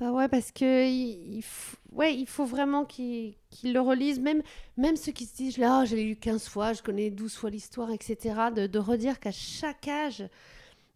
Bah 0.00 0.10
ouais, 0.10 0.26
parce 0.28 0.50
que 0.50 0.88
il, 0.88 1.36
il 1.36 1.40
f- 1.40 1.76
ouais, 1.92 2.16
il 2.16 2.26
faut 2.26 2.44
vraiment 2.44 2.84
qu'ils 2.84 3.36
le 3.62 3.78
relisent. 3.78 4.18
Même, 4.18 4.42
même 4.76 4.96
ceux 4.96 5.12
qui 5.12 5.24
se 5.24 5.36
disent, 5.36 5.56
là, 5.56 5.84
je 5.84 5.94
l'ai 5.94 6.02
lu 6.04 6.16
15 6.16 6.48
fois, 6.48 6.72
je 6.72 6.82
connais 6.82 7.10
12 7.10 7.36
fois 7.36 7.48
l'histoire, 7.48 7.92
etc. 7.92 8.50
De, 8.54 8.66
de 8.66 8.78
redire 8.80 9.20
qu'à 9.20 9.30
chaque 9.30 9.86
âge, 9.86 10.24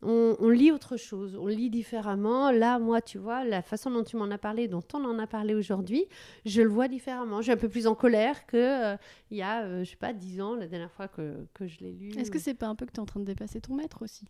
on, 0.02 0.36
on 0.38 0.48
lit 0.48 0.70
autre 0.70 0.96
chose, 0.96 1.36
on 1.36 1.46
lit 1.46 1.70
différemment. 1.70 2.50
Là, 2.50 2.78
moi, 2.78 3.00
tu 3.00 3.18
vois, 3.18 3.44
la 3.44 3.62
façon 3.62 3.90
dont 3.90 4.04
tu 4.04 4.16
m'en 4.16 4.30
as 4.30 4.38
parlé, 4.38 4.68
dont 4.68 4.82
on 4.94 5.04
en 5.04 5.18
a 5.18 5.26
parlé 5.26 5.54
aujourd'hui, 5.54 6.06
je 6.44 6.62
le 6.62 6.68
vois 6.68 6.88
différemment. 6.88 7.38
Je 7.38 7.44
suis 7.44 7.52
un 7.52 7.56
peu 7.56 7.68
plus 7.68 7.86
en 7.86 7.94
colère 7.94 8.46
que 8.46 8.56
euh, 8.56 8.96
il 9.30 9.38
y 9.38 9.42
a, 9.42 9.62
euh, 9.62 9.84
je 9.84 9.90
sais 9.90 9.96
pas, 9.96 10.12
10 10.12 10.40
ans, 10.40 10.54
la 10.54 10.68
dernière 10.68 10.92
fois 10.92 11.08
que, 11.08 11.46
que 11.54 11.66
je 11.66 11.80
l'ai 11.80 11.92
lu. 11.92 12.10
Est-ce 12.16 12.30
que 12.30 12.38
c'est 12.38 12.54
pas 12.54 12.66
un 12.66 12.74
peu 12.74 12.86
que 12.86 12.92
tu 12.92 12.96
es 12.98 13.00
en 13.00 13.06
train 13.06 13.20
de 13.20 13.24
dépasser 13.24 13.60
ton 13.60 13.74
maître 13.74 14.02
aussi? 14.02 14.26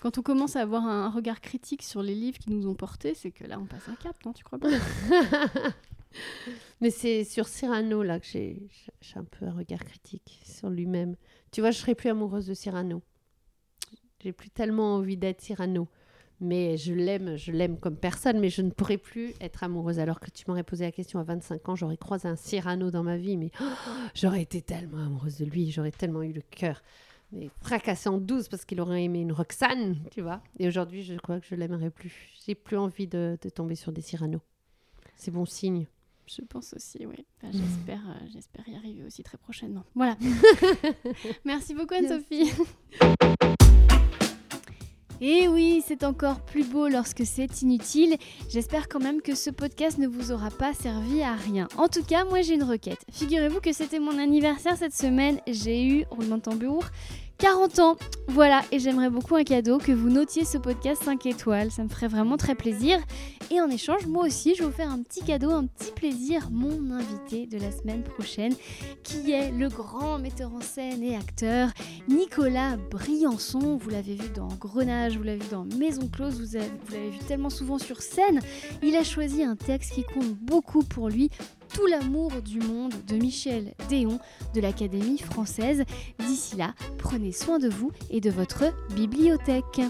Quand 0.00 0.18
on 0.18 0.22
commence 0.22 0.56
à 0.56 0.60
avoir 0.60 0.86
un 0.86 1.10
regard 1.10 1.40
critique 1.40 1.82
sur 1.82 2.02
les 2.02 2.14
livres 2.14 2.38
qui 2.38 2.50
nous 2.50 2.66
ont 2.66 2.74
portés, 2.74 3.14
c'est 3.14 3.30
que 3.30 3.44
là, 3.44 3.58
on 3.58 3.66
passe 3.66 3.88
un 3.88 3.94
cap, 3.94 4.16
non? 4.24 4.32
Tu 4.32 4.42
crois 4.42 4.58
pas? 4.58 4.68
Mais 6.80 6.90
c'est 6.90 7.24
sur 7.24 7.48
Cyrano 7.48 8.02
là 8.02 8.20
que 8.20 8.26
j'ai 8.26 8.68
j'ai 9.00 9.18
un 9.18 9.24
peu 9.24 9.46
un 9.46 9.52
regard 9.52 9.84
critique 9.84 10.40
sur 10.44 10.68
lui-même. 10.68 11.16
Tu 11.50 11.60
vois, 11.60 11.70
je 11.70 11.78
serais 11.78 11.94
plus 11.94 12.10
amoureuse 12.10 12.46
de 12.46 12.54
Cyrano. 12.54 13.02
J'ai 14.22 14.32
plus 14.32 14.50
tellement 14.50 14.96
envie 14.96 15.16
d'être 15.16 15.40
Cyrano. 15.40 15.88
Mais 16.40 16.76
je 16.76 16.92
l'aime, 16.92 17.36
je 17.36 17.52
l'aime 17.52 17.78
comme 17.78 17.96
personne, 17.96 18.40
mais 18.40 18.48
je 18.48 18.62
ne 18.62 18.70
pourrais 18.70 18.98
plus 18.98 19.32
être 19.40 19.62
amoureuse. 19.62 20.00
Alors 20.00 20.18
que 20.18 20.30
tu 20.30 20.44
m'aurais 20.48 20.64
posé 20.64 20.84
la 20.84 20.92
question 20.92 21.20
à 21.20 21.22
25 21.22 21.68
ans, 21.68 21.76
j'aurais 21.76 21.96
croisé 21.96 22.26
un 22.26 22.34
Cyrano 22.34 22.90
dans 22.90 23.04
ma 23.04 23.16
vie, 23.16 23.36
mais 23.36 23.50
oh, 23.60 23.64
j'aurais 24.14 24.42
été 24.42 24.60
tellement 24.60 25.04
amoureuse 25.04 25.38
de 25.38 25.44
lui, 25.44 25.70
j'aurais 25.70 25.92
tellement 25.92 26.22
eu 26.22 26.32
le 26.32 26.42
cœur 26.42 26.82
mais 27.32 27.50
fracassé 27.60 28.08
en 28.08 28.18
12 28.18 28.48
parce 28.48 28.64
qu'il 28.64 28.80
aurait 28.80 29.04
aimé 29.04 29.20
une 29.20 29.32
Roxane, 29.32 29.96
tu 30.10 30.20
vois. 30.20 30.42
Et 30.58 30.68
aujourd'hui, 30.68 31.02
je 31.02 31.14
crois 31.14 31.40
que 31.40 31.46
je 31.46 31.54
l'aimerais 31.54 31.90
plus. 31.90 32.30
J'ai 32.46 32.54
plus 32.54 32.76
envie 32.76 33.06
de, 33.06 33.38
de 33.40 33.48
tomber 33.48 33.74
sur 33.74 33.90
des 33.90 34.02
Cyrano. 34.02 34.40
C'est 35.16 35.30
bon 35.30 35.46
signe. 35.46 35.86
Je 36.26 36.42
pense 36.42 36.72
aussi, 36.74 37.04
oui. 37.04 37.26
j'espère, 37.42 38.00
euh, 38.08 38.26
j'espère 38.32 38.68
y 38.68 38.76
arriver 38.76 39.02
aussi 39.02 39.22
très 39.22 39.38
prochainement. 39.38 39.84
Voilà. 39.94 40.16
Merci 41.44 41.74
beaucoup 41.74 41.94
Anne-Sophie. 41.94 42.52
Et 45.24 45.46
oui, 45.46 45.84
c'est 45.86 46.02
encore 46.02 46.40
plus 46.40 46.64
beau 46.64 46.88
lorsque 46.88 47.24
c'est 47.24 47.62
inutile. 47.62 48.16
J'espère 48.50 48.88
quand 48.88 48.98
même 48.98 49.22
que 49.22 49.36
ce 49.36 49.50
podcast 49.50 49.98
ne 49.98 50.08
vous 50.08 50.32
aura 50.32 50.50
pas 50.50 50.74
servi 50.74 51.22
à 51.22 51.34
rien. 51.34 51.68
En 51.76 51.86
tout 51.86 52.02
cas, 52.02 52.24
moi 52.24 52.42
j'ai 52.42 52.54
une 52.54 52.64
requête. 52.64 53.04
Figurez-vous 53.08 53.60
que 53.60 53.72
c'était 53.72 54.00
mon 54.00 54.18
anniversaire 54.18 54.76
cette 54.76 54.96
semaine. 54.96 55.38
J'ai 55.46 55.86
eu, 55.86 56.04
roulement 56.10 56.38
de 56.38 56.42
tambour, 56.42 56.86
40 57.42 57.78
ans. 57.80 57.96
Voilà, 58.28 58.62
et 58.70 58.78
j'aimerais 58.78 59.10
beaucoup 59.10 59.34
un 59.34 59.42
cadeau, 59.42 59.78
que 59.78 59.90
vous 59.90 60.08
notiez 60.08 60.44
ce 60.44 60.58
podcast 60.58 61.02
5 61.02 61.26
étoiles, 61.26 61.72
ça 61.72 61.82
me 61.82 61.88
ferait 61.88 62.06
vraiment 62.06 62.36
très 62.36 62.54
plaisir. 62.54 63.00
Et 63.50 63.60
en 63.60 63.68
échange, 63.68 64.06
moi 64.06 64.26
aussi, 64.26 64.54
je 64.54 64.60
vais 64.60 64.66
vous 64.66 64.76
faire 64.76 64.92
un 64.92 65.02
petit 65.02 65.22
cadeau, 65.22 65.50
un 65.50 65.66
petit 65.66 65.90
plaisir, 65.90 66.50
mon 66.52 66.92
invité 66.92 67.46
de 67.46 67.58
la 67.58 67.72
semaine 67.72 68.04
prochaine, 68.04 68.54
qui 69.02 69.32
est 69.32 69.50
le 69.50 69.68
grand 69.68 70.20
metteur 70.20 70.54
en 70.54 70.60
scène 70.60 71.02
et 71.02 71.16
acteur 71.16 71.70
Nicolas 72.08 72.76
Briançon. 72.76 73.76
Vous 73.76 73.90
l'avez 73.90 74.14
vu 74.14 74.28
dans 74.28 74.46
Grenage, 74.46 75.16
vous 75.16 75.24
l'avez 75.24 75.40
vu 75.40 75.50
dans 75.50 75.64
Maison 75.64 76.06
Close, 76.06 76.40
vous, 76.40 76.56
l'avez 76.92 77.10
vu 77.10 77.18
tellement 77.26 77.50
souvent 77.50 77.78
sur 77.78 78.02
scène. 78.02 78.38
Il 78.84 78.94
a 78.94 79.02
choisi 79.02 79.42
un 79.42 79.56
texte 79.56 79.94
qui 79.94 80.04
compte 80.04 80.32
beaucoup 80.40 80.84
pour 80.84 81.08
lui, 81.08 81.28
tout 81.74 81.86
l'amour 81.86 82.30
du 82.42 82.60
monde 82.60 82.92
de 83.06 83.16
Michel 83.16 83.74
Déon 83.88 84.18
de 84.54 84.60
l'Académie 84.60 85.18
française. 85.18 85.84
D'ici 86.18 86.56
là, 86.56 86.74
prenez 86.98 87.32
soin 87.32 87.58
de 87.58 87.68
vous 87.68 87.90
et 88.10 88.20
de 88.20 88.30
votre 88.30 88.64
bibliothèque. 88.94 89.80